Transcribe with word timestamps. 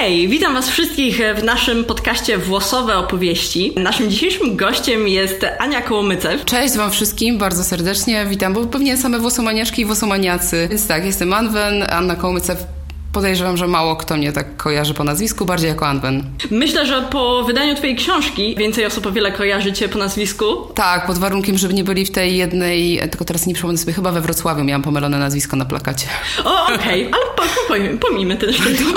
Hej, 0.00 0.28
witam 0.28 0.54
Was 0.54 0.70
wszystkich 0.70 1.20
w 1.36 1.44
naszym 1.44 1.84
podcaście 1.84 2.38
Włosowe 2.38 2.96
Opowieści. 2.96 3.72
Naszym 3.76 4.10
dzisiejszym 4.10 4.56
gościem 4.56 5.08
jest 5.08 5.46
Ania 5.58 5.82
Kołomycew. 5.82 6.44
Cześć 6.44 6.76
Wam 6.76 6.90
wszystkim, 6.90 7.38
bardzo 7.38 7.64
serdecznie 7.64 8.26
witam, 8.26 8.52
bo 8.52 8.66
pewnie 8.66 8.96
same 8.96 9.18
włosomaniaczki 9.18 9.82
i 9.82 9.84
włosomaniacy. 9.84 10.66
Więc 10.70 10.86
tak, 10.86 11.04
jestem 11.04 11.32
Anwen, 11.32 11.86
Anna 11.90 12.16
Kołomycew 12.16 12.64
Podejrzewam, 13.12 13.56
że 13.56 13.66
mało 13.66 13.96
kto 13.96 14.16
mnie 14.16 14.32
tak 14.32 14.56
kojarzy 14.56 14.94
po 14.94 15.04
nazwisku, 15.04 15.44
bardziej 15.44 15.68
jako 15.68 15.86
Anwen. 15.86 16.24
Myślę, 16.50 16.86
że 16.86 17.02
po 17.02 17.44
wydaniu 17.44 17.74
twojej 17.74 17.96
książki 17.96 18.54
więcej 18.58 18.86
osób 18.86 19.06
o 19.06 19.12
wiele 19.12 19.32
kojarzy 19.32 19.72
cię 19.72 19.88
po 19.88 19.98
nazwisku. 19.98 20.44
Tak, 20.74 21.06
pod 21.06 21.18
warunkiem, 21.18 21.58
żeby 21.58 21.74
nie 21.74 21.84
byli 21.84 22.06
w 22.06 22.10
tej 22.10 22.36
jednej, 22.36 23.00
tylko 23.10 23.24
teraz 23.24 23.46
nie 23.46 23.54
przypomnę 23.54 23.78
sobie, 23.78 23.92
chyba 23.92 24.12
we 24.12 24.20
Wrocławiu 24.20 24.64
miałam 24.64 24.82
pomylone 24.82 25.18
nazwisko 25.18 25.56
na 25.56 25.64
plakacie. 25.64 26.06
O, 26.44 26.64
okej, 26.64 26.76
okay. 26.76 27.20
ale 27.20 27.24
po, 27.36 27.42
po, 27.68 28.06
pomijmy 28.08 28.36
ten 28.36 28.52
szczegół. 28.58 28.92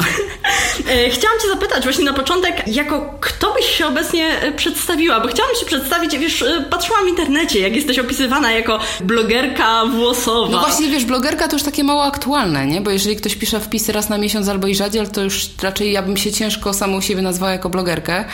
E, 0.88 1.10
chciałam 1.10 1.40
cię 1.40 1.48
zapytać 1.48 1.84
właśnie 1.84 2.06
na 2.06 2.14
początek, 2.14 2.68
jako 2.68 3.18
kto 3.20 3.54
byś 3.54 3.66
się 3.66 3.88
obecnie 3.88 4.42
e, 4.42 4.52
przedstawiła? 4.52 5.20
Bo 5.20 5.28
chciałam 5.28 5.56
się 5.60 5.66
przedstawić, 5.66 6.18
wiesz, 6.18 6.42
e, 6.42 6.66
patrzyłam 6.70 7.06
w 7.06 7.08
internecie, 7.08 7.60
jak 7.60 7.76
jesteś 7.76 8.00
opisywana 8.00 8.52
jako 8.52 8.80
blogerka 9.04 9.86
włosowa. 9.86 10.52
No 10.52 10.60
właśnie, 10.60 10.88
wiesz, 10.88 11.06
blogerka 11.06 11.48
to 11.48 11.56
już 11.56 11.64
takie 11.64 11.84
mało 11.84 12.04
aktualne, 12.04 12.68
nie? 12.68 12.82
Bo 12.82 12.92
jeżeli 12.92 13.16
ktoś 13.16 13.36
pisze 13.36 13.60
wpisy 13.60 13.92
raz 13.92 14.10
na 14.10 14.18
miesiąc 14.18 14.50
albo 14.50 14.68
i 14.68 14.76
rzadziej, 14.76 15.08
to 15.08 15.22
już 15.22 15.50
raczej 15.62 15.92
ja 15.92 16.02
bym 16.02 16.18
się 16.18 16.32
ciężko 16.32 16.74
samą 16.74 17.02
siebie 17.02 17.22
nazwała 17.22 17.52
jako 17.52 17.70
blogerkę. 17.70 18.26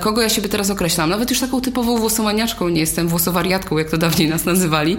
Kogo 0.00 0.22
ja 0.22 0.28
siebie 0.28 0.48
teraz 0.48 0.70
określam? 0.70 1.10
Nawet 1.10 1.30
już 1.30 1.40
taką 1.40 1.60
typową 1.60 1.96
włosomaniaczką 1.96 2.68
nie 2.68 2.80
jestem, 2.80 3.08
włosowariatką, 3.08 3.78
jak 3.78 3.90
to 3.90 3.98
dawniej 3.98 4.28
nas 4.28 4.44
nazywali. 4.44 4.96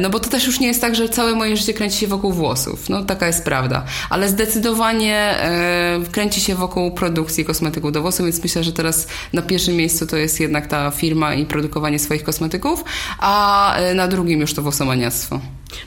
No 0.00 0.10
bo 0.10 0.20
to 0.20 0.28
też 0.28 0.46
już 0.46 0.60
nie 0.60 0.66
jest 0.66 0.80
tak, 0.80 0.94
że 0.94 1.08
całe 1.08 1.34
moje 1.34 1.56
życie 1.56 1.74
kręci 1.74 1.98
się 1.98 2.06
wokół 2.06 2.32
włosów. 2.32 2.88
No 2.88 3.04
taka 3.04 3.26
jest 3.26 3.44
prawda. 3.44 3.84
Ale 4.10 4.28
zdecydowanie 4.28 5.34
kręci 6.12 6.40
się 6.40 6.54
wokół 6.54 6.90
produkcji 6.90 7.44
kosmetyków 7.44 7.92
do 7.92 8.02
włosów, 8.02 8.26
więc 8.26 8.42
myślę, 8.42 8.64
że 8.64 8.72
teraz 8.72 9.06
na 9.32 9.42
pierwszym 9.42 9.76
miejscu 9.76 10.06
to 10.06 10.16
jest 10.16 10.40
jednak 10.40 10.66
ta 10.66 10.90
firma 10.90 11.34
i 11.34 11.46
produkowanie 11.46 11.98
swoich 11.98 12.24
kosmetyków, 12.24 12.84
a 13.18 13.74
e, 13.76 13.94
na 13.94 14.08
drugim 14.08 14.40
już 14.40 14.54
to 14.54 14.62
włosomaniactwo. 14.62 15.40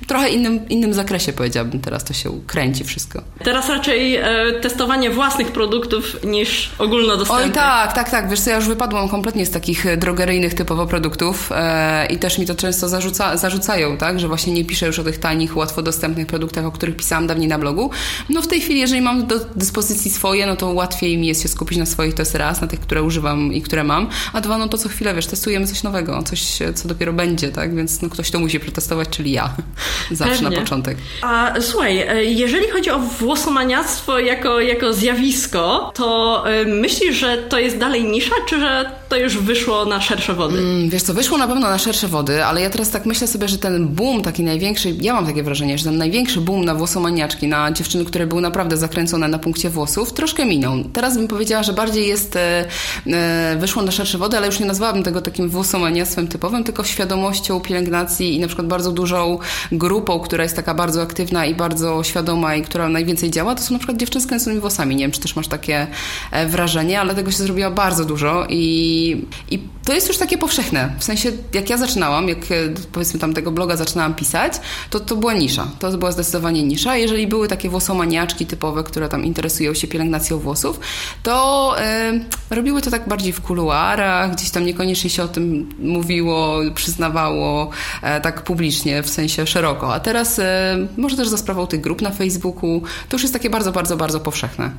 Trochę 0.07 0.29
innym, 0.29 0.69
innym 0.69 0.93
zakresie 0.93 1.33
powiedziałabym 1.33 1.81
teraz 1.81 2.03
to 2.03 2.13
się 2.13 2.41
kręci 2.47 2.83
wszystko. 2.83 3.21
Teraz 3.43 3.69
raczej 3.69 4.15
e, 4.15 4.25
testowanie 4.61 5.09
własnych 5.09 5.51
produktów 5.51 6.23
niż 6.23 6.71
ogólnodostępnych. 6.79 7.47
Oj 7.47 7.53
tak, 7.53 7.93
tak, 7.93 8.09
tak. 8.09 8.29
Wiesz 8.29 8.39
co, 8.39 8.49
ja 8.49 8.55
już 8.55 8.67
wypadłam 8.67 9.09
kompletnie 9.09 9.45
z 9.45 9.52
takich 9.52 9.85
e, 9.85 9.97
drogeryjnych 9.97 10.53
typowo 10.53 10.87
produktów 10.87 11.52
e, 11.55 12.05
i 12.05 12.17
też 12.17 12.37
mi 12.37 12.45
to 12.45 12.55
często 12.55 12.89
zarzuca, 12.89 13.37
zarzucają, 13.37 13.97
tak, 13.97 14.19
że 14.19 14.27
właśnie 14.27 14.53
nie 14.53 14.65
piszę 14.65 14.87
już 14.87 14.99
o 14.99 15.03
tych 15.03 15.17
tanich, 15.17 15.57
łatwo 15.57 15.81
dostępnych 15.81 16.27
produktach, 16.27 16.65
o 16.65 16.71
których 16.71 16.95
pisałam 16.95 17.27
dawniej 17.27 17.47
na 17.47 17.59
blogu. 17.59 17.89
No 18.29 18.41
w 18.41 18.47
tej 18.47 18.61
chwili, 18.61 18.79
jeżeli 18.79 19.02
mam 19.02 19.27
do 19.27 19.39
dyspozycji 19.55 20.11
swoje, 20.11 20.45
no 20.45 20.55
to 20.55 20.67
łatwiej 20.67 21.17
mi 21.17 21.27
jest 21.27 21.41
się 21.41 21.47
skupić 21.47 21.77
na 21.77 21.85
swoich, 21.85 22.13
to 22.13 22.21
jest 22.21 22.35
raz, 22.35 22.61
na 22.61 22.67
tych, 22.67 22.79
które 22.79 23.03
używam 23.03 23.53
i 23.53 23.61
które 23.61 23.83
mam, 23.83 24.09
a 24.33 24.41
dwa, 24.41 24.57
no 24.57 24.67
to 24.67 24.77
co 24.77 24.89
chwilę, 24.89 25.15
wiesz, 25.15 25.27
testujemy 25.27 25.67
coś 25.67 25.83
nowego, 25.83 26.23
coś, 26.23 26.59
co 26.75 26.87
dopiero 26.87 27.13
będzie, 27.13 27.49
tak, 27.49 27.75
więc 27.75 28.02
no 28.02 28.09
ktoś 28.09 28.31
to 28.31 28.39
musi 28.39 28.59
przetestować, 28.59 29.09
czyli 29.09 29.31
ja. 29.31 29.55
Zawsze 30.11 30.33
Pewnie. 30.33 30.58
na 30.58 30.61
początek. 30.64 30.97
A 31.22 31.53
słuchaj, 31.61 32.00
e, 32.00 32.23
jeżeli 32.23 32.69
chodzi 32.69 32.89
o 32.89 33.00
włosomaniactwo 33.00 34.19
jako, 34.19 34.59
jako 34.59 34.94
zjawisko, 34.94 35.91
to 35.95 36.44
e, 36.50 36.66
myślisz, 36.66 37.16
że 37.16 37.38
to 37.38 37.59
jest 37.59 37.77
dalej 37.77 38.03
nisza, 38.03 38.36
czy 38.49 38.59
że 38.59 38.92
to 39.09 39.17
już 39.17 39.38
wyszło 39.38 39.86
na 39.86 40.02
szersze 40.02 40.33
wody? 40.33 40.58
Mm, 40.58 40.89
wiesz 40.89 41.03
co, 41.03 41.14
wyszło 41.14 41.38
na 41.38 41.47
pewno 41.47 41.69
na 41.69 41.77
szersze 41.77 42.08
wody, 42.08 42.45
ale 42.45 42.61
ja 42.61 42.69
teraz 42.69 42.89
tak 42.89 43.05
myślę 43.05 43.27
sobie, 43.27 43.47
że 43.47 43.58
ten 43.58 43.88
boom 43.88 44.22
taki 44.22 44.44
największy, 44.44 44.95
ja 45.02 45.14
mam 45.14 45.25
takie 45.25 45.44
wrażenie, 45.44 45.77
że 45.77 45.83
ten 45.83 45.97
największy 45.97 46.42
boom 46.42 46.66
na 46.66 46.75
włosomaniaczki, 46.75 47.47
na 47.47 47.72
dziewczyny, 47.72 48.05
które 48.05 48.27
były 48.27 48.42
naprawdę 48.42 48.77
zakręcone 48.77 49.27
na 49.27 49.39
punkcie 49.39 49.69
włosów, 49.69 50.14
troszkę 50.14 50.45
minął. 50.45 50.83
Teraz 50.94 51.17
bym 51.17 51.27
powiedziała, 51.27 51.64
że 51.64 51.73
bardziej 51.73 52.08
jest, 52.08 52.36
e, 52.36 52.66
e, 53.08 53.58
wyszło 53.59 53.81
na 53.81 53.92
szersze 53.92 54.17
wody, 54.17 54.38
ale 54.38 54.47
już 54.47 54.59
nie 54.59 54.66
nazwałabym 54.66 55.03
tego 55.03 55.22
takim 55.22 55.49
włosomaniactwem 55.49 56.27
typowym, 56.27 56.64
tylko 56.64 56.83
świadomością 56.83 57.59
pielęgnacji 57.59 58.36
i 58.36 58.39
na 58.39 58.48
przykład 58.48 58.67
bardzo 58.67 58.92
dużą 58.92 59.39
grupą, 59.72 60.20
która 60.20 60.44
jest 60.44 60.55
taka 60.55 60.73
bardzo 60.73 61.02
aktywna 61.02 61.45
i 61.45 61.55
bardzo 61.55 62.04
świadoma 62.04 62.55
i 62.55 62.61
która 62.61 62.89
najwięcej 62.89 63.32
działa, 63.32 63.55
to 63.55 63.64
są 63.64 63.73
na 63.73 63.80
przykład 63.80 63.98
dziewczyny 63.98 64.22
z 64.23 64.27
kręconymi 64.27 64.61
włosami. 64.61 64.95
Nie 64.95 65.04
wiem, 65.04 65.11
czy 65.11 65.20
też 65.20 65.36
masz 65.36 65.48
takie 65.48 65.88
e, 66.32 66.48
wrażenie, 66.48 66.99
ale 67.02 67.16
tego 67.16 67.32
się 67.32 67.38
zrobiło 67.38 67.71
bardzo 67.71 68.05
dużo 68.05 68.45
i, 68.50 69.26
i 69.52 69.60
to 69.91 69.95
jest 69.95 70.07
już 70.07 70.17
takie 70.17 70.37
powszechne. 70.37 70.95
W 70.99 71.03
sensie, 71.03 71.31
jak 71.53 71.69
ja 71.69 71.77
zaczynałam, 71.77 72.29
jak 72.29 72.37
e, 72.37 72.45
powiedzmy 72.91 73.19
tam 73.19 73.33
tego 73.33 73.52
bloga 73.52 73.75
zaczynałam 73.75 74.15
pisać, 74.15 74.53
to 74.89 74.99
to 74.99 75.15
była 75.15 75.33
nisza. 75.33 75.67
To 75.79 75.97
była 75.97 76.11
zdecydowanie 76.11 76.63
nisza. 76.63 76.95
Jeżeli 76.95 77.27
były 77.27 77.47
takie 77.47 77.69
włosomaniaczki 77.69 78.45
typowe, 78.45 78.83
które 78.83 79.09
tam 79.09 79.25
interesują 79.25 79.73
się 79.73 79.87
pielęgnacją 79.87 80.37
włosów, 80.37 80.79
to 81.23 81.75
e, 81.79 82.19
robiły 82.49 82.81
to 82.81 82.91
tak 82.91 83.07
bardziej 83.07 83.33
w 83.33 83.41
kuluarach, 83.41 84.31
gdzieś 84.31 84.49
tam 84.49 84.65
niekoniecznie 84.65 85.09
się 85.09 85.23
o 85.23 85.27
tym 85.27 85.69
mówiło, 85.79 86.59
przyznawało 86.75 87.69
e, 88.02 88.21
tak 88.21 88.43
publicznie, 88.43 89.03
w 89.03 89.09
sensie 89.09 89.47
szeroko. 89.47 89.93
A 89.93 89.99
teraz 89.99 90.39
e, 90.39 90.77
może 90.97 91.17
też 91.17 91.27
za 91.27 91.37
sprawą 91.37 91.67
tych 91.67 91.81
grup 91.81 92.02
na 92.02 92.11
Facebooku, 92.11 92.81
to 93.09 93.15
już 93.15 93.21
jest 93.21 93.33
takie 93.33 93.49
bardzo, 93.49 93.71
bardzo, 93.71 93.97
bardzo 93.97 94.19
powszechne. 94.19 94.71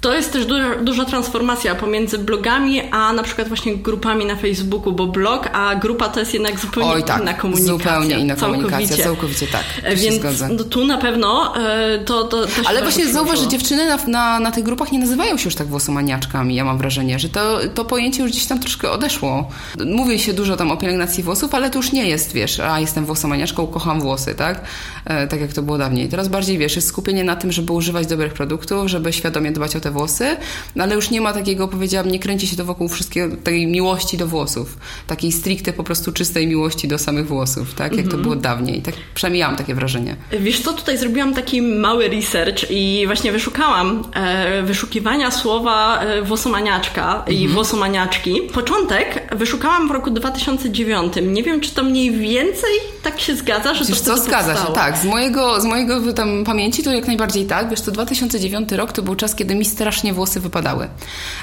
To 0.00 0.14
jest 0.14 0.32
też 0.32 0.46
duża, 0.46 0.74
duża 0.74 1.04
transformacja 1.04 1.74
pomiędzy 1.74 2.18
blogami, 2.18 2.80
a 2.90 3.12
na 3.12 3.22
przykład 3.22 3.48
właśnie 3.48 3.76
grupami 3.76 4.24
na 4.24 4.36
Facebooku, 4.36 4.47
bo 4.92 5.06
blog, 5.06 5.48
a 5.52 5.74
grupa 5.74 6.08
to 6.08 6.20
jest 6.20 6.34
jednak 6.34 6.60
zupełnie 6.60 6.90
Oj, 6.90 7.04
tak, 7.04 7.22
inna 7.22 7.34
komunikacja. 7.34 7.72
Zupełnie 7.72 8.18
inna 8.18 8.36
całkowicie. 8.36 8.70
komunikacja, 8.70 9.04
całkowicie 9.04 9.46
tak. 9.46 9.64
Więc 9.96 10.22
no, 10.50 10.64
tu 10.64 10.86
na 10.86 10.98
pewno 10.98 11.56
e, 11.56 11.98
to, 11.98 12.24
to, 12.24 12.46
to 12.46 12.52
Ale 12.66 12.82
właśnie 12.82 13.08
zauważ, 13.08 13.40
że 13.40 13.48
dziewczyny 13.48 13.86
na, 13.86 13.98
na, 14.06 14.40
na 14.40 14.52
tych 14.52 14.64
grupach 14.64 14.92
nie 14.92 14.98
nazywają 14.98 15.36
się 15.36 15.44
już 15.44 15.54
tak 15.54 15.66
włosomaniaczkami, 15.66 16.54
ja 16.54 16.64
mam 16.64 16.78
wrażenie, 16.78 17.18
że 17.18 17.28
to, 17.28 17.58
to 17.74 17.84
pojęcie 17.84 18.22
już 18.22 18.32
gdzieś 18.32 18.46
tam 18.46 18.60
troszkę 18.60 18.90
odeszło. 18.90 19.48
Mówi 19.86 20.18
się 20.18 20.32
dużo 20.32 20.56
tam 20.56 20.70
o 20.70 20.76
pielęgnacji 20.76 21.22
włosów, 21.22 21.54
ale 21.54 21.70
to 21.70 21.78
już 21.78 21.92
nie 21.92 22.06
jest, 22.06 22.32
wiesz, 22.32 22.60
a 22.60 22.80
jestem 22.80 23.04
włosomaniaczką, 23.04 23.66
kocham 23.66 24.00
włosy, 24.00 24.34
tak? 24.34 24.64
E, 25.04 25.26
tak 25.26 25.40
jak 25.40 25.52
to 25.52 25.62
było 25.62 25.78
dawniej. 25.78 26.08
Teraz 26.08 26.28
bardziej, 26.28 26.58
wiesz, 26.58 26.76
jest 26.76 26.88
skupienie 26.88 27.24
na 27.24 27.36
tym, 27.36 27.52
żeby 27.52 27.72
używać 27.72 28.06
dobrych 28.06 28.32
produktów, 28.32 28.88
żeby 28.88 29.12
świadomie 29.12 29.52
dbać 29.52 29.76
o 29.76 29.80
te 29.80 29.90
włosy, 29.90 30.36
no 30.76 30.84
ale 30.84 30.94
już 30.94 31.10
nie 31.10 31.20
ma 31.20 31.32
takiego, 31.32 31.68
powiedziałabym, 31.68 32.12
nie 32.12 32.18
kręci 32.18 32.46
się 32.46 32.56
to 32.56 32.64
wokół 32.64 32.88
wszystkiego, 32.88 33.36
tej 33.36 33.66
miłości 33.66 34.16
do 34.16 34.26
włosów. 34.28 34.78
Takiej 35.06 35.32
stricte 35.32 35.72
po 35.72 35.84
prostu 35.84 36.12
czystej 36.12 36.46
miłości 36.46 36.88
do 36.88 36.98
samych 36.98 37.26
włosów, 37.26 37.74
tak? 37.74 37.92
Jak 37.92 38.06
to 38.06 38.16
mhm. 38.16 38.22
było 38.22 38.36
dawniej. 38.36 38.82
Tak 38.82 38.94
przynajmniej 39.14 39.40
ja 39.40 39.46
mam 39.46 39.56
takie 39.56 39.74
wrażenie. 39.74 40.16
Wiesz 40.40 40.60
co, 40.60 40.72
tutaj 40.72 40.98
zrobiłam 40.98 41.34
taki 41.34 41.62
mały 41.62 42.08
research 42.08 42.70
i 42.70 43.02
właśnie 43.06 43.32
wyszukałam 43.32 44.04
e, 44.14 44.62
wyszukiwania 44.62 45.30
słowa 45.30 46.00
e, 46.00 46.22
włosomaniaczka 46.22 47.24
i 47.28 47.34
mhm. 47.34 47.52
włosomaniaczki. 47.52 48.40
Początek 48.54 49.36
wyszukałam 49.36 49.88
w 49.88 49.90
roku 49.90 50.10
2009. 50.10 51.12
Nie 51.22 51.42
wiem, 51.42 51.60
czy 51.60 51.74
to 51.74 51.82
mniej 51.82 52.10
więcej 52.10 52.70
tak 53.02 53.20
się 53.20 53.36
zgadza, 53.36 53.74
że 53.74 53.84
Wiesz 53.84 54.00
to 54.00 54.04
co, 54.04 54.22
zgadza 54.22 54.52
powstało. 54.52 54.68
się, 54.68 54.74
tak. 54.74 54.98
Z 54.98 55.04
mojego, 55.04 55.60
z 55.60 55.64
mojego 55.64 56.12
tam 56.12 56.44
pamięci 56.44 56.82
to 56.82 56.92
jak 56.92 57.06
najbardziej 57.06 57.46
tak. 57.46 57.70
Wiesz, 57.70 57.80
to 57.80 57.90
2009 57.90 58.72
rok 58.72 58.92
to 58.92 59.02
był 59.02 59.14
czas, 59.14 59.34
kiedy 59.34 59.54
mi 59.54 59.64
strasznie 59.64 60.12
włosy 60.12 60.40
wypadały. 60.40 60.88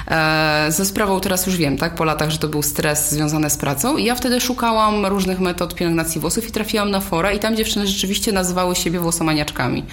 E, 0.08 0.66
ze 0.68 0.84
sprawą 0.84 1.20
teraz 1.20 1.46
już 1.46 1.56
wiem, 1.56 1.76
tak, 1.76 1.94
po 1.94 2.04
latach, 2.04 2.30
że 2.30 2.38
to 2.38 2.48
był 2.48 2.62
stres 2.76 3.10
związany 3.10 3.50
z 3.50 3.56
pracą 3.56 3.96
i 3.96 4.04
ja 4.04 4.14
wtedy 4.14 4.40
szukałam 4.40 5.06
różnych 5.06 5.40
metod 5.40 5.74
pielęgnacji 5.74 6.20
włosów 6.20 6.48
i 6.48 6.52
trafiłam 6.52 6.90
na 6.90 7.00
fora 7.00 7.32
i 7.32 7.38
tam 7.38 7.56
dziewczyny 7.56 7.86
rzeczywiście 7.86 8.32
nazywały 8.32 8.76
siebie 8.76 9.00
włosomaniaczkami. 9.00 9.84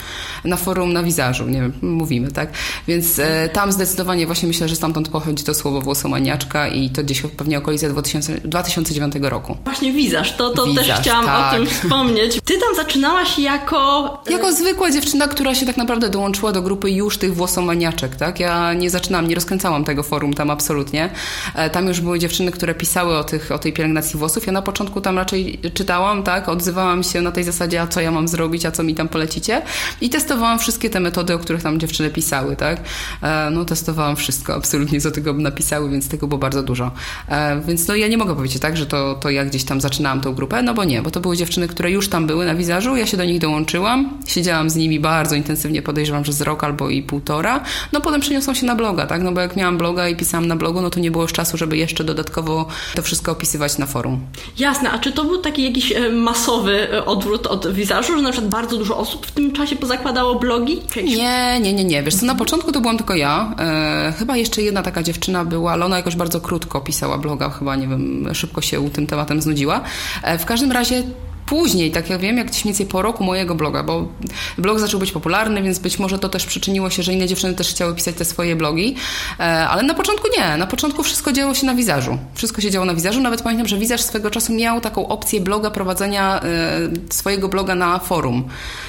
Na 0.45 0.57
forum 0.57 0.93
na 0.93 1.03
wizażu, 1.03 1.45
nie 1.45 1.61
wiem, 1.61 1.73
mówimy, 1.81 2.31
tak? 2.31 2.49
Więc 2.87 3.19
e, 3.19 3.49
tam 3.49 3.71
zdecydowanie 3.71 4.25
właśnie 4.25 4.47
myślę, 4.47 4.69
że 4.69 4.75
stamtąd 4.75 5.09
pochodzi 5.09 5.43
to 5.43 5.53
słowo 5.53 5.81
włosomaniaczka 5.81 6.67
i 6.67 6.89
to 6.89 7.03
gdzieś 7.03 7.21
pewnie 7.21 7.57
okolice 7.57 7.89
2000, 7.89 8.37
2009 8.37 9.13
roku. 9.21 9.57
Właśnie 9.63 9.93
wizaż, 9.93 10.35
to, 10.35 10.49
to 10.49 10.65
wizaż, 10.65 10.87
też 10.87 10.99
chciałam 10.99 11.25
tak. 11.25 11.53
o 11.53 11.55
tym 11.55 11.67
wspomnieć. 11.67 12.39
Ty 12.45 12.53
tam 12.53 12.75
zaczynałaś 12.75 13.39
jako... 13.39 14.23
Jako 14.29 14.53
zwykła 14.53 14.91
dziewczyna, 14.91 15.27
która 15.27 15.55
się 15.55 15.65
tak 15.65 15.77
naprawdę 15.77 16.09
dołączyła 16.09 16.51
do 16.51 16.61
grupy 16.61 16.91
już 16.91 17.17
tych 17.17 17.35
włosomaniaczek, 17.35 18.15
tak? 18.15 18.39
Ja 18.39 18.73
nie 18.73 18.89
zaczynałam, 18.89 19.27
nie 19.27 19.35
rozkręcałam 19.35 19.83
tego 19.83 20.03
forum 20.03 20.33
tam 20.33 20.49
absolutnie. 20.49 21.09
E, 21.55 21.69
tam 21.69 21.87
już 21.87 22.01
były 22.01 22.19
dziewczyny, 22.19 22.51
które 22.51 22.72
pisały 22.73 23.17
o, 23.17 23.23
tych, 23.23 23.51
o 23.51 23.59
tej 23.59 23.73
pielęgnacji 23.73 24.19
włosów. 24.19 24.47
Ja 24.47 24.53
na 24.53 24.61
początku 24.61 25.01
tam 25.01 25.17
raczej 25.17 25.59
czytałam, 25.73 26.23
tak? 26.23 26.49
Odzywałam 26.49 27.03
się 27.03 27.21
na 27.21 27.31
tej 27.31 27.43
zasadzie, 27.43 27.81
a 27.81 27.87
co 27.87 28.01
ja 28.01 28.11
mam 28.11 28.27
zrobić, 28.27 28.65
a 28.65 28.71
co 28.71 28.83
mi 28.83 28.95
tam 28.95 29.07
polecicie. 29.07 29.61
I 30.01 30.09
testowałam 30.09 30.59
wszystkie 30.59 30.89
te 30.89 30.99
metody, 30.99 31.33
o 31.33 31.39
których 31.39 31.63
tam 31.63 31.79
dziewczyny 31.79 32.09
pisały, 32.09 32.55
tak? 32.55 32.81
E, 33.21 33.49
no 33.51 33.65
testowałam 33.65 34.15
wszystko, 34.15 34.55
absolutnie, 34.55 35.01
co 35.01 35.11
tego 35.11 35.33
napisały, 35.33 35.89
więc 35.89 36.09
tego 36.09 36.27
było 36.27 36.39
bardzo 36.39 36.63
dużo. 36.63 36.91
E, 37.29 37.61
więc 37.61 37.87
no 37.87 37.95
ja 37.95 38.07
nie 38.07 38.17
mogę 38.17 38.35
powiedzieć 38.35 38.61
tak, 38.61 38.77
że 38.77 38.85
to, 38.85 39.15
to 39.15 39.29
ja 39.29 39.45
gdzieś 39.45 39.63
tam 39.63 39.81
zaczynałam 39.81 40.21
tą 40.21 40.33
grupę, 40.33 40.63
no 40.63 40.73
bo 40.73 40.83
nie, 40.83 41.01
bo 41.01 41.11
to 41.11 41.19
były 41.19 41.37
dziewczyny, 41.37 41.67
które 41.67 41.91
już 41.91 42.09
tam 42.09 42.27
były 42.27 42.45
na 42.45 42.55
wizażu, 42.55 42.95
ja 42.95 43.05
się 43.05 43.17
do 43.17 43.25
nich 43.25 43.39
dołączyłam, 43.39 44.17
siedziałam 44.27 44.69
z 44.69 44.75
nimi 44.75 44.99
bardzo 44.99 45.35
intensywnie, 45.35 45.81
podejrzewam, 45.81 46.25
że 46.25 46.33
z 46.33 46.41
rok 46.41 46.63
albo 46.63 46.89
i 46.89 47.03
półtora. 47.03 47.63
No 47.91 48.01
potem 48.01 48.21
przeniosą 48.21 48.53
się 48.53 48.65
na 48.65 48.75
bloga, 48.75 49.05
tak? 49.05 49.21
No 49.21 49.31
bo 49.31 49.41
jak 49.41 49.55
miałam 49.55 49.77
bloga 49.77 50.09
i 50.09 50.15
pisałam 50.15 50.47
na 50.47 50.55
blogu, 50.55 50.81
no 50.81 50.89
to 50.89 50.99
nie 50.99 51.11
było 51.11 51.23
już 51.23 51.33
czasu, 51.33 51.57
żeby 51.57 51.77
jeszcze 51.77 52.03
dodatkowo 52.03 52.62
to 52.95 53.01
wszystko 53.01 53.31
opisywać 53.31 53.77
na 53.77 53.85
forum. 53.85 54.19
Jasne, 54.57 54.91
a 54.91 54.99
czy 54.99 55.11
to 55.11 55.25
był 55.25 55.37
taki 55.37 55.63
jakiś 55.63 55.91
e, 55.91 56.09
masowy 56.09 56.91
e, 56.93 57.05
odwrót 57.05 57.47
od 57.47 57.73
wizażu, 57.73 58.17
że 58.17 58.21
na 58.21 58.31
przykład 58.31 58.51
bardzo 58.51 58.77
dużo 58.77 58.97
osób 58.97 59.25
w 59.25 59.31
tym 59.31 59.51
czasie 59.51 59.75
pozakładało 59.75 60.35
blogi? 60.35 60.81
Nie, 61.03 61.59
nie, 61.59 61.73
nie, 61.73 61.83
nie. 61.83 62.03
Wiesz 62.03 62.15
co, 62.15 62.25
na 62.25 62.35
początku 62.35 62.71
to 62.71 62.81
byłam 62.81 62.97
tylko 62.97 63.15
ja. 63.15 63.55
E, 63.59 64.13
chyba 64.19 64.37
jeszcze 64.37 64.61
jedna 64.61 64.83
taka 64.83 65.03
dziewczyna 65.03 65.45
była, 65.45 65.71
ale 65.71 65.85
ona 65.85 65.97
jakoś 65.97 66.15
bardzo 66.15 66.41
krótko 66.41 66.81
pisała 66.81 67.17
bloga, 67.17 67.49
chyba, 67.49 67.75
nie 67.75 67.87
wiem, 67.87 68.29
szybko 68.33 68.61
się 68.61 68.89
tym 68.89 69.07
tematem 69.07 69.41
znudziła. 69.41 69.81
E, 70.23 70.37
w 70.37 70.45
każdym 70.45 70.71
razie 70.71 71.03
później, 71.45 71.91
tak 71.91 72.09
jak 72.09 72.21
wiem, 72.21 72.37
jak 72.37 72.47
gdzieś 72.47 72.65
mniej 72.65 72.73
więcej 72.73 72.85
po 72.85 73.01
roku 73.01 73.23
mojego 73.23 73.55
bloga, 73.55 73.83
bo 73.83 74.07
blog 74.57 74.79
zaczął 74.79 74.99
być 74.99 75.11
popularny, 75.11 75.63
więc 75.63 75.79
być 75.79 75.99
może 75.99 76.19
to 76.19 76.29
też 76.29 76.45
przyczyniło 76.45 76.89
się, 76.89 77.03
że 77.03 77.13
inne 77.13 77.27
dziewczyny 77.27 77.53
też 77.53 77.69
chciały 77.69 77.95
pisać 77.95 78.15
te 78.15 78.25
swoje 78.25 78.55
blogi, 78.55 78.95
e, 79.39 79.43
ale 79.67 79.83
na 79.83 79.93
początku 79.93 80.27
nie. 80.37 80.57
Na 80.57 80.67
początku 80.67 81.03
wszystko 81.03 81.31
działo 81.31 81.53
się 81.53 81.65
na 81.65 81.75
wizażu. 81.75 82.17
Wszystko 82.33 82.61
się 82.61 82.71
działo 82.71 82.85
na 82.85 82.93
wizażu. 82.93 83.21
Nawet 83.21 83.41
pamiętam, 83.41 83.67
że 83.67 83.77
wizaż 83.77 84.01
swego 84.01 84.31
czasu 84.31 84.53
miał 84.53 84.81
taką 84.81 85.07
opcję 85.07 85.41
bloga, 85.41 85.71
prowadzenia 85.71 86.41
e, 86.41 86.43
swojego 87.09 87.47
bloga 87.47 87.75
na 87.75 87.99
forum. 87.99 88.43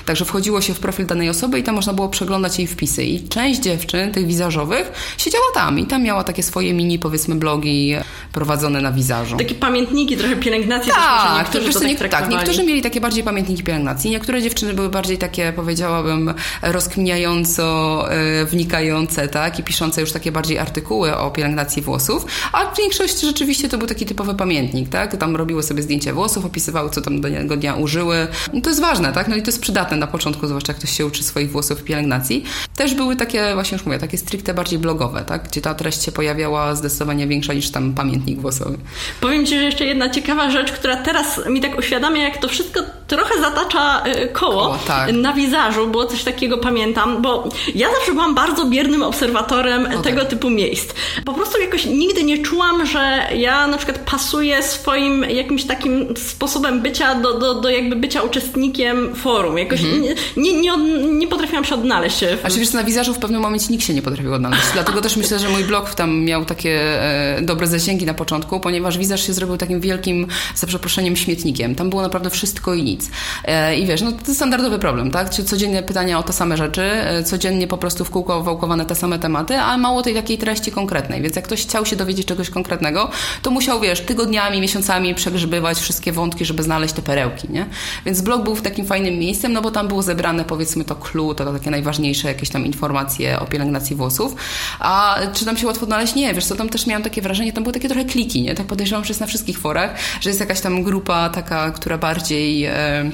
Także 0.07 0.25
wchodziło 0.25 0.61
się 0.61 0.75
w 0.75 0.81
profil 0.81 1.07
danej 1.07 1.29
osoby 1.29 1.59
i 1.59 1.63
tam 1.63 1.75
można 1.75 1.93
było 1.93 2.09
przeglądać 2.09 2.59
jej 2.59 2.67
wpisy. 2.67 3.05
I 3.05 3.29
część 3.29 3.61
dziewczyn, 3.61 4.13
tych 4.13 4.27
wizażowych, 4.27 4.93
siedziała 5.19 5.45
tam 5.55 5.79
i 5.79 5.87
tam 5.87 6.03
miała 6.03 6.25
takie 6.25 6.43
swoje 6.43 6.75
mini, 6.75 6.99
powiedzmy, 6.99 7.35
blogi 7.35 7.95
prowadzone 8.33 8.81
na 8.81 8.93
wizażu. 8.93 9.37
Takie 9.37 9.55
pamiętniki, 9.55 10.17
trochę 10.17 10.37
pielęgnacji. 10.37 10.93
Tak, 10.93 11.49
też 11.49 11.65
niektórzy, 11.65 11.73
to, 11.73 11.95
to 11.95 12.09
tak, 12.09 12.29
tak 12.29 12.44
niektórzy 12.45 12.67
mieli 12.67 12.83
takie 12.83 13.01
bardziej 13.01 13.25
pamiętniki 13.25 13.63
pielęgnacji, 13.63 14.11
niektóre 14.11 14.43
dziewczyny 14.43 14.75
były 14.75 14.89
bardziej 14.89 15.19
takie, 15.19 15.53
powiedziałabym, 15.57 16.35
rozkminiająco 16.63 17.65
e, 18.13 18.45
wnikające, 18.45 19.29
tak, 19.29 19.59
i 19.59 19.63
piszące 19.63 20.01
już 20.01 20.13
takie 20.13 20.33
bardziej 20.33 20.59
artykuły 20.59 21.17
o 21.17 21.31
pielęgnacji 21.31 21.83
włosów, 21.83 22.27
a 22.53 22.75
większość 22.79 23.21
rzeczywiście 23.21 23.69
to 23.69 23.79
był 23.79 23.87
taki 23.87 24.07
typowy 24.07 24.35
pamiętnik, 24.35 24.89
tak, 24.89 25.17
tam 25.17 25.37
robiły 25.37 25.63
sobie 25.63 25.83
zdjęcie 25.83 26.13
włosów, 26.13 26.45
opisywały, 26.45 26.91
co 26.91 27.01
tam 27.01 27.21
danego 27.21 27.57
dnia 27.57 27.75
użyły. 27.75 28.27
No 28.53 28.61
to 28.61 28.71
jest 28.71 28.81
ważne, 28.81 29.13
tak, 29.13 29.29
no 29.29 29.37
i 29.37 29.43
to 29.43 29.49
jest 29.49 29.61
przydatne 29.61 29.97
na 29.97 30.07
początku, 30.07 30.47
zwłaszcza 30.47 30.73
jak 30.73 30.79
ktoś 30.79 30.97
się 30.97 31.07
uczy 31.07 31.23
swoich 31.23 31.51
włosów 31.51 31.81
w 31.81 31.85
pielęgnacji. 31.85 32.45
Też 32.77 32.95
były 32.95 33.17
takie, 33.17 33.55
właśnie 33.55 33.77
już 33.77 33.87
mówię, 33.87 33.99
takie 33.99 34.19
stricte 34.19 34.55
bardziej 34.55 34.79
blogowe, 34.79 35.25
tak, 35.25 35.49
gdzie 35.49 35.61
ta 35.61 35.75
treść 35.75 36.03
się 36.03 36.13
pojawiała 36.13 36.75
zdecydowanie 36.75 37.27
większa 37.27 37.53
niż 37.53 37.71
tam 37.71 37.95
pamiętnik 37.95 38.41
włosowy. 38.41 38.79
Powiem 39.21 39.47
Ci, 39.47 39.59
że 39.59 39.65
jeszcze 39.65 39.85
jedna 39.85 40.11
ciekawa 40.11 40.51
rzecz, 40.51 40.73
która 40.73 40.97
teraz 40.97 41.41
mi 41.47 41.61
tak 41.61 41.79
uświadamia, 41.79 42.23
jak 42.23 42.34
to 42.39 42.49
wszystko 42.49 42.81
trochę 43.07 43.41
zatacza 43.41 44.03
y, 44.07 44.29
koło, 44.29 44.55
koło 44.63 44.79
tak. 44.87 45.13
na 45.13 45.33
wizażu, 45.33 45.87
było 45.87 46.07
coś 46.07 46.25
takiego, 46.25 46.59
pamiętam, 46.59 47.23
bo 47.23 47.49
ja 47.75 47.89
zawsze 47.93 48.13
byłam 48.13 48.35
bardzo 48.35 48.65
biernym 48.65 49.03
obserwatorem 49.03 49.87
okay. 49.87 50.03
tego 50.03 50.25
typu 50.25 50.51
miejsc. 50.51 50.95
Po 51.25 51.33
prostu 51.33 51.61
jakoś 51.61 51.85
nigdy 51.87 52.25
nie 52.25 52.39
czułam, 52.43 52.87
że 52.87 53.29
ja 53.37 53.67
na 53.67 53.77
przykład 53.77 53.99
pasuję 53.99 54.63
swoim 54.63 55.25
jakimś 55.25 55.65
takim 55.65 56.15
sposobem 56.17 56.83
bycia 56.83 57.15
do, 57.15 57.39
do, 57.39 57.55
do 57.55 57.71
jakby 57.71 57.97
bycia 57.97 58.23
uczestnikiem 58.23 59.15
forum. 59.15 59.59
Jakoś 59.59 59.81
mm 59.81 60.03
-hmm. 60.03 60.15
nie, 60.37 60.61
nie, 60.61 60.77
nie, 61.13 61.29
potrafiłam 61.29 61.65
się 61.65 61.75
odnaleźć. 61.75 62.25
A 62.43 62.51
czy 62.51 62.59
wiesz, 62.59 62.73
na 62.73 62.85
wizażu 62.85 63.15
w 63.15 63.19
pewnym 63.19 63.41
momencie 63.41 63.67
nikt 63.71 63.85
się 63.85 63.95
nie 63.95 64.03
potrafił 64.03 64.35
odnaleźć. 64.35 64.63
Dlatego 64.73 65.01
też 65.01 65.17
myślę, 65.17 65.39
że 65.39 65.49
mój 65.49 65.65
blog 65.65 65.95
tam 65.95 66.25
miał 66.25 66.45
takie 66.45 67.03
e, 67.03 67.43
dobre 67.43 67.67
zasięgi 67.67 68.07
na 68.07 68.15
początku, 68.15 68.61
ponieważ 68.61 68.99
wizaż 68.99 69.27
się 69.27 69.33
zrobił 69.33 69.57
takim 69.57 69.81
wielkim, 69.81 70.27
za 70.55 70.67
przeproszeniem, 70.67 71.17
śmietnikiem. 71.17 71.75
Tam 71.75 71.91
było 71.91 72.03
naprawdę 72.03 72.24
wszystko 72.31 72.75
i 72.75 72.83
nic. 72.83 73.11
E, 73.45 73.77
I 73.77 73.87
wiesz, 73.87 74.03
no 74.03 74.13
to 74.13 74.35
standardowy 74.35 74.79
problem, 74.79 75.11
tak? 75.11 75.31
Codziennie 75.31 75.83
pytania 75.83 76.19
o 76.19 76.23
te 76.23 76.33
same 76.33 76.57
rzeczy, 76.57 76.83
e, 76.83 77.25
codziennie 77.25 77.67
po 77.67 77.79
prostu 77.79 78.05
w 78.05 78.11
kółko 78.11 78.43
wałkowane 78.43 78.85
te 78.85 78.95
same 78.95 79.19
tematy, 79.19 79.59
a 79.59 79.77
mało 79.79 80.03
tej 80.03 80.15
takiej 80.15 80.39
treści 80.39 80.73
konkretnej. 80.73 81.23
Więc 81.23 81.37
jak 81.37 81.45
ktoś 81.45 81.63
chciał 81.63 81.87
się 81.87 81.97
dowiedzieć 81.97 82.27
czegoś 82.27 82.51
konkretnego, 82.51 83.11
to 83.43 83.51
musiał, 83.51 83.81
wiesz, 83.81 84.01
tygodniami, 84.01 84.61
miesiącami 84.61 85.15
przegrzybywać 85.15 85.79
wszystkie 85.79 86.13
wątki, 86.13 86.45
żeby 86.45 86.63
znaleźć 86.63 86.95
te 86.95 87.03
perełki, 87.03 87.49
nie? 87.51 87.67
Więc 88.07 88.21
blog 88.21 88.45
był 88.45 88.55
w 88.55 88.63
takim 88.63 88.87
fajnym 88.87 89.19
miejscem, 89.19 89.53
no 89.53 89.63
bo 89.63 89.71
tam 89.71 89.89
było 89.89 90.03
zebrane, 90.03 90.45
powiedzmy, 90.45 90.85
to 90.85 90.95
clue, 90.95 91.35
to, 91.35 91.45
to 91.45 91.53
takie 91.53 91.71
najważniejsze 91.71 92.29
jakieś 92.29 92.49
tam 92.51 92.67
informacje 92.67 93.41
o 93.41 93.47
pielęgnacji 93.47 93.97
włosów. 93.97 94.35
A 94.79 95.17
czy 95.33 95.45
tam 95.45 95.57
się 95.57 95.67
łatwo 95.67 95.83
odnaleźć? 95.83 96.15
Nie, 96.15 96.35
wiesz 96.35 96.45
co, 96.47 96.57
tam 96.57 96.69
też 96.69 96.87
miałam 96.87 97.03
takie 97.03 97.23
wrażenie, 97.23 97.53
tam 97.53 97.63
były 97.63 97.75
takie 97.75 97.89
trochę 97.89 98.05
kliki, 98.05 98.43
nie? 98.43 98.55
Tak 98.55 98.67
podejrzewam, 98.67 99.05
że 99.05 99.09
jest 99.09 99.21
na 99.21 99.27
wszystkich 99.27 99.59
forach, 99.59 99.95
że 100.21 100.31
jest 100.31 100.41
jakaś 100.41 100.61
tam 100.61 100.83
grupa 100.83 101.29
taka, 101.29 101.71
która 101.71 101.99
bardziej 102.15 102.65
e, 102.65 103.11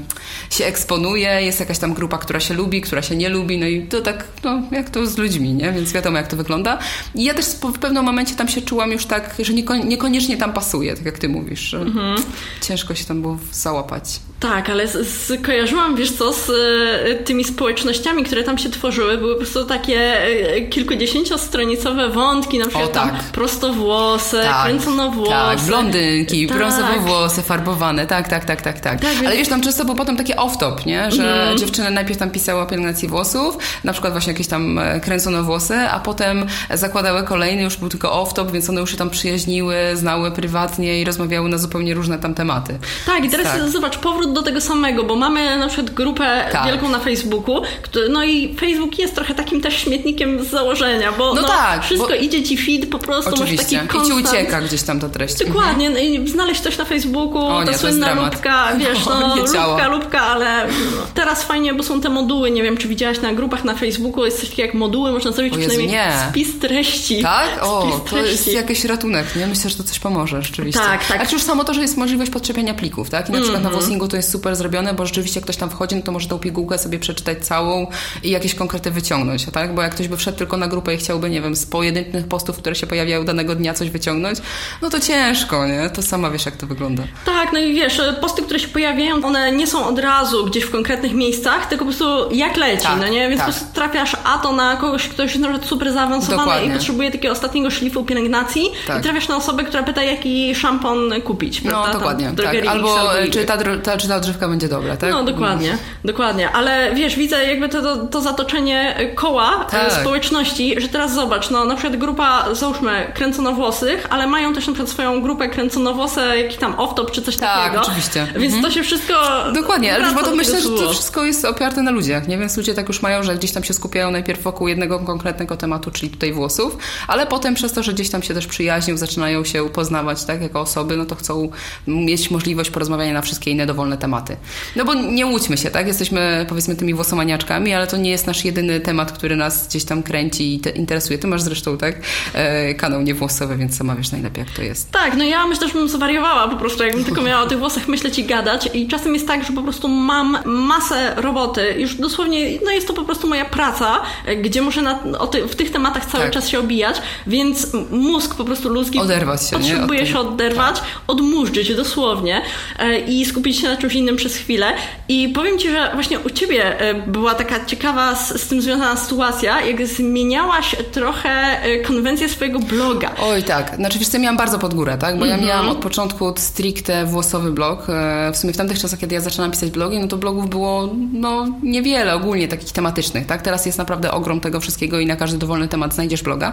się 0.50 0.64
eksponuje, 0.64 1.43
jest 1.43 1.61
jakaś 1.61 1.79
tam 1.79 1.94
grupa, 1.94 2.19
która 2.19 2.41
się 2.41 2.55
lubi, 2.55 2.81
która 2.81 3.02
się 3.02 3.17
nie 3.17 3.29
lubi, 3.29 3.58
no 3.58 3.67
i 3.67 3.87
to 3.87 4.00
tak, 4.00 4.25
no 4.44 4.62
jak 4.70 4.91
to 4.91 5.06
z 5.06 5.19
ludźmi, 5.19 5.55
nie? 5.55 5.73
Więc 5.73 5.93
wiadomo, 5.93 6.17
jak 6.17 6.26
to 6.26 6.37
wygląda. 6.37 6.79
I 7.14 7.25
ja 7.25 7.35
też 7.35 7.47
w 7.47 7.79
pewnym 7.79 8.05
momencie 8.05 8.35
tam 8.35 8.49
się 8.49 8.62
czułam 8.62 8.93
już 8.93 9.06
tak, 9.06 9.35
że 9.38 9.52
niekoniecznie 9.85 10.37
tam 10.37 10.52
pasuje, 10.52 10.97
tak 10.97 11.06
jak 11.06 11.19
ty 11.19 11.29
mówisz, 11.29 11.61
że 11.61 11.79
mhm. 11.79 12.23
ciężko 12.61 12.94
się 12.94 13.05
tam 13.05 13.23
było 13.23 13.38
załapać. 13.52 14.20
Tak, 14.40 14.70
ale 14.70 14.84
skojarzyłam, 15.04 15.96
wiesz 15.96 16.12
co, 16.12 16.32
z 16.32 16.48
y, 16.48 17.25
tymi 17.25 17.44
społecznościami, 17.44 18.25
które 18.25 18.42
tam 18.42 18.58
się 18.58 18.70
tworzyły, 18.70 19.19
były 19.19 19.32
po 19.32 19.38
prostu 19.38 19.64
takie 19.64 20.26
y, 20.56 20.69
kilkudziesięciostronicowe 20.69 22.08
wątki, 22.08 22.58
na 22.58 22.66
przykład 22.66 22.90
o, 22.90 22.92
tak. 22.92 23.10
tam 23.10 23.20
prostowłose, 23.32 24.42
tak, 24.42 24.64
kręconowłose. 24.64 25.31
Tak, 25.31 25.60
blondynki, 25.60 26.46
tak. 26.46 26.56
brązowe 26.56 26.98
włosy, 26.98 27.42
farbowane, 27.42 28.06
tak, 28.06 28.28
tak, 28.28 28.44
tak, 28.44 28.62
tak, 28.62 28.81
tak. 28.81 29.00
tak 29.00 29.16
ale 29.26 29.37
wiesz, 29.37 29.48
tam 29.48 29.60
często 29.60 29.84
był 29.84 29.94
potem 29.94 30.16
taki 30.16 30.34
off-top, 30.34 30.87
nie? 30.87 31.10
Że 31.10 31.42
mm. 31.42 31.58
dziewczyny 31.58 31.90
najpierw 31.90 32.19
tam 32.19 32.31
pisały 32.31 32.60
o 32.60 32.66
pielęgnacji 32.66 33.08
włosów, 33.08 33.58
na 33.84 33.92
przykład 33.92 34.12
właśnie 34.12 34.32
jakieś 34.32 34.46
tam 34.46 34.78
e, 34.78 35.00
kręcono 35.00 35.44
włosy, 35.44 35.78
a 35.78 36.00
potem 36.00 36.46
zakładały 36.75 37.22
kolejny, 37.22 37.62
już 37.62 37.76
był 37.76 37.88
tylko 37.88 38.08
off-top, 38.08 38.50
więc 38.50 38.70
one 38.70 38.81
już 38.81 38.90
się 38.90 38.96
tam 38.96 39.10
przyjaźniły, 39.10 39.76
znały 39.94 40.31
prywatnie 40.31 41.00
i 41.00 41.04
rozmawiały 41.04 41.48
na 41.48 41.58
zupełnie 41.58 41.94
różne 41.94 42.19
tam 42.19 42.34
tematy. 42.34 42.78
Tak, 43.06 43.25
i 43.25 43.31
teraz 43.31 43.46
tak. 43.46 43.69
zobacz, 43.69 43.98
powrót 43.98 44.30
do 44.32 44.43
tego 44.43 44.61
samego, 44.61 45.05
bo 45.05 45.17
mamy 45.17 45.59
na 45.59 45.69
przykład 45.69 45.91
grupę 45.91 46.44
tak. 46.53 46.67
wielką 46.67 46.88
na 46.88 46.99
Facebooku, 46.99 47.62
no 48.11 48.25
i 48.25 48.56
Facebook 48.61 48.99
jest 48.99 49.15
trochę 49.15 49.35
takim 49.35 49.61
też 49.61 49.77
śmietnikiem 49.77 50.44
z 50.44 50.50
założenia, 50.50 51.12
bo 51.12 51.35
no, 51.35 51.43
no 51.43 51.49
tak, 51.49 51.85
wszystko 51.85 52.09
bo... 52.09 52.15
idzie 52.15 52.43
ci 52.43 52.56
feed, 52.56 52.91
po 52.91 52.99
prostu 52.99 53.35
Oczywiście. 53.35 53.77
masz 53.77 53.87
taki 53.87 53.88
konstant... 53.88 54.21
I 54.21 54.23
ci 54.23 54.29
ucieka 54.29 54.61
gdzieś 54.61 54.82
tam 54.82 55.00
ta 55.00 55.09
treść. 55.09 55.35
Dokładnie, 55.47 55.88
mhm. 55.88 56.29
znaleźć 56.29 56.61
coś 56.61 56.79
na 56.79 56.85
Facebooku, 56.85 57.47
o, 57.47 57.65
ta 57.65 57.79
słynna 57.79 58.15
lubka, 58.15 58.77
wiesz, 58.77 59.06
no, 59.06 59.37
lubka, 59.37 59.88
lubka, 59.88 60.21
ale 60.21 60.67
teraz 61.15 61.44
fajnie, 61.44 61.75
bo 61.75 61.83
są 61.83 62.00
te 62.00 62.09
moduły, 62.09 62.50
nie 62.50 62.62
wiem, 62.62 62.76
czy 62.76 62.88
widziałaś 62.88 63.21
na 63.21 63.33
grupach 63.33 63.65
na 63.65 63.75
Facebooku, 63.75 64.25
jest 64.25 64.41
coś 64.41 64.49
takiego 64.49 64.67
jak 64.67 64.75
moduły, 64.75 65.12
można 65.12 65.33
zrobić 65.33 65.56
Jezu, 65.56 65.69
przynajmniej 65.69 65.97
nie. 65.97 66.12
spis 66.31 66.59
treści. 66.59 67.23
Tak? 67.23 67.49
O, 67.62 68.00
to 68.11 68.19
jest 68.19 68.53
jakiś 68.53 68.85
ratunek, 68.85 69.37
nie? 69.37 69.47
Myślę, 69.47 69.71
że 69.71 69.76
to 69.76 69.83
coś 69.83 69.99
pomoże, 69.99 70.43
rzeczywiście. 70.43 70.81
Tak, 70.81 71.06
tak. 71.06 71.21
A 71.21 71.26
czy 71.26 71.35
już 71.35 71.43
samo 71.43 71.65
to, 71.65 71.75
że 71.75 71.81
jest 71.81 71.97
możliwość 71.97 72.31
podczepiania 72.31 72.75
plików, 72.75 73.11
tak? 73.11 73.29
I 73.29 73.33
na 73.33 73.38
mm 73.38 73.41
-hmm. 73.41 73.53
przykład 73.53 73.73
na. 73.73 73.81
Vosingu 73.81 74.09
to 74.09 74.17
jest 74.20 74.32
super 74.32 74.56
zrobione, 74.56 74.94
bo 74.94 75.06
rzeczywiście 75.06 75.40
jak 75.40 75.44
ktoś 75.44 75.56
tam 75.56 75.70
wchodzi, 75.70 75.96
no 75.96 76.02
to 76.02 76.12
może 76.12 76.28
tą 76.28 76.38
pigułkę 76.38 76.78
sobie 76.78 76.99
przeczytać 76.99 77.46
całą 77.46 77.87
i 78.22 78.31
jakieś 78.31 78.55
konkrety 78.55 78.90
wyciągnąć, 78.90 79.46
tak? 79.52 79.75
Bo 79.75 79.82
jak 79.82 79.94
ktoś 79.94 80.08
by 80.08 80.17
wszedł 80.17 80.38
tylko 80.38 80.56
na 80.56 80.69
grupę 80.69 80.94
i 80.94 80.96
chciałby, 80.96 81.31
nie 81.31 81.40
wiem, 81.40 81.56
z 81.56 81.67
pojedynczych 81.67 82.28
postów, 82.28 82.56
które 82.56 82.75
się 82.75 82.87
pojawiają 82.87 83.25
danego 83.25 83.54
dnia 83.54 83.75
coś 83.75 83.90
wyciągnąć, 83.90 84.38
no 84.83 84.90
to 84.90 85.00
ciężko, 85.00 85.66
nie? 85.66 85.90
To 85.90 86.02
sama 86.02 86.30
wiesz, 86.30 86.47
jak 86.47 86.56
to 86.56 86.66
wygląda. 86.66 87.02
Tak, 87.25 87.52
no 87.52 87.59
i 87.59 87.75
wiesz, 87.75 88.00
posty, 88.21 88.42
które 88.42 88.61
się 88.61 88.68
pojawiają, 88.68 89.25
one 89.25 89.52
nie 89.52 89.66
są 89.66 89.87
od 89.87 89.99
razu 89.99 90.47
gdzieś 90.47 90.64
w 90.64 90.71
konkretnych 90.71 91.14
miejscach, 91.14 91.68
tylko 91.68 91.85
po 91.85 91.90
prostu 91.90 92.35
jak 92.35 92.56
leci, 92.56 92.83
tak, 92.83 93.00
no 93.00 93.09
nie? 93.09 93.28
Więc 93.28 93.40
tak. 93.40 93.47
po 93.47 93.52
prostu 93.52 93.75
trafiasz 93.75 94.16
a 94.25 94.38
to 94.38 94.52
na 94.52 94.76
kogoś, 94.76 95.09
ktoś 95.09 95.35
jest 95.35 95.47
na 95.47 95.62
super 95.62 95.92
zaawansowany 95.92 96.38
Dokładnie. 96.38 96.68
i 96.68 96.73
potrzebuje 96.73 97.11
takiego 97.11 97.33
ostatniego 97.33 97.71
szlifu 97.71 98.04
pielęgnacji 98.04 98.71
tak. 98.87 99.00
i 99.00 99.02
trafiasz 99.02 99.28
na 99.28 99.37
osobę, 99.37 99.64
która 99.64 99.83
pyta, 99.83 100.02
jaki 100.02 100.54
szampon 100.54 101.23
kupić, 101.25 101.62
no, 101.62 101.71
prawda? 101.71 101.88
No, 101.88 101.95
dokładnie, 101.95 102.33
tak. 102.37 102.66
Albo 102.66 102.99
czy 103.33 103.45
ta, 103.45 103.59
ta, 103.83 103.97
czy 103.97 104.09
ta 104.11 104.17
odżywka 104.17 104.49
będzie 104.49 104.69
dobra, 104.69 104.97
tak? 104.97 105.11
No, 105.11 105.25
dokładnie, 105.25 105.79
dokładnie. 106.05 106.50
Ale 106.50 106.95
wiesz, 106.95 107.17
widzę 107.17 107.47
jakby 107.47 107.69
to, 107.69 107.83
to, 107.83 108.07
to 108.07 108.21
zatoczenie 108.21 109.11
koła 109.14 109.67
e, 109.67 109.71
tak. 109.71 109.93
społeczności, 109.93 110.81
że 110.81 110.88
teraz 110.88 111.14
zobacz, 111.14 111.50
no 111.50 111.64
na 111.64 111.75
przykład 111.75 112.00
grupa, 112.00 112.55
załóżmy, 112.55 113.12
kręconowłosych, 113.14 114.07
ale 114.11 114.26
mają 114.26 114.55
też 114.55 114.67
na 114.67 114.73
przykład 114.73 114.93
swoją 114.93 115.23
grupę 115.23 115.49
kręconowłose, 115.49 116.38
jakiś 116.38 116.57
tam 116.57 116.73
off-top 116.73 117.11
czy 117.11 117.23
coś 117.23 117.37
tak, 117.37 117.64
takiego. 117.64 117.83
oczywiście. 117.83 118.26
Więc 118.37 118.55
mhm. 118.55 118.62
to 118.62 118.71
się 118.71 118.83
wszystko... 118.83 119.14
Dokładnie, 119.55 119.95
ale 119.95 120.14
bo 120.14 120.23
to 120.23 120.37
myślę, 120.37 120.61
że 120.61 120.69
to 120.69 120.90
wszystko 120.90 121.25
jest 121.25 121.45
oparte 121.45 121.83
na 121.83 121.90
ludziach, 121.90 122.29
nie? 122.29 122.38
Więc 122.38 122.57
ludzie 122.57 122.75
tak 122.75 122.88
już 122.88 123.02
mają, 123.02 123.23
że 123.23 123.35
gdzieś 123.35 123.52
tam 123.52 123.64
się 123.64 123.75
skupiają 123.75 124.11
najpierw 124.11 124.43
wokół 124.43 124.69
jednego 124.69 124.99
konkretnego 124.99 125.57
tematu, 125.57 125.90
czyli 125.90 126.11
tutaj 126.11 126.33
włosów, 126.33 126.79
ale 127.09 127.26
potem 127.26 127.55
przez 127.55 127.73
to, 127.73 127.83
że 127.83 127.93
gdzieś 127.93 128.11
tam 128.11 128.23
się 128.23 128.35
też 128.35 128.47
przyjaźnią, 128.47 128.97
zaczynają 128.97 129.45
się 129.45 129.69
poznawać, 129.69 130.25
tak, 130.25 130.43
jako 130.43 130.61
osoby, 130.61 130.97
no 130.97 131.07
to 131.07 131.14
chcą 131.14 131.50
mieć 131.87 132.31
możliwość 132.31 132.71
porozmawiania 132.71 133.12
na 133.12 133.23
wszystkie 133.23 133.50
inne 133.50 133.67
dowolne 133.67 133.99
tematy. 134.00 134.37
No 134.76 134.85
bo 134.85 134.95
nie 134.95 135.26
łudźmy 135.26 135.57
się, 135.57 135.71
tak? 135.71 135.87
Jesteśmy 135.87 136.47
powiedzmy 136.49 136.76
tymi 136.76 136.95
włosomaniaczkami, 136.95 137.75
ale 137.75 137.87
to 137.87 137.97
nie 137.97 138.11
jest 138.11 138.26
nasz 138.26 138.45
jedyny 138.45 138.80
temat, 138.80 139.12
który 139.12 139.37
nas 139.37 139.69
gdzieś 139.69 139.85
tam 139.85 140.02
kręci 140.02 140.54
i 140.54 140.78
interesuje. 140.78 141.19
Ty 141.19 141.26
masz 141.26 141.42
zresztą, 141.42 141.78
tak? 141.78 141.95
E, 142.35 142.75
kanał 142.75 143.02
niewłosowy, 143.02 143.57
więc 143.57 143.76
sama 143.76 143.97
wiesz 143.97 144.12
najlepiej, 144.12 144.45
jak 144.45 144.54
to 144.57 144.62
jest. 144.62 144.90
Tak, 144.90 145.16
no 145.16 145.25
ja 145.25 145.47
myślę, 145.47 145.69
że 145.69 145.75
bym 145.75 145.88
zwariowała 145.88 146.49
po 146.49 146.57
prostu, 146.57 146.85
jakbym 146.85 147.04
tylko 147.04 147.23
miała 147.23 147.42
o 147.42 147.47
tych 147.47 147.59
włosach 147.59 147.88
myśleć 147.88 148.19
i 148.19 148.25
gadać. 148.25 148.71
I 148.75 148.88
czasem 148.88 149.14
jest 149.14 149.26
tak, 149.26 149.45
że 149.45 149.52
po 149.52 149.62
prostu 149.62 149.88
mam 149.88 150.38
masę 150.45 151.14
roboty. 151.16 151.75
Już 151.78 151.95
dosłownie, 151.95 152.59
no 152.64 152.71
jest 152.71 152.87
to 152.87 152.95
po 152.95 153.04
prostu 153.04 153.28
moja 153.28 153.45
praca, 153.45 154.00
gdzie 154.42 154.62
muszę 154.62 154.83
na, 154.83 154.95
ty, 155.30 155.47
w 155.47 155.57
tych 155.57 155.71
tematach 155.71 156.07
cały 156.07 156.25
tak. 156.25 156.33
czas 156.33 156.49
się 156.49 156.59
obijać, 156.59 157.02
więc 157.26 157.66
mózg 157.90 158.35
po 158.35 158.45
prostu 158.45 158.69
ludzki 158.69 158.99
oderwać 158.99 159.49
się, 159.49 159.57
potrzebuje 159.57 160.07
się 160.07 160.19
oderwać, 160.19 160.80
tak. 160.80 160.88
odmurzyć 161.07 161.75
dosłownie 161.75 162.42
e, 162.78 162.99
i 162.99 163.25
skupić 163.25 163.61
się 163.61 163.69
na 163.69 163.76
czymś 163.76 163.89
innym 163.94 164.16
przez 164.16 164.37
chwilę. 164.37 164.73
I 165.09 165.28
powiem 165.28 165.59
Ci, 165.59 165.70
że 165.70 165.90
właśnie 165.94 166.18
u 166.18 166.30
Ciebie 166.30 166.80
e, 166.80 166.94
była 166.94 167.35
taka 167.35 167.64
ciekawa 167.64 168.14
z, 168.14 168.42
z 168.42 168.49
tym 168.49 168.62
związana 168.62 168.97
sytuacja, 168.97 169.61
jak 169.61 169.87
zmieniałaś 169.87 170.76
trochę 170.92 171.30
e, 171.62 171.80
konwencję 171.80 172.28
swojego 172.28 172.59
bloga. 172.59 173.11
Oj 173.20 173.42
tak, 173.42 173.76
znaczy 173.76 173.99
wiesz 173.99 174.09
co, 174.09 174.18
miałam 174.18 174.37
bardzo 174.37 174.59
pod 174.59 174.75
górę, 174.75 174.99
tak? 174.99 175.18
Bo 175.18 175.26
ja 175.26 175.35
mhm. 175.35 175.49
miałam 175.49 175.68
od 175.68 175.78
początku 175.78 176.32
stricte 176.37 177.04
włosowy 177.06 177.52
blog. 177.52 177.87
W 178.32 178.37
sumie 178.37 178.52
w 178.52 178.56
tamtych 178.56 178.78
czasach, 178.78 178.99
kiedy 178.99 179.14
ja 179.14 179.20
zaczynałam 179.20 179.50
pisać 179.50 179.70
blogi, 179.70 179.99
no 179.99 180.09
to 180.09 180.16
blogów 180.16 180.50
było 180.50 180.94
no 181.12 181.47
niewiele 181.62 182.14
ogólnie 182.14 182.49
takich 182.49 182.73
tematycznych, 182.73 183.26
tak? 183.26 183.42
Teraz 183.42 183.66
jest 183.66 183.78
naprawdę 183.78 184.11
ogrom 184.11 184.40
tego 184.40 184.61
wszystkiego 184.61 185.00
i 185.00 185.06
na 185.06 185.16
każdy 185.16 185.38
dowolny 185.38 185.68
temat 185.68 185.94
znajdziesz 185.94 186.23
bloga. 186.23 186.52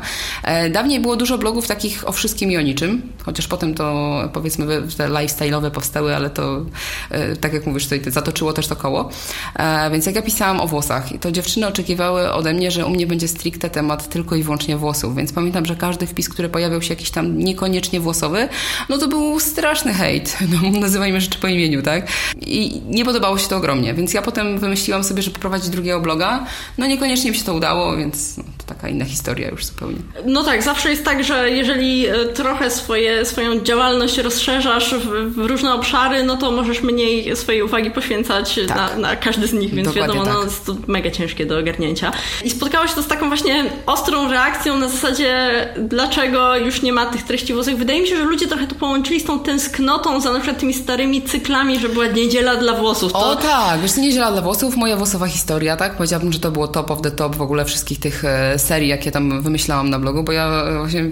Dawniej 0.71 0.99
było 0.99 1.15
dużo 1.15 1.37
blogów 1.37 1.67
takich 1.67 2.07
o 2.07 2.11
wszystkim 2.11 2.51
i 2.51 2.57
o 2.57 2.61
niczym, 2.61 3.01
chociaż 3.25 3.47
potem 3.47 3.73
to 3.73 4.17
powiedzmy 4.33 4.65
te 4.97 5.09
lifestyle'owe 5.09 5.71
powstały, 5.71 6.15
ale 6.15 6.29
to 6.29 6.65
e, 7.11 7.26
tak 7.35 7.53
jak 7.53 7.65
mówisz, 7.65 7.83
tutaj 7.83 8.01
zatoczyło 8.07 8.53
też 8.53 8.67
to 8.67 8.75
koło. 8.75 9.09
E, 9.55 9.91
więc 9.91 10.05
jak 10.05 10.15
ja 10.15 10.21
pisałam 10.21 10.59
o 10.59 10.67
włosach, 10.67 11.09
to 11.21 11.31
dziewczyny 11.31 11.67
oczekiwały 11.67 12.33
ode 12.33 12.53
mnie, 12.53 12.71
że 12.71 12.85
u 12.85 12.89
mnie 12.89 13.07
będzie 13.07 13.27
stricte 13.27 13.69
temat 13.69 14.09
tylko 14.09 14.35
i 14.35 14.43
wyłącznie 14.43 14.77
włosów, 14.77 15.15
więc 15.15 15.33
pamiętam, 15.33 15.65
że 15.65 15.75
każdy 15.75 16.07
wpis, 16.07 16.29
który 16.29 16.49
pojawiał 16.49 16.81
się 16.81 16.89
jakiś 16.89 17.11
tam 17.11 17.37
niekoniecznie 17.37 17.99
włosowy, 17.99 18.49
no 18.89 18.97
to 18.97 19.07
był 19.07 19.39
straszny 19.39 19.93
hejt, 19.93 20.37
no, 20.51 20.79
nazywajmy 20.79 21.21
rzeczy 21.21 21.39
po 21.39 21.47
imieniu, 21.47 21.81
tak? 21.81 22.07
I 22.41 22.81
nie 22.89 23.05
podobało 23.05 23.37
się 23.37 23.47
to 23.47 23.57
ogromnie, 23.57 23.93
więc 23.93 24.13
ja 24.13 24.21
potem 24.21 24.59
wymyśliłam 24.59 25.03
sobie, 25.03 25.21
że 25.21 25.31
poprowadzić 25.31 25.69
drugiego 25.69 25.99
bloga, 25.99 26.45
no 26.77 26.87
niekoniecznie 26.87 27.31
mi 27.31 27.37
się 27.37 27.43
to 27.43 27.53
udało, 27.53 27.97
więc 27.97 28.37
no, 28.37 28.43
taka 28.67 28.89
inna 28.89 29.05
historia 29.05 29.49
już 29.49 29.65
zupełnie. 29.65 29.97
No 30.25 30.43
tak, 30.43 30.63
zawsze 30.63 30.89
jest 30.89 31.05
tak, 31.05 31.23
że 31.23 31.49
jeżeli 31.49 32.07
e, 32.07 32.25
trochę 32.25 32.71
swoje, 32.71 33.25
swoją 33.25 33.59
działalność 33.59 34.17
rozszerzasz 34.17 34.93
w, 34.95 35.33
w, 35.33 35.45
różne 35.45 35.73
obszary, 35.73 36.23
no 36.23 36.37
to 36.37 36.51
możesz 36.51 36.81
mniej 36.81 37.35
swojej 37.35 37.61
uwagi 37.61 37.91
poświęcać 37.91 38.59
tak. 38.67 38.77
na, 38.77 38.95
na, 38.95 39.15
każdy 39.15 39.47
z 39.47 39.53
nich, 39.53 39.73
więc 39.73 39.87
Dokładnie 39.87 40.15
wiadomo, 40.15 40.33
no, 40.33 40.39
tak. 40.39 40.45
no, 40.45 40.51
jest 40.51 40.65
to 40.65 40.75
mega 40.87 41.11
ciężkie 41.11 41.45
do 41.45 41.59
ogarnięcia. 41.59 42.11
I 42.43 42.49
spotkało 42.49 42.87
się 42.87 42.95
to 42.95 43.03
z 43.03 43.07
taką 43.07 43.27
właśnie 43.27 43.65
ostrą 43.85 44.31
reakcją 44.31 44.77
na 44.77 44.87
zasadzie, 44.87 45.49
dlaczego 45.77 46.55
już 46.55 46.81
nie 46.81 46.93
ma 46.93 47.05
tych 47.05 47.23
treści 47.23 47.53
włosowych. 47.53 47.79
Wydaje 47.79 48.01
mi 48.01 48.07
się, 48.07 48.17
że 48.17 48.23
ludzie 48.23 48.47
trochę 48.47 48.67
to 48.67 48.75
połączyli 48.75 49.19
z 49.19 49.23
tą 49.23 49.39
tęsknotą 49.39 50.21
za 50.21 50.33
na 50.33 50.39
przykład 50.39 50.59
tymi 50.59 50.73
starymi 50.73 51.21
cyklami, 51.21 51.79
że 51.79 51.89
była 51.89 52.07
niedziela 52.07 52.55
dla 52.55 52.73
włosów. 52.73 53.13
To... 53.13 53.19
O 53.19 53.35
tak, 53.35 53.81
wiesz, 53.81 53.97
niedziela 53.97 54.31
dla 54.31 54.41
włosów, 54.41 54.75
moja 54.75 54.97
włosowa 54.97 55.27
historia, 55.27 55.77
tak? 55.77 55.97
Powiedziałabym, 55.97 56.33
że 56.33 56.39
to 56.39 56.51
było 56.51 56.67
top 56.67 56.91
of 56.91 57.01
the 57.01 57.11
top 57.11 57.35
w 57.35 57.41
ogóle 57.41 57.65
wszystkich 57.65 57.99
tych 57.99 58.25
e, 58.25 58.56
serii, 58.59 58.89
jakie 58.89 59.11
tam 59.11 59.41
wymyślałam 59.41 59.89
na 59.89 59.99
blogu, 59.99 60.23
bo 60.23 60.31
ja 60.31 60.63
e, 60.63 60.77
właśnie 60.77 61.03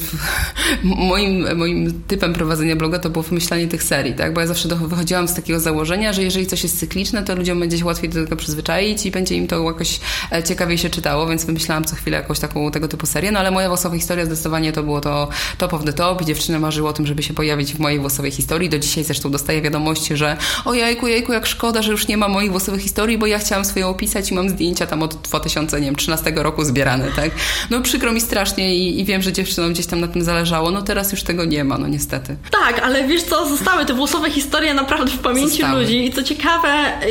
moim, 0.84 1.58
moim 1.58 2.04
typem 2.08 2.34
prowadzenia 2.34 2.76
bloga 2.76 3.00
to 3.00 3.10
było 3.10 3.24
wymyślanie 3.24 3.68
tych 3.68 3.84
serii, 3.84 4.14
tak? 4.14 4.34
Bo 4.34 4.42
ja 4.42 4.48
zawsze 4.48 4.70
wychodziłam 4.70 5.28
z 5.28 5.34
takiego 5.34 5.60
założenia, 5.60 6.14
że 6.14 6.24
jeżeli 6.24 6.48
coś 6.48 6.64
jest 6.64 6.80
cykliczne, 6.80 7.24
to 7.24 7.36
ludziom 7.36 7.60
będzie 7.60 7.78
się 7.78 7.86
łatwiej 7.86 8.10
do 8.10 8.24
tego 8.24 8.36
przyzwyczaić 8.36 9.06
i 9.06 9.12
będzie 9.12 9.36
im 9.36 9.48
to 9.48 9.64
jakoś 9.64 10.00
e, 10.32 10.44
ciekawiej 10.44 10.78
się 10.78 10.90
czytało, 10.90 11.28
więc 11.28 11.46
wymyślałam 11.46 11.84
co 11.84 11.96
chwilę 11.96 12.18
jakąś 12.18 12.40
taką 12.40 12.72
tego 12.72 12.88
typu 12.88 13.06
serię. 13.06 13.32
No 13.32 13.40
ale 13.40 13.52
moja 13.52 13.68
włosowa 13.68 13.96
historia 13.96 14.26
zdecydowanie 14.26 14.74
to 14.74 14.84
było 14.84 15.02
to 15.02 15.28
top 15.58 15.74
of 15.74 15.86
the 15.86 15.94
top 15.94 16.22
i 16.22 16.26
dziewczyny 16.26 16.60
marzyły 16.60 16.90
o 16.90 16.94
tym, 16.94 17.06
żeby 17.06 17.24
się 17.24 17.34
pojawić 17.34 17.74
w 17.74 17.80
mojej 17.80 18.00
włosowej 18.00 18.32
historii. 18.32 18.70
Do 18.70 18.80
dzisiaj 18.80 19.04
zresztą 19.04 19.32
dostaję 19.32 19.62
wiadomości, 19.62 20.18
że 20.18 20.38
o 20.66 20.74
jajku, 20.74 21.08
jajku, 21.08 21.34
jak 21.34 21.46
szkoda, 21.46 21.82
że 21.82 21.92
już 21.92 22.08
nie 22.08 22.18
ma 22.18 22.28
moich 22.28 22.52
włosowych 22.52 22.82
historii, 22.82 23.18
bo 23.18 23.26
ja 23.28 23.40
chciałam 23.40 23.66
swoje 23.66 23.88
opisać 23.88 24.32
i 24.32 24.34
mam 24.34 24.50
zdjęcia 24.50 24.86
tam 24.86 25.04
od 25.04 25.16
2013 25.16 26.34
roku 26.36 26.64
zbierane, 26.64 27.12
tak? 27.16 27.32
No 27.70 27.82
przykro 27.82 28.12
mi 28.12 28.22
strasznie 28.22 28.76
i, 28.76 29.00
i 29.00 29.06
wiem, 29.06 29.22
że 29.22 29.34
dziewczynom 29.34 29.74
gdzieś 29.74 29.86
tam 29.86 30.00
na 30.00 30.08
tym 30.08 30.22
zależało. 30.22 30.72
No 30.72 30.82
teraz 30.82 31.12
już 31.12 31.24
tego 31.24 31.46
nie 31.46 31.64
ma, 31.64 31.78
no 31.78 31.88
niestety. 31.88 32.36
Tak, 32.52 32.80
ale 32.80 33.08
wiesz 33.08 33.24
co, 33.24 33.50
zostały 33.50 33.86
te 33.86 33.94
włosowe 33.94 34.32
historie 34.32 34.74
naprawdę 34.74 35.12
w 35.12 35.20
pamięci 35.20 35.50
zostały. 35.50 35.82
ludzi 35.82 36.06
i 36.06 36.14
co 36.14 36.24
ciekawe, 36.24 36.68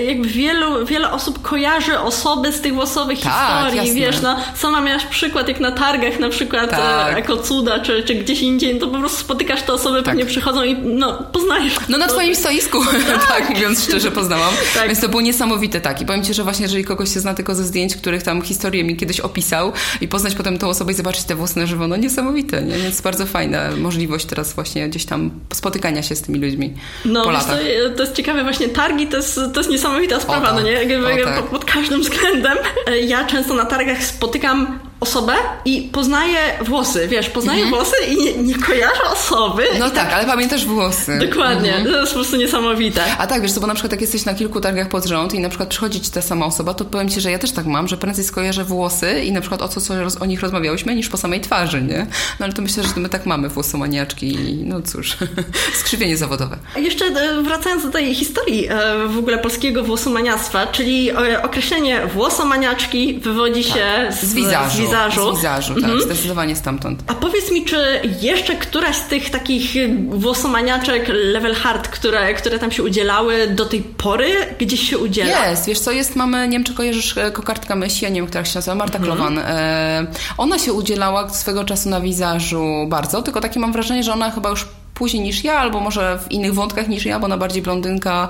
jakby 0.06 0.28
wielu, 0.28 0.86
wiele 0.86 1.10
osób 1.10 1.42
kojarzy 1.42 1.98
osoby 1.98 2.52
z 2.52 2.60
tych 2.60 2.74
włosowych 2.74 3.20
tak, 3.20 3.32
historii, 3.32 3.76
jasne. 3.76 3.94
wiesz, 3.94 4.22
no 4.22 4.36
sama 4.54 4.80
miałaś 4.80 5.04
przykład, 5.04 5.48
jak 5.48 5.60
na 5.60 5.72
targach 5.72 6.18
na 6.20 6.28
przykład 6.28 6.70
tak. 6.70 7.16
jako 7.16 7.36
cuda, 7.36 7.78
czy, 7.78 8.02
czy 8.02 8.14
gdzieś 8.14 8.40
indziej, 8.40 8.74
no 8.74 8.80
to 8.80 8.86
po 8.86 8.98
prostu 8.98 9.18
spotykasz 9.18 9.62
te 9.62 9.72
osoby, 9.72 9.96
tak. 9.96 10.04
pewnie 10.04 10.26
przychodzą 10.26 10.62
i 10.62 10.76
no, 10.76 11.22
poznajesz. 11.32 11.74
No 11.88 11.98
na 11.98 12.08
twoim 12.08 12.36
stoisku, 12.36 12.84
tak. 13.06 13.28
tak, 13.28 13.50
mówiąc 13.50 13.84
szczerze, 13.84 14.10
poznałam. 14.10 14.54
Tak. 14.74 14.86
Więc 14.88 15.00
to 15.00 15.08
było 15.08 15.22
niesamowite, 15.22 15.80
tak. 15.80 16.00
I 16.00 16.06
powiem 16.06 16.24
Ci, 16.24 16.34
że 16.34 16.44
właśnie, 16.44 16.62
jeżeli 16.62 16.84
kogoś 16.84 17.14
się 17.14 17.20
zna 17.20 17.34
tylko 17.34 17.54
ze 17.54 17.64
zdjęć, 17.64 17.96
których 17.96 18.22
tam 18.22 18.42
historię 18.42 18.84
mi 18.84 18.96
kiedyś 18.96 19.20
opisał 19.20 19.72
i 20.00 20.08
poznać 20.14 20.34
potem 20.34 20.58
tą 20.58 20.68
osobę 20.68 20.92
i 20.92 20.94
zobaczyć 20.94 21.24
te 21.24 21.34
włosy 21.34 21.58
na 21.58 21.66
żywo, 21.66 21.88
no 21.88 21.96
niesamowite, 21.96 22.62
nie? 22.62 22.78
Więc 22.78 23.00
bardzo 23.00 23.26
fajna 23.26 23.70
możliwość 23.76 24.26
teraz 24.26 24.52
właśnie 24.52 24.88
gdzieś 24.88 25.04
tam 25.04 25.30
spotykania 25.52 26.02
się 26.02 26.16
z 26.16 26.22
tymi 26.22 26.38
ludźmi 26.38 26.74
no, 27.04 27.24
po 27.24 27.30
latach. 27.30 27.58
To, 27.58 27.96
to 27.96 28.02
jest 28.02 28.14
ciekawe, 28.14 28.42
właśnie 28.42 28.68
targi 28.68 29.06
to 29.06 29.16
jest, 29.16 29.34
to 29.34 29.60
jest 29.60 29.70
niesamowita 29.70 30.20
sprawa, 30.20 30.40
no 30.40 30.46
tak. 30.46 30.56
no 30.56 30.62
nie? 30.62 30.72
Jakby, 30.72 31.24
tak. 31.24 31.36
pod, 31.36 31.44
pod 31.44 31.64
każdym 31.64 32.00
względem. 32.00 32.58
E, 32.86 32.98
ja 32.98 33.24
często 33.24 33.54
na 33.54 33.64
targach 33.64 34.04
spotykam 34.04 34.78
osobę 35.04 35.32
i 35.64 35.82
poznaję 35.92 36.38
włosy, 36.60 37.08
wiesz, 37.08 37.30
poznaję 37.30 37.62
mhm. 37.62 37.82
włosy 37.82 37.96
i 38.08 38.16
nie, 38.16 38.42
nie 38.42 38.54
kojarzę 38.54 39.02
osoby. 39.12 39.62
No 39.78 39.90
tak, 39.90 39.94
tak, 39.94 40.12
ale 40.12 40.26
pamiętasz 40.26 40.66
włosy. 40.66 41.18
Dokładnie, 41.30 41.74
mhm. 41.74 41.94
to 41.94 42.00
jest 42.00 42.12
po 42.12 42.18
prostu 42.18 42.36
niesamowite. 42.36 43.02
A 43.18 43.26
tak, 43.26 43.42
wiesz 43.42 43.52
co, 43.52 43.60
bo 43.60 43.66
na 43.66 43.74
przykład 43.74 43.92
jak 43.92 44.00
jesteś 44.00 44.24
na 44.24 44.34
kilku 44.34 44.60
targach 44.60 44.88
pod 44.88 45.04
rząd 45.04 45.34
i 45.34 45.40
na 45.40 45.48
przykład 45.48 45.68
przychodzi 45.68 46.00
ci 46.00 46.10
ta 46.10 46.22
sama 46.22 46.46
osoba, 46.46 46.74
to 46.74 46.84
powiem 46.84 47.08
ci, 47.08 47.20
że 47.20 47.30
ja 47.30 47.38
też 47.38 47.52
tak 47.52 47.66
mam, 47.66 47.88
że 47.88 47.96
prędzej 47.96 48.24
skojarzę 48.24 48.64
włosy 48.64 49.22
i 49.24 49.32
na 49.32 49.40
przykład 49.40 49.62
o 49.62 49.68
co, 49.68 49.80
co 49.80 49.94
o 50.20 50.26
nich 50.26 50.40
rozmawiałyśmy, 50.40 50.94
niż 50.94 51.08
po 51.08 51.16
samej 51.16 51.40
twarzy, 51.40 51.82
nie? 51.82 52.06
No 52.40 52.44
ale 52.46 52.52
to 52.52 52.62
myślę, 52.62 52.82
że 52.82 52.88
my 52.96 53.08
tak 53.08 53.26
mamy 53.26 53.48
włosomaniaczki 53.48 54.34
i 54.34 54.64
no 54.64 54.82
cóż, 54.82 55.16
skrzywienie 55.80 56.16
zawodowe. 56.16 56.56
Jeszcze 56.76 57.04
e, 57.04 57.42
wracając 57.42 57.82
do 57.82 57.90
tej 57.90 58.14
historii 58.14 58.68
e, 58.68 59.08
w 59.08 59.18
ogóle 59.18 59.38
polskiego 59.38 59.84
włosomaniactwa, 59.84 60.66
czyli 60.66 61.10
e, 61.10 61.42
określenie 61.42 62.06
włosomaniaczki 62.06 63.20
wywodzi 63.22 63.64
tak. 63.64 63.72
się 63.74 64.12
z, 64.12 64.24
z 64.24 64.34
wizażu. 64.34 64.76
Z 64.76 64.80
wizażu, 64.80 64.93
z 65.32 65.36
wizażu 65.36 65.74
tak, 65.74 65.84
mhm. 65.84 66.02
zdecydowanie 66.02 66.56
stamtąd. 66.56 67.02
A 67.06 67.14
powiedz 67.14 67.52
mi, 67.52 67.64
czy 67.64 68.00
jeszcze 68.20 68.56
któraś 68.56 68.96
z 68.96 69.06
tych 69.06 69.30
takich 69.30 69.74
włosomaniaczek 70.08 71.08
level 71.08 71.54
hard, 71.54 71.88
które, 71.88 72.34
które 72.34 72.58
tam 72.58 72.72
się 72.72 72.82
udzielały 72.82 73.46
do 73.46 73.66
tej 73.66 73.80
pory 73.80 74.28
gdzieś 74.58 74.90
się 74.90 74.98
udziela? 74.98 75.48
Jest, 75.48 75.66
wiesz 75.66 75.78
co, 75.78 75.90
jest, 75.92 76.16
mamy, 76.16 76.48
nie 76.48 76.58
wiem 76.58 76.64
czy 76.64 76.74
kojarzysz 76.74 77.14
kokardka 77.32 77.76
Messi, 77.76 78.04
ja 78.04 78.10
nie 78.10 78.20
wiem, 78.20 78.26
która 78.26 78.44
się 78.44 78.54
nazywa, 78.54 78.74
Marta 78.74 78.98
mhm. 78.98 79.16
Klowan. 79.16 79.38
E, 79.38 80.06
ona 80.38 80.58
się 80.58 80.72
udzielała 80.72 81.28
swego 81.28 81.64
czasu 81.64 81.88
na 81.88 82.00
wizażu 82.00 82.64
bardzo, 82.88 83.22
tylko 83.22 83.40
takie 83.40 83.60
mam 83.60 83.72
wrażenie, 83.72 84.02
że 84.02 84.12
ona 84.12 84.30
chyba 84.30 84.50
już 84.50 84.66
później 84.94 85.22
niż 85.22 85.44
ja, 85.44 85.58
albo 85.58 85.80
może 85.80 86.18
w 86.18 86.32
innych 86.32 86.54
wątkach 86.54 86.88
niż 86.88 87.06
ja, 87.06 87.18
bo 87.20 87.28
na 87.28 87.36
bardziej 87.36 87.62
blondynka, 87.62 88.28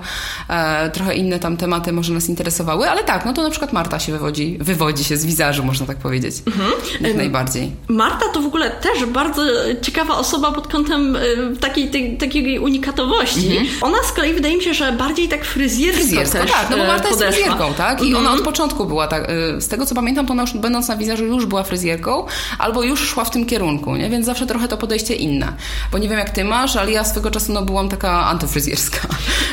e, 0.48 0.90
trochę 0.90 1.14
inne 1.14 1.38
tam 1.38 1.56
tematy 1.56 1.92
może 1.92 2.12
nas 2.12 2.28
interesowały, 2.28 2.90
ale 2.90 3.04
tak, 3.04 3.24
no 3.24 3.32
to 3.32 3.42
na 3.42 3.50
przykład 3.50 3.72
Marta 3.72 3.98
się 3.98 4.12
wywodzi, 4.12 4.58
wywodzi 4.60 5.04
się 5.04 5.16
z 5.16 5.26
wizażu, 5.26 5.64
można 5.64 5.86
tak 5.86 5.96
powiedzieć. 5.96 6.34
Mhm. 6.46 6.72
Jak 7.00 7.16
najbardziej. 7.16 7.72
Marta 7.88 8.28
to 8.28 8.40
w 8.40 8.46
ogóle 8.46 8.70
też 8.70 9.04
bardzo 9.04 9.42
ciekawa 9.82 10.18
osoba 10.18 10.52
pod 10.52 10.68
kątem 10.68 11.16
e, 11.16 11.20
takiej, 11.60 11.90
tej, 11.90 12.16
takiej 12.16 12.58
unikatowości. 12.58 13.46
Mhm. 13.46 13.66
Ona 13.80 13.98
z 14.08 14.12
kolei 14.12 14.34
wydaje 14.34 14.56
mi 14.56 14.62
się, 14.62 14.74
że 14.74 14.92
bardziej 14.92 15.28
tak 15.28 15.44
fryzjersko, 15.44 16.00
fryzjersko 16.00 16.38
też 16.38 16.50
tak, 16.50 16.70
no 16.70 16.76
bo 16.76 16.84
Marta 16.84 17.08
podeszła. 17.08 17.26
jest 17.26 17.38
fryzjerką, 17.38 17.74
tak? 17.74 18.02
I 18.02 18.06
mhm. 18.06 18.26
ona 18.26 18.34
od 18.34 18.44
początku 18.44 18.86
była 18.86 19.06
tak, 19.06 19.30
e, 19.30 19.60
z 19.60 19.68
tego 19.68 19.86
co 19.86 19.94
pamiętam, 19.94 20.26
to 20.26 20.32
ona 20.32 20.42
już 20.42 20.52
będąc 20.52 20.88
na 20.88 20.96
wizażu 20.96 21.24
już 21.24 21.46
była 21.46 21.62
fryzjerką, 21.62 22.26
albo 22.58 22.82
już 22.82 23.08
szła 23.08 23.24
w 23.24 23.30
tym 23.30 23.46
kierunku, 23.46 23.96
nie? 23.96 24.10
Więc 24.10 24.26
zawsze 24.26 24.46
trochę 24.46 24.68
to 24.68 24.76
podejście 24.76 25.14
inne. 25.14 25.52
Bo 25.92 25.98
nie 25.98 26.08
wiem 26.08 26.18
jak 26.18 26.30
ty 26.30 26.44
masz, 26.54 26.76
ale 26.76 26.92
ja 26.92 27.04
swego 27.04 27.30
czasu 27.30 27.52
no, 27.52 27.62
byłam 27.62 27.88
taka 27.88 28.26
antyfryzjerska 28.26 29.08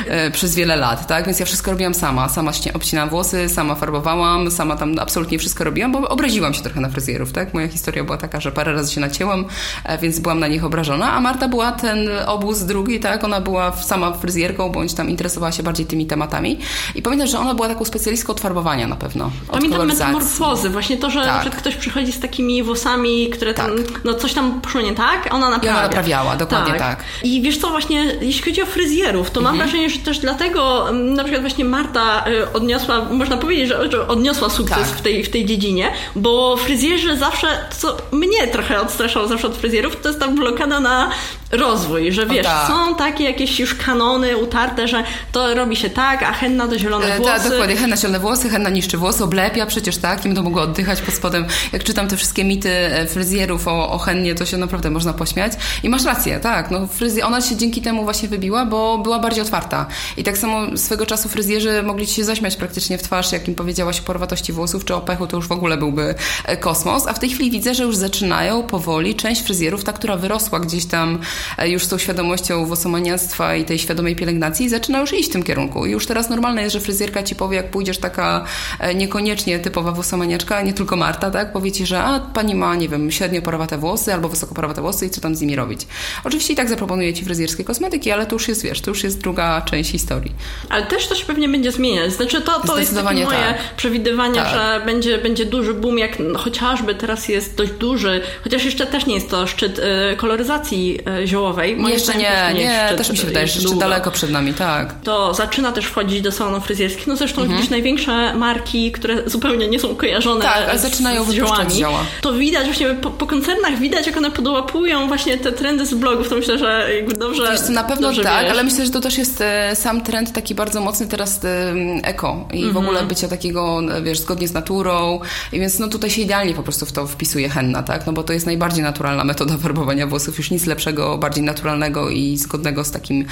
e, 0.07 0.31
przez 0.31 0.55
wiele 0.55 0.75
lat, 0.75 1.07
tak? 1.07 1.25
Więc 1.25 1.39
ja 1.39 1.45
wszystko 1.45 1.71
robiłam 1.71 1.93
sama. 1.93 2.29
Sama 2.29 2.51
obcinałam 2.73 3.09
włosy, 3.09 3.49
sama 3.49 3.75
farbowałam, 3.75 4.51
sama 4.51 4.75
tam 4.75 4.99
absolutnie 4.99 5.39
wszystko 5.39 5.63
robiłam, 5.63 5.91
bo 5.91 6.09
obraziłam 6.09 6.53
się 6.53 6.61
trochę 6.61 6.81
na 6.81 6.89
fryzjerów, 6.89 7.31
tak? 7.31 7.53
Moja 7.53 7.67
historia 7.67 8.03
była 8.03 8.17
taka, 8.17 8.39
że 8.39 8.51
parę 8.51 8.73
razy 8.73 8.93
się 8.93 9.01
nacięłam, 9.01 9.45
e, 9.83 9.97
więc 9.97 10.19
byłam 10.19 10.39
na 10.39 10.47
nich 10.47 10.65
obrażona, 10.65 11.13
a 11.13 11.19
Marta 11.19 11.47
była 11.47 11.71
ten 11.71 12.09
obóz 12.27 12.63
drugi, 12.63 12.99
tak? 12.99 13.23
Ona 13.23 13.41
była 13.41 13.71
sama 13.71 14.11
fryzjerką, 14.13 14.69
bądź 14.69 14.93
tam 14.93 15.09
interesowała 15.09 15.51
się 15.51 15.63
bardziej 15.63 15.85
tymi 15.85 16.05
tematami. 16.05 16.59
I 16.95 17.01
pamiętam, 17.01 17.27
że 17.27 17.39
ona 17.39 17.53
była 17.53 17.67
taką 17.67 17.85
specjalistką 17.85 18.33
od 18.33 18.39
farbowania 18.41 18.87
na 18.87 18.95
pewno. 18.95 19.31
Pamiętam 19.51 19.87
metamorfozy, 19.87 20.69
właśnie 20.69 20.97
to, 20.97 21.09
że 21.09 21.23
tak. 21.23 21.55
ktoś 21.55 21.75
przychodzi 21.75 22.11
z 22.11 22.19
takimi 22.19 22.63
włosami, 22.63 23.29
które 23.29 23.53
tam, 23.53 23.71
tak. 23.71 24.03
no 24.05 24.13
coś 24.13 24.33
tam 24.33 24.61
poszło 24.61 24.81
nie 24.81 24.95
tak, 24.95 25.27
ona 25.31 25.49
naprawia. 25.49 25.77
Ona 25.77 25.87
naprawiała, 25.87 26.35
dokładnie 26.35 26.73
tak. 26.73 26.79
tak. 26.79 26.90
Tak. 26.95 27.03
I 27.23 27.41
wiesz 27.41 27.57
co, 27.57 27.69
właśnie 27.69 28.05
jeśli 28.21 28.43
chodzi 28.43 28.61
o 28.61 28.65
fryzjerów, 28.65 29.31
to 29.31 29.41
mam 29.41 29.53
Mhm. 29.53 29.69
wrażenie, 29.69 29.89
że 29.89 29.99
też 29.99 30.19
dlatego 30.19 30.89
m, 30.89 31.13
na 31.13 31.23
przykład 31.23 31.41
właśnie 31.41 31.65
Marta 31.65 32.25
y, 32.27 32.53
odniosła, 32.53 33.05
można 33.05 33.37
powiedzieć, 33.37 33.69
że, 33.91 34.07
odniosła 34.07 34.49
sukces 34.49 34.77
Tak. 34.77 34.87
w, 34.97 35.01
tej, 35.01 35.23
w 35.23 35.29
tej 35.29 35.45
dziedzinie, 35.45 35.91
bo 36.15 36.57
fryzjerzy 36.57 37.17
zawsze, 37.17 37.47
co 37.79 37.97
mnie 38.11 38.47
trochę 38.47 38.81
odstraszało 38.81 39.27
zawsze 39.27 39.47
od 39.47 39.57
fryzjerów, 39.57 40.01
to 40.01 40.07
jest 40.07 40.19
ta 40.19 40.27
blokada 40.27 40.79
na 40.79 41.09
rozwój, 41.51 42.11
że 42.11 42.25
wiesz, 42.25 42.45
tak. 42.45 42.67
są 42.67 42.95
takie 42.95 43.23
jakieś 43.23 43.59
już 43.59 43.75
kanony 43.75 44.37
utarte, 44.37 44.87
że 44.87 45.03
to 45.31 45.53
robi 45.55 45.75
się 45.75 45.89
tak, 45.89 46.23
a 46.23 46.31
henna 46.33 46.67
to 46.67 46.79
zielone 46.79 47.05
E, 47.13 47.17
włosy. 47.17 47.31
Tak, 47.33 47.49
dokładnie. 47.51 47.75
Henna 47.75 47.97
zielone 47.97 48.19
włosy, 48.19 48.49
henna 48.49 48.69
niszczy 48.69 48.97
włosy, 48.97 49.23
oblepia 49.23 49.65
przecież 49.65 49.97
tak, 49.97 50.19
i 50.25 50.27
będą 50.27 50.43
mogły 50.43 50.61
oddychać 50.61 51.01
pod 51.01 51.13
spodem. 51.15 51.45
Jak 51.73 51.83
czytam 51.83 52.07
te 52.07 52.17
wszystkie 52.17 52.43
mity 52.43 52.69
e, 52.69 53.07
fryzjerów 53.07 53.67
o, 53.67 53.91
o 53.91 53.97
hennie, 53.97 54.35
to 54.35 54.45
się 54.45 54.57
naprawdę 54.57 54.89
można 54.89 55.13
pośmiać. 55.13 55.53
I 55.83 55.89
masz 55.89 56.03
rację, 56.05 56.39
tak. 56.39 56.71
No, 56.71 56.80
ona 57.23 57.41
się 57.41 57.55
dzięki 57.55 57.81
temu 57.81 58.03
właśnie 58.03 58.29
wybiła, 58.29 58.65
bo 58.65 58.97
była 58.97 59.19
bardziej 59.19 59.41
otwarta. 59.41 59.85
I 60.17 60.23
tak 60.23 60.37
samo 60.37 60.77
swego 60.77 61.05
czasu 61.05 61.29
fryzjerzy 61.29 61.83
mogli 61.83 62.07
ci 62.07 62.15
się 62.15 62.23
zaśmiać 62.23 62.55
praktycznie 62.55 62.97
w 62.97 63.01
twarz, 63.01 63.31
jak 63.31 63.47
im 63.47 63.55
powiedziałaś 63.55 63.99
o 63.99 64.03
porwatości 64.03 64.53
włosów 64.53 64.85
czy 64.85 64.95
o 64.95 65.01
pechu, 65.01 65.27
to 65.27 65.37
już 65.37 65.47
w 65.47 65.51
ogóle 65.51 65.77
byłby 65.77 66.15
e, 66.45 66.57
kosmos. 66.57 67.07
A 67.07 67.13
w 67.13 67.19
tej 67.19 67.29
chwili 67.29 67.51
widzę, 67.51 67.75
że 67.75 67.83
już 67.83 67.95
zaczynają 67.95 68.63
powoli 68.63 69.15
część 69.15 69.41
fryzjerów, 69.41 69.83
ta, 69.83 69.93
która 69.93 70.17
wyrosła 70.17 70.59
gdzieś 70.59 70.85
tam 70.85 71.19
e, 71.57 71.69
już 71.69 71.83
z 71.83 71.87
tą 71.87 71.97
świadomością 71.97 72.65
włosomaniactwa 72.65 73.55
i 73.55 73.65
tej 73.65 73.79
świadomej 73.79 74.15
pielęgnacji, 74.15 74.69
zaczyna 74.69 74.99
już 74.99 75.13
iść 75.13 75.29
w 75.29 75.31
tym 75.31 75.43
kierunku. 75.43 75.85
I 75.85 75.91
już 75.91 76.05
teraz 76.05 76.29
normalne 76.29 76.61
jest, 76.61 76.73
że 76.73 76.79
fryzjerka 76.79 77.23
ci 77.23 77.35
powie, 77.35 77.57
jak 77.57 77.71
pójdziesz 77.71 77.97
taka 77.97 78.45
e, 78.79 78.95
niekoniecznie 78.95 79.59
typowa 79.59 79.91
włosomaniaczka, 79.91 80.61
nie 80.61 80.73
tylko 80.73 80.95
Marta, 80.95 81.31
tak? 81.31 81.53
Powie 81.53 81.71
ci, 81.71 81.85
że 81.85 82.03
a, 82.03 82.19
pani 82.19 82.55
ma, 82.55 82.75
nie 82.75 82.89
wiem, 82.89 83.11
średnio 83.11 83.41
porowate 83.41 83.77
włosy 83.77 84.13
albo 84.13 84.29
wysoko 84.29 84.55
porowate 84.55 84.81
włosy 84.81 85.05
i 85.05 85.09
co 85.09 85.21
tam 85.21 85.35
z 85.35 85.41
nimi 85.41 85.55
robić. 85.55 85.87
Oczywiście 86.23 86.53
i 86.53 86.55
tak 86.55 86.69
zaproponuje 86.71 87.13
ci 87.13 87.25
fryzjerskie 87.25 87.63
kosmetyki, 87.63 88.11
ale 88.11 88.25
to 88.25 88.35
już 88.35 88.47
jest, 88.47 88.63
wiesz, 88.63 88.81
to 88.81 88.91
już 88.91 89.03
jest 89.03 89.21
druga 89.21 89.61
część 89.61 89.91
historii. 89.91 90.31
Ale 90.69 90.85
też 90.85 91.07
to 91.07 91.15
się 91.15 91.25
pewnie 91.25 91.49
będzie 91.49 91.71
zmieniać. 91.71 92.13
Znaczy 92.13 92.41
to, 92.41 92.59
to 92.67 92.79
jest 92.79 93.03
moje 93.03 93.25
tak. 93.25 93.57
przewidywanie, 93.77 94.35
Tak. 94.35 94.49
że 94.53 94.81
będzie, 94.85 95.17
będzie 95.17 95.45
duży 95.45 95.73
boom, 95.73 95.97
jak 95.99 96.17
chociażby 96.37 96.95
teraz 96.95 97.27
jest 97.29 97.55
dość 97.55 97.71
duży, 97.71 98.21
chociaż 98.43 98.65
jeszcze 98.65 98.85
też 98.87 99.05
nie 99.05 99.15
jest 99.15 99.29
to 99.29 99.47
szczyt 99.47 99.79
y, 99.79 100.15
koloryzacji 100.15 100.99
y, 101.23 101.27
ziołowej. 101.27 101.75
Moim 101.75 101.93
Jeszcze 101.93 102.13
nie, 102.15 102.51
nie, 102.53 102.61
jest 102.61 102.85
szczyt, 102.85 102.97
też 102.97 103.09
mi 103.09 103.17
się 103.17 103.23
y, 103.23 103.25
wydaje, 103.25 103.47
że 103.47 103.59
jeszcze 103.59 103.75
daleko 103.75 104.11
przed 104.11 104.29
nami, 104.31 104.53
tak. 104.53 104.95
To 105.03 105.33
zaczyna 105.33 105.71
też 105.71 105.85
wchodzić 105.85 106.21
do 106.21 106.31
salonów 106.31 106.65
fryzjerskich. 106.65 107.07
No 107.07 107.15
zresztą 107.15 107.41
Mhm. 107.41 107.57
widzisz 107.57 107.71
największe 107.71 108.33
marki, 108.33 108.91
które 108.91 109.29
zupełnie 109.29 109.67
nie 109.67 109.79
są 109.79 109.95
kojarzone 109.95 110.41
Tak, 110.41 110.69
ale 110.69 110.79
zaczynają 110.79 111.23
z 111.23 111.31
ziołami. 111.33 111.71
zioła. 111.75 111.99
To 112.21 112.33
widać 112.33 112.65
właśnie 112.65 112.87
po, 112.87 113.09
po 113.09 113.27
koncernach, 113.27 113.79
widać 113.79 114.07
jak 114.07 114.17
one 114.17 114.31
podłapują 114.31 115.07
właśnie 115.07 115.37
te 115.37 115.51
trendy 115.51 115.85
z 115.85 115.93
blogów. 115.93 116.29
To 116.29 116.35
myślę, 116.35 116.57
że 116.61 116.95
jakby 116.95 117.13
dobrze 117.13 117.51
Wiesz 117.51 117.61
co, 117.61 117.71
na 117.71 117.83
pewno 117.83 118.07
tak, 118.07 118.17
wiesz. 118.43 118.51
ale 118.51 118.63
myślę, 118.63 118.85
że 118.85 118.91
to 118.91 119.01
też 119.01 119.17
jest 119.17 119.41
e, 119.41 119.75
sam 119.75 120.01
trend 120.01 120.31
taki 120.33 120.55
bardzo 120.55 120.81
mocny 120.81 121.07
teraz 121.07 121.45
e, 121.45 121.73
eko 122.03 122.47
i 122.53 122.61
w 122.63 122.67
Mhm. 122.67 122.85
ogóle 122.85 123.03
bycia 123.03 123.27
takiego, 123.27 123.79
e, 123.97 124.01
wiesz, 124.01 124.19
zgodnie 124.19 124.47
z 124.47 124.53
naturą 124.53 125.19
i 125.53 125.59
więc 125.59 125.79
no 125.79 125.87
tutaj 125.87 126.09
się 126.09 126.21
idealnie 126.21 126.53
po 126.53 126.63
prostu 126.63 126.85
w 126.85 126.91
to 126.91 127.07
wpisuje 127.07 127.49
henna, 127.49 127.83
tak, 127.83 128.07
no 128.07 128.13
bo 128.13 128.23
to 128.23 128.33
jest 128.33 128.45
najbardziej 128.45 128.83
naturalna 128.83 129.23
metoda 129.23 129.57
farbowania 129.63 130.07
włosów, 130.07 130.37
już 130.37 130.51
nic 130.51 130.65
lepszego, 130.65 131.17
bardziej 131.17 131.43
naturalnego 131.43 132.09
i 132.09 132.37
zgodnego 132.37 132.83
z 132.83 132.91
takim 132.91 133.25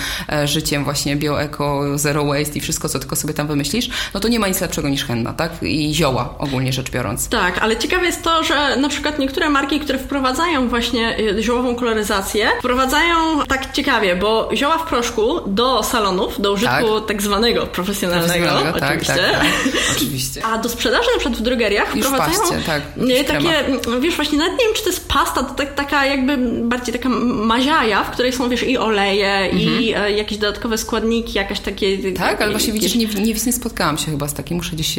życiem 0.46 0.84
właśnie 0.84 1.16
bio-eko, 1.16 1.98
zero 1.98 2.26
waste 2.26 2.58
i 2.58 2.62
wszystko, 2.62 2.90
co 2.90 3.00
tylko 3.00 3.16
sobie 3.16 3.34
tam 3.34 3.48
wymyślisz, 3.48 3.90
no 4.14 4.20
to 4.20 4.28
nie 4.28 4.40
ma 4.40 4.48
nic 4.48 4.62
lepszego 4.62 4.90
niż 4.90 5.06
henna, 5.06 5.34
tak, 5.34 5.52
i 5.62 5.94
zioła 5.94 6.36
ogólnie 6.38 6.74
rzecz 6.74 6.92
biorąc. 6.92 7.30
Tak, 7.30 7.58
ale 7.58 7.78
ciekawe 7.78 8.06
jest 8.06 8.24
to, 8.24 8.44
że 8.44 8.76
na 8.78 8.90
przykład 8.90 9.20
niektóre 9.20 9.50
marki, 9.50 9.80
które 9.80 10.00
wprowadzają 10.00 10.70
właśnie 10.70 11.18
ziołową 11.40 11.76
koloryzację, 11.76 12.48
wprowadzają 12.60 13.16
tak 13.48 13.74
ciekawie, 13.74 14.16
bo 14.16 14.50
zioła 14.54 14.78
w 14.78 14.88
proszku 14.90 15.40
do 15.48 15.84
salonów, 15.84 16.42
do 16.42 16.54
użytku 16.54 17.02
tak, 17.08 17.22
zwanego 17.22 17.68
profesjonalnego, 17.68 18.34
Profesjonalnego, 18.34 18.80
tak, 18.80 18.90
oczywiście. 18.90 19.14
tak, 19.32 19.42
tak. 19.42 19.96
Oczywiście. 19.96 20.46
A 20.46 20.58
do 20.58 20.70
sprzedaży 20.70 21.10
na 21.14 21.20
przykład 21.20 21.40
w 21.40 21.42
drogeriach 21.42 21.96
Już 21.96 22.06
wprowadzają 22.06 22.40
paście, 22.40 22.66
tak, 22.66 22.82
takie, 23.28 23.50
krema. 23.84 24.00
wiesz, 24.00 24.16
właśnie 24.16 24.38
nawet 24.38 24.54
nie 24.60 24.66
wiem, 24.66 24.74
czy 24.76 24.84
to 24.84 24.90
jest 24.90 25.08
pasta, 25.08 25.44
to 25.44 25.54
tak, 25.54 25.76
taka 25.76 26.06
jakby 26.06 26.38
bardziej 26.64 26.94
taka 26.94 27.10
maziaja, 27.10 28.04
w 28.04 28.12
której 28.12 28.34
są, 28.34 28.50
wiesz, 28.50 28.64
i 28.64 28.78
oleje, 28.78 29.50
i 29.54 29.94
e, 29.98 30.12
jakieś 30.12 30.38
dodatkowe 30.38 30.78
składniki, 30.78 31.34
jakaś 31.34 31.60
takie... 31.60 31.88
Mhm. 31.88 32.14
Tak, 32.16 32.42
ale 32.42 32.52
właśnie 32.52 32.74
jakieś- 32.74 32.94
widzisz, 32.94 33.16
nie, 33.16 33.24
nie, 33.26 33.34
nie 33.46 33.54
spotkałam 33.54 33.98
się 33.98 34.12
chyba 34.12 34.28
z 34.28 34.34
takim, 34.34 34.58
muszę 34.58 34.72
gdzieś 34.76 34.96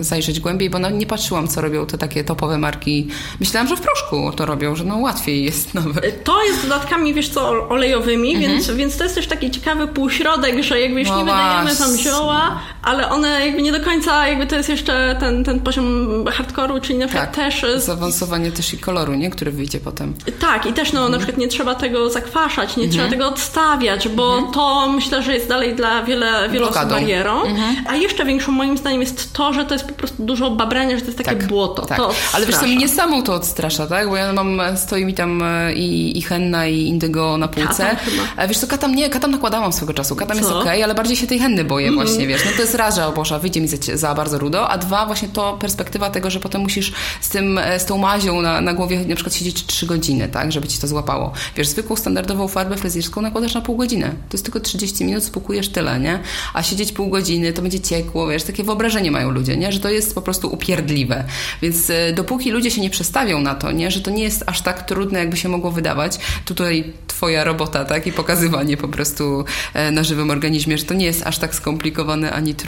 zajrzeć 0.00 0.40
głębiej, 0.40 0.70
bo 0.70 0.78
no, 0.78 0.90
nie 0.90 1.06
patrzyłam, 1.06 1.48
co 1.48 1.60
robią 1.60 1.86
te 1.86 1.98
takie 1.98 2.24
topowe 2.24 2.58
marki. 2.58 3.08
Myślałam, 3.40 3.68
że 3.68 3.76
w 3.76 3.80
proszku 3.80 4.32
to 4.36 4.46
robią, 4.46 4.76
że 4.76 4.84
no 4.84 4.96
łatwiej 4.96 5.44
jest 5.44 5.74
nawet. 5.74 6.24
To 6.24 6.44
jest 6.44 6.62
dodatkami, 6.62 7.14
wiesz 7.14 7.28
co, 7.28 7.45
olejowymi, 7.68 8.38
więc, 8.38 8.70
więc 8.70 8.96
to 8.96 9.04
jest 9.04 9.14
też 9.16 9.26
taki 9.26 9.50
ciekawy 9.50 9.88
półśrodek, 9.88 10.62
że 10.62 10.80
jakby 10.80 11.00
Mhm. 11.00 11.26
No 11.26 11.32
nie 11.32 11.38
wydajemy 11.64 11.76
tam 11.76 11.88
właśnie. 11.88 12.10
zioła, 12.10 12.58
ale 12.86 13.08
one 13.10 13.46
jakby 13.46 13.62
nie 13.62 13.72
do 13.72 13.80
końca, 13.80 14.28
jakby 14.28 14.46
to 14.46 14.56
jest 14.56 14.68
jeszcze 14.68 15.16
ten, 15.20 15.44
ten 15.44 15.60
poziom 15.60 16.24
hardkoru, 16.32 16.80
czyli 16.80 16.98
na 16.98 17.06
przykład 17.06 17.34
Tak, 17.36 17.44
też... 17.44 17.66
z- 17.76 17.84
zaawansowanie 17.84 18.52
też 18.52 18.74
i 18.74 18.78
koloru, 18.78 19.14
nie? 19.14 19.30
Który 19.30 19.50
wyjdzie 19.50 19.80
potem. 19.80 20.14
Tak, 20.40 20.66
i 20.66 20.72
też 20.72 20.92
no, 20.92 20.98
Mhm. 21.00 21.12
na 21.12 21.18
przykład 21.18 21.38
nie 21.38 21.48
trzeba 21.48 21.74
tego 21.74 22.10
zakwaszać, 22.10 22.76
nie 22.76 22.88
trzeba 22.88 23.08
tego 23.08 23.28
odstawiać, 23.28 24.08
bo 24.08 24.42
to 24.42 24.88
myślę, 24.88 25.22
że 25.22 25.34
jest 25.34 25.48
dalej 25.48 25.74
dla 25.74 26.02
wiele, 26.02 26.48
wielu 26.50 26.64
osób 26.68 26.76
Mhm. 26.76 26.88
Blokadą. 27.04 27.36
Mhm. 27.36 27.44
barierą. 27.74 27.86
A 27.88 27.96
jeszcze 27.96 28.24
większą 28.24 28.52
moim 28.52 28.78
zdaniem 28.78 29.00
jest 29.00 29.32
to, 29.32 29.52
że 29.52 29.64
to 29.64 29.74
jest 29.74 29.86
po 29.86 29.94
prostu 29.94 30.22
dużo 30.24 30.50
babrania, 30.50 30.94
że 30.96 31.00
to 31.00 31.06
jest 31.06 31.18
takie 31.18 31.36
błoto. 31.46 31.86
Tak. 31.86 31.98
To 31.98 32.10
Ale 32.32 32.46
wiesz 32.46 32.56
co, 32.56 32.66
mnie 32.66 32.88
samą 32.88 33.22
to 33.22 33.34
odstrasza, 33.34 33.86
tak? 33.86 34.08
Bo 34.08 34.16
ja 34.16 34.32
mam, 34.32 34.60
stoi 34.76 35.04
mi 35.04 35.14
tam 35.14 35.42
e, 35.42 35.72
i, 35.74 36.18
i 36.18 36.22
henna, 36.22 36.66
i 36.66 36.80
indygo 36.86 37.36
na 37.36 37.48
półce. 37.48 37.82
Katam 37.82 37.96
chyba. 37.96 38.22
A 38.36 38.46
wiesz 38.46 38.58
co, 38.58 38.66
katam 38.66 38.94
nie, 38.94 39.10
katam 39.10 39.30
nakładałam 39.30 39.72
swego 39.72 39.94
czasu. 39.94 40.16
Katam 40.16 40.36
jest 40.36 40.48
Co? 40.48 40.60
okej, 40.60 40.82
ale 40.82 40.94
bardziej 40.94 41.16
się 41.16 41.26
tej 41.26 41.38
henny 41.38 41.64
boję 41.64 41.92
właśnie, 41.92 42.26
wiesz. 42.26 42.44
No 42.44 42.50
to 42.56 42.62
jest 42.62 42.74
że 42.76 43.06
o 43.06 43.12
Boże, 43.12 43.38
wyjdzie 43.38 43.60
mi 43.60 43.68
za, 43.68 43.76
za 43.94 44.14
bardzo 44.14 44.38
rudo, 44.38 44.68
a 44.68 44.78
dwa, 44.78 45.06
właśnie 45.06 45.28
to 45.28 45.56
perspektywa 45.60 46.10
tego, 46.10 46.30
że 46.30 46.40
potem 46.40 46.60
musisz 46.60 46.92
z 47.20 47.28
tym, 47.28 47.58
e, 47.58 47.80
z 47.80 47.84
tą 47.84 47.98
mazią 47.98 48.42
na, 48.42 48.60
na 48.60 48.74
głowie 48.74 49.04
na 49.04 49.14
przykład 49.14 49.34
siedzieć 49.34 49.66
trzy 49.66 49.86
godziny, 49.86 50.28
tak? 50.28 50.52
Żeby 50.52 50.68
ci 50.68 50.78
to 50.78 50.86
złapało. 50.86 51.32
Wiesz, 51.56 51.68
zwykłą, 51.68 51.96
standardową 51.96 52.48
farbę 52.48 52.76
fryzjerską 52.76 53.20
nakładasz 53.20 53.54
na 53.54 53.60
pół 53.60 53.76
godziny. 53.76 54.08
To 54.08 54.34
jest 54.34 54.44
tylko 54.44 54.60
30 54.60 55.04
minut, 55.04 55.24
spukujesz 55.24 55.68
tyle, 55.68 56.00
nie? 56.00 56.18
A 56.54 56.62
siedzieć 56.62 56.92
pół 56.92 57.08
godziny, 57.08 57.52
to 57.52 57.62
będzie 57.62 57.80
ciekło, 57.80 58.28
wiesz, 58.28 58.42
takie 58.42 58.64
wyobrażenie 58.64 59.10
mają 59.10 59.30
ludzie, 59.30 59.56
nie? 59.56 59.72
Że 59.72 59.80
to 59.80 59.90
jest 59.90 60.14
po 60.14 60.22
prostu 60.22 60.48
upierdliwe. 60.48 61.24
Więc 61.62 61.90
e, 61.90 62.12
dopóki 62.12 62.50
ludzie 62.50 62.70
się 62.70 62.80
nie 62.80 62.90
przestawią 62.90 63.40
na 63.40 63.54
to, 63.54 63.72
nie? 63.72 63.90
Że 63.90 64.00
to 64.00 64.10
nie 64.10 64.22
jest 64.22 64.44
aż 64.46 64.60
tak 64.60 64.82
trudne, 64.82 65.18
jakby 65.18 65.36
się 65.36 65.48
mogło 65.48 65.70
wydawać. 65.70 66.18
Tutaj 66.44 66.92
twoja 67.06 67.44
robota, 67.44 67.84
tak? 67.84 68.06
I 68.06 68.12
pokazywanie 68.12 68.76
po 68.76 68.88
prostu 68.88 69.44
e, 69.74 69.90
na 69.90 70.04
żywym 70.04 70.30
organizmie, 70.30 70.78
że 70.78 70.84
to 70.84 70.94
nie 70.94 71.06
jest 71.06 71.26
aż 71.26 71.38
tak 71.38 71.54
skomplikowane 71.54 72.32
ani 72.32 72.54
trudne, 72.54 72.65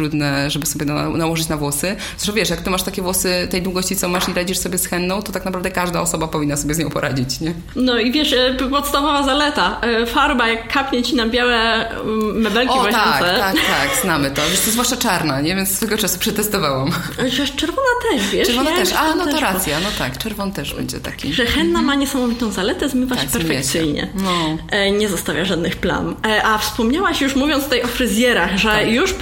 żeby 0.48 0.66
sobie 0.66 0.84
na, 0.86 1.08
nałożyć 1.10 1.48
na 1.48 1.56
włosy. 1.56 1.96
Zresztą 2.18 2.32
wiesz, 2.32 2.50
jak 2.50 2.60
ty 2.60 2.70
masz 2.70 2.82
takie 2.82 3.02
włosy 3.02 3.48
tej 3.50 3.62
długości, 3.62 3.96
co 3.96 4.08
masz 4.08 4.28
i 4.28 4.32
radzisz 4.32 4.58
sobie 4.58 4.78
z 4.78 4.86
henną, 4.86 5.22
to 5.22 5.32
tak 5.32 5.44
naprawdę 5.44 5.70
każda 5.70 6.00
osoba 6.00 6.28
powinna 6.28 6.56
sobie 6.56 6.74
z 6.74 6.78
nią 6.78 6.90
poradzić, 6.90 7.40
nie? 7.40 7.54
No 7.76 7.98
i 7.98 8.12
wiesz, 8.12 8.32
e, 8.32 8.54
podstawowa 8.70 9.22
zaleta. 9.22 9.80
e, 9.82 10.06
Farba, 10.06 10.48
jak 10.48 10.72
kapnie 10.72 11.02
ci 11.02 11.16
na 11.16 11.26
białe 11.26 11.88
mm, 11.90 12.40
mebelki 12.40 12.74
O 12.74 12.84
tak, 12.84 13.20
tak, 13.20 13.54
tak, 13.56 14.02
znamy 14.02 14.30
to. 14.30 14.42
Wiesz, 14.50 14.60
to 14.60 14.70
zwłaszcza 14.70 14.96
czarna, 14.96 15.40
nie? 15.40 15.56
Więc 15.56 15.76
swego 15.76 15.98
czasu 15.98 16.18
przetestowałam. 16.18 16.90
Że 17.28 17.46
czerwona 17.46 17.88
też, 18.12 18.28
wiesz? 18.30 18.46
Czerwona 18.48 18.70
ja 18.70 18.76
też. 18.76 18.92
A, 18.92 19.14
no 19.14 19.26
to 19.26 19.40
racja, 19.40 19.80
no 19.80 19.88
tak, 19.98 20.18
czerwon 20.18 20.52
też 20.52 20.74
będzie 20.74 21.00
taki. 21.00 21.32
Że 21.32 21.46
henna 21.46 21.82
ma 21.82 21.94
niesamowitą 21.94 22.50
zaletę, 22.52 22.88
zmywa 22.88 23.16
Tak, 23.16 23.24
się 23.24 23.30
perfekcyjnie. 23.30 24.08
No. 24.14 24.58
E, 24.70 24.90
Nie 24.90 25.08
zostawia 25.08 25.44
żadnych 25.44 25.76
plam. 25.76 26.16
A 26.44 26.58
wspomniałaś 26.58 27.20
już 27.20 27.36
mówiąc 27.36 27.64
tutaj 27.64 27.82
o 27.82 27.86
fryzjerach, 27.86 28.56
że 28.58 28.86
już 28.88 29.12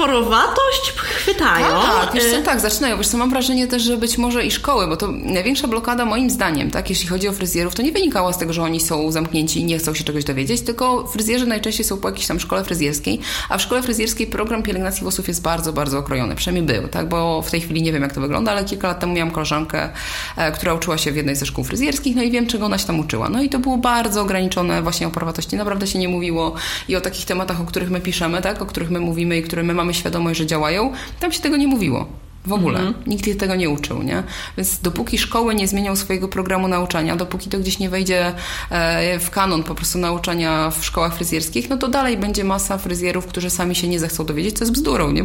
porowatość 0.57 0.91
chwytają. 0.91 1.67
Tak, 1.67 2.13
wiesz 2.15 2.31
co, 2.31 2.37
E, 2.37 2.43
tak, 2.43 2.61
zaczynają. 2.61 2.97
Wiesz 2.97 3.09
co, 3.09 3.19
mam 3.19 3.31
wrażenie 3.31 3.67
też, 3.67 3.83
że 3.83 3.97
być 3.97 4.19
może 4.19 4.45
i 4.45 4.51
szkoły, 4.51 4.87
bo 4.87 4.97
to 4.97 5.09
największa 5.13 5.69
blokada 5.69 6.05
moim 6.05 6.31
zdaniem, 6.31 6.71
tak, 6.71 6.91
jeśli 6.91 7.09
chodzi 7.09 7.29
o 7.29 7.33
fryzjerów, 7.33 7.75
to 7.75 7.83
nie 7.83 7.93
wynikała 7.93 8.33
z 8.33 8.39
tego, 8.39 8.53
że 8.53 8.63
oni 8.63 8.81
są 8.81 9.11
zamknięci 9.11 9.61
i 9.61 9.65
nie 9.65 9.79
chcą 9.79 9.95
się 9.95 10.05
czegoś 10.05 10.25
dowiedzieć, 10.25 10.61
tylko 10.61 11.07
fryzjerzy 11.07 11.47
najczęściej 11.47 11.85
są 11.85 11.97
po 11.97 12.09
jakiejś 12.09 12.27
tam 12.27 12.41
szkole 12.41 12.65
fryzjerskiej, 12.65 13.21
a 13.49 13.59
w 13.59 13.63
szkole 13.63 13.83
fryzjerskiej 13.83 14.27
program 14.27 14.63
pielęgnacji 14.63 15.03
włosów 15.03 15.29
jest 15.29 15.43
bardzo, 15.43 15.73
bardzo 15.73 15.99
okrojony. 15.99 16.35
Przynajmniej 16.35 16.81
był, 16.81 16.89
tak, 16.89 17.09
bo 17.09 17.43
w 17.43 17.51
tej 17.51 17.61
chwili 17.61 17.83
nie 17.83 17.93
wiem, 17.93 18.03
jak 18.03 18.13
to 18.13 18.21
wygląda, 18.21 18.53
ale 18.53 18.65
kilka 18.65 18.89
lat 18.89 19.01
temu 19.01 19.15
miałam 19.15 19.31
koleżankę, 19.31 19.89
e, 20.37 20.53
która 20.53 20.75
uczyła 20.75 20.99
się 20.99 21.13
w 21.13 21.17
jednej 21.17 21.37
ze 21.37 21.47
szkół 21.47 21.65
fryzjerskich, 21.65 22.17
no 22.17 22.23
i 22.23 22.31
wiem, 22.31 22.47
czego 22.47 22.67
ona 22.67 22.79
się 22.79 22.87
tam 22.87 23.01
uczyła. 23.01 23.29
No 23.29 23.43
i 23.43 23.49
to 23.49 23.59
było 23.59 23.79
bardzo 23.79 24.23
ograniczone 24.23 24.83
właśnie 24.83 25.07
o 25.07 25.11
porowatości. 25.11 25.57
Naprawdę 25.57 25.87
się 25.87 25.99
nie 25.99 26.09
mówiło 26.09 26.55
i 26.89 26.97
o 26.97 27.01
takich 27.01 27.27
tematach, 27.27 27.61
o 27.61 27.65
których 27.65 27.91
my 27.91 28.01
piszemy, 28.01 28.43
tak, 28.43 28.63
o 28.63 28.67
których 28.67 28.91
my 28.91 29.01
mówimy 29.01 29.39
i 29.39 29.43
które 29.43 29.63
my 29.63 29.75
mamy 29.75 29.95
świadomość, 29.95 30.39
że 30.39 30.46
działają, 30.47 30.93
tam 31.21 31.33
się 31.33 31.41
tego 31.41 31.57
nie 31.57 31.67
mówiło. 31.67 32.07
W 32.47 32.53
ogóle. 32.53 32.93
Nikt 33.07 33.27
ich 33.27 33.37
tego 33.37 33.55
nie 33.55 33.71
uczył, 33.71 34.03
nie? 34.03 34.23
Więc 34.57 34.81
dopóki 34.81 35.19
szkoły 35.19 35.55
nie 35.55 35.69
zmienią 35.69 35.97
swojego 35.97 36.29
programu 36.29 36.69
nauczania, 36.69 37.17
dopóki 37.17 37.51
to 37.51 37.59
gdzieś 37.59 37.79
nie 37.79 37.91
wejdzie 37.91 38.33
e, 38.71 39.19
w 39.19 39.31
kanon 39.31 39.63
po 39.63 39.75
prostu 39.75 39.99
nauczania 39.99 40.71
w 40.71 40.85
szkołach 40.85 41.15
fryzjerskich, 41.15 41.71
no 41.71 41.77
to 41.77 41.89
dalej 41.89 42.17
będzie 42.17 42.45
masa 42.45 42.79
fryzjerów, 42.79 43.27
którzy 43.27 43.51
sami 43.51 43.75
się 43.75 43.89
nie 43.89 44.01
zechcą 44.01 44.27
dowiedzieć, 44.27 44.59
co 44.59 44.65
jest 44.65 44.73
bzdurą, 44.73 45.11
nie? 45.11 45.25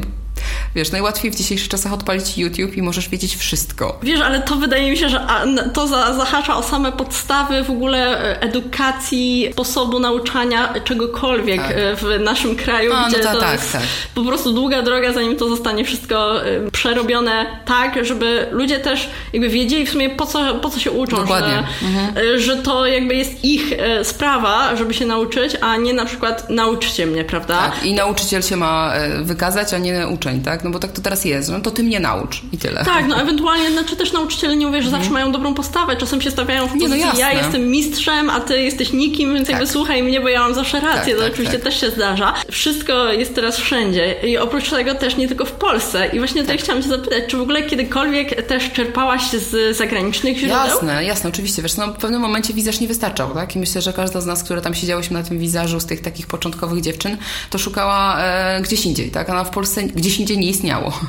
Wiesz, 0.76 0.92
najłatwiej 0.92 1.32
w 1.32 1.36
dzisiejszych 1.36 1.70
czasach 1.70 1.94
odpalić 1.94 2.38
YouTube 2.38 2.78
i 2.78 2.82
możesz 2.82 3.10
wiedzieć 3.10 3.36
wszystko. 3.36 4.00
Wiesz, 4.04 4.22
ale 4.22 4.42
to 4.42 4.56
wydaje 4.56 4.92
mi 4.92 4.98
się, 4.98 5.10
że 5.10 5.28
to 5.74 5.88
za, 5.88 6.14
zahacza 6.14 6.58
o 6.58 6.64
same 6.64 6.92
podstawy 6.92 7.64
w 7.64 7.70
ogóle 7.70 8.20
e, 8.20 8.42
edukacji, 8.42 9.50
sposobu 9.54 10.00
nauczania 10.00 10.74
czegokolwiek 10.84 11.62
tak. 11.62 11.72
E, 11.72 11.96
w 11.96 12.20
naszym 12.20 12.56
kraju, 12.56 12.94
A, 12.96 13.10
gdzie 13.10 13.18
no 13.18 13.34
to 13.34 13.40
tak, 13.40 13.54
jest 13.54 13.72
tak. 13.72 13.82
po 14.16 14.24
prostu 14.24 14.54
długa 14.54 14.82
droga, 14.82 15.14
zanim 15.14 15.36
to 15.36 15.50
zostanie 15.50 15.86
wszystko 15.86 16.46
e, 16.46 16.72
przerobione 16.72 17.46
tak, 17.66 18.06
żeby 18.06 18.48
ludzie 18.52 18.80
też 18.80 19.10
jakby 19.34 19.50
wiedzieli 19.50 19.86
w 19.86 19.90
sumie 19.90 20.10
po 20.10 20.26
co, 20.26 20.56
po 20.56 20.70
co 20.70 20.80
się 20.80 20.92
uczą, 20.92 21.18
Dokładnie. 21.18 21.64
Że, 21.82 21.88
mhm. 21.88 22.40
że 22.40 22.58
to 22.58 22.86
jakby 22.86 23.16
jest 23.16 23.46
ich 23.46 23.74
sprawa, 24.04 24.76
żeby 24.76 24.94
się 24.94 25.06
nauczyć, 25.06 25.58
a 25.62 25.78
nie 25.78 25.94
na 25.94 26.06
przykład 26.06 26.50
nauczcie 26.50 27.08
mnie, 27.08 27.24
prawda? 27.24 27.58
Tak. 27.58 27.84
I 27.84 27.94
nauczyciel 27.94 28.42
się 28.42 28.58
ma 28.58 28.94
wykazać, 29.22 29.74
a 29.74 29.78
nie 29.78 30.08
uczeń, 30.08 30.31
tak? 30.40 30.64
No 30.64 30.70
bo 30.70 30.80
tak 30.80 30.92
to 30.92 31.02
teraz 31.02 31.26
jest. 31.26 31.50
No 31.52 31.60
to 31.60 31.72
ty 31.72 31.84
mnie 31.84 32.00
naucz 32.00 32.42
i 32.52 32.58
tyle. 32.58 32.86
Tak, 32.86 33.08
no 33.08 33.16
ewentualnie, 33.22 33.72
znaczy 33.72 33.96
też 33.96 34.14
nauczyciele 34.14 34.56
nie 34.56 34.68
mówię, 34.68 34.84
że 34.84 34.90
zawsze 34.90 35.10
mają 35.10 35.32
dobrą 35.32 35.54
postawę. 35.54 35.96
Czasem 35.96 36.22
się 36.22 36.32
stawiają 36.32 36.68
w 36.68 36.72
pozycji, 36.72 37.00
nie, 37.00 37.06
no 37.06 37.20
ja 37.20 37.34
jestem 37.34 37.68
mistrzem, 37.68 38.30
a 38.30 38.40
ty 38.40 38.62
jesteś 38.62 38.94
nikim, 38.94 39.34
więc 39.34 39.48
tak. 39.48 39.54
jakby 39.54 39.72
słuchaj 39.72 40.04
mnie, 40.04 40.22
bo 40.22 40.30
ja 40.30 40.40
mam 40.40 40.56
zawsze 40.56 40.80
rację. 40.80 41.14
Tak, 41.14 41.16
to 41.16 41.22
tak, 41.22 41.32
oczywiście 41.32 41.54
tak. 41.54 41.64
też 41.64 41.82
się 41.82 41.90
zdarza. 41.90 42.34
Wszystko 42.52 43.14
jest 43.14 43.36
teraz 43.36 43.58
wszędzie 43.58 44.16
i 44.24 44.38
oprócz 44.38 44.70
tego 44.70 44.96
też 44.96 45.18
nie 45.18 45.28
tylko 45.28 45.46
w 45.46 45.52
Polsce. 45.52 46.08
I 46.08 46.20
właśnie 46.20 46.42
tutaj 46.42 46.58
tak. 46.58 46.64
chciałam 46.64 46.84
cię 46.84 46.90
zapytać, 46.90 47.24
czy 47.28 47.38
w 47.38 47.42
ogóle 47.42 47.64
kiedykolwiek 47.64 48.48
też 48.48 48.72
czerpałaś 48.72 49.32
z 49.32 49.78
zagranicznych 49.78 50.38
źródeł? 50.38 50.58
Jasne, 50.58 51.06
jasne, 51.06 51.30
oczywiście. 51.30 51.62
Wiesz, 51.62 51.78
no 51.78 51.88
w 51.88 51.98
pewnym 51.98 52.22
momencie 52.22 52.54
wizerz 52.54 52.80
nie 52.80 52.88
wystarczał, 52.88 53.34
tak? 53.34 53.56
I 53.56 53.60
myślę, 53.60 53.82
że 53.82 53.94
każda 53.94 54.22
z 54.22 54.26
nas, 54.26 54.44
które 54.44 54.62
tam 54.62 54.74
siedziałyśmy 54.76 55.20
na 55.20 55.24
tym 55.24 55.40
wizerzu 55.40 55.80
z 55.80 55.86
tych 55.86 56.02
takich 56.02 56.28
początkowych 56.28 56.82
dziewczyn, 56.82 57.18
to 57.50 57.58
szukała 57.58 58.20
e, 58.20 58.62
gdzieś 58.62 58.86
indziej, 58.86 59.12
tak? 59.12 59.30
A 59.30 59.34
na 59.34 59.44
w 59.44 59.50
Polsce 59.50 59.84
gdzieś 59.84 60.11
indziej 60.20 60.38
nie 60.38 60.48
istniało. 60.48 60.94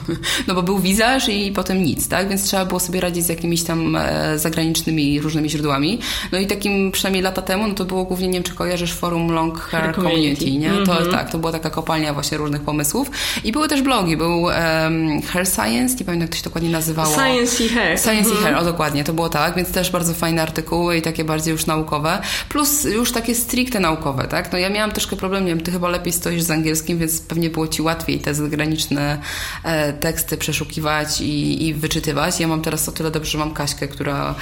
No 0.46 0.54
bo 0.54 0.62
był 0.62 0.78
wizerz 0.78 1.28
i 1.28 1.52
potem 1.52 1.82
nic, 1.82 2.08
tak? 2.08 2.28
Więc 2.28 2.44
trzeba 2.44 2.64
było 2.64 2.80
sobie 2.80 3.00
radzić 3.00 3.24
z 3.24 3.28
jakimiś 3.28 3.62
tam 3.62 3.96
e, 3.96 4.38
zagranicznymi 4.38 5.20
różnymi 5.20 5.50
źródłami. 5.50 5.98
No 6.32 6.38
i 6.38 6.46
takim 6.46 6.92
przynajmniej 6.92 7.22
lata 7.22 7.42
temu, 7.42 7.68
no 7.68 7.74
to 7.74 7.84
było 7.84 8.04
głównie, 8.04 8.28
nie 8.28 8.34
wiem 8.34 8.42
czy 8.42 8.54
kojarzysz, 8.54 8.92
forum 8.92 9.30
Long 9.30 9.60
Hair 9.60 9.94
Community, 9.94 10.50
nie? 10.50 10.70
Mm 10.70 10.82
-hmm. 10.82 10.86
To 10.86 10.92
mhm. 10.92 11.10
tak, 11.10 11.30
to 11.30 11.38
była 11.38 11.52
taka 11.52 11.70
kopalnia 11.70 12.14
właśnie 12.14 12.38
różnych 12.38 12.62
pomysłów. 12.62 13.10
I 13.44 13.52
były 13.52 13.68
też 13.68 13.82
blogi, 13.82 14.16
był 14.16 14.42
um, 14.42 15.22
Hair 15.22 15.46
Science, 15.46 15.96
nie 15.96 16.04
pamiętam 16.04 16.20
jak 16.20 16.30
to 16.30 16.36
się 16.36 16.44
dokładnie 16.44 16.70
nazywało. 16.70 17.14
Science 17.14 17.64
i 17.64 17.68
Hair. 17.68 17.98
Science 17.98 18.10
mm 18.10 18.24
-hmm. 18.24 18.28
i 18.28 18.36
mhm. 18.36 18.54
Hair, 18.54 18.56
o 18.56 18.64
dokładnie, 18.64 19.04
to 19.04 19.12
było 19.12 19.28
tak, 19.28 19.56
więc 19.56 19.72
też 19.72 19.90
bardzo 19.90 20.14
fajne 20.14 20.42
artykuły 20.42 20.96
i 20.96 21.02
takie 21.02 21.24
bardziej 21.24 21.52
już 21.52 21.66
naukowe, 21.66 22.22
plus 22.48 22.84
już 22.84 23.12
takie 23.12 23.34
stricte 23.34 23.80
naukowe, 23.80 24.24
tak? 24.28 24.52
No 24.52 24.58
ja 24.58 24.70
miałam 24.70 24.92
troszkę 24.92 25.16
problem, 25.16 25.44
nie 25.44 25.50
wiem, 25.50 25.60
ty 25.60 25.72
chyba 25.72 25.88
lepiej 25.88 26.12
stoisz 26.12 26.42
z 26.42 26.50
angielskim, 26.50 26.98
więc 26.98 27.20
pewnie 27.20 27.50
było 27.50 27.68
ci 27.68 27.82
łatwiej 27.82 28.18
te 28.18 28.34
zagraniczne 28.34 28.91
e, 28.98 29.92
teksty 29.92 30.36
przeszukiwać 30.36 31.20
i, 31.20 31.66
i 31.66 31.74
wyczytywać. 31.74 32.40
Ja 32.40 32.48
mam 32.48 32.62
teraz 32.62 32.88
o 32.88 32.92
tyle 32.92 33.10
dobrze, 33.10 33.30
że 33.30 33.38
mam 33.38 33.54
Kaśkę, 33.54 33.88
która, 33.88 34.34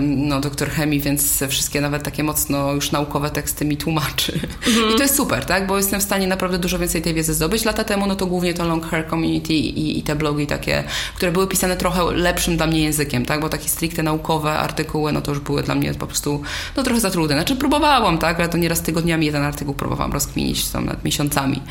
no, 0.00 0.40
doktor 0.40 0.70
chemii, 0.70 1.00
więc 1.00 1.44
wszystkie 1.48 1.80
nawet 1.80 2.02
takie 2.02 2.22
mocno 2.22 2.72
już 2.72 2.92
naukowe 2.92 3.30
teksty 3.30 3.64
mi 3.64 3.76
tłumaczy. 3.76 4.40
Mhm. 4.66 4.94
I 4.94 4.96
to 4.96 5.02
jest 5.02 5.16
super, 5.16 5.44
tak? 5.44 5.66
Bo 5.66 5.76
jestem 5.76 6.00
w 6.00 6.02
stanie 6.02 6.26
naprawdę 6.26 6.58
dużo 6.58 6.78
więcej 6.78 7.02
tej 7.02 7.14
wiedzy 7.14 7.34
zdobyć. 7.34 7.64
Lata 7.64 7.84
temu, 7.84 8.06
no 8.06 8.16
to 8.16 8.26
głównie 8.26 8.54
to 8.54 8.64
Long 8.64 8.86
Hair 8.86 9.08
Community 9.10 9.54
i, 9.54 9.98
i 9.98 10.02
te 10.02 10.16
blogi 10.16 10.46
takie, 10.46 10.84
które 11.14 11.32
były 11.32 11.46
pisane 11.46 11.76
trochę 11.76 12.12
lepszym 12.12 12.56
dla 12.56 12.66
mnie 12.66 12.82
językiem, 12.82 13.26
tak? 13.26 13.40
Bo 13.40 13.48
takie 13.48 13.68
stricte 13.68 14.02
naukowe 14.02 14.52
artykuły, 14.52 15.12
no 15.12 15.20
to 15.20 15.30
już 15.30 15.40
były 15.40 15.62
dla 15.62 15.74
mnie 15.74 15.94
po 15.94 16.06
prostu, 16.06 16.42
no 16.76 16.82
trochę 16.82 17.00
za 17.00 17.10
trudne. 17.10 17.36
Znaczy 17.36 17.56
próbowałam, 17.56 18.18
tak? 18.18 18.38
Ale 18.38 18.48
to 18.48 18.58
nieraz 18.58 18.82
tygodniami 18.82 19.26
jeden 19.26 19.42
artykuł 19.42 19.74
próbowałam 19.74 20.12
rozkminić, 20.12 20.68
tam 20.68 20.86
nad 20.86 21.04
miesiącami. 21.04 21.62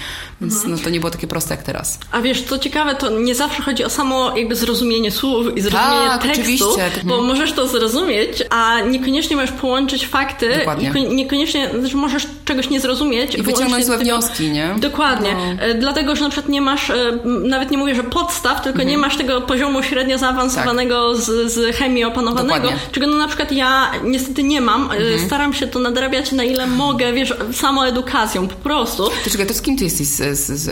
Więc 0.41 0.53
mhm. 0.53 0.71
no 0.71 0.77
to 0.77 0.89
nie 0.89 0.99
było 0.99 1.12
takie 1.12 1.27
proste 1.27 1.56
jak 1.56 1.63
teraz. 1.63 1.99
A 2.12 2.22
wiesz, 2.22 2.41
co 2.41 2.60
ciekawe, 2.60 2.96
to 2.96 3.20
nie 3.20 3.36
zawsze 3.36 3.63
chodzi 3.63 3.84
o 3.84 3.89
samo 3.89 4.38
jakby 4.38 4.56
zrozumienie 4.56 5.12
słów 5.12 5.58
i 5.58 5.62
zrozumienie 5.62 6.08
tak, 6.08 6.22
tekstu, 6.22 6.41
oczywiście. 6.41 7.02
bo 7.04 7.15
mhm. 7.15 7.26
możesz 7.26 7.54
to 7.54 7.67
zrozumieć, 7.67 8.43
a 8.50 8.82
niekoniecznie 8.82 9.36
możesz 9.36 9.52
połączyć 9.52 10.08
fakty, 10.08 10.58
Dokładnie. 10.58 10.91
niekoniecznie, 11.10 11.70
znaczy 11.80 11.98
możesz 11.98 12.28
czegoś 12.46 12.70
nie 12.70 12.80
zrozumieć. 12.80 13.36
I 13.36 13.41
wyciągnąć 13.41 13.86
złe 13.86 13.98
wnioski, 13.98 14.52
nie? 14.52 14.76
Dokładnie. 14.78 15.36
No. 15.36 15.63
E, 15.63 15.74
dlatego, 15.74 16.15
że 16.15 16.24
na 16.24 16.30
przykład 16.30 16.50
nie 16.50 16.62
masz, 16.62 16.89
e, 16.89 17.20
nawet 17.26 17.72
nie 17.72 17.78
mówię, 17.78 17.96
że 17.96 18.04
podstaw, 18.04 18.62
tylko 18.62 18.80
mhm. 18.80 18.89
nie 18.89 18.98
masz 18.98 19.17
tego 19.17 19.41
poziomu 19.41 19.84
średnio 19.84 20.17
zaawansowanego 20.17 21.13
tak. 21.13 21.24
z, 21.24 21.54
z 21.54 21.76
chemii 21.76 22.04
opanowanego, 22.04 22.56
Dokładnie. 22.56 22.80
czego 22.91 23.08
no 23.08 23.17
na 23.17 23.28
przykład 23.28 23.52
ja 23.52 23.91
niestety 24.04 24.43
nie 24.43 24.62
mam. 24.62 24.91
E, 24.91 24.96
mhm. 24.96 25.26
Staram 25.26 25.54
się 25.54 25.67
to 25.67 25.80
nadrabiać 25.80 26.32
na 26.32 26.43
ile 26.43 26.67
mogę, 26.67 27.13
wiesz, 27.13 27.34
samoedukacją 27.54 28.48
po 28.48 28.56
prostu. 28.56 29.04
To 29.24 29.30
czekaj, 29.30 29.48
to 29.48 29.54
z 29.54 29.62
kim 29.62 29.78
ty 29.78 29.84
jesteś 29.84 30.08
z, 30.08 30.39
z, 30.39 30.70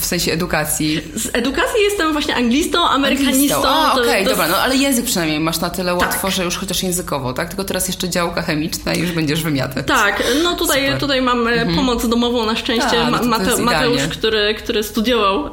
w 0.00 0.04
sensie 0.04 0.32
edukacji? 0.32 0.69
Z 1.14 1.30
edukacji 1.32 1.82
jestem 1.82 2.12
właśnie 2.12 2.36
anglistą, 2.36 2.88
amerykanistą. 2.88 3.58
Okej, 3.92 4.02
okay, 4.02 4.24
dobra, 4.24 4.48
no 4.48 4.56
ale 4.56 4.76
język 4.76 5.04
przynajmniej 5.04 5.40
masz 5.40 5.60
na 5.60 5.70
tyle 5.70 5.92
tak. 5.92 6.00
łatwo, 6.00 6.30
że 6.30 6.44
już 6.44 6.56
chociaż 6.56 6.82
językowo, 6.82 7.32
tak? 7.32 7.48
Tylko 7.48 7.64
teraz 7.64 7.88
jeszcze 7.88 8.08
działka 8.08 8.42
chemiczna 8.42 8.94
i 8.94 9.00
już 9.00 9.12
będziesz 9.12 9.42
wymiatać. 9.42 9.86
Tak, 9.86 10.22
no 10.42 10.54
tutaj, 10.54 10.98
tutaj 10.98 11.22
mam 11.22 11.48
mhm. 11.48 11.76
pomoc 11.76 12.08
domową 12.08 12.46
na 12.46 12.56
szczęście. 12.56 12.90
Ta, 12.90 13.10
no 13.10 13.22
Mate, 13.22 13.56
Mateusz, 13.56 14.02
który, 14.02 14.54
który 14.54 14.82
studiował 14.82 15.50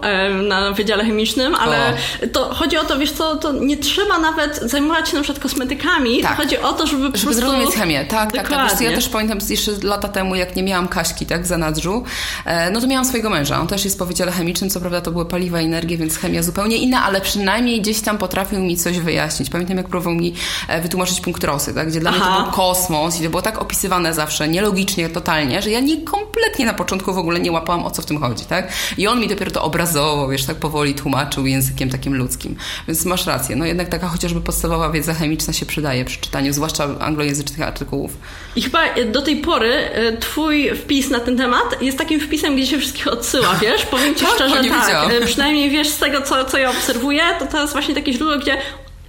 na 0.48 0.72
Wydziale 0.72 1.06
Chemicznym, 1.06 1.56
ale 1.56 1.94
o. 2.24 2.28
to 2.28 2.54
chodzi 2.54 2.78
o 2.78 2.86
to, 2.86 2.98
wiesz 2.98 3.12
co, 3.12 3.36
to 3.36 3.52
nie 3.52 3.78
trzeba 3.78 4.20
nawet 4.20 4.60
zajmować 4.62 5.10
się 5.10 5.16
na 5.16 5.24
przykład 5.24 5.44
kosmetykami. 5.44 6.22
Tak. 6.22 6.38
Chodzi 6.38 6.58
o 6.58 6.74
to, 6.74 6.88
żeby, 6.88 7.04
żeby 7.04 7.12
prostu... 7.12 7.34
zrozumieć 7.34 7.76
chemię. 7.76 8.06
Tak, 8.06 8.32
tak, 8.32 8.50
tak. 8.50 8.72
Wiesz, 8.72 8.82
ja 8.82 8.92
też 8.92 9.10
pamiętam 9.10 9.40
jeszcze 9.50 9.72
lata 9.84 10.08
temu, 10.08 10.36
jak 10.36 10.56
nie 10.56 10.64
miałam 10.64 10.88
Kaśki, 10.88 11.26
tak, 11.26 11.44
w 11.44 11.46
zanadrzu, 11.46 12.04
e, 12.46 12.72
no 12.72 12.82
to 12.82 12.88
miałam 12.88 13.06
swojego 13.06 13.30
męża. 13.30 13.60
On 13.60 13.68
też 13.68 13.86
jest 13.86 14.00
po 14.00 14.06
Wydziale 14.06 14.32
Chemicznym, 14.32 14.70
co 14.70 14.80
prawda 14.80 15.02
to 15.08 15.12
były 15.12 15.26
paliwa 15.26 15.62
i 15.62 15.65
energie, 15.65 15.98
więc 15.98 16.17
chemia 16.17 16.43
zupełnie 16.43 16.78
inna, 16.78 17.04
ale 17.04 17.22
przynajmniej 17.22 17.82
gdzieś 17.82 18.02
tam 18.02 18.17
potrafił 18.17 18.60
mi 18.60 18.78
coś 18.78 19.00
wyjaśnić. 19.00 19.50
Pamiętam, 19.50 19.78
jak 19.78 19.88
próbował 19.88 20.13
mi 20.13 20.34
e, 20.67 20.82
wytłumaczyć 20.82 21.22
punkt 21.22 21.43
Rosy, 21.43 21.74
tak? 21.74 21.88
gdzie 21.88 22.00
dla 22.00 22.10
Aha. 22.10 22.20
mnie 22.20 22.38
to 22.38 22.43
był 22.43 22.52
kosmos 22.52 23.20
i 23.20 23.24
to 23.24 23.30
było 23.30 23.41
tak 23.41 23.62
opisywane 23.62 24.13
zawsze, 24.13 24.48
nielogicznie, 24.48 25.10
totalnie, 25.10 25.62
że 25.62 25.70
ja 25.72 25.80
nie 25.80 26.02
kompletnie 26.02 26.65
na 26.65 26.74
początku 26.74 27.13
w 27.13 27.17
ogóle 27.17 27.39
nie 27.39 27.52
łapałam, 27.52 27.86
o 27.86 27.91
co 27.91 28.02
w 28.02 28.06
tym 28.06 28.17
chodzi, 28.17 28.46
tak? 28.46 28.72
I 28.98 29.08
on 29.08 29.20
mi 29.20 29.28
dopiero 29.28 29.52
to 29.52 29.63
obrazowo, 29.63 30.28
wiesz, 30.28 30.46
tak 30.46 30.58
powoli 30.58 30.93
tłumaczył 30.93 31.46
językiem 31.46 31.89
takim 31.89 32.15
ludzkim. 32.15 32.56
Więc 32.88 33.06
masz 33.06 33.26
rację, 33.26 33.56
no 33.56 33.65
jednak 33.65 33.89
taka 33.89 34.08
chociażby 34.08 34.41
podstawowa 34.41 34.89
wiedza 34.89 35.13
chemiczna 35.13 35.54
się 35.54 35.65
przydaje 35.65 36.06
przy 36.06 36.20
czytaniu, 36.22 36.54
zwłaszcza 36.54 36.88
anglojęzycznych 37.00 37.67
artykułów. 37.67 38.17
I 38.58 38.62
chyba 38.62 38.80
do 39.06 39.22
tej 39.22 39.36
pory 39.36 39.74
e, 39.74 40.17
twój 40.17 40.76
wpis 40.76 41.10
na 41.10 41.20
ten 41.20 41.38
temat 41.38 41.82
jest 41.82 41.98
takim 41.98 42.20
wpisem, 42.20 42.56
gdzie 42.56 42.67
się 42.67 42.80
wszystkich 42.80 43.08
odsyła, 43.08 43.56
wiesz? 43.62 43.86
Powiem 43.86 44.15
ci 44.15 44.26
tak, 44.26 44.36
szczerze, 44.36 44.56
tak. 44.56 44.63
Widziałam. 44.63 45.12
E, 45.12 45.22
przynajmniej 45.26 45.70
wiesz 45.70 45.89
z 45.89 45.98
tego, 45.98 46.22
co, 46.22 46.46
co 46.46 46.58
ja 46.58 46.70
obserwuję, 46.70 47.22
to 47.39 47.46
to 47.46 47.62
jest 47.62 47.74
właśnie 47.74 47.96
takie 47.96 48.13
źródło, 48.13 48.38
gdzie 48.38 48.58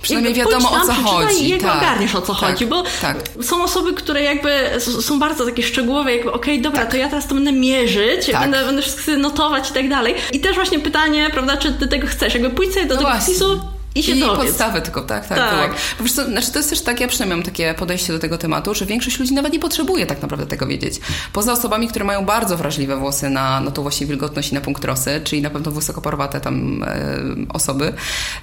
Przynajmniej 0.02 0.34
wiadomo 0.34 0.70
o 0.70 0.80
co 0.80 0.92
chodzi. 0.92 1.54
I 1.54 1.58
tak. 1.58 1.76
ogarniesz 1.76 2.14
o 2.14 2.22
co 2.22 2.34
tak. 2.34 2.50
chodzi, 2.50 2.66
bo 2.66 2.84
tak. 3.02 3.16
są 3.42 3.62
osoby, 3.62 3.94
które 3.94 4.22
jakby 4.22 4.50
są 4.80 5.18
bardzo 5.18 5.44
takie 5.44 5.62
szczegółowe, 5.62 6.14
jakby 6.14 6.32
okej, 6.32 6.54
okay, 6.54 6.62
dobra, 6.62 6.80
tak. 6.80 6.90
to 6.90 6.96
ja 6.96 7.08
teraz 7.08 7.26
to 7.26 7.34
będę 7.34 7.52
mierzyć, 7.52 8.26
tak. 8.26 8.40
będę, 8.40 8.64
będę 8.64 8.82
wszystko 8.82 9.12
notować 9.16 9.70
i 9.70 9.72
tak 9.72 9.88
dalej. 9.88 10.14
I 10.32 10.40
też 10.40 10.54
właśnie 10.54 10.78
pytanie, 10.78 11.30
prawda, 11.32 11.56
czy 11.56 11.72
ty 11.72 11.88
tego 11.88 12.06
chcesz? 12.06 12.34
Jakby 12.34 12.50
pójdź 12.50 12.74
sobie 12.74 12.86
do 12.86 12.94
no 12.94 13.00
tego 13.00 13.20
wpisu, 13.20 13.60
i 13.98 14.02
się 14.02 14.12
I 14.12 14.20
dowiedz. 14.20 14.46
podstawy 14.46 14.82
tylko, 14.82 15.00
tak, 15.00 15.26
tak. 15.26 15.38
tak. 15.38 15.74
Po 15.96 16.02
prostu, 16.02 16.24
znaczy 16.24 16.52
to 16.52 16.58
jest 16.58 16.70
też 16.70 16.80
tak, 16.80 17.00
ja 17.00 17.08
przynajmniej 17.08 17.36
mam 17.36 17.44
takie 17.44 17.74
podejście 17.74 18.12
do 18.12 18.18
tego 18.18 18.38
tematu, 18.38 18.74
że 18.74 18.86
większość 18.86 19.18
ludzi 19.18 19.34
nawet 19.34 19.52
nie 19.52 19.58
potrzebuje 19.58 20.06
tak 20.06 20.22
naprawdę 20.22 20.46
tego 20.46 20.66
wiedzieć. 20.66 20.94
Poza 21.32 21.52
osobami, 21.52 21.88
które 21.88 22.04
mają 22.04 22.24
bardzo 22.24 22.56
wrażliwe 22.56 22.96
włosy 22.96 23.30
na, 23.30 23.60
na 23.60 23.70
tą 23.70 23.82
właśnie 23.82 24.06
wilgotność 24.06 24.50
i 24.50 24.54
na 24.54 24.60
punkt 24.60 24.84
rosy, 24.84 25.20
czyli 25.24 25.42
na 25.42 25.50
pewno 25.50 25.70
wysokoporwate 25.70 26.40
tam 26.40 26.82
e, 26.82 27.18
osoby, 27.48 27.92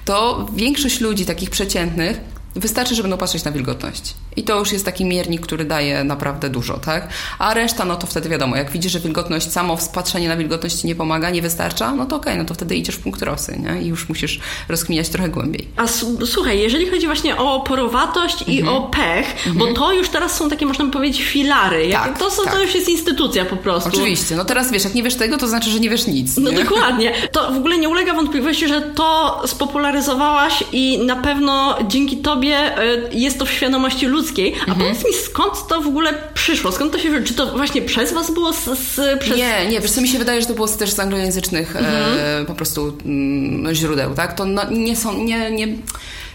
to 0.04 0.46
większość 0.54 1.00
ludzi 1.00 1.26
takich 1.26 1.50
przeciętnych 1.50 2.35
Wystarczy, 2.56 2.94
że 2.94 3.02
będą 3.02 3.16
patrzeć 3.16 3.44
na 3.44 3.50
wilgotność. 3.52 4.14
I 4.36 4.42
to 4.42 4.58
już 4.58 4.72
jest 4.72 4.84
taki 4.84 5.04
miernik, 5.04 5.40
który 5.40 5.64
daje 5.64 6.04
naprawdę 6.04 6.50
dużo, 6.50 6.78
tak? 6.78 7.08
A 7.38 7.54
reszta, 7.54 7.84
no 7.84 7.96
to 7.96 8.06
wtedy 8.06 8.28
wiadomo, 8.28 8.56
jak 8.56 8.70
widzisz, 8.70 8.92
że 8.92 9.00
wilgotność, 9.00 9.52
samo 9.52 9.78
patrzenie 9.94 10.28
na 10.28 10.36
wilgotność 10.36 10.84
nie 10.84 10.94
pomaga, 10.94 11.30
nie 11.30 11.42
wystarcza, 11.42 11.94
no 11.94 12.06
to 12.06 12.16
okej, 12.16 12.32
okay, 12.32 12.42
no 12.42 12.48
to 12.48 12.54
wtedy 12.54 12.76
idziesz 12.76 12.94
w 12.94 13.00
punkt 13.00 13.22
rosy, 13.22 13.58
nie? 13.58 13.82
I 13.82 13.86
już 13.86 14.08
musisz 14.08 14.40
rozkminiać 14.68 15.08
trochę 15.08 15.28
głębiej. 15.28 15.68
A 15.76 15.86
słuchaj, 16.26 16.60
jeżeli 16.60 16.90
chodzi 16.90 17.06
właśnie 17.06 17.36
o 17.36 17.60
porowatość 17.60 18.44
i 18.46 18.60
mhm. 18.60 18.76
o 18.76 18.80
pech, 18.82 19.26
bo 19.46 19.68
mhm. 19.68 19.74
to 19.74 19.92
już 19.92 20.08
teraz 20.08 20.36
są 20.36 20.50
takie, 20.50 20.66
można 20.66 20.84
by 20.84 20.90
powiedzieć, 20.90 21.22
filary. 21.22 21.88
Tak, 21.92 22.18
to, 22.18 22.30
są, 22.30 22.44
tak. 22.44 22.52
to 22.54 22.62
już 22.62 22.74
jest 22.74 22.88
instytucja 22.88 23.44
po 23.44 23.56
prostu. 23.56 23.88
Oczywiście. 23.88 24.36
No 24.36 24.44
teraz 24.44 24.72
wiesz, 24.72 24.84
jak 24.84 24.94
nie 24.94 25.02
wiesz 25.02 25.14
tego, 25.14 25.38
to 25.38 25.48
znaczy, 25.48 25.70
że 25.70 25.80
nie 25.80 25.90
wiesz 25.90 26.06
nic. 26.06 26.36
No 26.36 26.52
dokładnie. 26.52 27.12
To 27.32 27.52
w 27.52 27.56
ogóle 27.56 27.78
nie 27.78 27.88
ulega 27.88 28.14
wątpliwości, 28.14 28.68
że 28.68 28.80
to 28.80 29.42
spopularyzowałaś 29.46 30.64
i 30.72 30.98
na 30.98 31.16
pewno 31.16 31.78
dzięki 31.88 32.16
tobie 32.16 32.45
sobie 32.46 32.78
e, 32.78 32.98
jest 33.12 33.38
to 33.38 33.44
w 33.44 33.50
świadomości 33.50 34.06
ludzkiej. 34.06 34.54
A 34.54 34.70
mhm. 34.70 34.78
powiedz 34.78 35.04
mi, 35.04 35.12
skąd 35.12 35.66
to 35.68 35.80
w 35.80 35.86
ogóle 35.86 36.14
przyszło? 36.34 36.72
Skąd 36.72 36.92
to 36.92 36.98
się... 36.98 37.22
Czy 37.22 37.34
to 37.34 37.46
właśnie 37.46 37.82
przez 37.82 38.12
was 38.12 38.30
było? 38.30 38.52
Z, 38.52 38.64
z, 38.64 39.18
przez... 39.20 39.36
Nie, 39.36 39.66
nie. 39.66 39.80
Wiesz 39.80 39.90
co, 39.90 40.00
mi 40.00 40.08
się 40.08 40.18
wydaje, 40.18 40.40
że 40.40 40.46
to 40.46 40.54
było 40.54 40.68
też 40.68 40.90
z 40.90 40.98
anglojęzycznych 40.98 41.76
e, 41.76 41.78
mhm. 41.78 42.42
e, 42.42 42.46
po 42.46 42.54
prostu 42.54 42.98
mm, 43.04 43.74
źródeł, 43.74 44.14
tak? 44.14 44.32
To 44.32 44.44
no, 44.44 44.70
nie 44.70 44.96
są... 44.96 45.24
Nie, 45.24 45.50
nie 45.50 45.68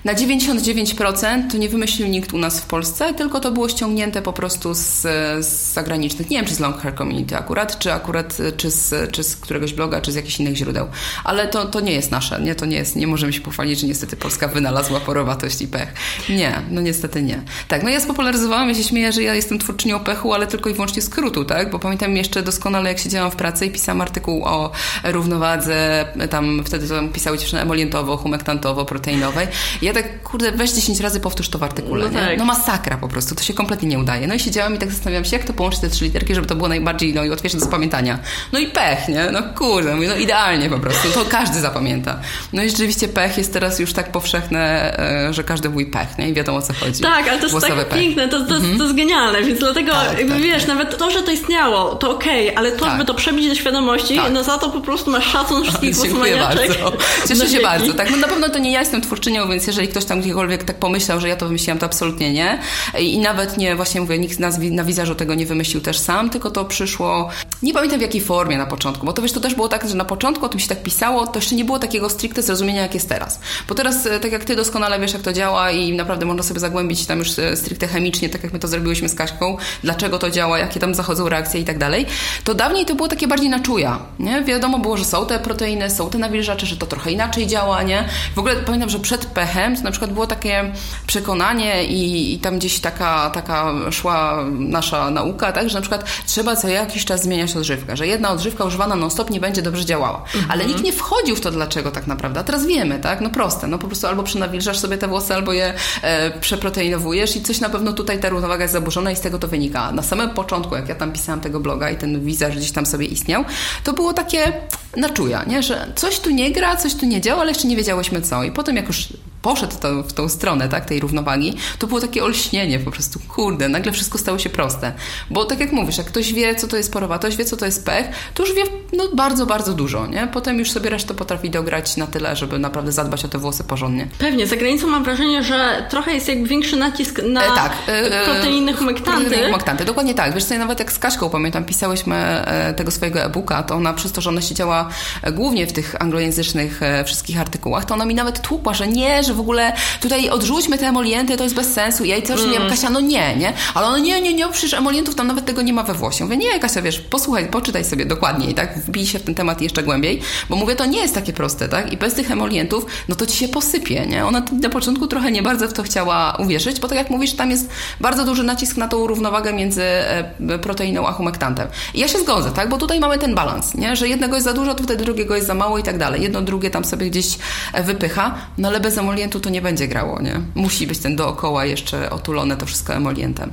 na 0.05 0.13
99% 0.13 1.51
to 1.51 1.57
nie 1.57 1.69
wymyślił 1.69 2.07
nikt 2.07 2.33
u 2.33 2.37
nas 2.37 2.61
w 2.61 2.65
Polsce, 2.65 3.13
tylko 3.13 3.39
to 3.39 3.51
było 3.51 3.69
ściągnięte 3.69 4.21
po 4.21 4.33
prostu 4.33 4.73
z, 4.73 5.01
z 5.45 5.73
zagranicznych. 5.73 6.29
Nie 6.29 6.37
wiem, 6.37 6.45
czy 6.45 6.55
z 6.55 6.59
Long 6.59 6.77
Hair 6.77 6.95
Community 6.95 7.37
akurat, 7.37 7.79
czy 7.79 7.93
akurat, 7.93 8.37
czy 8.57 8.71
z, 8.71 9.11
czy 9.11 9.23
z 9.23 9.35
któregoś 9.35 9.73
bloga, 9.73 10.01
czy 10.01 10.11
z 10.11 10.15
jakichś 10.15 10.39
innych 10.39 10.55
źródeł. 10.55 10.87
Ale 11.23 11.47
to, 11.47 11.65
to 11.65 11.79
nie 11.79 11.91
jest 11.91 12.11
nasze, 12.11 12.41
nie? 12.41 12.55
To 12.55 12.65
nie 12.65 12.77
jest, 12.77 12.95
nie 12.95 13.07
możemy 13.07 13.33
się 13.33 13.41
pochwalić, 13.41 13.79
że 13.79 13.87
niestety 13.87 14.15
Polska 14.15 14.47
wynalazła 14.47 14.99
porowatość 14.99 15.61
i 15.61 15.67
pech. 15.67 15.93
Nie, 16.29 16.61
no 16.71 16.81
niestety 16.81 17.23
nie. 17.23 17.41
Tak, 17.67 17.83
no 17.83 17.89
ja 17.89 17.99
spopularyzowałam, 17.99 18.69
ja 18.69 18.75
się 18.75 18.83
śmieję, 18.83 19.11
że 19.11 19.23
ja 19.23 19.35
jestem 19.35 19.59
twórczynią 19.59 19.99
pechu, 19.99 20.33
ale 20.33 20.47
tylko 20.47 20.69
i 20.69 20.73
wyłącznie 20.73 21.01
skrótu, 21.01 21.45
tak? 21.45 21.71
Bo 21.71 21.79
pamiętam 21.79 22.17
jeszcze 22.17 22.43
doskonale, 22.43 22.89
jak 22.89 22.99
siedziałam 22.99 23.31
w 23.31 23.35
pracy 23.35 23.65
i 23.65 23.71
pisałam 23.71 24.01
artykuł 24.01 24.45
o 24.45 24.71
równowadze, 25.03 26.05
tam 26.29 26.63
wtedy 26.65 26.87
to 26.87 26.95
pisały 27.13 27.37
dziewczyny 27.37 27.61
emolientowo-humektantowo-proteinowej. 27.61 29.47
Ja 29.81 29.90
tak, 29.93 30.23
kurde, 30.23 30.51
weź 30.51 30.71
10 30.71 30.99
razy 30.99 31.19
powtórz 31.19 31.49
to 31.49 31.59
w 31.59 31.63
artykule, 31.63 32.09
no, 32.09 32.19
tak. 32.19 32.37
no 32.37 32.45
masakra 32.45 32.97
po 32.97 33.07
prostu, 33.07 33.35
to 33.35 33.43
się 33.43 33.53
kompletnie 33.53 33.89
nie 33.89 33.99
udaje. 33.99 34.27
No 34.27 34.33
i 34.33 34.39
siedziałam 34.39 34.75
i 34.75 34.77
tak 34.77 34.91
zastanawiałam 34.91 35.25
się, 35.25 35.37
jak 35.37 35.45
to 35.45 35.53
połączyć 35.53 35.81
te 35.81 35.89
trzy 35.89 36.05
literki, 36.05 36.35
żeby 36.35 36.47
to 36.47 36.55
było 36.55 36.67
najbardziej, 36.67 37.13
no 37.13 37.23
i 37.23 37.29
łatwiejsze 37.29 37.57
do 37.57 37.65
zapamiętania. 37.65 38.19
No 38.51 38.59
i 38.59 38.67
pech, 38.67 39.07
nie? 39.07 39.31
No 39.31 39.43
kurde, 39.57 39.95
no 39.95 40.15
idealnie 40.15 40.69
po 40.69 40.79
prostu, 40.79 41.09
to 41.13 41.25
każdy 41.25 41.59
zapamięta. 41.59 42.19
No 42.53 42.63
i 42.63 42.69
rzeczywiście 42.69 43.07
pech 43.07 43.37
jest 43.37 43.53
teraz 43.53 43.79
już 43.79 43.93
tak 43.93 44.11
powszechne, 44.11 44.93
e, 45.27 45.33
że 45.33 45.43
każdy 45.43 45.69
mówi 45.69 45.85
pech, 45.85 46.17
nie? 46.17 46.29
I 46.29 46.33
wiadomo 46.33 46.57
o 46.57 46.61
co 46.61 46.73
chodzi. 46.73 47.01
Tak, 47.03 47.27
ale 47.27 47.39
to 47.39 47.47
jest 47.47 47.67
tak 47.67 47.75
pech. 47.75 47.99
piękne, 47.99 48.29
to, 48.29 48.45
to, 48.45 48.55
mhm. 48.55 48.77
to 48.77 48.83
jest 48.83 48.95
genialne, 48.95 49.43
więc 49.43 49.59
dlatego 49.59 49.91
tak, 49.91 50.17
jakby 50.17 50.33
tak, 50.33 50.43
wiesz, 50.43 50.63
tak. 50.63 50.67
nawet 50.67 50.97
to, 50.97 51.11
że 51.11 51.23
to 51.23 51.31
istniało, 51.31 51.95
to 51.95 52.11
okej, 52.11 52.49
okay, 52.49 52.57
ale 52.57 52.71
to, 52.71 52.85
tak. 52.85 52.93
żeby 52.93 53.05
to 53.05 53.13
przebić 53.13 53.47
do 53.47 53.55
świadomości, 53.55 54.15
tak. 54.15 54.31
no 54.31 54.43
za 54.43 54.57
to 54.57 54.69
po 54.69 54.81
prostu 54.81 55.11
masz 55.11 55.31
szacun 55.31 55.63
wszystkich 55.63 55.95
Dziękuję 56.03 56.37
bardzo. 56.37 56.91
Cieszę 57.27 57.49
się 57.49 57.59
bardzo. 57.59 57.93
Tak, 57.93 58.11
no 58.11 58.17
na 58.17 58.27
pewno 58.27 58.49
to 58.49 58.59
nie 58.59 58.71
ja 58.71 58.79
jestem 58.79 59.01
twórczynią, 59.01 59.49
więc 59.49 59.67
jeżeli 59.67 59.80
ktoś 59.87 60.05
tam 60.05 60.21
gdziekolwiek 60.21 60.63
tak 60.63 60.79
pomyślał, 60.79 61.19
że 61.19 61.29
ja 61.29 61.35
to 61.35 61.45
wymyśliłam, 61.45 61.79
to 61.79 61.85
absolutnie 61.85 62.33
nie. 62.33 62.59
I 62.99 63.19
nawet 63.19 63.57
nie, 63.57 63.75
właśnie 63.75 64.01
mówię, 64.01 64.19
nikt 64.19 64.39
na 64.71 64.83
wizerzu 64.83 65.15
tego 65.15 65.33
nie 65.33 65.45
wymyślił 65.45 65.81
też 65.81 65.99
sam, 65.99 66.29
tylko 66.29 66.51
to 66.51 66.65
przyszło, 66.65 67.29
nie 67.63 67.73
pamiętam 67.73 67.99
w 67.99 68.01
jakiej 68.01 68.21
formie 68.21 68.57
na 68.57 68.65
początku, 68.65 69.05
bo 69.05 69.13
to 69.13 69.21
wiesz, 69.21 69.31
to 69.31 69.39
też 69.39 69.55
było 69.55 69.67
tak, 69.67 69.89
że 69.89 69.95
na 69.95 70.05
początku 70.05 70.45
o 70.45 70.49
tym 70.49 70.59
się 70.59 70.67
tak 70.67 70.83
pisało, 70.83 71.27
to 71.27 71.39
jeszcze 71.39 71.55
nie 71.55 71.65
było 71.65 71.79
takiego 71.79 72.09
stricte 72.09 72.41
zrozumienia, 72.41 72.81
jak 72.81 72.93
jest 72.93 73.09
teraz. 73.09 73.39
Bo 73.69 73.75
teraz, 73.75 74.05
e, 74.05 74.19
tak 74.19 74.31
jak 74.31 74.43
ty 74.43 74.55
doskonale 74.55 74.99
wiesz, 74.99 75.13
jak 75.13 75.21
to 75.21 75.33
działa 75.33 75.71
i 75.71 75.93
naprawdę 75.93 76.25
można 76.25 76.43
sobie 76.43 76.59
zagłębić 76.59 77.05
tam 77.05 77.19
już 77.19 77.39
e, 77.39 77.57
stricte 77.57 77.87
chemicznie, 77.87 78.29
tak 78.29 78.43
jak 78.43 78.53
my 78.53 78.59
to 78.59 78.67
zrobiłyśmy 78.67 79.09
z 79.09 79.15
Kaśką, 79.15 79.57
dlaczego 79.83 80.19
to 80.19 80.29
działa, 80.29 80.59
jakie 80.59 80.79
tam 80.79 80.95
zachodzą 80.95 81.29
reakcje 81.29 81.59
i 81.59 81.63
tak 81.63 81.77
dalej, 81.77 82.05
to 82.43 82.53
dawniej 82.53 82.85
to 82.85 82.95
było 82.95 83.07
takie 83.07 83.27
bardziej 83.27 83.49
na 83.49 83.59
czuja, 83.59 83.99
nie? 84.19 84.41
Wiadomo 84.41 84.79
było, 84.79 84.97
że 84.97 85.05
są 85.05 85.25
te 85.25 85.39
proteiny, 85.39 85.89
są 85.89 86.09
te 86.09 86.17
nawilżacze, 86.17 86.65
że 86.65 86.77
to 86.77 86.85
trochę 86.85 87.11
inaczej 87.11 87.47
działa, 87.47 87.83
nie? 87.83 88.05
W 88.35 88.39
ogóle 88.39 88.55
pamiętam, 88.55 88.89
że 88.89 88.99
przed 88.99 89.25
pechem 89.25 89.70
to 89.77 89.83
na 89.83 89.91
przykład 89.91 90.13
było 90.13 90.27
takie 90.27 90.71
przekonanie 91.07 91.83
i, 91.83 92.33
i 92.33 92.39
tam 92.39 92.57
gdzieś 92.57 92.79
taka, 92.79 93.29
taka 93.29 93.73
szła 93.91 94.45
nasza 94.49 95.11
nauka, 95.11 95.51
tak, 95.51 95.69
że 95.69 95.75
na 95.75 95.81
przykład 95.81 96.05
trzeba 96.25 96.55
co 96.55 96.67
jakiś 96.67 97.05
czas 97.05 97.23
zmieniać 97.23 97.55
odżywkę, 97.55 97.97
że 97.97 98.07
jedna 98.07 98.31
odżywka 98.31 98.65
używana 98.65 98.95
non-stop 98.95 99.29
nie 99.29 99.39
będzie 99.39 99.61
dobrze 99.61 99.85
działała. 99.85 100.17
Mhm. 100.35 100.45
Ale 100.51 100.65
nikt 100.65 100.83
nie 100.83 100.93
wchodził 100.93 101.35
w 101.35 101.41
to 101.41 101.51
dlaczego 101.51 101.91
tak 101.91 102.07
naprawdę. 102.07 102.39
A 102.39 102.43
teraz 102.43 102.65
wiemy, 102.65 102.99
tak? 102.99 103.21
No 103.21 103.29
proste. 103.29 103.67
No 103.67 103.77
po 103.77 103.87
prostu 103.87 104.07
albo 104.07 104.23
przynawilżasz 104.23 104.79
sobie 104.79 104.97
te 104.97 105.07
włosy, 105.07 105.33
albo 105.33 105.53
je 105.53 105.73
e, 106.01 106.39
przeproteinowujesz 106.39 107.35
i 107.35 107.41
coś 107.41 107.59
na 107.59 107.69
pewno 107.69 107.93
tutaj 107.93 108.19
ta 108.19 108.29
równowaga 108.29 108.63
jest 108.63 108.73
zaburzona 108.73 109.11
i 109.11 109.15
z 109.15 109.21
tego 109.21 109.39
to 109.39 109.47
wynika. 109.47 109.91
Na 109.91 110.01
samym 110.01 110.29
początku, 110.29 110.75
jak 110.75 110.89
ja 110.89 110.95
tam 110.95 111.11
pisałam 111.11 111.41
tego 111.41 111.59
bloga 111.59 111.89
i 111.89 111.97
ten 111.97 112.25
wizerz 112.25 112.57
gdzieś 112.57 112.71
tam 112.71 112.85
sobie 112.85 113.05
istniał, 113.05 113.45
to 113.83 113.93
było 113.93 114.13
takie 114.13 114.53
na 114.97 115.09
czuja, 115.09 115.43
nie? 115.43 115.63
Że 115.63 115.91
coś 115.95 116.19
tu 116.19 116.29
nie 116.29 116.51
gra, 116.51 116.75
coś 116.75 116.95
tu 116.95 117.05
nie 117.05 117.21
działa, 117.21 117.41
ale 117.41 117.51
jeszcze 117.51 117.67
nie 117.67 117.75
wiedziałyśmy 117.75 118.21
co. 118.21 118.43
I 118.43 118.51
potem 118.51 118.75
jak 118.75 118.87
już 118.87 119.07
poszedł 119.41 119.75
to, 119.79 120.03
w 120.03 120.13
tą 120.13 120.29
stronę 120.29 120.69
tak, 120.69 120.85
tej 120.85 120.99
równowagi, 120.99 121.53
to 121.79 121.87
było 121.87 121.99
takie 121.99 122.23
olśnienie 122.23 122.79
po 122.79 122.91
prostu, 122.91 123.19
kurde, 123.27 123.69
nagle 123.69 123.91
wszystko 123.91 124.17
stało 124.17 124.39
się 124.39 124.49
proste. 124.49 124.93
Bo 125.29 125.45
tak 125.45 125.59
jak 125.59 125.71
mówisz, 125.71 125.97
jak 125.97 126.07
ktoś 126.07 126.33
wie, 126.33 126.55
co 126.55 126.67
to 126.67 126.77
jest 126.77 126.93
porowatość, 126.93 127.37
wie, 127.37 127.45
co 127.45 127.57
to 127.57 127.65
jest 127.65 127.85
pech, 127.85 128.05
to 128.33 128.43
już 128.43 128.55
wie 128.55 128.63
no, 128.93 129.03
bardzo, 129.13 129.45
bardzo 129.45 129.73
dużo, 129.73 130.07
nie? 130.07 130.27
Potem 130.33 130.59
już 130.59 130.71
sobie 130.71 130.89
resztę 130.89 131.13
potrafi 131.13 131.49
dograć 131.49 131.97
na 131.97 132.07
tyle, 132.07 132.35
żeby 132.35 132.59
naprawdę 132.59 132.91
zadbać 132.91 133.25
o 133.25 133.27
te 133.27 133.37
włosy 133.37 133.63
porządnie. 133.63 134.07
Pewnie, 134.17 134.47
za 134.47 134.55
granicą 134.55 134.87
mam 134.87 135.03
wrażenie, 135.03 135.43
że 135.43 135.85
trochę 135.89 136.13
jest 136.13 136.27
jakby 136.27 136.47
większy 136.47 136.75
nacisk 136.75 137.21
na 137.23 137.43
e, 137.45 137.47
tak, 137.47 137.71
e, 137.87 138.25
proteiny 138.25 138.73
humektanty. 138.73 139.21
Proteiny 139.21 139.45
humektanty, 139.45 139.85
dokładnie 139.85 140.13
tak. 140.13 140.33
Wiesz 140.33 140.43
co, 140.43 140.57
nawet 140.57 140.79
jak 140.79 140.91
z 140.91 140.99
Kaśką 140.99 141.29
pamiętam, 141.29 141.65
pisałyśmy 141.65 142.15
e, 142.15 142.73
tego 142.73 142.91
swojego 142.91 143.23
e-booka, 143.23 143.63
to 143.63 143.75
ona 143.75 143.93
przez 143.93 144.11
to, 144.11 144.21
że 144.21 144.29
ona 144.29 144.41
siedziała 144.41 144.89
e, 145.21 145.31
głównie 145.31 145.67
w 145.67 145.73
tych 145.73 146.01
anglojęzycznych 146.01 146.83
e, 146.83 147.03
wszystkich 147.03 147.39
artykułach, 147.39 147.85
to 147.85 147.93
ona 147.93 148.05
mi 148.05 148.15
nawet 148.15 148.41
tłukła, 148.41 148.73
że 148.73 148.87
nie, 148.87 149.23
że 149.23 149.30
że 149.31 149.35
w 149.35 149.39
ogóle 149.39 149.73
tutaj 150.01 150.29
odrzućmy 150.29 150.77
te 150.77 150.87
emolienty, 150.87 151.37
to 151.37 151.43
jest 151.43 151.55
bez 151.55 151.73
sensu. 151.73 152.05
Ja 152.05 152.17
i 152.17 152.23
coś 152.23 152.39
mm. 152.39 152.51
nie 152.51 152.69
Kasia, 152.69 152.89
no 152.89 152.99
nie, 152.99 153.35
nie? 153.35 153.53
Ale 153.73 153.87
ona, 153.87 153.99
nie, 153.99 154.21
nie, 154.21 154.33
nie, 154.33 154.49
przecież 154.49 154.73
emolientów 154.73 155.15
tam 155.15 155.27
nawet 155.27 155.45
tego 155.45 155.61
nie 155.61 155.73
ma 155.73 155.83
we 155.83 155.93
włosie. 155.93 156.23
Mówię, 156.23 156.37
nie, 156.37 156.59
Kasia, 156.59 156.81
wiesz, 156.81 156.99
posłuchaj, 156.99 157.47
poczytaj 157.47 157.85
sobie 157.85 158.05
dokładniej, 158.05 158.53
tak? 158.53 158.79
Wbij 158.79 159.05
się 159.05 159.19
w 159.19 159.23
ten 159.23 159.35
temat 159.35 159.61
jeszcze 159.61 159.83
głębiej, 159.83 160.21
bo 160.49 160.55
mówię, 160.55 160.75
to 160.75 160.85
nie 160.85 160.99
jest 160.99 161.15
takie 161.15 161.33
proste, 161.33 161.69
tak? 161.69 161.93
I 161.93 161.97
bez 161.97 162.13
tych 162.13 162.31
emolientów, 162.31 162.85
no 163.09 163.15
to 163.15 163.25
ci 163.25 163.37
się 163.37 163.47
posypie, 163.47 164.05
nie? 164.05 164.25
Ona 164.25 164.45
na 164.61 164.69
początku 164.69 165.07
trochę 165.07 165.31
nie 165.31 165.41
bardzo 165.41 165.67
w 165.67 165.73
to 165.73 165.83
chciała 165.83 166.35
uwierzyć, 166.39 166.79
bo 166.79 166.87
tak 166.87 166.97
jak 166.97 167.09
mówisz, 167.09 167.33
tam 167.33 167.51
jest 167.51 167.69
bardzo 167.99 168.25
duży 168.25 168.43
nacisk 168.43 168.77
na 168.77 168.87
tą 168.87 169.07
równowagę 169.07 169.53
między 169.53 169.83
e, 169.83 170.59
proteiną 170.61 171.07
a 171.07 171.11
humektantem. 171.11 171.67
I 171.93 171.99
ja 171.99 172.07
się 172.07 172.19
zgodzę, 172.19 172.51
tak? 172.51 172.69
Bo 172.69 172.77
tutaj 172.77 172.99
mamy 172.99 173.17
ten 173.17 173.35
balans, 173.35 173.75
nie? 173.75 173.95
Że 173.95 174.07
jednego 174.07 174.35
jest 174.35 174.45
za 174.45 174.53
dużo, 174.53 174.73
to 174.73 174.83
wtedy 174.83 175.03
drugiego 175.03 175.35
jest 175.35 175.47
za 175.47 175.53
mało 175.53 175.77
i 175.77 175.83
tak 175.83 175.97
dalej. 175.97 176.21
Jedno, 176.21 176.41
drugie 176.41 176.69
tam 176.69 176.85
sobie 176.85 177.09
gdzieś 177.09 177.37
e, 177.73 177.83
wypycha, 177.83 178.35
no 178.57 178.67
ale 178.67 178.79
bez 178.79 178.97
emolientów 178.97 179.20
emolientu 179.21 179.39
to 179.39 179.49
nie 179.49 179.61
będzie 179.61 179.87
grało, 179.87 180.21
nie? 180.21 180.41
Musi 180.55 180.87
być 180.87 180.99
ten 180.99 181.15
dookoła 181.15 181.65
jeszcze 181.65 182.09
otulone 182.09 182.57
to 182.57 182.65
wszystko 182.65 182.93
emolientem. 182.93 183.51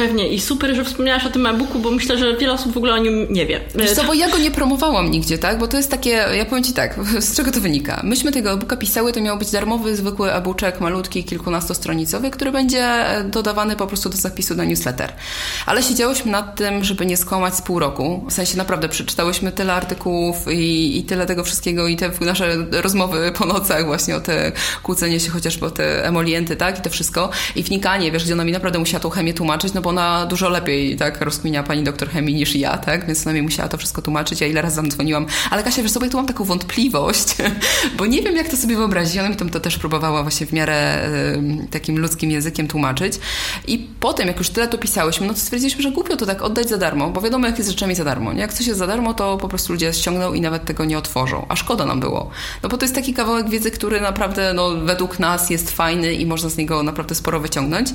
Pewnie 0.00 0.28
i 0.28 0.40
super, 0.40 0.74
że 0.76 0.84
wspomniałaś 0.84 1.24
o 1.24 1.30
tym 1.30 1.46
e-booku, 1.46 1.78
bo 1.78 1.90
myślę, 1.90 2.18
że 2.18 2.36
wiele 2.36 2.52
osób 2.52 2.72
w 2.72 2.76
ogóle 2.76 2.94
o 2.94 2.98
nim 2.98 3.26
nie 3.30 3.46
wie. 3.46 3.60
Wiesz 3.74 3.92
co, 3.92 4.04
bo 4.04 4.14
ja 4.14 4.30
go 4.30 4.38
nie 4.38 4.50
promowałam 4.50 5.10
nigdzie, 5.10 5.38
tak? 5.38 5.58
Bo 5.58 5.68
to 5.68 5.76
jest 5.76 5.90
takie, 5.90 6.10
ja 6.10 6.44
powiem 6.44 6.64
Ci 6.64 6.72
tak, 6.72 6.94
z 7.26 7.36
czego 7.36 7.52
to 7.52 7.60
wynika? 7.60 8.00
Myśmy 8.04 8.32
tego 8.32 8.52
e-booka 8.52 8.76
pisały, 8.76 9.12
to 9.12 9.20
miał 9.20 9.38
być 9.38 9.50
darmowy, 9.50 9.96
zwykły 9.96 10.32
e-booczek, 10.32 10.80
malutki, 10.80 11.24
kilkunastostronicowy, 11.24 12.30
który 12.30 12.52
będzie 12.52 13.04
dodawany 13.24 13.76
po 13.76 13.86
prostu 13.86 14.08
do 14.08 14.16
zapisu 14.16 14.54
na 14.54 14.64
newsletter. 14.64 15.12
Ale 15.66 15.82
siedziałyśmy 15.82 16.32
nad 16.32 16.56
tym, 16.56 16.84
żeby 16.84 17.06
nie 17.06 17.16
skłamać 17.16 17.54
z 17.54 17.62
pół 17.62 17.78
roku. 17.78 18.26
W 18.28 18.32
sensie 18.32 18.56
naprawdę 18.56 18.88
przeczytałyśmy 18.88 19.52
tyle 19.52 19.72
artykułów 19.72 20.52
i, 20.52 20.98
i 20.98 21.02
tyle 21.02 21.26
tego 21.26 21.44
wszystkiego 21.44 21.88
i 21.88 21.96
te 21.96 22.10
nasze 22.20 22.56
rozmowy 22.70 23.32
po 23.38 23.46
nocach 23.46 23.86
właśnie 23.86 24.16
o 24.16 24.20
te 24.20 24.52
kłócenie 24.82 25.20
się 25.20 25.30
chociażby 25.30 25.66
o 25.66 25.70
te 25.70 26.06
emolienty, 26.06 26.56
tak? 26.56 26.78
I 26.78 26.82
to 26.82 26.90
wszystko. 26.90 27.30
I 27.56 27.62
wnikanie, 27.62 28.12
wiesz, 28.12 28.24
gdzie 28.24 28.32
ona 28.32 28.44
mi 28.44 28.52
naprawdę 28.52 28.78
musiała 28.78 29.00
tą 29.00 29.10
chemię 29.10 29.34
tłumaczyć, 29.34 29.74
no 29.74 29.80
bo 29.80 29.89
ona 29.90 30.26
dużo 30.26 30.48
lepiej, 30.48 30.96
tak, 30.96 31.20
rozkminia 31.20 31.62
pani 31.62 31.82
doktor 31.82 32.10
chemii 32.10 32.34
niż 32.34 32.56
ja, 32.56 32.78
tak? 32.78 33.06
Więc 33.06 33.26
ona 33.26 33.34
mi 33.34 33.42
musiała 33.42 33.68
to 33.68 33.78
wszystko 33.78 34.02
tłumaczyć. 34.02 34.40
Ja 34.40 34.46
ile 34.46 34.62
razy 34.62 34.82
dzwoniłam. 34.88 35.26
Ale 35.50 35.62
Kasia, 35.62 35.82
wiesz 35.82 35.92
sobie, 35.92 36.10
tu 36.10 36.16
mam 36.16 36.26
taką 36.26 36.44
wątpliwość, 36.44 37.26
bo 37.98 38.06
nie 38.06 38.22
wiem, 38.22 38.36
jak 38.36 38.48
to 38.48 38.56
sobie 38.56 38.76
wyobrazić. 38.76 39.18
Ona 39.18 39.28
mi 39.28 39.36
to 39.36 39.60
też 39.60 39.78
próbowała 39.78 40.22
właśnie 40.22 40.46
w 40.46 40.52
miarę 40.52 41.08
y, 41.64 41.68
takim 41.70 41.98
ludzkim 41.98 42.30
językiem 42.30 42.68
tłumaczyć. 42.68 43.20
I 43.66 43.88
potem, 44.00 44.28
jak 44.28 44.38
już 44.38 44.50
tyle 44.50 44.68
to 44.68 44.78
pisałyśmy, 44.78 45.26
no 45.26 45.34
to 45.34 45.40
stwierdziliśmy, 45.40 45.82
że 45.82 45.90
głupio 45.90 46.16
to 46.16 46.26
tak 46.26 46.42
oddać 46.42 46.68
za 46.68 46.76
darmo, 46.76 47.10
bo 47.10 47.20
wiadomo, 47.20 47.46
jak 47.46 47.58
jest 47.58 47.70
rzeczami 47.70 47.94
za 47.94 48.04
darmo. 48.04 48.32
Nie? 48.32 48.40
Jak 48.40 48.52
coś 48.52 48.66
jest 48.66 48.78
za 48.78 48.86
darmo, 48.86 49.14
to 49.14 49.36
po 49.36 49.48
prostu 49.48 49.72
ludzie 49.72 49.92
ściągną 49.92 50.32
i 50.32 50.40
nawet 50.40 50.64
tego 50.64 50.84
nie 50.84 50.98
otworzą. 50.98 51.46
A 51.48 51.56
szkoda 51.56 51.86
nam 51.86 52.00
było. 52.00 52.30
No 52.62 52.68
bo 52.68 52.76
to 52.76 52.84
jest 52.84 52.94
taki 52.94 53.14
kawałek 53.14 53.48
wiedzy, 53.48 53.70
który 53.70 54.00
naprawdę, 54.00 54.52
no, 54.54 54.70
według 54.70 55.18
nas 55.18 55.50
jest 55.50 55.70
fajny 55.70 56.14
i 56.14 56.26
można 56.26 56.48
z 56.48 56.56
niego 56.56 56.82
naprawdę 56.82 57.14
sporo 57.14 57.40
wyciągnąć. 57.40 57.88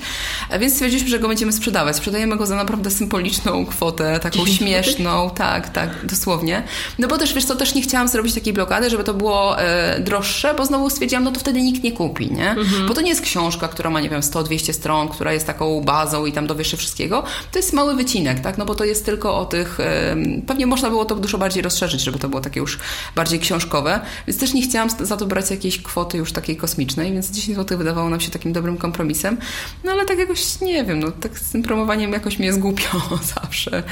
Więc 0.59 0.73
stwierdziliśmy, 0.73 1.09
że 1.09 1.19
go 1.19 1.27
będziemy 1.27 1.51
sprzedawać. 1.51 1.74
Sprzedajemy 1.93 2.37
go 2.37 2.45
za 2.45 2.55
naprawdę 2.55 2.91
symboliczną 2.91 3.65
kwotę, 3.65 4.19
taką 4.19 4.45
śmieszną, 4.45 5.29
tak, 5.29 5.69
tak, 5.69 5.89
dosłownie. 6.05 6.63
No 6.99 7.07
bo 7.07 7.17
też, 7.17 7.33
wiesz 7.33 7.45
co, 7.45 7.55
też 7.55 7.75
nie 7.75 7.81
chciałam 7.81 8.07
zrobić 8.07 8.33
takiej 8.33 8.53
blokady, 8.53 8.89
żeby 8.89 9.03
to 9.03 9.13
było 9.13 9.59
e, 9.59 9.99
droższe, 9.99 10.53
bo 10.53 10.65
znowu 10.65 10.89
stwierdziłam, 10.89 11.23
no 11.23 11.31
to 11.31 11.39
wtedy 11.39 11.61
nikt 11.61 11.83
nie 11.83 11.91
kupi, 11.91 12.31
nie? 12.31 12.49
Mhm. 12.49 12.87
Bo 12.87 12.93
to 12.93 13.01
nie 13.01 13.09
jest 13.09 13.21
książka, 13.21 13.67
która 13.67 13.89
ma, 13.89 13.99
nie 13.99 14.09
wiem, 14.09 14.21
100-200 14.21 14.73
stron, 14.73 15.07
która 15.07 15.33
jest 15.33 15.47
taką 15.47 15.81
bazą 15.81 16.25
i 16.25 16.31
tam 16.31 16.47
dowiesz 16.47 16.71
się 16.71 16.77
wszystkiego. 16.77 17.23
To 17.51 17.59
jest 17.59 17.73
mały 17.73 17.95
wycinek, 17.95 18.39
tak? 18.39 18.57
No 18.57 18.65
bo 18.65 18.75
to 18.75 18.85
jest 18.85 19.05
tylko 19.05 19.37
o 19.39 19.45
tych... 19.45 19.79
E, 19.79 20.15
pewnie 20.47 20.65
można 20.65 20.89
było 20.89 21.05
to 21.05 21.15
dużo 21.15 21.37
bardziej 21.37 21.63
rozszerzyć, 21.63 22.01
żeby 22.01 22.19
to 22.19 22.29
było 22.29 22.41
takie 22.41 22.59
już 22.59 22.79
bardziej 23.15 23.39
książkowe, 23.39 23.99
więc 24.27 24.39
też 24.39 24.53
nie 24.53 24.61
chciałam 24.61 24.89
za 24.99 25.17
to 25.17 25.25
brać 25.25 25.51
jakiejś 25.51 25.81
kwoty 25.81 26.17
już 26.17 26.31
takiej 26.31 26.57
kosmicznej, 26.57 27.13
więc 27.13 27.31
10 27.31 27.57
zł 27.57 27.77
wydawało 27.77 28.09
nam 28.09 28.19
się 28.19 28.31
takim 28.31 28.53
dobrym 28.53 28.77
kompromisem. 28.77 29.37
No 29.83 29.91
ale 29.91 30.05
tak 30.05 30.17
jakoś, 30.17 30.61
nie 30.61 30.83
wiem, 30.83 30.99
no 30.99 31.11
tak 31.11 31.39
promowaniem 31.65 32.11
jakoś 32.11 32.39
mnie 32.39 32.53
zgłupio 32.53 33.01
zawsze. 33.35 33.83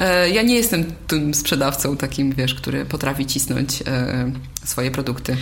E, 0.00 0.30
ja 0.30 0.42
nie 0.42 0.54
jestem 0.54 0.84
tym 1.06 1.34
sprzedawcą 1.34 1.96
takim, 1.96 2.32
wiesz, 2.32 2.54
który 2.54 2.84
potrafi 2.84 3.26
cisnąć 3.26 3.82
e, 3.86 4.32
swoje 4.64 4.90
produkty. 4.90 5.36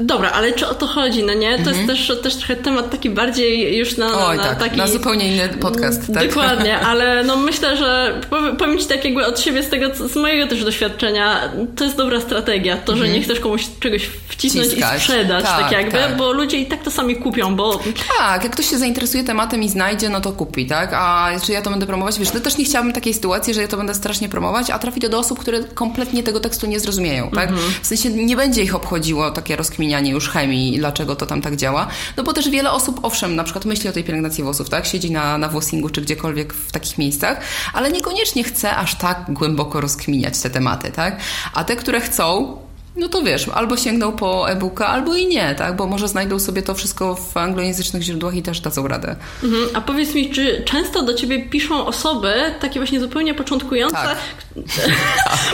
Dobra, 0.00 0.30
ale 0.30 0.52
czy 0.52 0.68
o 0.68 0.74
to 0.74 0.86
chodzi, 0.86 1.22
no 1.22 1.34
nie? 1.34 1.58
To 1.58 1.70
jest 1.70 1.80
mhm. 1.80 1.86
też, 1.86 2.12
też 2.22 2.36
trochę 2.36 2.56
temat 2.56 2.90
taki 2.90 3.10
bardziej 3.10 3.78
już 3.78 3.96
na, 3.96 4.28
Oj, 4.28 4.36
na 4.36 4.42
tak, 4.42 4.58
taki... 4.58 4.76
na 4.76 4.86
zupełnie 4.86 5.34
inny 5.34 5.48
podcast, 5.48 6.14
tak? 6.14 6.28
Dokładnie, 6.28 6.78
ale 6.90 7.24
no 7.24 7.36
myślę, 7.36 7.76
że 7.76 8.20
powiem 8.58 8.78
Ci 8.78 8.86
tak 8.86 9.04
jakby 9.04 9.26
od 9.26 9.40
siebie, 9.40 9.62
z 9.62 9.68
tego, 9.68 10.08
z 10.08 10.16
mojego 10.16 10.46
też 10.46 10.64
doświadczenia, 10.64 11.52
to 11.76 11.84
jest 11.84 11.96
dobra 11.96 12.20
strategia, 12.20 12.76
to, 12.76 12.96
że 12.96 13.04
mhm. 13.04 13.12
nie 13.12 13.24
chcesz 13.24 13.40
komuś 13.40 13.66
czegoś 13.80 14.10
wcisnąć 14.28 14.68
Ciskać. 14.68 14.98
i 14.98 15.00
sprzedać, 15.00 15.44
tak, 15.44 15.60
tak 15.60 15.72
jakby, 15.72 15.98
tak. 15.98 16.16
bo 16.16 16.32
ludzie 16.32 16.58
i 16.58 16.66
tak 16.66 16.82
to 16.82 16.90
sami 16.90 17.16
kupią, 17.16 17.56
bo... 17.56 17.80
Tak, 18.18 18.44
jak 18.44 18.52
ktoś 18.52 18.70
się 18.70 18.78
zainteresuje 18.78 19.24
tematem 19.24 19.62
i 19.62 19.68
znajdzie, 19.68 20.08
no 20.08 20.20
to 20.20 20.32
kupi, 20.32 20.66
tak? 20.66 20.92
A 20.94 21.31
czy 21.40 21.52
ja 21.52 21.62
to 21.62 21.70
będę 21.70 21.86
promować? 21.86 22.18
Wiesz, 22.18 22.32
no 22.34 22.40
też 22.40 22.58
nie 22.58 22.64
chciałabym 22.64 22.92
takiej 22.92 23.14
sytuacji, 23.14 23.54
że 23.54 23.62
ja 23.62 23.68
to 23.68 23.76
będę 23.76 23.94
strasznie 23.94 24.28
promować, 24.28 24.70
a 24.70 24.78
trafi 24.78 25.00
to 25.00 25.08
do 25.08 25.18
osób, 25.18 25.38
które 25.38 25.64
kompletnie 25.64 26.22
tego 26.22 26.40
tekstu 26.40 26.66
nie 26.66 26.80
zrozumieją, 26.80 27.30
tak? 27.30 27.50
Mhm. 27.50 27.72
W 27.82 27.86
sensie 27.86 28.10
nie 28.10 28.36
będzie 28.36 28.62
ich 28.62 28.74
obchodziło 28.74 29.30
takie 29.30 29.56
rozkminianie 29.56 30.10
już 30.10 30.28
chemii, 30.28 30.78
dlaczego 30.78 31.16
to 31.16 31.26
tam 31.26 31.42
tak 31.42 31.56
działa, 31.56 31.86
no 32.16 32.22
bo 32.22 32.32
też 32.32 32.50
wiele 32.50 32.70
osób, 32.70 33.00
owszem, 33.02 33.36
na 33.36 33.44
przykład 33.44 33.64
myśli 33.64 33.88
o 33.88 33.92
tej 33.92 34.04
pielęgnacji 34.04 34.44
włosów, 34.44 34.68
tak? 34.68 34.86
Siedzi 34.86 35.10
na, 35.10 35.38
na 35.38 35.48
włosingu 35.48 35.88
czy 35.88 36.00
gdziekolwiek 36.02 36.54
w 36.54 36.72
takich 36.72 36.98
miejscach, 36.98 37.40
ale 37.72 37.92
niekoniecznie 37.92 38.44
chce 38.44 38.76
aż 38.76 38.94
tak 38.94 39.24
głęboko 39.28 39.80
rozkminiać 39.80 40.40
te 40.40 40.50
tematy, 40.50 40.90
tak? 40.90 41.20
A 41.54 41.64
te, 41.64 41.76
które 41.76 42.00
chcą, 42.00 42.56
no 42.96 43.08
to 43.08 43.22
wiesz, 43.22 43.48
albo 43.48 43.76
sięgną 43.76 44.12
po 44.12 44.50
e-booka, 44.50 44.86
albo 44.86 45.14
i 45.14 45.26
nie, 45.26 45.54
tak? 45.54 45.76
Bo 45.76 45.86
może 45.86 46.08
znajdą 46.08 46.38
sobie 46.38 46.62
to 46.62 46.74
wszystko 46.74 47.14
w 47.14 47.36
anglojęzycznych 47.36 48.02
źródłach 48.02 48.34
i 48.34 48.42
też 48.42 48.60
dadzą 48.60 48.88
radę. 48.88 49.16
Mhm. 49.42 49.68
A 49.74 49.80
powiedz 49.80 50.14
mi, 50.14 50.30
czy 50.30 50.62
często 50.64 51.02
do 51.02 51.14
ciebie 51.14 51.48
piszą 51.48 51.86
osoby 51.86 52.32
takie 52.60 52.80
właśnie 52.80 53.00
zupełnie 53.00 53.34
początkujące? 53.34 53.96
Tak. 53.96 54.18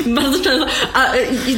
Bardzo 0.16 0.44
często. 0.44 0.66
A 0.94 1.06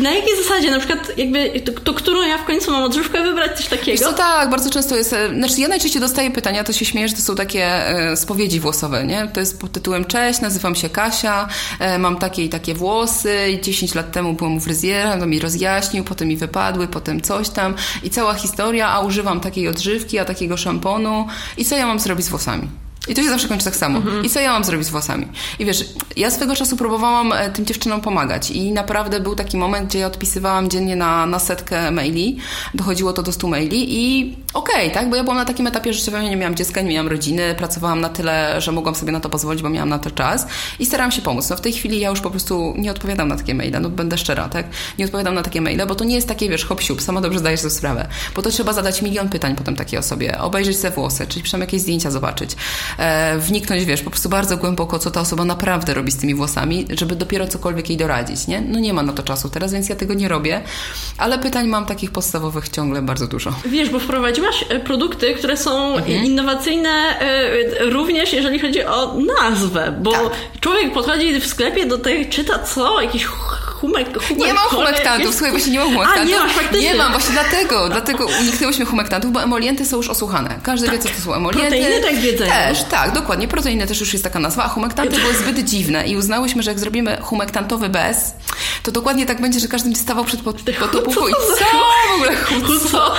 na 0.01 0.11
jakiej 0.11 0.37
zasadzie? 0.43 0.71
Na 0.71 0.79
przykład 0.79 1.19
jakby 1.19 1.61
to, 1.61 1.73
to, 1.73 1.95
którą 1.95 2.23
ja 2.23 2.39
w 2.39 2.45
końcu 2.45 2.71
mam 2.71 2.83
odżywkę 2.83 3.23
wybrać, 3.23 3.57
coś 3.57 3.67
takiego? 3.67 3.91
Wiesz 3.91 4.01
co, 4.01 4.13
tak, 4.13 4.51
bardzo 4.51 4.71
często 4.71 4.97
jest... 4.97 5.13
E, 5.13 5.29
znaczy 5.29 5.61
ja 5.61 5.69
najczęściej 5.69 6.03
dostaję 6.03 6.31
pytania, 6.31 6.65
to 6.65 6.73
się 6.73 6.85
śmieję, 6.85 7.09
że 7.09 7.15
to 7.15 7.23
są 7.23 7.37
takie 7.37 7.65
e, 7.65 8.17
spowiedzi 8.17 8.61
włosowe, 8.61 9.05
nie? 9.05 9.29
To 9.33 9.41
jest 9.41 9.61
pod 9.61 9.73
tytułem 9.73 10.05
Cześć, 10.05 10.41
nazywam 10.41 10.75
się 10.75 10.89
Kasia, 10.89 11.49
e, 11.81 11.99
mam 11.99 12.17
takie 12.17 12.45
i 12.45 12.49
takie 12.49 12.75
włosy, 12.75 13.59
10 13.63 13.95
lat 13.95 14.13
temu 14.13 14.33
byłam 14.33 14.57
u 14.57 14.61
fryzjera, 14.61 15.19
to 15.19 15.27
mi 15.27 15.41
rozjaśnił 15.41 15.70
wyjaśnił, 15.71 16.05
potem 16.05 16.29
mi 16.29 16.37
wypadły, 16.37 16.89
potem 16.89 17.21
coś 17.21 17.49
tam 17.49 17.75
i 18.03 18.11
cała 18.11 18.35
historia, 18.35 18.89
a 18.89 19.01
używam 19.01 19.41
takiej 19.41 19.69
odżywki, 19.69 20.19
a 20.19 20.25
takiego 20.25 20.57
szamponu 20.57 21.27
i 21.57 21.65
co 21.65 21.77
ja 21.77 21.87
mam 21.87 22.01
zrobić 22.01 22.27
z 22.27 22.29
włosami? 22.29 22.69
I 23.11 23.15
to 23.15 23.23
się 23.23 23.29
zawsze 23.29 23.49
kończy 23.49 23.65
tak 23.65 23.77
samo. 23.77 23.99
Mhm. 23.99 24.25
I 24.25 24.29
co 24.31 24.41
ja 24.41 24.53
mam 24.53 24.65
zrobić 24.65 24.87
z 24.87 24.91
włosami? 24.91 25.27
I 25.59 25.65
wiesz, 25.65 25.85
ja 26.17 26.31
swego 26.31 26.57
czasu 26.57 26.77
próbowałam 26.77 27.33
e, 27.33 27.51
tym 27.51 27.67
dziewczynom 27.67 28.01
pomagać 28.01 28.51
i 28.51 28.73
naprawdę 28.73 29.21
był 29.21 29.35
taki 29.35 29.57
moment, 29.57 29.89
gdzie 29.89 29.99
ja 29.99 30.07
odpisywałam 30.07 30.71
dziennie 30.71 30.97
na, 30.97 31.27
na 31.27 31.39
setkę 31.39 31.91
maili, 31.91 32.39
dochodziło 32.75 33.13
to 33.13 33.23
do 33.23 33.33
100 33.33 33.49
maili 33.49 33.97
i 33.99 34.37
okej, 34.55 34.75
okay, 34.75 34.91
tak? 34.91 35.11
Bo 35.11 35.17
ja 35.17 35.23
byłam 35.23 35.39
na 35.39 35.45
takim 35.45 35.67
etapie 35.67 35.93
życiowym, 35.93 36.23
nie 36.23 36.37
miałam 36.37 36.55
dziecka, 36.55 36.81
nie 36.81 36.91
miałam 36.91 37.09
rodziny, 37.09 37.55
pracowałam 37.55 38.01
na 38.01 38.09
tyle, 38.09 38.61
że 38.61 38.73
mogłam 38.73 38.95
sobie 38.95 39.13
na 39.13 39.21
to 39.21 39.29
pozwolić, 39.29 39.63
bo 39.63 39.71
miałam 39.71 39.89
na 39.89 39.99
to 39.99 40.11
czas 40.11 40.47
i 40.79 40.87
starałam 40.87 41.13
się 41.13 41.23
pomóc. 41.23 41.51
No 41.51 41.57
w 41.57 41.61
tej 41.61 41.73
chwili 41.73 42.01
ja 42.01 42.11
już 42.11 42.21
po 42.21 42.31
prostu 42.31 42.75
nie 42.79 42.91
odpowiadam 42.91 43.29
na 43.29 43.37
takie 43.37 43.55
maile, 43.55 43.81
no 43.81 43.91
będę 43.91 44.19
szczera, 44.19 44.49
tak? 44.49 44.67
Nie 44.99 45.05
odpowiadam 45.05 45.35
na 45.35 45.43
takie 45.43 45.61
maile, 45.61 45.87
bo 45.89 45.95
to 45.95 46.05
nie 46.05 46.15
jest 46.15 46.29
takie, 46.29 46.49
wiesz, 46.49 46.65
hop 46.65 46.81
siup, 46.81 47.03
sama 47.03 47.21
dobrze 47.21 47.39
zdajesz 47.39 47.61
sobie 47.61 47.75
sprawę. 47.75 48.09
Bo 48.37 48.43
to 48.43 48.51
trzeba 48.51 48.73
zadać 48.73 49.03
milion 49.03 49.29
pytań 49.29 49.57
potem 49.57 49.77
takiej 49.77 49.99
osobie, 49.99 50.39
obejrzeć 50.39 50.79
te 50.79 50.91
włosy, 50.91 51.27
czyli 51.27 51.43
przynajmniej 51.43 51.67
jakieś 51.67 51.81
zdjęcia 51.81 52.11
zobaczyć, 52.11 52.57
wniknąć, 53.39 53.85
wiesz, 53.85 54.03
po 54.03 54.11
prostu 54.11 54.29
bardzo 54.29 54.57
głęboko, 54.57 54.99
co 54.99 55.11
ta 55.11 55.21
osoba 55.21 55.45
naprawdę 55.45 55.95
robi 55.95 56.13
z 56.13 56.17
tymi 56.17 56.35
włosami, 56.35 56.87
żeby 56.91 57.17
dopiero 57.17 57.49
cokolwiek 57.49 57.89
jej 57.89 57.99
doradzić, 57.99 58.47
nie? 58.47 58.61
No 58.61 58.79
nie 58.79 58.93
ma 58.93 59.03
na 59.03 59.13
to 59.13 59.23
czasu 59.23 59.49
teraz, 59.49 59.73
więc 59.73 59.89
ja 59.89 59.97
tego 59.97 60.15
nie 60.15 60.29
robię, 60.29 60.63
ale 61.19 61.39
pytań 61.39 61.69
mam 61.69 61.87
takich 61.87 62.11
podstawowych 62.11 62.69
ciągle 62.69 63.03
bardzo 63.03 63.27
dużo. 63.27 63.53
Wiesz, 63.65 63.91
bo 63.91 63.99
wprowadziłaś 63.99 64.65
e, 64.69 64.81
produkty, 64.81 65.35
które 65.35 65.57
są 65.57 65.97
mhm. 65.97 66.25
innowacyjne 66.25 66.91
e, 66.91 67.91
również 67.91 68.33
jeżeli 68.33 68.59
chodzi 68.59 68.85
o 68.85 69.17
nazwę, 69.41 69.95
bo 70.01 70.13
tak. 70.13 70.33
człowiek 70.61 70.93
podchodzi 70.93 71.41
w 71.41 71.47
sklepie 71.47 71.87
do 71.87 71.99
tej, 71.99 72.29
czyta 72.29 72.59
co? 72.59 73.01
Jakiś 73.01 73.27
humek, 73.81 74.23
humek 74.23 74.47
Nie 74.47 74.55
mam 74.55 74.65
humektantów, 74.65 75.27
jest... 75.27 75.39
słuchaj, 75.39 75.51
właśnie 75.51 75.73
nie 75.73 75.79
mam 75.79 75.89
humektantów. 75.89 76.23
A, 76.23 76.29
nie, 76.29 76.39
masz, 76.39 76.53
faktycznie. 76.53 76.89
nie 76.89 76.95
mam, 76.95 77.13
właśnie 77.13 77.33
dlatego, 77.33 77.89
dlatego 77.89 78.27
uniknęłyśmy 78.41 78.85
humektantów, 78.85 79.33
bo 79.33 79.43
emolienty 79.43 79.87
są 79.87 79.97
już 79.97 80.09
osłuchane. 80.09 80.61
Każdy 80.63 80.87
tak. 80.87 80.97
wie, 80.97 81.03
co 81.03 81.09
to 81.09 81.21
są 81.21 81.35
emolienty. 81.35 81.71
Proteiny 81.71 82.01
tak 82.01 82.17
wiedzą. 82.17 82.45
Też, 82.45 82.83
tak, 82.83 83.13
dokładnie. 83.13 83.49
Proteiny 83.49 83.87
też 83.87 84.01
już 84.01 84.13
jest 84.13 84.25
taka 84.25 84.39
nazwa, 84.39 84.65
a 84.65 84.69
humektanty 84.69 85.21
były 85.21 85.35
zbyt 85.35 85.65
dziwne 85.65 86.07
i 86.07 86.17
uznałyśmy, 86.17 86.63
że 86.63 86.71
jak 86.71 86.79
zrobimy 86.81 87.19
humektantowy 87.23 87.89
bez, 87.89 88.35
to 88.83 88.93
dokładnie 88.93 89.27
tak 89.27 89.41
będzie, 89.41 89.61
że 89.61 89.69
każdy 89.69 89.89
będzie 89.89 90.03
stawał 90.03 90.25
przed 90.25 90.41
potopówką 90.41 91.29
i 91.29 91.33
co 91.33 91.65
w 92.55 92.63
ogóle 92.63 92.81
co? 92.91 93.15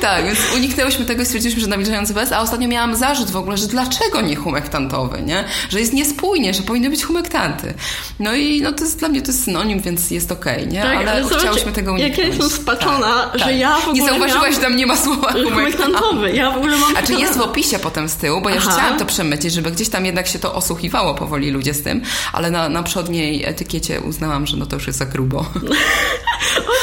Tak, 0.00 0.24
więc 0.24 0.38
uniknęłyśmy 0.56 1.04
tego 1.04 1.22
i 1.22 1.26
stwierdziliśmy, 1.26 1.60
że 1.60 1.66
nawilżający 1.66 2.14
bez, 2.14 2.32
a 2.32 2.40
ostatnio 2.40 2.68
miałam 2.68 2.96
zarzut 2.96 3.30
w 3.30 3.36
ogóle, 3.36 3.56
że 3.56 3.66
dlaczego 3.66 4.20
nie 4.20 4.36
humektantowy, 4.36 5.22
nie? 5.22 5.44
Że 5.68 5.80
jest 5.80 5.92
niespójnie, 5.92 6.54
że 6.54 6.62
powinny 6.62 6.90
być 6.90 7.04
humektanty. 7.04 7.74
No 8.18 8.34
i 8.34 8.62
no 8.62 8.72
to 8.72 8.84
jest 8.84 8.98
dla 8.98 9.08
mnie 9.08 9.22
to 9.22 9.26
jest 9.26 9.44
synonim, 9.44 9.80
więc 9.80 10.03
jest 10.10 10.32
okej, 10.32 10.56
okay, 10.56 10.66
nie? 10.66 10.82
Tak, 10.82 10.96
ale, 10.96 11.12
ale 11.12 11.24
chciałyśmy 11.38 11.72
tego 11.72 11.92
uniknąć. 11.92 12.18
Jak 12.18 12.26
ja 12.26 12.32
jestem 12.32 12.50
spaczona, 12.50 13.26
tak, 13.32 13.38
że 13.38 13.44
tak. 13.44 13.56
ja 13.56 13.76
w 13.76 13.88
ogóle 13.88 13.94
Nie 13.94 14.08
zauważyłaś, 14.08 14.54
że 14.54 14.60
tam 14.60 14.76
nie 14.76 14.86
ma 14.86 14.96
słowa 14.96 15.32
humektantowy. 15.32 16.32
Ja 16.32 16.50
w 16.50 16.56
ogóle 16.56 16.76
mam... 16.78 16.96
A 16.96 17.02
czy 17.02 17.14
jest 17.14 17.38
w 17.38 17.40
opisie 17.40 17.78
potem 17.78 18.08
z 18.08 18.16
tyłu, 18.16 18.40
bo 18.40 18.48
ja 18.48 18.54
już 18.54 18.64
chciałam 18.64 18.98
to 18.98 19.04
przemycić, 19.04 19.52
żeby 19.52 19.70
gdzieś 19.70 19.88
tam 19.88 20.06
jednak 20.06 20.26
się 20.26 20.38
to 20.38 20.54
osłuchiwało 20.54 21.14
powoli 21.14 21.50
ludzie 21.50 21.74
z 21.74 21.82
tym, 21.82 22.02
ale 22.32 22.50
na, 22.50 22.68
na 22.68 22.82
przodniej 22.82 23.44
etykiecie 23.44 24.00
uznałam, 24.00 24.46
że 24.46 24.56
no 24.56 24.66
to 24.66 24.76
już 24.76 24.86
jest 24.86 24.98
za 24.98 25.06
grubo. 25.06 25.46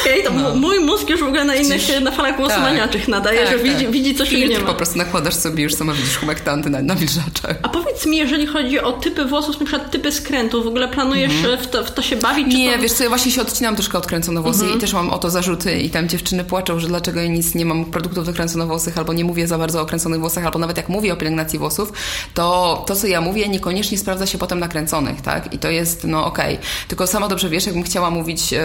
Okej, 0.00 0.26
okay, 0.26 0.36
to 0.36 0.42
no. 0.42 0.54
mój 0.54 0.80
mózg 0.80 1.08
już 1.08 1.20
w 1.20 1.26
ogóle 1.26 1.44
na 1.44 1.54
innych, 1.54 2.00
na 2.00 2.10
falach 2.10 2.36
głosomaniaczych 2.36 3.00
tak, 3.00 3.08
nadaje, 3.08 3.38
tak, 3.38 3.48
że 3.48 3.54
tak. 3.54 3.62
Widzi, 3.62 3.88
widzi 3.88 4.14
coś, 4.14 4.30
czego 4.30 4.46
nie 4.46 4.58
ma. 4.58 4.66
po 4.66 4.74
prostu 4.74 4.98
nakładasz 4.98 5.34
sobie 5.34 5.62
już 5.62 5.74
sama 5.74 5.92
widzisz 5.92 6.16
humektanty 6.16 6.70
na, 6.70 6.82
na 6.82 6.94
wilżaczach. 6.94 7.56
A 7.62 7.68
powiedz 7.68 8.06
mi, 8.06 8.16
jeżeli 8.16 8.46
chodzi 8.46 8.80
o 8.80 8.92
typy 8.92 9.24
włosów, 9.24 9.60
na 9.60 9.66
przykład 9.66 9.90
typy 9.90 10.12
skrętu, 10.12 10.64
w 10.64 10.66
ogóle 10.66 10.88
planujesz 10.88 11.32
mm 11.32 11.44
-hmm. 11.44 11.62
w, 11.62 11.66
to, 11.66 11.84
w 11.84 11.90
to 11.90 12.02
się 12.02 12.16
bawić? 12.16 12.46
Nie, 12.46 12.76
to... 12.76 12.82
wiesz 12.82 12.92
co, 12.92 13.04
ja 13.04 13.10
właśnie 13.12 13.32
się 13.32 13.42
odcinam 13.42 13.76
troszkę 13.76 13.98
od 13.98 14.06
kręconowłosy 14.06 14.60
mm 14.60 14.72
-hmm. 14.72 14.76
i 14.76 14.80
też 14.80 14.92
mam 14.92 15.10
o 15.10 15.18
to 15.18 15.30
zarzuty 15.30 15.78
i 15.78 15.90
tam 15.90 16.08
dziewczyny 16.08 16.44
płaczą, 16.44 16.78
że 16.78 16.88
dlaczego 16.88 17.20
ja 17.20 17.28
nic 17.28 17.54
nie 17.54 17.64
mam 17.64 17.84
produktów 17.84 18.26
do 18.26 18.32
kręconowłosych, 18.32 18.98
albo 18.98 19.12
nie 19.12 19.24
mówię 19.24 19.46
za 19.46 19.58
bardzo 19.58 19.80
o 19.80 19.86
kręconych 19.86 20.20
włosach, 20.20 20.46
albo 20.46 20.58
nawet 20.58 20.76
jak 20.76 20.88
mówię 20.88 21.12
o 21.12 21.16
pielęgnacji 21.16 21.58
włosów, 21.58 21.92
to 22.34 22.84
to, 22.86 22.96
co 22.96 23.06
ja 23.06 23.20
mówię, 23.20 23.48
niekoniecznie 23.48 23.98
sprawdza 23.98 24.26
się 24.26 24.38
potem 24.38 24.60
na 24.60 24.68
kręconych, 24.68 25.20
tak? 25.20 25.54
I 25.54 25.58
to 25.58 25.70
jest, 25.70 26.04
no 26.04 26.26
okej. 26.26 26.54
Okay. 26.54 26.66
Tylko 26.88 27.06
sama 27.06 27.28
dobrze 27.28 27.48
wiesz, 27.48 27.66
jakbym 27.66 27.84
chciała 27.84 28.10
mówić, 28.10 28.52
yy, 28.52 28.58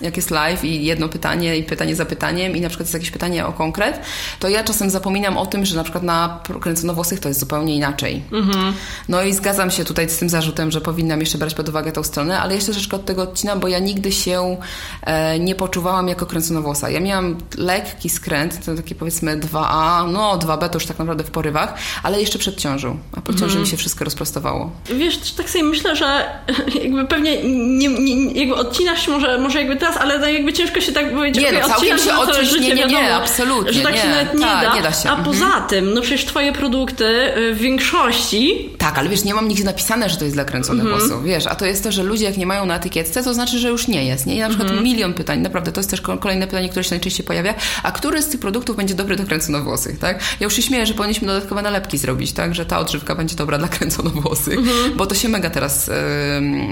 jak 0.00 0.16
jest 0.16 0.30
live 0.30 0.64
i 0.64 0.84
jedno 0.84 1.08
pytanie 1.08 1.56
i 1.56 1.62
pytanie 1.62 1.96
za 1.96 2.04
pytaniem 2.04 2.56
i 2.56 2.60
na 2.60 2.68
przykład 2.68 2.86
jest 2.86 2.94
jakieś 2.94 3.10
pytanie 3.10 3.46
o 3.46 3.52
konkret, 3.52 4.00
to 4.40 4.48
ja 4.48 4.64
czasem 4.64 4.90
zapominam 4.90 5.38
o 5.38 5.46
tym, 5.46 5.64
że 5.64 5.76
na 5.76 5.82
przykład 5.82 6.04
na 6.04 6.40
kręconowłosych 6.60 7.20
to 7.20 7.28
jest 7.28 7.40
zupełnie 7.40 7.76
inaczej. 7.76 8.22
Mhm. 8.32 8.74
No 9.08 9.22
i 9.22 9.32
zgadzam 9.32 9.70
się 9.70 9.84
tutaj 9.84 10.10
z 10.10 10.18
tym 10.18 10.28
zarzutem, 10.28 10.70
że 10.70 10.80
powinnam 10.80 11.20
jeszcze 11.20 11.38
brać 11.38 11.54
pod 11.54 11.68
uwagę 11.68 11.92
tą 11.92 12.02
stronę, 12.02 12.40
ale 12.40 12.54
jeszcze 12.54 12.72
troszeczkę 12.72 12.96
od 12.96 13.04
tego 13.04 13.22
odcinam, 13.22 13.60
bo 13.60 13.68
ja 13.68 13.73
nigdy 13.78 14.12
się 14.12 14.56
e, 15.02 15.38
nie 15.38 15.54
poczuwałam 15.54 16.08
jako 16.08 16.26
kręconowłosa. 16.26 16.90
Ja 16.90 17.00
miałam 17.00 17.38
lekki 17.58 18.10
skręt, 18.10 18.64
to 18.66 18.74
takie 18.74 18.94
powiedzmy 18.94 19.36
2A, 19.36 20.12
no 20.12 20.38
2B 20.38 20.68
to 20.68 20.74
już 20.74 20.86
tak 20.86 20.98
naprawdę 20.98 21.24
w 21.24 21.30
porywach, 21.30 21.74
ale 22.02 22.20
jeszcze 22.20 22.38
przed 22.38 22.56
ciążą, 22.56 22.98
a 23.16 23.20
po 23.20 23.32
ciąży 23.32 23.44
mhm. 23.44 23.60
mi 23.60 23.66
się 23.66 23.76
wszystko 23.76 24.04
rozprostowało. 24.04 24.70
Wiesz, 24.86 25.32
tak 25.32 25.50
sobie 25.50 25.64
myślę, 25.64 25.96
że 25.96 26.24
jakby 26.82 27.04
pewnie 27.04 27.44
nie, 27.44 27.88
nie, 27.88 28.32
jakby 28.32 28.54
odcinasz 28.54 29.06
się 29.06 29.12
może, 29.12 29.38
może 29.38 29.58
jakby 29.58 29.76
teraz, 29.76 29.96
ale 29.96 30.18
no 30.18 30.28
jakby 30.28 30.52
ciężko 30.52 30.80
się 30.80 30.92
tak 30.92 31.12
powiedzieć, 31.12 31.44
nie, 31.44 31.52
no, 31.52 31.68
całkiem 31.68 31.98
się 31.98 32.14
odciąć, 32.14 32.52
nie, 32.52 32.60
nie, 32.60 32.74
nie, 32.74 32.86
nie, 32.86 33.14
absolutnie, 33.14 33.72
że 33.72 33.80
tak 33.80 33.94
nie, 33.94 34.00
się 34.00 34.08
nawet 34.08 34.34
nie, 34.34 34.40
ta, 34.40 34.62
da. 34.62 34.76
nie 34.76 34.82
da 34.82 34.92
się. 34.92 35.08
A 35.08 35.14
mhm. 35.14 35.24
poza 35.24 35.60
tym, 35.68 35.94
no 35.94 36.00
przecież 36.00 36.24
twoje 36.24 36.52
produkty 36.52 37.04
y, 37.04 37.54
w 37.54 37.58
większości... 37.58 38.70
Tak, 38.84 38.98
ale 38.98 39.08
wiesz, 39.08 39.24
nie 39.24 39.34
mam 39.34 39.48
nigdzie 39.48 39.64
napisane, 39.64 40.10
że 40.10 40.16
to 40.16 40.24
jest 40.24 40.36
dla 40.36 40.44
kręconych 40.44 40.84
mhm. 40.84 41.00
włosów, 41.00 41.24
wiesz, 41.24 41.46
a 41.46 41.54
to 41.54 41.66
jest 41.66 41.84
to, 41.84 41.92
że 41.92 42.02
ludzie 42.02 42.24
jak 42.24 42.36
nie 42.36 42.46
mają 42.46 42.66
na 42.66 42.76
etykietce, 42.76 43.22
to 43.22 43.34
znaczy, 43.34 43.58
że 43.58 43.68
już 43.68 43.88
nie 43.88 44.04
jest, 44.04 44.26
nie? 44.26 44.36
I 44.36 44.40
na 44.40 44.48
przykład 44.48 44.68
mhm. 44.68 44.84
milion 44.84 45.14
pytań, 45.14 45.40
naprawdę, 45.40 45.72
to 45.72 45.80
jest 45.80 45.90
też 45.90 46.00
kolejne 46.00 46.46
pytanie, 46.46 46.68
które 46.68 46.84
się 46.84 46.90
najczęściej 46.90 47.26
pojawia, 47.26 47.54
a 47.82 47.92
który 47.92 48.22
z 48.22 48.28
tych 48.28 48.40
produktów 48.40 48.76
będzie 48.76 48.94
dobry 48.94 49.16
do 49.16 49.24
kręconowłosych, 49.24 49.98
tak? 49.98 50.20
Ja 50.40 50.44
już 50.44 50.54
się 50.54 50.62
śmieję, 50.62 50.86
że 50.86 50.94
powinniśmy 50.94 51.26
dodatkowe 51.26 51.62
nalepki 51.62 51.98
zrobić, 51.98 52.32
tak? 52.32 52.54
Że 52.54 52.66
ta 52.66 52.78
odżywka 52.78 53.14
będzie 53.14 53.36
dobra 53.36 53.58
dla 53.58 53.68
kręconowłosych, 53.68 54.58
mhm. 54.58 54.96
bo 54.96 55.06
to 55.06 55.14
się 55.14 55.28
mega 55.28 55.50
teraz 55.50 55.86
yy, 55.86 55.94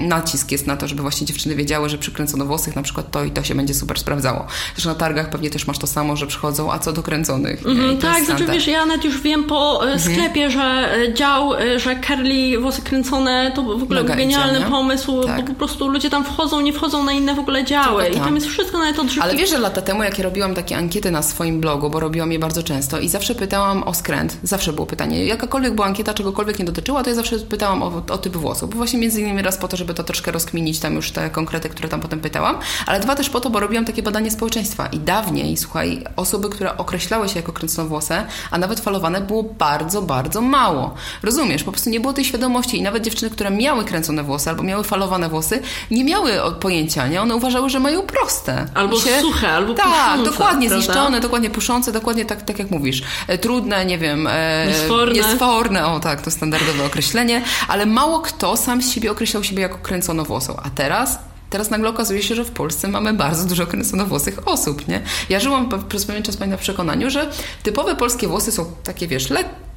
nacisk 0.07 0.51
jest 0.51 0.67
na 0.67 0.77
to, 0.77 0.87
żeby 0.87 1.01
właśnie 1.01 1.27
dziewczyny 1.27 1.55
wiedziały, 1.55 1.89
że 1.89 1.97
przy 1.97 2.11
kręconowłosych 2.11 2.75
na 2.75 2.81
przykład 2.81 3.11
to 3.11 3.23
i 3.23 3.31
to 3.31 3.43
się 3.43 3.55
będzie 3.55 3.73
super 3.73 3.99
sprawdzało. 3.99 4.47
Zresztą 4.75 4.89
na 4.89 4.95
targach 4.95 5.29
pewnie 5.29 5.49
też 5.49 5.67
masz 5.67 5.77
to 5.77 5.87
samo, 5.87 6.15
że 6.15 6.27
przychodzą, 6.27 6.71
a 6.71 6.79
co 6.79 6.93
do 6.93 7.03
kręconych. 7.03 7.65
Mm, 7.65 7.97
tak, 7.97 8.25
znaczy 8.25 8.45
wiesz, 8.45 8.67
ja 8.67 8.85
nawet 8.85 9.05
już 9.05 9.21
wiem 9.21 9.43
po 9.43 9.87
e, 9.87 9.93
mhm. 9.93 9.99
sklepie, 9.99 10.51
że 10.51 10.95
e, 10.95 11.13
dział, 11.13 11.55
e, 11.55 11.79
że 11.79 12.02
curly, 12.07 12.59
włosy 12.59 12.81
kręcone, 12.81 13.51
to 13.55 13.63
w 13.63 13.83
ogóle 13.83 14.03
Mega 14.03 14.15
genialny 14.15 14.59
idzie, 14.59 14.69
pomysł, 14.69 15.23
tak. 15.23 15.41
bo 15.41 15.47
po 15.47 15.53
prostu 15.53 15.87
ludzie 15.87 16.09
tam 16.09 16.25
wchodzą, 16.25 16.61
nie 16.61 16.73
wchodzą 16.73 17.03
na 17.03 17.11
inne 17.11 17.35
w 17.35 17.39
ogóle 17.39 17.65
działy 17.65 18.07
i 18.07 18.15
tam 18.15 18.35
jest 18.35 18.47
wszystko 18.47 18.77
nawet 18.77 18.99
odżywki. 18.99 19.21
Ale 19.21 19.35
wiesz, 19.35 19.49
że 19.49 19.59
lata 19.59 19.81
temu, 19.81 20.03
jak 20.03 20.17
ja 20.17 20.23
robiłam 20.23 20.55
takie 20.55 20.77
ankiety 20.77 21.11
na 21.11 21.21
swoim 21.21 21.61
blogu, 21.61 21.89
bo 21.89 21.99
robiłam 21.99 22.31
je 22.31 22.39
bardzo 22.39 22.63
często 22.63 22.99
i 22.99 23.09
zawsze 23.09 23.35
pytałam 23.35 23.83
o 23.83 23.93
skręt, 23.93 24.37
zawsze 24.43 24.73
było 24.73 24.87
pytanie, 24.87 25.25
jakakolwiek 25.25 25.75
była 25.75 25.87
ankieta, 25.87 26.13
czegokolwiek 26.13 26.59
nie 26.59 26.65
dotyczyła, 26.65 27.03
to 27.03 27.09
ja 27.09 27.15
zawsze 27.15 27.39
pytałam 27.39 27.83
o, 27.83 28.03
o 28.09 28.17
typ 28.17 28.37
włosów, 28.37 28.69
bo 28.69 28.77
właśnie 28.77 28.99
między 28.99 29.21
innymi 29.21 29.41
raz 29.41 29.57
po 29.57 29.67
to, 29.67 29.77
żeby 29.77 29.93
to 29.93 30.03
troszkę 30.03 30.31
rozkminić 30.31 30.79
tam 30.79 30.95
już 30.95 31.11
te 31.11 31.29
konkrety, 31.29 31.69
które 31.69 31.89
tam 31.89 32.01
potem 32.01 32.19
pytałam, 32.19 32.57
ale 32.85 32.99
dwa 32.99 33.15
też 33.15 33.29
po 33.29 33.41
to, 33.41 33.49
bo 33.49 33.59
robiłam 33.59 33.85
takie 33.85 34.03
badanie 34.03 34.31
społeczeństwa 34.31 34.87
i 34.87 34.99
dawniej, 34.99 35.57
słuchaj, 35.57 36.03
osoby, 36.15 36.49
które 36.49 36.77
określały 36.77 37.29
się 37.29 37.35
jako 37.35 37.53
kręconowłose, 37.53 38.25
a 38.51 38.57
nawet 38.57 38.79
falowane 38.79 39.21
było 39.21 39.43
bardzo, 39.43 40.01
bardzo 40.01 40.41
mało. 40.41 40.93
Rozumiesz? 41.23 41.63
Po 41.63 41.71
prostu 41.71 41.89
nie 41.93 41.99
było 41.99 42.13
tej 42.13 42.25
świadomości 42.25 42.77
i 42.77 42.81
nawet 42.81 43.03
dziewczyny, 43.03 43.31
które 43.31 43.51
miały 43.51 43.85
kręcone 43.85 44.23
włosy 44.23 44.49
albo 44.49 44.63
miały 44.63 44.83
falowane 44.83 45.29
włosy, 45.29 45.61
nie 45.91 46.03
miały 46.03 46.31
pojęcia, 46.59 47.07
nie? 47.07 47.21
One 47.21 47.35
uważały, 47.35 47.69
że 47.69 47.79
mają 47.79 48.01
proste. 48.01 48.65
Albo 48.73 48.99
się... 48.99 49.21
suche, 49.21 49.49
albo 49.49 49.73
tak, 49.73 49.85
puszące. 49.85 50.23
Tak, 50.23 50.25
dokładnie, 50.25 50.69
prawda? 50.69 50.85
zniszczone, 50.85 51.19
dokładnie 51.19 51.49
puszące, 51.49 51.91
dokładnie 51.91 52.25
tak, 52.25 52.41
tak 52.41 52.59
jak 52.59 52.71
mówisz. 52.71 53.03
E, 53.27 53.37
trudne, 53.37 53.85
nie 53.85 53.97
wiem... 53.97 54.27
E, 54.27 54.65
niesforne. 54.67 55.13
Niesforne, 55.13 55.87
o 55.87 55.99
tak, 55.99 56.21
to 56.21 56.31
standardowe 56.31 56.85
określenie, 56.85 57.41
ale 57.67 57.85
mało 57.85 58.19
kto 58.19 58.57
sam 58.57 58.81
z 58.81 58.91
siebie 58.91 59.11
określał 59.11 59.43
siebie 59.43 59.61
jako 59.61 59.77
kręconowłosą. 59.77 60.55
A 60.63 60.69
teraz 60.69 61.19
Teraz 61.53 61.69
nagle 61.69 61.89
okazuje 61.89 62.23
się, 62.23 62.35
że 62.35 62.45
w 62.45 62.51
Polsce 62.51 62.87
mamy 62.87 63.13
bardzo 63.13 63.47
dużo 63.47 63.67
kręconowłosych 63.67 64.47
osób, 64.47 64.87
nie? 64.87 65.01
Ja 65.29 65.39
żyłam 65.39 65.69
przez 65.89 66.05
pewien 66.05 66.23
czas 66.23 66.39
na 66.39 66.57
przekonaniu, 66.57 67.09
że 67.09 67.29
typowe 67.63 67.95
polskie 67.95 68.27
włosy 68.27 68.51
są 68.51 68.65
takie, 68.83 69.07
wiesz, 69.07 69.27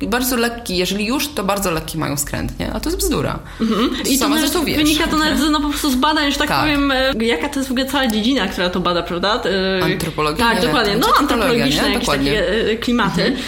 bardzo 0.01 0.37
lekkie, 0.37 0.75
jeżeli 0.75 1.07
już, 1.07 1.29
to 1.29 1.45
bardzo 1.45 1.71
lekkie 1.71 1.99
mają 1.99 2.17
skręt, 2.17 2.59
nie? 2.59 2.73
A 2.73 2.81
to 2.81 2.91
jest 2.91 3.01
bzdura. 3.01 3.39
Mhm. 3.61 3.91
I 4.11 4.19
to 4.19 4.29
nawet 4.29 4.65
wiesz, 4.65 4.77
wynika 4.77 5.07
to 5.07 5.17
nawet 5.17 5.39
no, 5.51 5.61
po 5.61 5.69
prostu 5.69 5.91
z 5.91 5.95
badań, 5.95 6.33
że 6.33 6.39
tak, 6.39 6.49
tak, 6.49 6.61
powiem, 6.61 6.93
e, 6.93 7.25
jaka 7.25 7.49
to 7.49 7.59
jest 7.59 7.69
w 7.69 7.73
ogóle 7.73 7.87
cała 7.87 8.07
dziedzina, 8.07 8.47
która 8.47 8.71
to 8.71 8.81
bada, 8.81 9.03
prawda? 9.03 9.43
E, 9.81 9.85
Antropologia. 9.85 10.45
Tak, 10.49 10.63
dokładnie. 10.63 10.97
No, 10.97 11.07
antropologiczne 11.19 11.93
jakieś 11.93 12.09
takie 12.09 12.49
e, 12.49 12.77
klimaty. 12.77 13.23
Mhm 13.23 13.43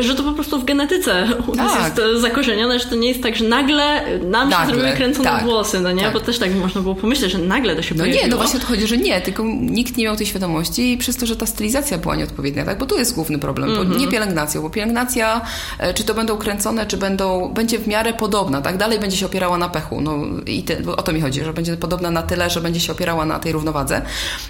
że 0.00 0.14
to 0.14 0.22
po 0.22 0.32
prostu 0.32 0.58
w 0.60 0.64
genetyce 0.64 1.28
u 1.46 1.54
nas 1.54 1.72
tak. 1.72 1.98
jest 1.98 2.20
zakorzenione, 2.20 2.78
że 2.78 2.84
to 2.84 2.94
nie 2.94 3.08
jest 3.08 3.22
tak, 3.22 3.36
że 3.36 3.44
nagle 3.44 4.18
nam 4.18 4.48
nagle, 4.48 4.66
się 4.66 4.72
zrobiły 4.72 4.96
kręcone 4.96 5.30
tak, 5.30 5.44
włosy, 5.44 5.80
no 5.80 5.92
nie? 5.92 6.02
Tak. 6.02 6.12
Bo 6.12 6.20
też 6.20 6.38
tak 6.38 6.54
można 6.54 6.80
było 6.80 6.94
pomyśleć, 6.94 7.32
że 7.32 7.38
nagle 7.38 7.76
to 7.76 7.82
się 7.82 7.94
no 7.94 7.98
pojawiło. 7.98 8.22
No 8.22 8.26
nie, 8.26 8.30
no 8.30 8.36
właśnie 8.36 8.60
to 8.60 8.66
chodzi, 8.66 8.86
że 8.86 8.96
nie, 8.96 9.20
tylko 9.20 9.44
nikt 9.60 9.96
nie 9.96 10.04
miał 10.04 10.16
tej 10.16 10.26
świadomości 10.26 10.92
i 10.92 10.98
przez 10.98 11.16
to, 11.16 11.26
że 11.26 11.36
ta 11.36 11.46
stylizacja 11.46 11.98
była 11.98 12.16
nieodpowiednia, 12.16 12.64
tak? 12.64 12.78
Bo 12.78 12.86
tu 12.86 12.98
jest 12.98 13.14
główny 13.14 13.38
problem, 13.38 13.70
mm 13.70 13.92
-hmm. 13.92 13.98
nie 13.98 14.08
pielęgnacją, 14.08 14.62
bo 14.62 14.70
pielęgnacja, 14.70 15.40
e, 15.78 15.94
czy 15.94 16.04
to 16.04 16.14
będą 16.14 16.36
kręcone, 16.36 16.86
czy 16.86 16.96
będą, 16.96 17.48
będzie 17.48 17.78
w 17.78 17.86
miarę 17.86 18.12
podobna, 18.12 18.62
tak? 18.62 18.76
Dalej 18.76 18.98
będzie 18.98 19.16
się 19.16 19.26
opierała 19.26 19.58
na 19.58 19.68
pechu, 19.68 20.00
no 20.00 20.18
i 20.46 20.62
te, 20.62 20.76
o 20.96 21.02
to 21.02 21.12
mi 21.12 21.20
chodzi, 21.20 21.44
że 21.44 21.52
będzie 21.52 21.76
podobna 21.76 22.10
na 22.10 22.22
tyle, 22.22 22.50
że 22.50 22.60
będzie 22.60 22.80
się 22.80 22.92
opierała 22.92 23.24
na 23.24 23.38
tej 23.38 23.52
równowadze, 23.52 24.02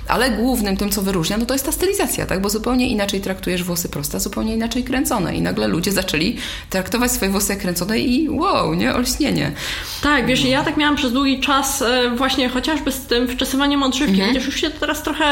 ale 0.08 0.30
głównym 0.30 0.76
tym, 0.76 0.90
co 0.90 1.02
wyróżnia, 1.02 1.36
no 1.36 1.46
to 1.46 1.54
jest 1.54 1.66
ta 1.66 1.72
stylizacja, 1.72 2.26
tak? 2.26 2.40
Bo 2.40 2.50
zupełnie 2.50 2.88
inaczej 2.88 3.20
traktujesz 3.20 3.64
włosy 3.64 3.88
proste, 3.88 4.20
zupełnie 4.20 4.54
inaczej 4.54 4.84
kręcone 4.84 5.33
i 5.34 5.42
nagle 5.42 5.68
ludzie 5.68 5.92
zaczęli 5.92 6.36
traktować 6.70 7.12
swoje 7.12 7.30
włosy 7.30 7.52
jak 7.52 7.62
kręcone 7.62 7.98
i 7.98 8.28
wow, 8.30 8.74
nie? 8.74 8.94
Olśnienie. 8.94 9.52
Tak, 10.02 10.26
wiesz, 10.26 10.44
ja 10.44 10.64
tak 10.64 10.76
miałam 10.76 10.96
przez 10.96 11.12
długi 11.12 11.40
czas 11.40 11.82
e, 11.82 12.10
właśnie 12.10 12.48
chociażby 12.48 12.92
z 12.92 13.06
tym 13.06 13.28
wczesywaniem 13.28 13.82
odżywki, 13.82 14.14
mhm. 14.14 14.28
chociaż 14.28 14.46
już 14.46 14.60
się 14.60 14.70
to 14.70 14.80
teraz 14.80 15.02
trochę 15.02 15.24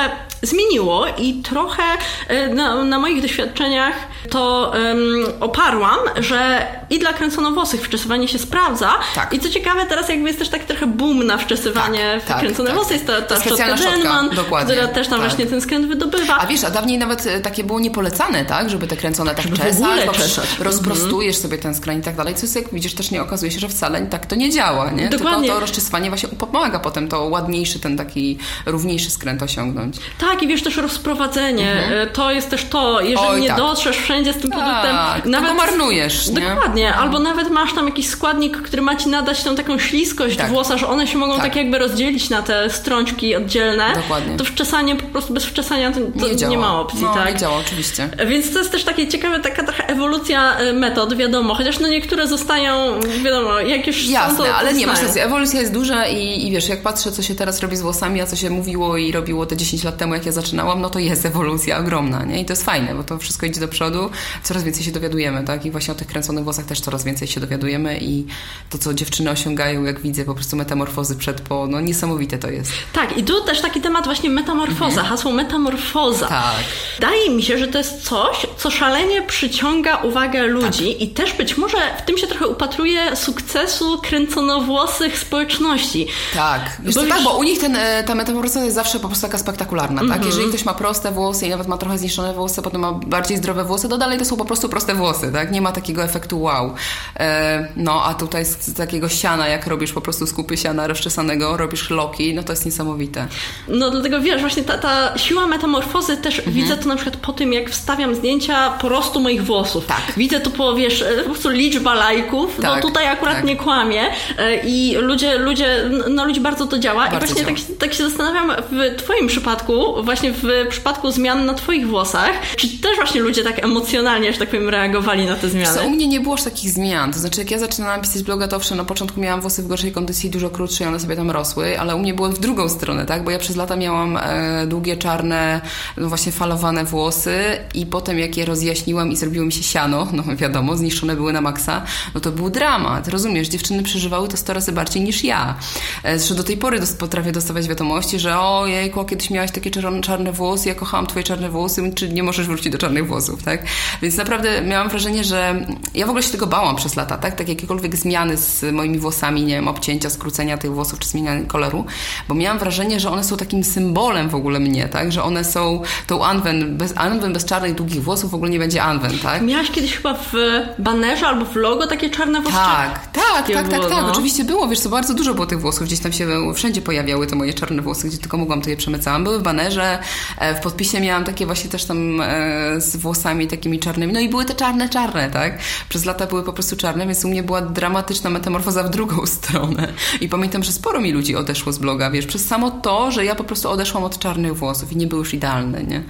zmieniło 0.43 1.07
i 1.19 1.35
trochę 1.35 1.83
e, 2.29 2.49
na, 2.49 2.85
na 2.85 2.99
moich 2.99 3.23
doświadczeniach 3.23 3.95
to 4.31 4.73
um, 4.75 5.25
oparłam, 5.41 5.99
że 6.17 6.67
i 6.91 6.99
dla 6.99 7.13
kręconowłosych 7.13 7.83
wczesywanie 7.83 8.29
się 8.29 8.39
sprawdza 8.39 8.91
tak. 9.15 9.33
i 9.35 9.41
co 9.41 9.49
ciekawe, 9.49 9.87
teraz 9.87 10.09
jakby 10.09 10.27
jest 10.29 10.39
też 10.39 10.49
tak 10.49 10.65
trochę 10.65 10.87
boom 10.87 11.27
na 11.27 11.39
wczesywanie 11.39 12.13
tak, 12.15 12.23
w 12.23 12.27
tak, 12.27 12.41
kręcone 12.41 12.69
tak, 12.69 12.79
włosy. 12.79 12.93
Jest 12.95 13.07
ta, 13.07 13.23
ta, 13.23 13.35
ta 13.35 13.41
szczotka 13.41 13.75
Denman, 13.77 14.31
która 14.65 14.89
też 14.89 15.09
tam 15.09 15.21
tak. 15.21 15.29
właśnie 15.29 15.47
ten 15.47 15.61
skręt 15.61 15.87
wydobywa. 15.87 16.39
A 16.39 16.47
wiesz, 16.47 16.65
a 16.65 16.71
dawniej 16.71 16.99
nawet 16.99 17.27
e, 17.27 17.41
takie 17.41 17.65
było 17.65 17.81
niepolecane, 17.81 18.45
tak? 18.45 18.71
Żeby 18.71 18.87
te 18.87 18.97
kręcone 18.97 19.35
tak 19.35 19.45
żeby 19.45 19.57
czesać, 19.57 19.73
czesać 20.13 20.59
rozprostujesz 20.59 21.37
sobie 21.37 21.59
ten 21.59 21.75
skroń 21.75 21.99
i 21.99 22.03
tak 22.03 22.17
dalej, 22.17 22.35
co 22.35 22.43
jest, 22.43 22.57
jak 22.57 22.73
widzisz, 22.73 22.95
też 22.95 23.11
nie 23.11 23.23
okazuje 23.23 23.53
się, 23.53 23.59
że 23.59 23.69
wcale 23.69 24.07
tak 24.07 24.27
to 24.27 24.37
nie 24.37 24.51
działa, 24.51 24.91
nie? 24.91 25.09
Dokładnie. 25.09 25.41
Tylko 25.41 25.55
to 25.55 25.61
rozczeswanie 25.61 26.09
właśnie 26.09 26.29
pomaga 26.29 26.79
potem 26.79 27.09
to 27.09 27.25
ładniejszy, 27.25 27.81
ten 27.81 27.97
taki 27.97 28.39
równiejszy 28.67 29.11
skręt 29.11 29.43
osiągnąć. 29.43 29.97
Tak, 30.19 30.43
i 30.43 30.49
wiesz, 30.49 30.63
też 30.63 30.77
rozprowadzenie, 30.77 31.73
mhm. 31.73 32.03
E, 32.03 32.07
to 32.07 32.33
jest 32.33 32.51
też 32.51 32.65
to, 32.65 33.01
jeżeli 33.01 33.29
Oj, 33.29 33.41
nie 33.41 33.49
tak. 33.49 33.57
dotrzesz 33.57 33.97
wszędzie 33.97 34.33
z 34.33 34.37
tym 34.37 34.51
produktem, 34.51 34.97
tak, 34.97 35.27
nawet... 35.27 35.49
to 35.49 35.55
marnujesz, 35.55 36.29
nie? 36.29 36.41
Dokładnie, 36.41 36.87
mhm. 36.89 37.05
albo 37.05 37.19
nawet 37.19 37.51
masz 37.51 37.75
tam 37.75 37.87
jakiś 37.87 38.09
składnik, 38.09 38.63
który 38.63 38.83
ma 38.83 38.97
ci 38.97 39.09
nadać 39.09 39.43
tą 39.43 39.57
taką 39.57 39.79
śliskość 39.79 40.37
tak. 40.37 40.49
włosa, 40.49 40.79
że 40.79 40.89
one 40.89 41.07
się 41.07 41.19
mogą 41.19 41.35
tak. 41.35 41.43
tak 41.43 41.57
jakby 41.57 41.79
rozdzielić 41.79 42.31
na 42.31 42.43
te 42.43 42.71
strączki 42.71 43.37
oddzielne. 43.37 43.93
Dokładnie. 43.95 44.37
To 44.37 44.45
wczesanie 44.45 44.97
po 44.97 45.07
prostu 45.07 45.35
bez 45.35 45.45
wczesania 45.45 45.93
to, 45.93 46.01
to 46.21 46.29
nie, 46.29 46.47
nie, 46.47 46.59
ma 46.59 46.81
opcji, 46.81 47.03
no, 47.03 47.15
tak? 47.15 47.33
nie 47.33 47.41
działa, 47.41 47.57
oczywiście. 47.57 48.09
Więc 48.27 48.53
to 48.53 48.59
jest 48.59 48.73
też 48.73 48.85
takie 48.85 49.09
ciekawe, 49.09 49.41
taka 49.41 49.63
trochę 49.63 49.82
ewolucja 49.87 50.53
Y, 50.61 50.73
metod, 50.73 51.15
wiadomo, 51.17 51.55
chociaż 51.55 51.79
no 51.79 51.89
niektóre 51.89 52.29
zostają, 52.29 53.01
wiadomo, 53.25 53.61
jak 53.61 53.87
już 53.87 54.09
Jasne, 54.09 54.39
są, 54.39 54.45
to 54.45 54.55
ale 54.55 54.75
nie, 54.75 54.87
masz 54.87 55.03
rację, 55.03 55.25
ewolucja 55.25 55.61
jest 55.61 55.73
duża 55.73 56.07
i, 56.07 56.47
i 56.47 56.51
wiesz, 56.51 56.69
jak 56.69 56.83
patrzę, 56.83 57.13
co 57.13 57.23
się 57.23 57.35
teraz 57.35 57.61
robi 57.61 57.77
z 57.77 57.83
włosami, 57.83 58.21
a 58.21 58.27
co 58.27 58.37
się 58.37 58.51
mówiło 58.51 58.97
i 58.97 59.13
robiło 59.13 59.47
te 59.47 59.57
10 59.57 59.85
lat 59.85 59.97
temu, 59.97 60.15
jak 60.15 60.27
ja 60.27 60.33
zaczynałam, 60.33 60.81
no 60.81 60.91
to 60.91 60.99
jest 60.99 61.27
ewolucja 61.27 61.79
ogromna, 61.79 62.25
nie? 62.25 62.41
I 62.41 62.45
to 62.45 62.53
jest 62.53 62.65
fajne, 62.65 62.95
bo 62.95 63.05
to 63.05 63.19
wszystko 63.19 63.47
idzie 63.47 63.61
do 63.61 63.69
przodu, 63.69 64.11
coraz 64.43 64.63
więcej 64.63 64.85
się 64.85 64.93
dowiadujemy, 64.93 65.45
tak? 65.45 65.67
I 65.67 65.71
właśnie 65.71 65.93
o 65.93 65.97
tych 65.97 66.07
kręconych 66.07 66.45
włosach 66.45 66.65
też 66.65 66.81
coraz 66.81 67.05
więcej 67.05 67.29
się 67.29 67.41
dowiadujemy 67.41 67.99
i 68.01 68.27
to, 68.71 68.79
co 68.79 68.95
dziewczyny 68.95 69.31
osiągają, 69.31 69.85
jak 69.85 70.01
widzę, 70.01 70.25
po 70.25 70.35
prostu 70.35 70.57
metamorfozy 70.57 71.17
przed, 71.17 71.41
po, 71.41 71.67
no 71.67 71.81
niesamowite 71.81 72.39
to 72.39 72.51
jest. 72.51 72.73
Tak, 72.93 73.19
i 73.19 73.25
tu 73.25 73.45
też 73.45 73.61
taki 73.61 73.81
temat 73.81 74.05
właśnie 74.05 74.31
metamorfoza, 74.31 75.01
mhm. 75.01 75.07
hasło 75.07 75.33
metamorfoza. 75.33 76.29
Tak. 76.29 76.55
Wydaje 76.97 77.31
mi 77.31 77.43
się, 77.43 77.59
że 77.59 77.69
to 77.69 77.79
jest 77.79 78.03
coś, 78.03 78.47
co 78.57 78.71
szalenie 78.71 79.23
przyciąga 79.23 79.72
uwagę 80.03 80.47
ludzi 80.47 80.93
tak. 80.93 81.03
i 81.03 81.09
też 81.09 81.33
być 81.33 81.57
może 81.57 81.77
w 81.99 82.03
tym 82.03 82.19
się 82.19 82.27
trochę 82.27 82.47
upatruje 82.47 83.17
sukcesu 83.17 83.99
kręconowłosych 84.03 85.19
społeczności. 85.19 86.07
Tak, 86.35 86.81
bo, 86.85 86.93
co, 86.93 87.07
tak, 87.07 87.23
bo 87.23 87.37
u 87.37 87.43
nich 87.43 87.59
ten, 87.59 87.77
e, 87.77 88.05
ta 88.05 88.15
metamorfoza 88.15 88.65
jest 88.65 88.75
zawsze 88.75 89.01
po 89.01 89.09
prostu 89.09 89.27
taka 89.27 89.39
spektakularna, 89.39 90.01
mm 90.01 90.07
-hmm. 90.07 90.09
tak? 90.09 90.17
Mhm. 90.17 90.31
Jeżeli 90.31 90.49
ktoś 90.49 90.65
ma 90.65 90.75
proste 90.75 91.13
włosy 91.13 91.47
i 91.47 91.51
nawet 91.51 91.67
ma 91.69 91.79
trochę 91.79 91.99
zniszczone 91.99 92.35
włosy, 92.35 92.63
potem 92.63 92.81
ma 92.81 92.93
bardziej 92.93 93.37
zdrowe 93.37 93.65
włosy, 93.65 93.89
to 93.89 93.99
dalej 93.99 94.19
to 94.19 94.25
są 94.25 94.37
po 94.37 94.45
prostu 94.45 94.69
proste 94.69 94.95
włosy, 94.95 95.33
tak? 95.33 95.53
Nie 95.53 95.61
ma 95.61 95.73
takiego 95.73 96.05
efektu 96.05 96.41
wow. 96.41 96.75
E, 97.17 97.69
no, 97.77 98.05
a 98.05 98.15
tutaj 98.15 98.45
z, 98.45 98.75
takiego 98.75 99.09
siana, 99.09 99.49
jak 99.49 99.67
robisz 99.67 99.93
po 99.93 100.01
prostu 100.01 100.27
skupy 100.27 100.57
siana 100.57 100.87
rozczesanego, 100.87 101.57
robisz 101.57 101.91
loki, 101.91 102.35
no 102.35 102.43
to 102.43 102.53
jest 102.53 102.67
niesamowite. 102.67 103.27
No 103.69 103.91
dlatego 103.91 104.21
wiesz, 104.21 104.41
właśnie 104.41 104.63
ta, 104.63 104.79
ta 104.79 105.19
siła 105.19 105.47
metamorfozy 105.47 106.17
też 106.17 106.39
mm 106.39 106.51
-hmm. 106.51 106.55
widzę 106.55 106.77
to 106.77 106.89
na 106.89 106.97
przykład 106.97 107.17
po 107.17 107.33
tym, 107.33 107.53
jak 107.53 107.71
wstawiam 107.71 108.15
zdjęcia 108.15 108.71
porostu 108.71 109.21
moich 109.21 109.45
włosów. 109.45 109.52
Tak. 109.87 110.13
Widzę 110.17 110.41
to 110.41 110.51
po, 110.51 110.75
wiesz, 110.75 111.05
po 111.25 111.31
prostu 111.31 111.51
liczba 111.51 111.95
lajków, 111.95 112.59
no 112.59 112.63
tak, 112.63 112.83
no 112.83 112.89
tutaj 112.89 113.07
akurat 113.07 113.35
tak. 113.35 113.45
nie 113.45 113.57
kłamie 113.57 114.03
e, 114.39 114.57
i 114.65 114.97
ludzie, 114.97 115.39
ludzie, 115.39 115.91
no 116.11 116.25
ludzi 116.25 116.41
bardzo 116.41 116.67
to 116.67 116.79
działa 116.79 117.11
bardzo 117.11 117.17
i 117.17 117.29
właśnie 117.29 117.45
działa. 117.45 117.57
Tak, 117.57 117.77
tak 117.79 117.95
się 117.95 118.09
zastanawiam 118.09 118.53
w 118.71 118.97
twoim 119.03 119.27
przypadku, 119.27 120.03
właśnie 120.03 120.33
w 120.33 120.67
przypadku 120.69 121.11
zmian 121.11 121.47
na 121.47 121.55
twoich 121.55 121.89
włosach, 121.89 122.31
czy 122.57 122.69
też 122.69 122.97
właśnie 122.97 123.21
ludzie 123.21 123.45
tak 123.45 123.65
emocjonalnie, 123.65 124.33
że 124.33 124.39
tak 124.39 124.49
powiem, 124.49 124.69
reagowali 124.69 125.27
na 125.27 125.37
te 125.37 125.49
zmiany? 125.49 125.75
Co, 125.75 125.87
u 125.87 125.91
mnie 125.91 126.09
nie 126.09 126.21
było 126.21 126.35
aż 126.35 126.43
takich 126.43 126.71
zmian, 126.71 127.13
to 127.13 127.19
znaczy 127.19 127.41
jak 127.41 127.51
ja 127.51 127.59
zaczynałam 127.59 128.01
pisać 128.01 128.23
bloga, 128.23 128.49
to 128.49 128.57
owszem, 128.57 128.77
na 128.77 128.85
początku 128.85 129.21
miałam 129.21 129.41
włosy 129.41 129.63
w 129.63 129.67
gorszej 129.67 129.93
kondycji, 129.93 130.31
dużo 130.31 130.51
krótsze 130.51 130.85
i 130.85 130.87
one 130.87 131.01
sobie 131.01 131.17
tam 131.17 131.31
rosły, 131.31 131.81
ale 131.81 131.97
u 131.97 131.99
mnie 131.99 132.15
było 132.15 132.29
w 132.29 132.39
drugą 132.39 132.69
stronę, 132.69 133.07
tak, 133.07 133.25
bo 133.25 133.31
ja 133.31 133.39
przez 133.39 133.57
lata 133.57 133.77
miałam 133.77 134.17
e, 134.17 134.67
długie, 134.67 134.97
czarne, 134.97 135.61
no 135.97 136.09
właśnie 136.09 136.33
falowane 136.33 136.85
włosy 136.85 137.41
i 137.75 137.87
potem 137.87 138.19
jak 138.19 138.37
je 138.37 138.45
rozjaśniłam 138.45 139.13
i 139.13 139.17
zrobiło 139.43 139.47
mi 139.47 139.53
się 139.53 139.63
siano, 139.63 140.09
no 140.17 140.37
wiadomo, 140.37 140.77
zniszczone 140.77 141.17
były 141.17 141.33
na 141.33 141.41
maksa, 141.41 141.83
no 142.15 142.21
to 142.21 142.33
był 142.33 142.51
dramat. 142.51 143.09
Rozumiesz, 143.09 143.49
dziewczyny 143.49 143.83
przeżywały 143.83 144.29
to 144.29 144.37
100 144.37 144.53
razy 144.53 144.73
bardziej 144.73 145.03
niż 145.03 145.25
ja. 145.25 145.55
E, 146.03 146.19
zresztą 146.19 146.35
do 146.35 146.45
tej 146.45 146.57
pory 146.57 146.81
potrafię 146.99 147.33
dostawać 147.33 147.69
wiadomości, 147.69 148.19
że 148.19 148.39
o 148.39 148.67
jejku, 148.67 149.01
a 149.01 149.05
kiedyś 149.05 149.31
miałaś 149.31 149.51
takie 149.51 149.71
czarne 150.03 150.33
włosy, 150.33 150.69
ja 150.69 150.75
kochałam 150.75 151.07
twoje 151.07 151.25
czarne 151.25 151.51
włosy, 151.51 151.93
czy 151.95 152.09
nie 152.09 152.23
możesz 152.23 152.47
wrócić 152.47 152.73
do 152.73 152.79
czarnych 152.79 153.07
włosów, 153.07 153.43
tak? 153.43 153.65
Więc 154.03 154.17
naprawdę 154.17 154.63
miałam 154.63 154.89
wrażenie, 154.89 155.25
że 155.25 155.67
ja 155.95 156.07
w 156.07 156.09
ogóle 156.09 156.23
się 156.23 156.31
tego 156.31 156.47
bałam 156.47 156.77
przez 156.77 156.97
lata, 156.97 157.19
tak? 157.19 157.35
Tak 157.35 157.49
jakiekolwiek 157.49 157.97
zmiany 157.97 158.37
z 158.37 158.73
moimi 158.73 158.99
włosami, 158.99 159.43
nie 159.43 159.55
wiem, 159.55 159.69
obcięcia, 159.69 160.11
skrócenia 160.11 160.59
tych 160.59 160.73
włosów, 160.73 160.99
czy 160.99 161.09
zmienia 161.09 161.43
koloru, 161.47 161.85
bo 162.29 162.35
miałam 162.35 162.59
wrażenie, 162.59 163.01
że 163.01 163.11
one 163.11 163.25
są 163.25 163.37
takim 163.37 163.65
symbolem 163.65 164.29
w 164.29 164.35
ogóle 164.35 164.61
mnie, 164.61 164.89
tak? 164.89 165.13
Że 165.13 165.23
one 165.23 165.45
są 165.45 165.83
tą 166.07 166.25
Anwen, 166.25 166.77
bez, 166.77 166.93
Anwen 166.97 167.33
bez 167.33 167.45
czarnych, 167.45 167.75
długich 167.75 168.03
włosów 168.03 168.31
w 168.31 168.35
ogóle 168.35 168.51
nie 168.51 168.59
będzie 168.59 168.83
Anwen, 168.83 169.19
tak? 169.19 169.32
Miałaś 169.41 169.71
kiedyś 169.71 169.97
chyba 169.97 170.15
w 170.15 170.33
banerze 170.79 171.27
albo 171.27 171.45
w 171.45 171.57
logo 171.57 171.87
takie 171.87 172.11
czarne 172.11 172.41
włosy? 172.41 172.57
Tak, 172.57 173.07
tak, 173.13 173.47
tak, 173.55 173.69
tak, 173.69 173.81
tak. 173.81 173.91
No. 173.91 174.13
Oczywiście 174.13 174.45
było, 174.45 174.69
wiesz 174.69 174.81
co, 174.81 174.89
bardzo 174.89 175.15
dużo 175.15 175.35
było 175.35 175.47
tych 175.47 175.61
włosów. 175.61 175.87
Gdzieś 175.87 176.01
tam 176.01 176.13
się 176.13 176.27
wszędzie 176.55 176.83
pojawiały 176.83 177.27
te 177.27 177.37
moje 177.37 177.55
czarne 177.55 177.83
włosy, 177.83 178.09
gdzie 178.09 178.19
tylko 178.19 178.37
mogłam, 178.37 178.63
to 178.63 178.71
je 178.71 178.77
przemycałam. 178.77 179.25
Były 179.25 179.39
w 179.39 179.43
banerze, 179.43 179.99
e, 180.39 180.55
w 180.55 180.61
podpisie 180.61 181.01
miałam 181.01 181.25
takie 181.25 181.47
właśnie 181.47 181.71
też 181.71 181.85
tam 181.85 182.21
e, 182.21 182.81
z 182.81 182.97
włosami 182.97 183.47
takimi 183.47 183.79
czarnymi. 183.79 184.13
No 184.13 184.21
i 184.21 184.29
były 184.29 184.45
te 184.45 184.55
czarne, 184.55 184.89
czarne, 184.89 185.31
tak? 185.31 185.59
Przez 185.89 186.05
lata 186.05 186.27
były 186.27 186.43
po 186.43 186.53
prostu 186.53 186.77
czarne, 186.77 187.07
więc 187.07 187.25
u 187.25 187.29
mnie 187.29 187.43
była 187.43 187.61
dramatyczna 187.61 188.31
metamorfoza 188.31 188.83
w 188.83 188.91
drugą 188.91 189.27
stronę. 189.37 189.93
I 190.21 190.29
pamiętam, 190.29 190.63
że 190.63 190.73
sporo 190.73 191.01
mi 191.01 191.13
ludzi 191.13 191.37
odeszło 191.37 191.73
z 191.73 191.79
bloga, 191.79 192.11
wiesz, 192.11 192.27
przez 192.27 192.47
samo 192.47 192.71
to, 192.71 193.11
że 193.11 193.25
ja 193.25 193.35
po 193.35 193.45
prostu 193.45 193.71
odeszłam 193.71 194.05
od 194.05 194.19
czarnych 194.19 194.57
włosów 194.57 194.93
i 194.93 194.97
nie 194.97 195.07
były 195.07 195.19
już 195.19 195.35
idealne, 195.35 195.85
nie? 195.85 196.03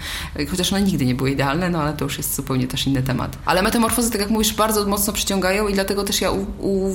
Chociaż 0.50 0.72
one 0.72 0.82
nigdy 0.82 1.04
nie 1.04 1.14
były 1.14 1.30
idealne, 1.30 1.70
no 1.70 1.82
ale 1.82 1.92
to 1.92 2.04
już 2.04 2.18
jest 2.18 2.34
zupełnie 2.34 2.66
też 2.66 2.86
inny 2.86 3.02
temat 3.02 3.11
temat. 3.12 3.36
Ale 3.44 3.62
metamorfozy, 3.62 4.10
tak 4.10 4.20
jak 4.20 4.30
mówisz, 4.30 4.54
bardzo 4.54 4.86
mocno 4.86 5.12
przyciągają 5.12 5.68
i 5.68 5.74
dlatego 5.74 6.04
też 6.04 6.20
ja 6.20 6.30
u, 6.30 6.46
u, 6.58 6.94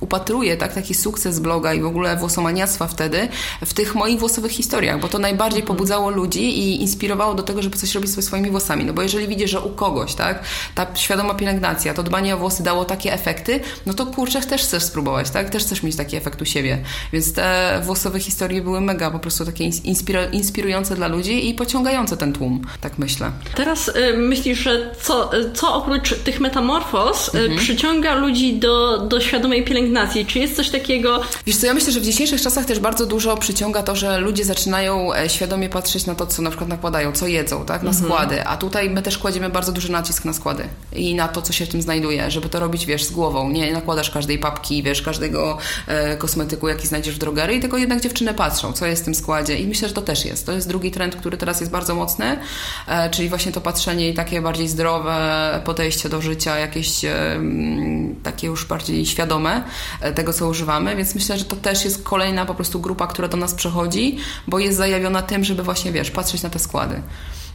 upatruję 0.00 0.56
tak, 0.56 0.74
taki 0.74 0.94
sukces 0.94 1.40
bloga 1.40 1.74
i 1.74 1.80
w 1.80 1.86
ogóle 1.86 2.16
włosomaniactwa 2.16 2.86
wtedy 2.86 3.28
w 3.64 3.74
tych 3.74 3.94
moich 3.94 4.18
włosowych 4.18 4.52
historiach, 4.52 5.00
bo 5.00 5.08
to 5.08 5.18
najbardziej 5.18 5.62
pobudzało 5.62 6.10
ludzi 6.10 6.58
i 6.58 6.82
inspirowało 6.82 7.34
do 7.34 7.42
tego, 7.42 7.62
żeby 7.62 7.76
coś 7.76 7.94
robić 7.94 8.10
ze 8.10 8.22
swoimi 8.22 8.50
włosami. 8.50 8.84
No 8.84 8.92
bo 8.92 9.02
jeżeli 9.02 9.28
widzisz, 9.28 9.50
że 9.50 9.60
u 9.60 9.70
kogoś, 9.70 10.14
tak, 10.14 10.42
ta 10.74 10.86
świadoma 10.94 11.34
pielęgnacja, 11.34 11.94
to 11.94 12.02
dbanie 12.02 12.34
o 12.34 12.38
włosy 12.38 12.62
dało 12.62 12.84
takie 12.84 13.12
efekty, 13.12 13.60
no 13.86 13.94
to 13.94 14.06
kurczę, 14.06 14.40
też 14.40 14.62
chcesz 14.62 14.82
spróbować, 14.82 15.30
tak? 15.30 15.50
Też 15.50 15.62
chcesz 15.62 15.82
mieć 15.82 15.96
taki 15.96 16.16
efekt 16.16 16.42
u 16.42 16.44
siebie. 16.44 16.78
Więc 17.12 17.32
te 17.32 17.80
włosowe 17.84 18.20
historie 18.20 18.62
były 18.62 18.80
mega 18.80 19.10
po 19.10 19.18
prostu 19.18 19.44
takie 19.44 19.70
inspirujące 20.32 20.96
dla 20.96 21.08
ludzi 21.08 21.48
i 21.48 21.54
pociągające 21.54 22.16
ten 22.16 22.32
tłum, 22.32 22.62
tak 22.80 22.98
myślę. 22.98 23.30
Teraz 23.54 23.88
y, 23.88 24.16
myślisz, 24.16 24.58
że 24.58 24.94
co, 25.02 25.38
y, 25.38 25.51
co 25.54 25.74
oprócz 25.74 26.14
tych 26.14 26.40
metamorfoz 26.40 27.34
y, 27.34 27.38
mhm. 27.38 27.58
przyciąga 27.58 28.14
ludzi 28.14 28.54
do, 28.54 28.98
do 28.98 29.20
świadomej 29.20 29.64
pielęgnacji? 29.64 30.26
Czy 30.26 30.38
jest 30.38 30.56
coś 30.56 30.70
takiego... 30.70 31.20
Wiesz 31.46 31.56
co, 31.56 31.66
ja 31.66 31.74
myślę, 31.74 31.92
że 31.92 32.00
w 32.00 32.04
dzisiejszych 32.04 32.42
czasach 32.42 32.64
też 32.64 32.78
bardzo 32.80 33.06
dużo 33.06 33.36
przyciąga 33.36 33.82
to, 33.82 33.96
że 33.96 34.18
ludzie 34.18 34.44
zaczynają 34.44 35.14
e, 35.14 35.28
świadomie 35.28 35.68
patrzeć 35.68 36.06
na 36.06 36.14
to, 36.14 36.26
co 36.26 36.42
na 36.42 36.50
przykład 36.50 36.68
nakładają, 36.68 37.12
co 37.12 37.26
jedzą, 37.26 37.64
tak? 37.64 37.82
Na 37.82 37.90
mhm. 37.90 38.04
składy. 38.04 38.46
A 38.46 38.56
tutaj 38.56 38.90
my 38.90 39.02
też 39.02 39.18
kładziemy 39.18 39.50
bardzo 39.50 39.72
duży 39.72 39.92
nacisk 39.92 40.24
na 40.24 40.32
składy 40.32 40.68
i 40.92 41.14
na 41.14 41.28
to, 41.28 41.42
co 41.42 41.52
się 41.52 41.66
w 41.66 41.68
tym 41.68 41.82
znajduje, 41.82 42.30
żeby 42.30 42.48
to 42.48 42.60
robić, 42.60 42.86
wiesz, 42.86 43.04
z 43.04 43.10
głową. 43.10 43.50
Nie 43.50 43.72
nakładasz 43.72 44.10
każdej 44.10 44.38
papki, 44.38 44.82
wiesz, 44.82 45.02
każdego 45.02 45.58
e, 45.86 46.16
kosmetyku, 46.16 46.68
jaki 46.68 46.86
znajdziesz 46.86 47.14
w 47.14 47.18
drogerii, 47.18 47.60
tylko 47.60 47.78
jednak 47.78 48.00
dziewczyny 48.00 48.34
patrzą, 48.34 48.72
co 48.72 48.86
jest 48.86 49.02
w 49.02 49.04
tym 49.04 49.14
składzie 49.14 49.58
i 49.58 49.66
myślę, 49.66 49.88
że 49.88 49.94
to 49.94 50.02
też 50.02 50.24
jest. 50.24 50.46
To 50.46 50.52
jest 50.52 50.68
drugi 50.68 50.90
trend, 50.90 51.16
który 51.16 51.36
teraz 51.36 51.60
jest 51.60 51.72
bardzo 51.72 51.94
mocny, 51.94 52.38
e, 52.88 53.10
czyli 53.10 53.28
właśnie 53.28 53.52
to 53.52 53.60
patrzenie 53.60 54.08
i 54.08 54.14
takie 54.14 54.42
bardziej 54.42 54.68
zdrowe 54.68 55.12
podejście 55.64 56.08
do 56.08 56.20
życia, 56.20 56.58
jakieś 56.58 57.00
takie 58.22 58.46
już 58.46 58.64
bardziej 58.64 59.06
świadome 59.06 59.64
e, 60.00 60.12
tego, 60.12 60.32
co 60.32 60.48
używamy, 60.48 60.96
więc 60.96 61.14
myślę, 61.14 61.38
że 61.38 61.44
to 61.44 61.56
też 61.56 61.84
jest 61.84 62.02
kolejna 62.02 62.46
po 62.46 62.54
prostu 62.54 62.80
grupa, 62.80 63.06
która 63.06 63.28
do 63.28 63.36
nas 63.36 63.54
przechodzi, 63.54 64.16
bo 64.46 64.58
jest 64.58 64.76
zajawiona 64.78 65.22
tym, 65.22 65.44
żeby 65.44 65.62
właśnie, 65.62 65.92
wiesz, 65.92 66.10
patrzeć 66.10 66.42
na 66.42 66.50
te 66.50 66.58
składy. 66.58 67.02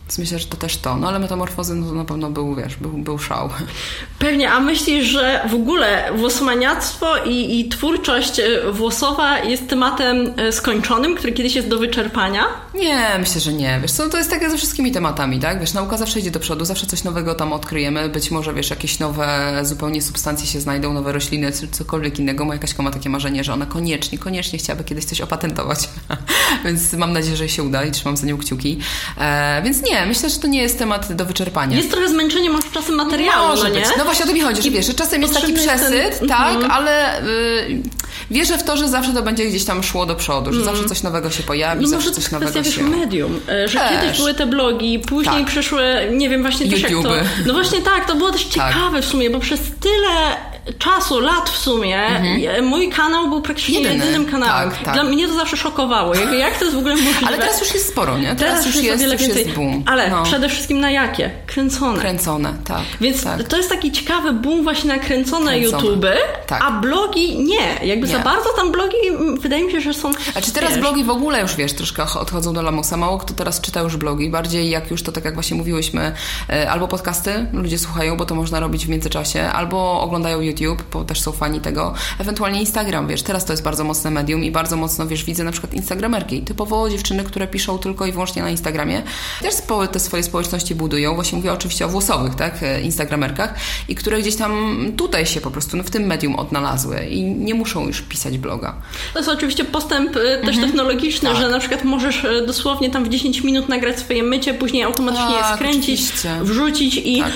Więc 0.08 0.18
myślę, 0.18 0.40
że 0.40 0.46
to 0.46 0.58
też 0.58 0.78
to. 0.78 0.96
No 0.98 1.08
ale 1.08 1.20
metamorfozy 1.20 1.76
no 1.76 1.88
to 1.88 1.94
na 1.94 2.06
pewno 2.06 2.30
był, 2.30 2.56
wiesz, 2.56 2.76
był, 2.76 2.92
był 2.92 3.20
szał. 3.20 3.50
Pewnie, 4.20 4.52
a 4.52 4.60
myślisz, 4.60 5.06
że 5.06 5.46
w 5.50 5.54
ogóle 5.54 6.10
włosomaniactwo 6.16 7.18
i, 7.26 7.60
i 7.60 7.70
twórczość 7.70 8.40
e, 8.40 8.72
włosowa 8.72 9.40
jest 9.40 9.70
tematem 9.70 10.34
e, 10.38 10.52
skończonym, 10.52 11.16
który 11.16 11.34
kiedyś 11.34 11.56
jest 11.56 11.68
do 11.68 11.78
wyczerpania? 11.78 12.44
Nie, 12.80 13.20
myślę, 13.20 13.42
że 13.42 13.54
nie. 13.54 13.80
Wiesz 13.82 13.92
co, 13.92 14.10
to 14.10 14.18
jest 14.18 14.30
tak 14.30 14.42
jak 14.42 14.52
ze 14.52 14.58
wszystkimi 14.58 14.92
tematami, 14.92 15.40
tak? 15.40 15.60
Wiesz, 15.60 15.74
nauka 15.74 15.98
zawsze 15.98 16.20
idzie 16.20 16.32
do 16.32 16.40
przodu, 16.40 16.66
zawsze 16.66 16.88
coś 16.88 17.04
nowego 17.04 17.36
tam 17.36 17.54
odkryjemy. 17.54 18.10
Być 18.10 18.32
może, 18.32 18.54
wiesz, 18.54 18.70
jakieś 18.70 19.00
nowe 19.00 19.60
zupełnie 19.64 20.02
substancje 20.02 20.48
się 20.48 20.60
znajdą, 20.60 20.94
nowe 20.94 21.12
rośliny, 21.12 21.52
cokolwiek 21.72 22.20
innego. 22.20 22.46
Moja 22.46 22.60
Kaśka 22.60 22.84
ma 22.84 22.92
takie 22.92 23.10
marzenie, 23.10 23.44
że 23.44 23.54
ona 23.54 23.66
koniecznie, 23.66 24.18
koniecznie 24.18 24.60
chciałaby 24.60 24.84
kiedyś 24.84 25.06
coś 25.06 25.22
opatentować. 25.22 25.90
Więc 26.66 26.94
mam 26.94 27.14
nadzieję, 27.14 27.38
że 27.38 27.50
się 27.50 27.64
uda 27.64 27.86
i 27.86 27.92
trzymam 27.92 28.18
za 28.18 28.28
nią 28.28 28.38
kciuki. 28.38 28.80
E, 29.18 29.62
więc 29.64 29.84
nie, 29.90 30.06
myślę, 30.06 30.30
że 30.30 30.38
to 30.40 30.48
nie 30.48 30.62
jest 30.62 30.80
temat 30.80 31.14
do 31.14 31.26
wyczerpania. 31.26 31.78
Jest 31.78 31.92
trochę 31.92 32.10
zmęczenie 32.10 32.50
masz 32.50 32.72
czasem 32.72 32.96
materiału, 32.96 33.48
Może 33.48 33.70
no 33.70 33.76
nie? 33.76 33.84
No 33.98 34.06
właśnie 34.06 34.26
o 34.26 34.28
to 34.28 34.34
mi 34.34 34.42
chodzi, 34.42 34.62
że 34.62 34.70
wiesz, 34.70 34.88
że 34.88 34.94
czasem 34.94 35.22
jest 35.22 35.34
taki 35.34 35.54
przesyt, 35.54 36.20
ten... 36.20 36.30
tak, 36.30 36.56
mhm. 36.56 36.72
ale 36.72 37.22
y, 37.24 37.82
wierzę 38.32 38.58
w 38.58 38.64
to, 38.64 38.78
że 38.78 38.88
zawsze 38.88 39.14
to 39.14 39.22
będzie 39.22 39.46
gdzieś 39.46 39.66
tam 39.66 39.84
szło 39.84 40.06
do 40.06 40.16
przodu, 40.16 40.54
że 40.54 40.62
mm. 40.62 40.74
zawsze 40.74 40.90
coś 40.90 41.04
nowego 41.04 41.32
się 41.32 41.44
pojawi, 41.44 41.82
no 41.82 41.88
zawsze 41.88 42.12
coś 42.12 42.32
nowego 42.32 42.64
się... 42.64 42.84
medium, 42.84 43.40
e, 43.50 43.68
że 43.68 43.80
też. 43.80 43.90
kiedyś 43.90 44.18
były 44.18 44.34
te 44.34 44.46
blogi, 44.46 45.00
później 45.00 45.36
tak. 45.36 45.46
przyszły, 45.46 45.84
nie 46.12 46.30
wiem, 46.30 46.42
właśnie 46.42 46.70
też 46.70 46.82
YouTube. 46.82 47.06
jak 47.06 47.24
to... 47.24 47.30
No 47.46 47.54
właśnie 47.54 47.82
tak, 47.82 48.08
to 48.08 48.16
było 48.16 48.32
też 48.32 48.44
ciekawe 48.44 48.98
tak. 48.98 49.02
w 49.02 49.06
sumie, 49.06 49.30
bo 49.30 49.40
przez 49.40 49.60
tyle 49.60 50.38
czasu, 50.80 51.20
lat 51.20 51.50
w 51.50 51.58
sumie, 51.58 52.06
mhm. 52.06 52.66
mój 52.66 52.90
kanał 52.90 53.30
był 53.30 53.42
praktycznie 53.42 53.80
Jedyny. 53.80 54.06
jedynym 54.06 54.26
kanałem. 54.26 54.70
Tak, 54.70 54.84
tak. 54.84 54.94
Dla 54.94 55.04
mnie 55.04 55.28
to 55.28 55.34
zawsze 55.34 55.58
szokowało. 55.58 56.16
Jak, 56.16 56.32
jak 56.34 56.58
to 56.58 56.66
jest 56.66 56.76
w 56.76 56.80
ogóle 56.80 56.96
możliwe? 57.06 57.28
Ale 57.28 57.38
teraz 57.38 57.60
już 57.60 57.74
jest 57.74 57.88
sporo, 57.90 58.18
nie? 58.18 58.36
Teraz, 58.36 58.40
teraz 58.40 58.66
już 58.66 58.76
jest, 58.84 59.02
wiele 59.02 59.18
więcej. 59.18 59.44
jest 59.44 59.56
boom. 59.56 59.84
Ale 59.86 60.10
no. 60.10 60.24
przede 60.24 60.50
wszystkim 60.50 60.80
na 60.80 60.92
jakie? 60.92 61.32
Kręcone. 61.46 62.00
Kręcone, 62.00 62.54
tak. 62.66 62.82
Więc 63.02 63.24
tak. 63.24 63.44
to 63.44 63.58
jest 63.58 63.70
taki 63.70 63.92
ciekawy 63.92 64.34
boom 64.34 64.64
właśnie 64.64 64.88
na 64.88 65.00
kręcone, 65.00 65.46
kręcone. 65.46 65.60
YouTube, 65.60 66.06
tak. 66.48 66.62
a 66.64 66.72
blogi 66.72 67.40
nie. 67.44 67.88
Jakby 67.88 68.08
nie. 68.08 68.14
za 68.14 68.20
bardzo 68.20 68.50
tam 68.56 68.72
blogi, 68.72 68.98
wydaje 69.40 69.64
mi 69.64 69.72
się, 69.72 69.82
że 69.82 69.94
są... 69.94 70.12
A 70.36 70.42
czy 70.42 70.52
teraz 70.52 70.72
wiesz, 70.72 70.80
blogi 70.80 71.04
w 71.04 71.10
ogóle 71.10 71.42
już, 71.42 71.56
wiesz, 71.56 71.74
troszkę 71.74 72.04
odchodzą 72.04 72.54
do 72.54 72.62
lamusa. 72.62 72.98
Mało 72.98 73.18
kto 73.18 73.34
teraz 73.34 73.62
czyta 73.62 73.82
już 73.82 73.98
blogi. 73.98 74.30
Bardziej 74.30 74.70
jak 74.70 74.92
już 74.92 75.04
to, 75.04 75.12
tak 75.12 75.26
jak 75.26 75.34
właśnie 75.34 75.58
mówiłyśmy, 75.58 76.12
e, 76.50 76.72
albo 76.72 76.88
podcasty 76.88 77.46
ludzie 77.54 77.80
słuchają, 77.80 78.18
bo 78.18 78.26
to 78.26 78.36
można 78.36 78.60
robić 78.60 78.86
w 78.86 78.90
międzyczasie, 78.90 79.44
albo 79.44 80.02
oglądają 80.02 80.42
YouTube, 80.42 80.57
bo 80.94 81.04
też 81.04 81.22
są 81.22 81.32
fani 81.32 81.62
tego. 81.62 81.94
Ewentualnie 82.20 82.60
Instagram, 82.60 83.08
wiesz, 83.08 83.22
teraz 83.22 83.46
to 83.46 83.54
jest 83.54 83.64
bardzo 83.64 83.84
mocne 83.84 84.12
medium 84.12 84.44
i 84.44 84.52
bardzo 84.52 84.78
mocno, 84.78 85.08
wiesz, 85.08 85.24
widzę 85.24 85.44
na 85.44 85.52
przykład 85.52 85.74
Instagramerki, 85.74 86.42
typowo 86.42 86.90
dziewczyny, 86.90 87.24
które 87.24 87.48
piszą 87.48 87.78
tylko 87.78 88.06
i 88.06 88.12
wyłącznie 88.12 88.42
na 88.42 88.50
Instagramie, 88.50 89.02
też 89.42 89.54
te 89.92 90.00
swoje 90.00 90.24
społeczności 90.24 90.76
budują, 90.76 91.16
właśnie 91.16 91.38
mówię 91.38 91.54
oczywiście 91.54 91.86
o 91.86 91.90
włosowych, 91.90 92.36
tak, 92.36 92.64
e, 92.64 92.82
Instagramerkach 92.82 93.54
i 93.90 93.96
które 93.96 94.22
gdzieś 94.22 94.36
tam 94.36 94.78
tutaj 94.98 95.26
się 95.26 95.42
po 95.42 95.52
prostu 95.52 95.78
no, 95.78 95.84
w 95.84 95.90
tym 95.90 96.04
medium 96.04 96.36
odnalazły 96.36 97.06
i 97.06 97.24
nie 97.24 97.54
muszą 97.54 97.88
już 97.88 98.02
pisać 98.02 98.38
bloga. 98.38 98.76
To 99.14 99.20
jest 99.20 99.30
oczywiście 99.30 99.66
postęp 99.66 100.10
e, 100.10 100.38
też 100.38 100.56
mhm. 100.56 100.68
technologiczny, 100.68 101.30
tak. 101.30 101.38
że 101.38 101.50
na 101.50 101.60
przykład 101.60 101.84
możesz 101.84 102.26
e, 102.26 102.46
dosłownie 102.46 102.90
tam 102.90 103.04
w 103.04 103.10
10 103.10 103.44
minut 103.44 103.70
nagrać 103.70 104.00
swoje 104.00 104.24
mycie, 104.24 104.54
później 104.54 104.84
automatycznie 104.84 105.36
tak, 105.36 105.50
je 105.50 105.56
skręcić, 105.56 106.02
oczywiście. 106.02 106.30
wrzucić 106.42 107.02
i 107.06 107.22
tak. 107.22 107.32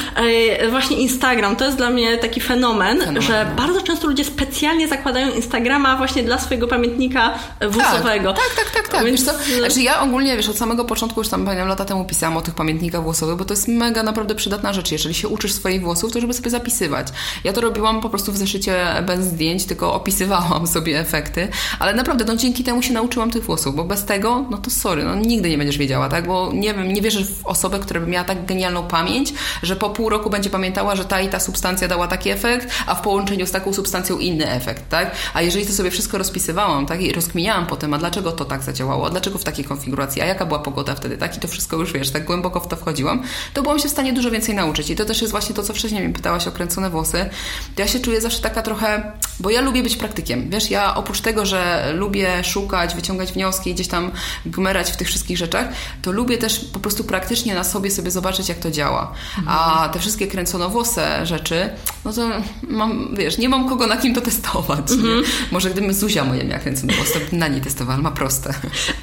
właśnie 0.70 0.98
Instagram 0.98 1.56
to 1.56 1.66
jest 1.66 1.78
dla 1.78 1.90
mnie 1.90 2.18
taki 2.18 2.42
fenomen 2.42 3.11
że 3.18 3.46
no. 3.50 3.56
bardzo 3.56 3.82
często 3.82 4.08
ludzie 4.08 4.26
specjalnie 4.26 4.88
zakładają 4.88 5.32
Instagrama 5.32 5.98
właśnie 5.98 6.24
dla 6.24 6.40
swojego 6.40 6.68
pamiętnika 6.68 7.34
włosowego. 7.70 8.34
Tak, 8.34 8.44
tak, 8.56 8.66
tak, 8.66 8.74
tak. 8.74 8.88
tak. 8.88 9.06
Wiesz 9.06 9.22
co? 9.22 9.32
Znaczy 9.60 9.82
ja 9.82 10.02
ogólnie, 10.02 10.38
wiesz, 10.38 10.50
od 10.50 10.58
samego 10.58 10.86
początku 10.86 11.20
już 11.20 11.30
tam 11.30 11.46
pamiętam 11.46 11.68
lata 11.68 11.86
temu 11.86 12.06
pisałam 12.06 12.38
o 12.38 12.42
tych 12.42 12.56
pamiętnikach 12.56 13.04
włosowych, 13.04 13.36
bo 13.36 13.46
to 13.46 13.54
jest 13.54 13.68
mega 13.68 14.04
naprawdę 14.04 14.36
przydatna 14.36 14.74
rzecz. 14.74 14.92
Jeżeli 14.92 15.16
się 15.16 15.28
uczysz 15.28 15.54
swoich 15.54 15.82
włosów, 15.84 16.14
to 16.14 16.22
żeby 16.22 16.34
sobie 16.34 16.50
zapisywać. 16.50 17.08
Ja 17.44 17.54
to 17.54 17.62
robiłam 17.62 18.02
po 18.02 18.10
prostu 18.10 18.32
w 18.32 18.38
zeszycie 18.38 18.86
bez 19.06 19.20
zdjęć, 19.20 19.66
tylko 19.66 19.94
opisywałam 19.94 20.68
sobie 20.76 21.00
efekty, 21.00 21.48
ale 21.80 21.94
naprawdę 21.94 22.26
no 22.26 22.36
dzięki 22.36 22.64
temu 22.64 22.82
się 22.82 22.94
nauczyłam 22.94 23.32
tych 23.32 23.44
włosów, 23.44 23.76
bo 23.76 23.84
bez 23.84 24.06
tego, 24.06 24.46
no 24.50 24.58
to 24.58 24.70
sorry, 24.70 25.04
no 25.04 25.16
nigdy 25.16 25.50
nie 25.50 25.58
będziesz 25.58 25.78
wiedziała, 25.78 26.10
tak? 26.10 26.28
Bo 26.28 26.52
nie 26.54 26.74
wiem, 26.74 26.94
nie 26.94 27.02
wierzysz 27.02 27.28
w 27.28 27.46
osobę, 27.46 27.80
która 27.80 28.00
by 28.00 28.08
miała 28.08 28.26
tak 28.26 28.46
genialną 28.46 28.84
pamięć, 28.84 29.34
że 29.64 29.76
po 29.76 29.90
pół 29.90 30.10
roku 30.10 30.30
będzie 30.30 30.50
pamiętała, 30.50 30.96
że 30.96 31.06
ta 31.06 31.22
i 31.22 31.30
ta 31.30 31.40
substancja 31.40 31.88
dała 31.88 32.08
taki 32.08 32.30
efekt, 32.30 32.68
a 32.86 32.96
w 32.96 33.01
połączeniu 33.02 33.48
z 33.48 33.52
taką 33.52 33.74
substancją 33.74 34.18
inny 34.18 34.52
efekt, 34.52 34.90
tak? 34.90 35.12
A 35.34 35.42
jeżeli 35.42 35.66
to 35.66 35.74
sobie 35.74 35.92
wszystko 35.92 36.18
rozpisywałam, 36.18 36.86
tak? 36.86 37.02
I 37.02 37.14
rozkminiałam 37.14 37.68
potem, 37.68 37.94
a 37.94 37.98
dlaczego 37.98 38.32
to 38.32 38.46
tak 38.46 38.64
zadziałało, 38.64 39.08
a 39.08 39.10
dlaczego 39.10 39.38
w 39.38 39.44
takiej 39.44 39.66
konfiguracji, 39.66 40.22
a 40.22 40.26
jaka 40.26 40.46
była 40.46 40.60
pogoda 40.60 40.96
wtedy, 40.96 41.18
tak? 41.18 41.38
I 41.38 41.40
to 41.40 41.48
wszystko 41.48 41.78
już, 41.78 41.94
wiesz, 41.94 42.10
tak 42.10 42.26
głęboko 42.26 42.60
w 42.60 42.68
to 42.68 42.76
wchodziłam, 42.76 43.24
to 43.54 43.62
byłam 43.62 43.80
się 43.80 43.88
w 43.88 43.92
stanie 43.92 44.14
dużo 44.14 44.32
więcej 44.32 44.56
nauczyć. 44.56 44.90
I 44.90 44.96
to 44.96 45.06
też 45.06 45.22
jest 45.22 45.32
właśnie 45.32 45.56
to, 45.56 45.64
co 45.64 45.74
wcześniej 45.74 46.08
mi 46.08 46.14
pytałaś 46.14 46.48
o 46.48 46.52
kręcone 46.52 46.90
włosy. 46.90 47.30
Ja 47.78 47.88
się 47.88 48.00
czuję 48.00 48.22
zawsze 48.22 48.40
taka 48.40 48.62
trochę, 48.62 49.12
bo 49.40 49.50
ja 49.50 49.62
lubię 49.62 49.84
być 49.84 49.96
praktykiem. 49.96 50.50
Wiesz, 50.50 50.72
ja 50.72 50.96
oprócz 50.96 51.22
tego, 51.22 51.46
że 51.46 51.92
lubię 51.96 52.44
szukać, 52.44 52.96
wyciągać 52.96 53.32
wnioski 53.32 53.74
gdzieś 53.74 53.88
tam 53.88 54.12
gmerać 54.46 54.92
w 54.92 54.98
tych 54.98 55.08
wszystkich 55.08 55.38
rzeczach, 55.38 55.68
to 56.02 56.12
lubię 56.12 56.38
też 56.38 56.60
po 56.74 56.80
prostu 56.80 57.04
praktycznie 57.04 57.56
na 57.56 57.64
sobie 57.64 57.92
sobie 57.92 58.12
zobaczyć, 58.12 58.50
jak 58.50 58.60
to 58.60 58.72
działa. 58.72 59.14
A 59.48 59.90
te 59.94 60.00
wszystkie 60.00 60.28
kręconowłose 60.28 61.26
rzeczy, 61.26 61.70
no 62.06 62.14
to 62.14 62.30
mam, 62.64 62.91
wiesz, 63.14 63.38
nie 63.38 63.50
mam 63.50 63.70
kogo 63.70 63.88
na 63.88 63.98
kim 63.98 64.16
to 64.16 64.22
testować. 64.22 64.92
Mm 64.92 65.06
-hmm. 65.06 65.24
Może 65.52 65.70
gdybym 65.70 65.94
Zuzia 65.94 66.24
moja 66.24 66.44
miała 66.44 66.60
kręcone 66.60 66.94
włosy, 66.94 67.14
to 67.14 67.36
na 67.36 67.48
niej 67.48 67.62
testowała, 67.62 68.02
ma 68.02 68.12
proste. 68.12 68.54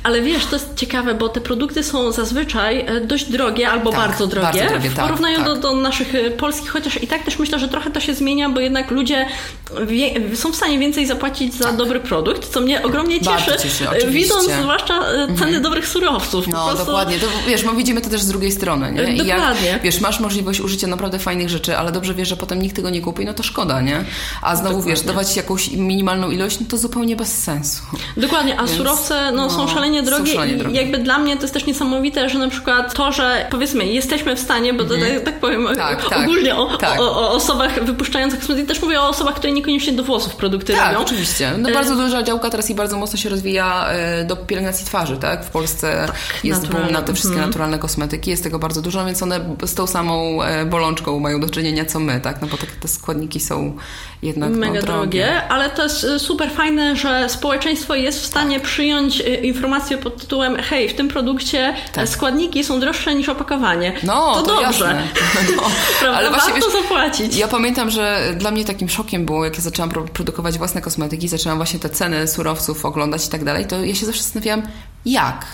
Ale 0.02 0.22
wiesz, 0.22 0.46
to 0.46 0.56
jest 0.56 0.74
ciekawe, 0.74 1.14
bo 1.14 1.28
te 1.28 1.40
produkty 1.40 1.82
są 1.82 2.12
zazwyczaj 2.12 2.80
e, 2.80 3.00
dość 3.00 3.24
drogie 3.30 3.68
albo 3.68 3.90
tak, 3.90 4.00
bardzo 4.00 4.26
drogie, 4.26 4.46
bardzo 4.46 4.68
drogie 4.68 4.90
w 4.90 4.94
tak, 4.94 5.04
porównaniu 5.04 5.36
tak, 5.36 5.46
do, 5.46 5.56
do, 5.56 5.74
naszych 5.74 6.14
e, 6.14 6.30
polskich, 6.30 6.70
chociaż 6.70 7.02
i 7.02 7.06
tak 7.06 7.22
też 7.22 7.38
myślę, 7.38 7.58
że 7.58 7.68
trochę 7.68 7.90
to 7.90 8.00
się 8.00 8.14
zmienia, 8.14 8.50
bo 8.50 8.60
jednak 8.60 8.90
ludzie 8.90 9.26
wie, 9.86 10.36
są 10.36 10.52
w 10.52 10.56
stanie 10.56 10.78
więcej 10.78 11.06
zapłacić 11.06 11.54
za 11.54 11.64
tak. 11.64 11.76
dobry 11.76 12.00
produkt, 12.00 12.48
co 12.48 12.60
mnie 12.60 12.82
ogromnie 12.82 13.20
cieszy, 13.20 13.50
cieszy 13.62 13.88
e, 13.90 14.10
widząc 14.10 14.50
zwłaszcza 14.62 15.00
ceny 15.26 15.28
mhm. 15.28 15.62
dobrych 15.62 15.88
surowców. 15.88 16.46
No 16.48 16.66
prostu... 16.66 16.86
dokładnie, 16.86 17.18
to, 17.18 17.26
wiesz, 17.48 17.64
my 17.64 17.76
widzimy 17.76 18.00
to 18.00 18.10
też 18.10 18.22
z 18.22 18.28
drugiej 18.28 18.52
strony. 18.52 18.92
Nie? 18.92 19.14
I 19.14 19.18
dokładnie. 19.18 19.68
Jak, 19.68 19.82
wiesz, 19.82 20.00
masz 20.00 20.20
możliwość 20.20 20.60
użycia 20.60 20.86
naprawdę 20.86 21.18
fajnych 21.18 21.48
rzeczy, 21.48 21.78
ale 21.78 21.92
dobrze 21.92 22.14
wiesz, 22.14 22.28
że 22.28 22.36
potem 22.36 22.62
nikt 22.62 22.76
tego 22.76 22.90
nie 22.90 23.00
kupi, 23.00 23.24
no 23.24 23.34
to 23.34 23.42
szkoda 23.42 23.67
szkoda, 23.68 23.80
nie? 23.80 24.04
A 24.42 24.56
znowu, 24.56 24.68
Dokładnie. 24.68 24.92
wiesz, 24.92 25.02
dawać 25.02 25.36
jakąś 25.36 25.70
minimalną 25.70 26.30
ilość, 26.30 26.60
no 26.60 26.66
to 26.70 26.78
zupełnie 26.78 27.16
bez 27.16 27.42
sensu. 27.42 27.82
Dokładnie, 28.16 28.60
a 28.60 28.64
Więc, 28.64 28.76
surowce 28.78 29.32
no, 29.32 29.42
no, 29.42 29.50
są 29.50 29.68
szalenie 29.68 30.02
drogie 30.02 30.26
są 30.26 30.34
szalenie 30.34 30.54
i 30.54 30.58
drogie. 30.58 30.82
jakby 30.82 30.98
dla 30.98 31.18
mnie 31.18 31.36
to 31.36 31.42
jest 31.42 31.54
też 31.54 31.66
niesamowite, 31.66 32.28
że 32.28 32.38
na 32.38 32.48
przykład 32.48 32.94
to, 32.94 33.12
że 33.12 33.46
powiedzmy, 33.50 33.86
jesteśmy 33.86 34.36
w 34.36 34.40
stanie, 34.40 34.74
bo 34.74 34.84
to 34.84 34.94
mhm. 34.94 35.14
tak, 35.14 35.24
tak 35.24 35.40
powiem 35.40 35.68
tak, 35.76 36.08
tak, 36.08 36.18
ogólnie 36.18 36.56
o, 36.56 36.76
tak. 36.76 37.00
O, 37.00 37.16
o, 37.16 37.30
osobach 37.30 37.84
wypuszczających 37.84 38.38
kosmetyki, 38.40 38.68
też 38.68 38.82
mówię 38.82 39.00
o 39.00 39.08
osobach, 39.08 39.34
które 39.34 39.52
niekoniecznie 39.52 39.92
do 39.92 40.02
włosów 40.02 40.36
produkty 40.36 40.72
tak, 40.72 40.92
robią. 40.92 41.04
oczywiście. 41.04 41.52
No, 41.58 41.70
bardzo 41.70 41.96
duża 41.96 42.22
działka 42.22 42.50
teraz 42.50 42.70
i 42.70 42.74
bardzo 42.74 42.98
mocno 42.98 43.18
się 43.18 43.28
rozwija 43.28 43.88
e, 43.88 44.24
do 44.24 44.36
pielęgnacji 44.36 44.86
twarzy, 44.86 45.16
tak? 45.16 45.44
W 45.44 45.50
Polsce 45.50 46.04
tak, 46.06 46.44
jest 46.44 46.68
boom 46.68 46.92
na 46.92 47.02
te 47.02 47.14
wszystkie 47.14 47.34
mhm. 47.34 47.50
naturalne 47.50 47.78
kosmetyki, 47.78 48.30
jest 48.30 48.42
tego 48.42 48.58
bardzo 48.58 48.82
dużo, 48.82 49.04
więc 49.04 49.22
one 49.22 49.40
z 49.66 49.74
tą 49.74 49.86
samą 49.86 50.42
e, 50.42 50.64
bolączką 50.64 51.20
mają 51.20 51.40
do 51.40 51.50
czynienia 51.50 51.84
co 51.84 52.00
my, 52.00 52.20
tak? 52.20 52.42
No 52.42 52.48
bo 52.48 52.56
te 52.80 52.88
składniki 52.88 53.40
są 53.40 53.57
jednak 54.22 54.50
mega 54.50 54.80
no, 54.80 54.86
drogie. 54.86 55.24
drogie. 55.24 55.48
Ale 55.48 55.70
to 55.70 55.82
jest 55.82 56.04
e, 56.04 56.18
super 56.18 56.50
fajne, 56.50 56.96
że 56.96 57.28
społeczeństwo 57.28 57.94
jest 57.94 58.20
w 58.20 58.26
stanie 58.26 58.60
tak. 58.60 58.68
przyjąć 58.68 59.22
informację 59.42 59.98
pod 59.98 60.20
tytułem 60.20 60.56
hej, 60.56 60.88
w 60.88 60.94
tym 60.94 61.08
produkcie 61.08 61.74
tak. 61.92 62.08
składniki 62.08 62.64
są 62.64 62.80
droższe 62.80 63.14
niż 63.14 63.28
opakowanie. 63.28 63.92
No, 64.02 64.34
to, 64.34 64.42
to 64.42 64.62
dobrze. 64.62 64.96
No, 66.02 66.08
ale 66.08 66.30
właśnie, 66.30 66.52
warto 66.52 66.70
wiesz, 66.70 66.82
zapłacić. 66.82 67.36
Ja 67.36 67.48
pamiętam, 67.48 67.90
że 67.90 68.34
dla 68.36 68.50
mnie 68.50 68.64
takim 68.64 68.88
szokiem 68.88 69.26
było, 69.26 69.44
jak 69.44 69.54
ja 69.54 69.60
zaczęłam 69.60 69.90
produkować 69.90 70.58
własne 70.58 70.80
kosmetyki, 70.80 71.28
zaczęłam 71.28 71.58
właśnie 71.58 71.80
te 71.80 71.88
ceny 71.88 72.28
surowców 72.28 72.84
oglądać 72.84 73.26
i 73.26 73.28
tak 73.28 73.44
dalej, 73.44 73.66
to 73.66 73.84
ja 73.84 73.94
się 73.94 74.06
zawsze 74.06 74.22
zastanawiałam, 74.22 74.62
jak? 75.04 75.46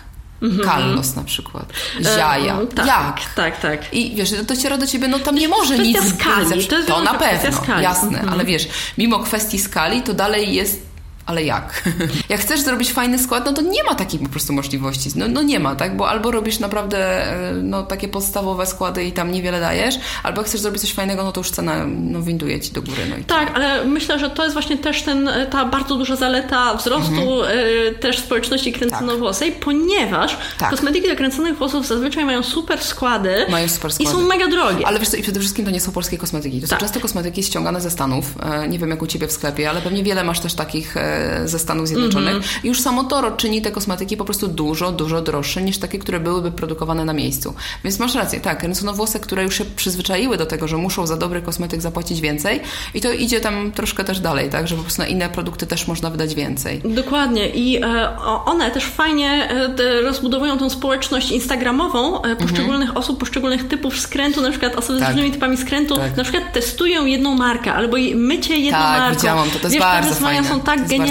Mhm. 0.45 0.65
Kallos 0.65 1.17
na 1.17 1.25
przykład. 1.25 1.73
Ziaja. 2.03 2.61
E, 2.61 2.67
tak, 2.67 2.87
Jak? 2.87 3.35
Tak, 3.35 3.61
tak. 3.61 3.95
I 3.95 4.17
wiesz, 4.17 4.31
dociera 4.31 4.79
do 4.79 4.87
ciebie, 4.87 5.09
no 5.09 5.19
tam 5.19 5.35
nie 5.35 5.49
może 5.49 5.79
nic... 5.79 5.99
Skali. 5.99 6.67
To, 6.67 6.83
to 6.87 7.03
na 7.03 7.15
pewno, 7.15 7.81
jasne. 7.81 8.19
Mhm. 8.19 8.29
Ale 8.29 8.45
wiesz, 8.45 8.69
mimo 8.99 9.19
kwestii 9.19 9.59
skali, 9.59 10.03
to 10.03 10.15
dalej 10.15 10.55
jest 10.55 10.94
ale 11.27 11.45
jak? 11.45 11.89
jak 12.29 12.41
chcesz 12.41 12.61
zrobić 12.61 12.93
fajny 12.93 13.19
skład, 13.19 13.45
no 13.47 13.53
to 13.53 13.63
nie 13.63 13.85
ma 13.85 13.95
takiej 13.95 14.21
po 14.21 14.29
prostu 14.29 14.53
możliwości. 14.53 15.11
No, 15.17 15.29
no 15.29 15.43
nie 15.43 15.61
ma, 15.61 15.77
tak? 15.77 15.97
Bo 15.97 16.09
albo 16.09 16.31
robisz 16.31 16.59
naprawdę 16.59 16.99
e, 17.33 17.53
no, 17.53 17.83
takie 17.83 18.09
podstawowe 18.09 18.67
składy 18.67 19.05
i 19.05 19.13
tam 19.13 19.33
niewiele 19.33 19.61
dajesz, 19.61 19.95
albo 20.23 20.41
jak 20.41 20.49
chcesz 20.49 20.61
zrobić 20.61 20.81
coś 20.81 20.93
fajnego, 20.93 21.25
no 21.25 21.33
to 21.33 21.41
już 21.41 21.51
cena 21.51 21.87
no, 21.87 22.23
winduje 22.23 22.61
ci 22.61 22.73
do 22.73 22.83
góry. 22.83 23.03
No 23.11 23.17
i 23.17 23.25
tak, 23.25 23.53
ale 23.55 23.85
myślę, 23.85 24.19
że 24.19 24.31
to 24.31 24.43
jest 24.43 24.53
właśnie 24.53 24.79
też 24.79 25.03
ten, 25.03 25.31
ta 25.51 25.65
bardzo 25.65 25.97
duża 25.97 26.17
zaleta 26.17 26.75
wzrostu 26.75 27.41
mhm. 27.41 27.59
y, 27.59 27.95
też 28.01 28.19
społeczności 28.19 28.73
kręconowłosej, 28.73 29.53
tak. 29.53 29.61
ponieważ 29.61 30.37
tak. 30.59 30.71
kosmetyki 30.71 31.09
do 31.09 31.17
kręconych 31.17 31.59
włosów 31.59 31.87
zazwyczaj 31.87 32.25
mają 32.25 32.43
super 32.43 32.83
składy. 32.83 33.47
Mają 33.51 33.69
super 33.69 33.93
składy. 33.93 34.13
I 34.13 34.15
są 34.15 34.23
mega 34.23 34.49
drogie. 34.49 34.87
Ale 34.87 34.99
wiesz 34.99 35.09
co, 35.09 35.17
i 35.17 35.23
przede 35.23 35.41
wszystkim 35.41 35.65
to 35.65 35.71
nie 35.71 35.81
są 35.81 35.93
polskie 35.93 36.19
kosmetyki. 36.19 36.61
To 36.61 36.69
tak. 36.69 36.81
są 36.81 36.87
często 36.87 37.01
kosmetyki 37.01 37.43
ściągane 37.43 37.81
ze 37.81 37.91
Stanów. 37.91 38.25
E, 38.43 38.69
nie 38.69 38.79
wiem 38.79 38.91
jak 38.91 39.03
u 39.03 39.07
Ciebie 39.07 39.27
w 39.27 39.33
sklepie, 39.33 39.71
ale 39.71 39.81
pewnie 39.81 40.03
wiele 40.03 40.25
masz 40.25 40.41
też 40.41 40.55
takich 40.55 40.97
ze 41.45 41.59
Stanów 41.59 41.89
Zjednoczonych. 41.89 42.31
Mm 42.31 42.43
-hmm. 42.43 42.65
Już 42.65 42.81
samo 42.81 43.05
to 43.05 43.31
czyni 43.31 43.63
te 43.63 43.71
kosmetyki 43.71 44.17
po 44.17 44.25
prostu 44.25 44.49
dużo, 44.49 44.93
dużo 44.93 45.21
droższe 45.21 45.63
niż 45.63 45.79
takie, 45.79 45.99
które 45.99 46.21
byłyby 46.21 46.51
produkowane 46.51 47.05
na 47.05 47.13
miejscu. 47.13 47.55
Więc 47.85 47.99
masz 47.99 48.15
rację, 48.15 48.41
tak, 48.41 48.63
ręczonowłosy, 48.63 49.21
które 49.21 49.43
już 49.43 49.59
się 49.59 49.65
przyzwyczaiły 49.65 50.37
do 50.37 50.47
tego, 50.47 50.69
że 50.69 50.77
muszą 50.77 51.07
za 51.07 51.17
dobry 51.17 51.43
kosmetyk 51.43 51.81
zapłacić 51.81 52.21
więcej 52.21 52.61
i 52.95 53.01
to 53.01 53.13
idzie 53.13 53.41
tam 53.41 53.73
troszkę 53.73 54.05
też 54.05 54.21
dalej, 54.21 54.51
tak, 54.51 54.69
że 54.69 54.77
po 54.77 54.83
prostu 54.83 55.03
na 55.03 55.09
inne 55.09 55.29
produkty 55.29 55.67
też 55.67 55.89
można 55.89 56.11
wydać 56.11 56.35
więcej. 56.35 56.81
Dokładnie 56.85 57.49
i 57.49 57.83
e, 57.83 58.19
one 58.45 58.71
też 58.71 58.85
fajnie 58.85 59.49
e, 59.79 60.03
rozbudowują 60.03 60.59
tą 60.59 60.71
społeczność 60.71 61.31
instagramową 61.31 62.23
e, 62.23 62.37
poszczególnych 62.37 62.89
mm 62.89 62.95
-hmm. 62.95 62.99
osób, 62.99 63.21
poszczególnych 63.21 63.69
typów 63.69 64.01
skrętu, 64.01 64.41
na 64.43 64.51
przykład 64.51 64.75
osoby 64.77 64.99
tak. 64.99 65.09
z 65.09 65.11
różnymi 65.11 65.33
typami 65.33 65.57
skrętu, 65.57 65.97
tak. 65.97 66.17
na 66.17 66.23
przykład 66.23 66.53
testują 66.53 67.07
jedną 67.07 67.35
markę 67.35 67.73
albo 67.73 67.97
mycie 68.15 68.57
jedną 68.57 68.79
tak, 68.79 68.99
marką. 68.99 69.17
widziałam, 69.17 69.51
to, 69.51 69.59
to 69.59 69.67
jest 69.67 69.75
Wiesz, 69.75 69.83
bardzo 69.83 70.15
fajne. 70.15 70.49
są 70.49 70.61
tak 70.61 70.89
genialne. 70.89 71.04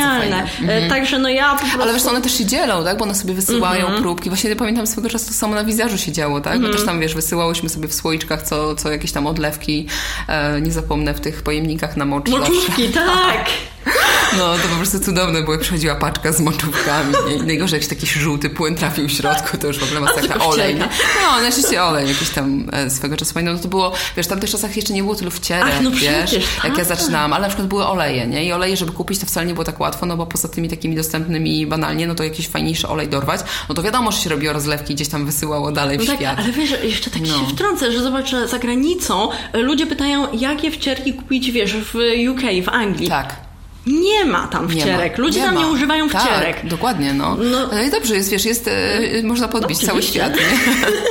Mhm. 0.62 0.90
Także 0.90 1.20
no 1.20 1.30
ja 1.30 1.54
po 1.54 1.60
prostu... 1.60 1.82
Ale 1.82 1.94
wiesz, 1.94 2.06
one 2.06 2.22
też 2.22 2.38
się 2.38 2.46
dzielą, 2.46 2.84
tak? 2.84 2.98
Bo 2.98 3.04
one 3.04 3.16
sobie 3.16 3.34
wysyłają 3.34 3.86
mhm. 3.86 4.02
próbki. 4.02 4.30
Właśnie 4.30 4.56
pamiętam 4.56 4.88
swego 4.88 5.10
czasu 5.10 5.28
to 5.28 5.34
samo 5.34 5.56
na 5.56 5.64
wizerzu 5.64 5.98
się 5.98 6.12
działo, 6.12 6.42
tak? 6.42 6.54
Bo 6.54 6.58
mhm. 6.58 6.74
też 6.74 6.86
tam, 6.86 7.00
wiesz, 7.00 7.16
wysyłałyśmy 7.16 7.70
sobie 7.70 7.88
w 7.88 7.94
słoiczkach 7.94 8.42
co, 8.42 8.76
co 8.76 8.92
jakieś 8.92 9.12
tam 9.12 9.28
odlewki. 9.28 9.88
E, 10.28 10.62
nie 10.62 10.72
zapomnę 10.72 11.14
w 11.14 11.22
tych 11.22 11.44
pojemnikach 11.44 11.98
na 11.98 12.06
mocz. 12.06 12.30
Moczówki, 12.30 12.90
tak! 12.90 13.50
No, 14.38 14.54
to 14.54 14.68
po 14.68 14.76
prostu 14.76 15.00
cudowne 15.00 15.42
było, 15.42 15.54
jak 15.54 15.62
przychodziła 15.62 15.96
paczka 15.96 16.34
z 16.34 16.40
moczówkami. 16.40 17.14
I 17.36 17.44
najgorzej, 17.44 17.80
jak 17.80 17.90
taki 17.90 18.08
żółty 18.08 18.50
płyn 18.50 18.76
trafił 18.76 19.08
w 19.08 19.12
środku, 19.12 19.58
to 19.58 19.68
już 19.68 19.80
w 19.80 19.84
ogóle 19.84 20.00
masakra. 20.00 20.46
Olej. 20.46 20.76
No, 20.76 21.42
najczęściej 21.42 21.80
olej 21.80 22.08
jakiś 22.08 22.30
tam 22.30 22.70
e, 22.72 22.90
swego 22.90 23.18
czasu. 23.18 23.34
No 23.44 23.60
to 23.60 23.68
było, 23.68 23.94
wiesz, 24.18 24.26
w 24.26 24.30
tamtych 24.30 24.50
czasach 24.50 24.76
jeszcze 24.76 24.94
nie 24.94 25.04
było 25.04 25.16
tylu 25.16 25.32
wcierek, 25.32 25.74
Ach, 25.78 25.82
no 25.82 25.92
wiesz, 25.92 26.02
przecież, 26.02 26.46
tak. 26.56 26.64
jak 26.64 26.78
ja 26.78 26.86
tak. 26.86 26.98
zaczynałam, 26.98 27.34
ale 27.34 27.42
na 27.42 27.48
przykład 27.48 27.68
były 27.68 27.86
oleje, 27.86 28.28
nie? 28.28 28.46
I 28.46 28.52
oleje, 28.52 28.78
żeby 28.78 28.92
kupić, 28.92 29.20
to 29.20 29.26
wcale 29.26 29.46
nie 29.46 29.54
było 29.54 29.64
tak 29.64 29.80
łatwo, 29.80 30.06
no 30.06 30.18
bo 30.18 30.26
poza 30.26 30.48
tymi 30.48 30.70
takimi 30.70 30.96
dostępnymi 30.96 31.68
banalnie, 31.68 32.08
no 32.08 32.16
to 32.16 32.24
jakiś 32.24 32.48
fajniejszy 32.48 32.88
olej 32.88 33.08
dorwać, 33.08 33.40
no 33.70 33.76
to 33.76 33.84
wiadomo, 33.84 34.12
że 34.12 34.18
się 34.22 34.30
robiło 34.30 34.54
rozlewki, 34.54 34.96
gdzieś 34.96 35.08
tam 35.08 35.26
wysyłało 35.26 35.72
dalej 35.72 35.98
w 35.98 36.02
no 36.02 36.08
tak, 36.08 36.16
świat. 36.16 36.40
Ale 36.40 36.52
wiesz, 36.52 36.76
jeszcze 36.84 37.10
tak 37.12 37.22
no. 37.22 37.40
się 37.40 37.48
wtrącę, 37.56 37.92
że 37.92 38.04
zobacz, 38.04 38.30
że 38.30 38.48
za 38.48 38.60
granicą 38.60 39.30
ludzie 39.54 39.88
pytają, 39.88 40.28
jakie 40.34 40.72
wcierki 40.72 41.14
kupić, 41.14 41.52
wiesz, 41.52 41.74
w 41.74 41.96
UK, 42.32 42.42
w 42.66 42.70
Anglii. 42.70 43.10
Tak. 43.10 43.53
Nie 43.88 44.26
ma 44.26 44.48
tam 44.48 44.70
wcierek. 44.70 45.18
Ludzie 45.18 45.40
nie 45.40 45.46
tam 45.46 45.56
ma. 45.56 45.62
nie 45.62 45.68
używają 45.68 46.10
tak, 46.10 46.22
wcierek. 46.22 46.66
dokładnie, 46.66 47.14
no. 47.14 47.36
no. 47.36 47.68
No 47.68 47.82
i 47.82 47.92
dobrze, 47.92 48.16
jest, 48.16 48.30
wiesz, 48.30 48.46
jest, 48.46 48.68
e, 48.68 49.24
można 49.24 49.48
podbić 49.48 49.82
no, 49.82 49.88
cały 49.88 50.04
świat, 50.04 50.36
nie? 50.36 50.42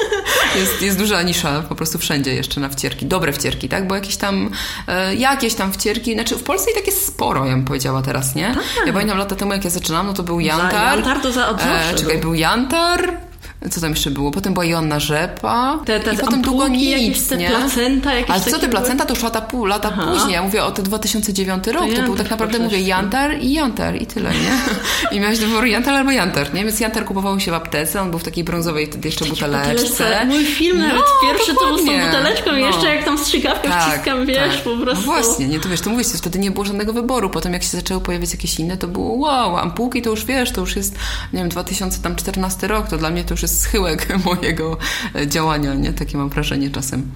jest, 0.61 0.83
jest 0.83 0.99
duża 0.99 1.23
nisza 1.23 1.63
po 1.69 1.75
prostu 1.75 1.99
wszędzie 1.99 2.35
jeszcze 2.35 2.61
na 2.61 2.69
wcierki. 2.69 3.07
Dobre 3.07 3.33
wcierki, 3.33 3.69
tak? 3.69 3.89
Bo 3.89 3.95
jakieś 3.95 4.17
tam, 4.17 4.51
e, 4.89 5.15
jakieś 5.15 5.55
tam 5.55 5.73
wcierki, 5.73 6.15
znaczy 6.15 6.37
w 6.37 6.43
Polsce 6.43 6.71
i 6.71 6.75
tak 6.75 6.87
jest 6.87 7.07
sporo, 7.07 7.47
ja 7.47 7.53
bym 7.53 7.65
powiedziała 7.65 8.03
teraz, 8.03 8.35
nie? 8.35 8.55
Tak. 8.55 8.87
Ja 8.87 8.93
pamiętam 8.93 9.19
lata 9.19 9.37
temu, 9.37 9.53
jak 9.53 9.65
ja 9.65 9.71
zaczynałam, 9.71 10.07
no 10.07 10.13
to 10.13 10.23
był 10.23 10.41
Jantar. 10.41 10.71
Za, 10.73 10.97
jantar 10.97 11.21
to 11.21 11.33
za 11.33 11.49
od 11.49 11.63
e, 11.63 11.95
Czekaj, 11.95 12.19
był 12.19 12.35
Jantar, 12.35 13.17
co 13.71 13.81
tam 13.81 13.91
jeszcze 13.91 14.11
było? 14.11 14.31
Potem 14.31 14.53
była 14.53 14.65
Joanna 14.65 15.01
Rzepa. 15.01 15.79
Te, 15.85 16.01
te 16.01 16.15
i 16.15 16.19
potem 16.19 16.43
długo 16.43 16.69
nic, 16.69 17.29
te 17.29 17.37
nie? 17.37 17.49
placenta 17.49 18.15
jakieś 18.15 18.31
Ale 18.31 18.41
co 18.41 18.59
te 18.59 18.69
placenta? 18.69 19.05
To 19.05 19.15
już 19.15 19.23
lata, 19.23 19.41
pół, 19.41 19.65
lata 19.65 19.91
później. 19.91 20.33
Ja 20.33 20.43
mówię 20.43 20.65
o 20.65 20.71
te 20.71 20.83
2009 20.83 21.67
rok. 21.67 21.91
To, 21.91 21.97
to 21.97 22.03
był 22.03 22.17
tak 22.17 22.31
naprawdę, 22.31 22.59
mówię, 22.59 22.81
Jantar 22.81 23.39
i 23.41 23.53
Jantar 23.53 24.03
i 24.03 24.07
tyle, 24.07 24.31
nie? 24.31 24.59
I 25.17 25.21
miałeś 25.21 25.39
do 25.39 25.47
wyboru 25.47 25.67
Jantar 25.67 25.95
albo 25.95 26.11
Jantar, 26.11 26.55
nie? 26.55 26.65
Więc 26.65 26.81
Jantar 26.81 27.05
kupował 27.05 27.41
się 27.41 27.51
w 27.51 27.55
aptece. 27.55 28.01
On 28.01 28.11
był 28.11 28.19
w 28.19 28.25
takiej 28.25 28.45
brązowej 28.45 28.87
wtedy 28.87 29.09
jeszcze 29.09 29.25
buteleczce. 29.25 30.25
Mój 30.27 30.45
film 30.45 30.79
no, 30.79 30.87
nawet 30.87 31.05
pierwszy 31.23 31.55
to 31.55 31.67
był 31.67 31.79
z 31.79 31.85
tą 31.85 32.07
buteleczką 32.07 32.51
no. 32.51 32.59
jeszcze 32.59 32.95
jak 32.95 33.05
tam 33.05 33.19
strzykawkę 33.19 33.69
tak, 33.69 33.93
wciskam, 33.93 34.27
wiesz, 34.27 34.55
tak. 34.55 34.65
po 34.65 34.77
no 34.77 34.85
prostu. 34.85 35.07
No 35.07 35.13
właśnie, 35.13 35.49
nie? 35.49 35.61
To 35.61 35.69
wiesz, 35.69 35.81
to 35.81 35.91
mówisz, 35.91 36.07
wtedy 36.07 36.39
nie 36.39 36.51
było 36.51 36.65
żadnego 36.65 36.93
wyboru. 36.93 37.31
Potem 37.31 37.53
jak 37.53 37.63
się 37.63 37.69
zaczęły 37.69 38.01
pojawiać 38.01 38.33
jakieś 38.33 38.59
inne, 38.59 38.77
to 38.77 38.89
było 38.89 39.15
wow, 39.15 39.57
ampułki 39.57 40.03
to 40.03 40.11
już 40.11 40.25
wiesz, 40.25 40.51
to 40.51 40.61
już 40.61 40.77
jest, 40.77 40.95
nie 41.33 41.39
wiem, 41.39 41.49
2014 41.49 42.69
rok. 42.69 42.89
To 42.89 42.99
dla 42.99 43.11
mnie 43.11 43.25
to 43.25 43.35
już 43.35 43.43
jest 43.43 43.52
schyłek 43.61 44.07
mojego 44.27 44.77
działania, 45.27 45.75
nie? 45.75 45.93
Takie 45.93 46.19
mam 46.19 46.29
wrażenie 46.29 46.71
czasem. 46.71 47.11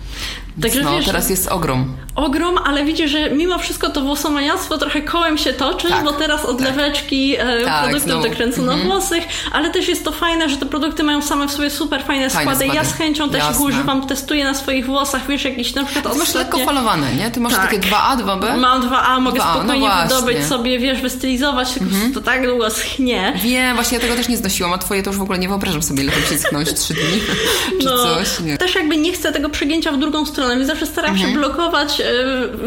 Także 0.63 0.83
no, 0.83 0.97
wiesz, 0.97 1.07
teraz 1.07 1.31
jest 1.31 1.49
ogrom. 1.49 1.97
Ogrom, 2.15 2.59
ale 2.59 2.85
widzisz, 2.85 3.11
że 3.11 3.31
mimo 3.31 3.59
wszystko 3.59 3.91
to 3.91 4.01
włosomaniactwo 4.01 4.79
trochę 4.79 5.03
kołem 5.03 5.39
się 5.39 5.53
toczy, 5.53 5.89
tak, 5.89 6.05
bo 6.05 6.13
teraz 6.13 6.41
tak. 6.41 6.51
odleweczki 6.51 7.37
tak. 7.65 7.83
produktów 7.83 8.03
znowu. 8.03 8.29
dokręconowłosych, 8.29 9.19
mm 9.19 9.29
-hmm. 9.29 9.51
ale 9.53 9.71
też 9.71 9.89
jest 9.89 10.05
to 10.05 10.13
fajne, 10.13 10.49
że 10.49 10.57
te 10.57 10.67
produkty 10.67 11.03
mają 11.03 11.23
same 11.23 11.49
w 11.49 11.53
sobie 11.53 11.71
super 11.71 12.05
fajne, 12.05 12.31
fajne 12.31 12.31
składy. 12.31 12.65
składy. 12.65 12.77
Ja 12.77 12.85
z 12.85 12.93
chęcią 12.93 13.31
też 13.31 13.39
Jasne. 13.39 13.55
ich 13.55 13.61
używam, 13.61 14.07
testuję 14.07 14.45
na 14.45 14.55
swoich 14.55 14.87
włosach, 14.87 15.27
wiesz, 15.29 15.45
jakiś 15.45 15.75
na 15.75 15.85
przykład 15.85 16.17
masz 16.17 16.35
lekko 16.35 16.59
falowane, 16.59 17.15
nie? 17.15 17.31
Ty 17.31 17.41
masz 17.41 17.53
tak. 17.53 17.71
takie 17.71 17.81
2A, 17.81 18.17
2B? 18.17 18.59
Mam 18.59 18.83
2A, 18.83 19.21
mogę 19.21 19.41
2A, 19.41 19.45
no 19.45 19.55
spokojnie 19.55 19.89
no 19.89 20.03
wydobyć 20.03 20.45
sobie, 20.45 20.79
wiesz, 20.79 21.01
wystylizować, 21.01 21.73
tylko 21.73 21.95
mm 21.95 22.11
-hmm. 22.11 22.15
to 22.15 22.21
tak 22.21 22.47
długo 22.47 22.71
schnie. 22.71 23.33
Wiem, 23.43 23.75
właśnie 23.75 23.99
ja 23.99 24.03
tego 24.03 24.17
też 24.17 24.29
nie 24.29 24.37
znosiłam, 24.37 24.73
a 24.73 24.79
twoje 24.79 25.03
to 25.03 25.11
już 25.11 25.19
w 25.19 25.23
ogóle 25.23 25.39
nie 25.39 25.49
wyobrażam 25.49 25.83
sobie, 25.83 26.03
ile 26.03 26.13
to 26.13 26.26
schnąć, 26.35 26.75
3 26.75 26.95
dni. 26.95 27.21
czy 27.81 27.87
no, 27.87 27.97
coś. 27.97 28.41
Nie. 28.41 28.59
Też 28.59 28.75
jakby 28.75 28.97
nie 28.97 29.13
chcę 29.13 29.33
tego 29.33 29.49
przegięcia 29.49 29.93
w 29.93 29.99
drugą 29.99 30.27
stronę, 30.27 30.57
więc 30.57 30.67
zawsze 30.67 30.87
staram 30.87 31.11
mhm. 31.11 31.31
się 31.31 31.39
blokować, 31.39 32.01
e, 32.01 32.05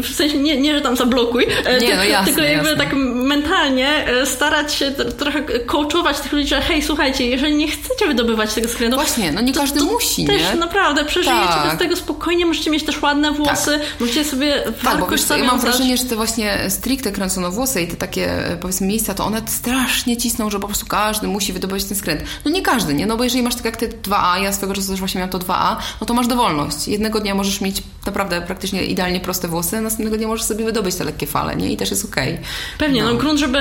w 0.02 0.14
sensie 0.14 0.38
nie, 0.38 0.60
nie 0.60 0.74
że 0.74 0.80
tam 0.80 0.96
zablokuj, 0.96 1.46
e, 1.64 1.72
nie, 1.72 1.80
tylko, 1.80 1.96
no 1.96 2.04
jasne, 2.04 2.26
tylko 2.26 2.42
jakby 2.42 2.68
jasne. 2.68 2.84
tak 2.84 2.94
mentalnie 3.14 4.06
e, 4.06 4.26
starać 4.26 4.74
się 4.74 4.90
trochę 4.90 5.42
coachować 5.42 6.20
tych 6.20 6.32
ludzi, 6.32 6.48
że 6.48 6.60
hej, 6.60 6.82
słuchajcie, 6.82 7.26
jeżeli 7.26 7.54
nie 7.54 7.68
chcecie 7.68 8.06
wydobywać 8.06 8.54
tego 8.54 8.68
skrętu, 8.68 8.96
Właśnie, 8.96 9.32
no 9.32 9.40
nie 9.40 9.52
każdy 9.52 9.78
to, 9.78 9.86
to 9.86 9.92
musi, 9.92 10.24
też 10.24 10.42
nie? 10.42 10.60
naprawdę 10.60 11.04
przeżyjecie 11.04 11.48
tak. 11.48 11.70
bez 11.70 11.78
tego 11.78 11.96
spokojnie, 11.96 12.46
możecie 12.46 12.70
mieć 12.70 12.84
też 12.84 13.02
ładne 13.02 13.32
włosy, 13.32 13.78
tak. 13.78 14.00
możecie 14.00 14.24
sobie 14.24 14.62
Tak, 14.84 15.00
bo 15.00 15.06
wiesz, 15.06 15.20
ja 15.30 15.44
mam 15.44 15.60
wrażenie, 15.60 15.96
że 15.96 16.04
te 16.04 16.16
właśnie 16.16 16.58
stricte 16.68 17.12
kręconowłosy 17.12 17.82
i 17.82 17.88
te 17.88 17.96
takie 17.96 18.58
powiedzmy 18.60 18.86
miejsca, 18.86 19.14
to 19.14 19.24
one 19.24 19.42
strasznie 19.46 20.16
cisną, 20.16 20.50
że 20.50 20.60
po 20.60 20.66
prostu 20.66 20.86
każdy 20.86 21.26
musi 21.26 21.52
wydobyć 21.52 21.84
ten 21.84 21.96
skręt. 21.96 22.22
No 22.44 22.50
nie 22.50 22.62
każdy, 22.62 22.94
nie? 22.94 23.06
No 23.06 23.16
bo 23.16 23.24
jeżeli 23.24 23.42
masz 23.42 23.49
tak 23.54 23.64
jak 23.64 23.76
te 23.76 23.88
2A, 23.88 24.42
ja 24.42 24.52
swego 24.52 24.74
czasu 24.74 24.90
też 24.90 24.98
właśnie 24.98 25.18
miałam 25.18 25.30
to 25.30 25.38
2A, 25.38 25.76
no 26.00 26.06
to 26.06 26.14
masz 26.14 26.26
dowolność. 26.26 26.88
Jednego 26.88 27.20
dnia 27.20 27.34
możesz 27.34 27.60
mieć 27.60 27.82
naprawdę 28.06 28.40
praktycznie 28.40 28.84
idealnie 28.84 29.20
proste 29.20 29.48
włosy, 29.48 29.80
następnego 29.80 30.16
dnia 30.16 30.28
możesz 30.28 30.46
sobie 30.46 30.64
wydobyć 30.64 30.94
te 30.94 31.04
lekkie 31.04 31.26
fale, 31.26 31.56
nie? 31.56 31.72
I 31.72 31.76
też 31.76 31.90
jest 31.90 32.04
okej. 32.04 32.32
Okay. 32.32 32.44
Pewnie, 32.78 33.02
no, 33.02 33.12
no 33.12 33.18
grunt, 33.18 33.40
żeby 33.40 33.58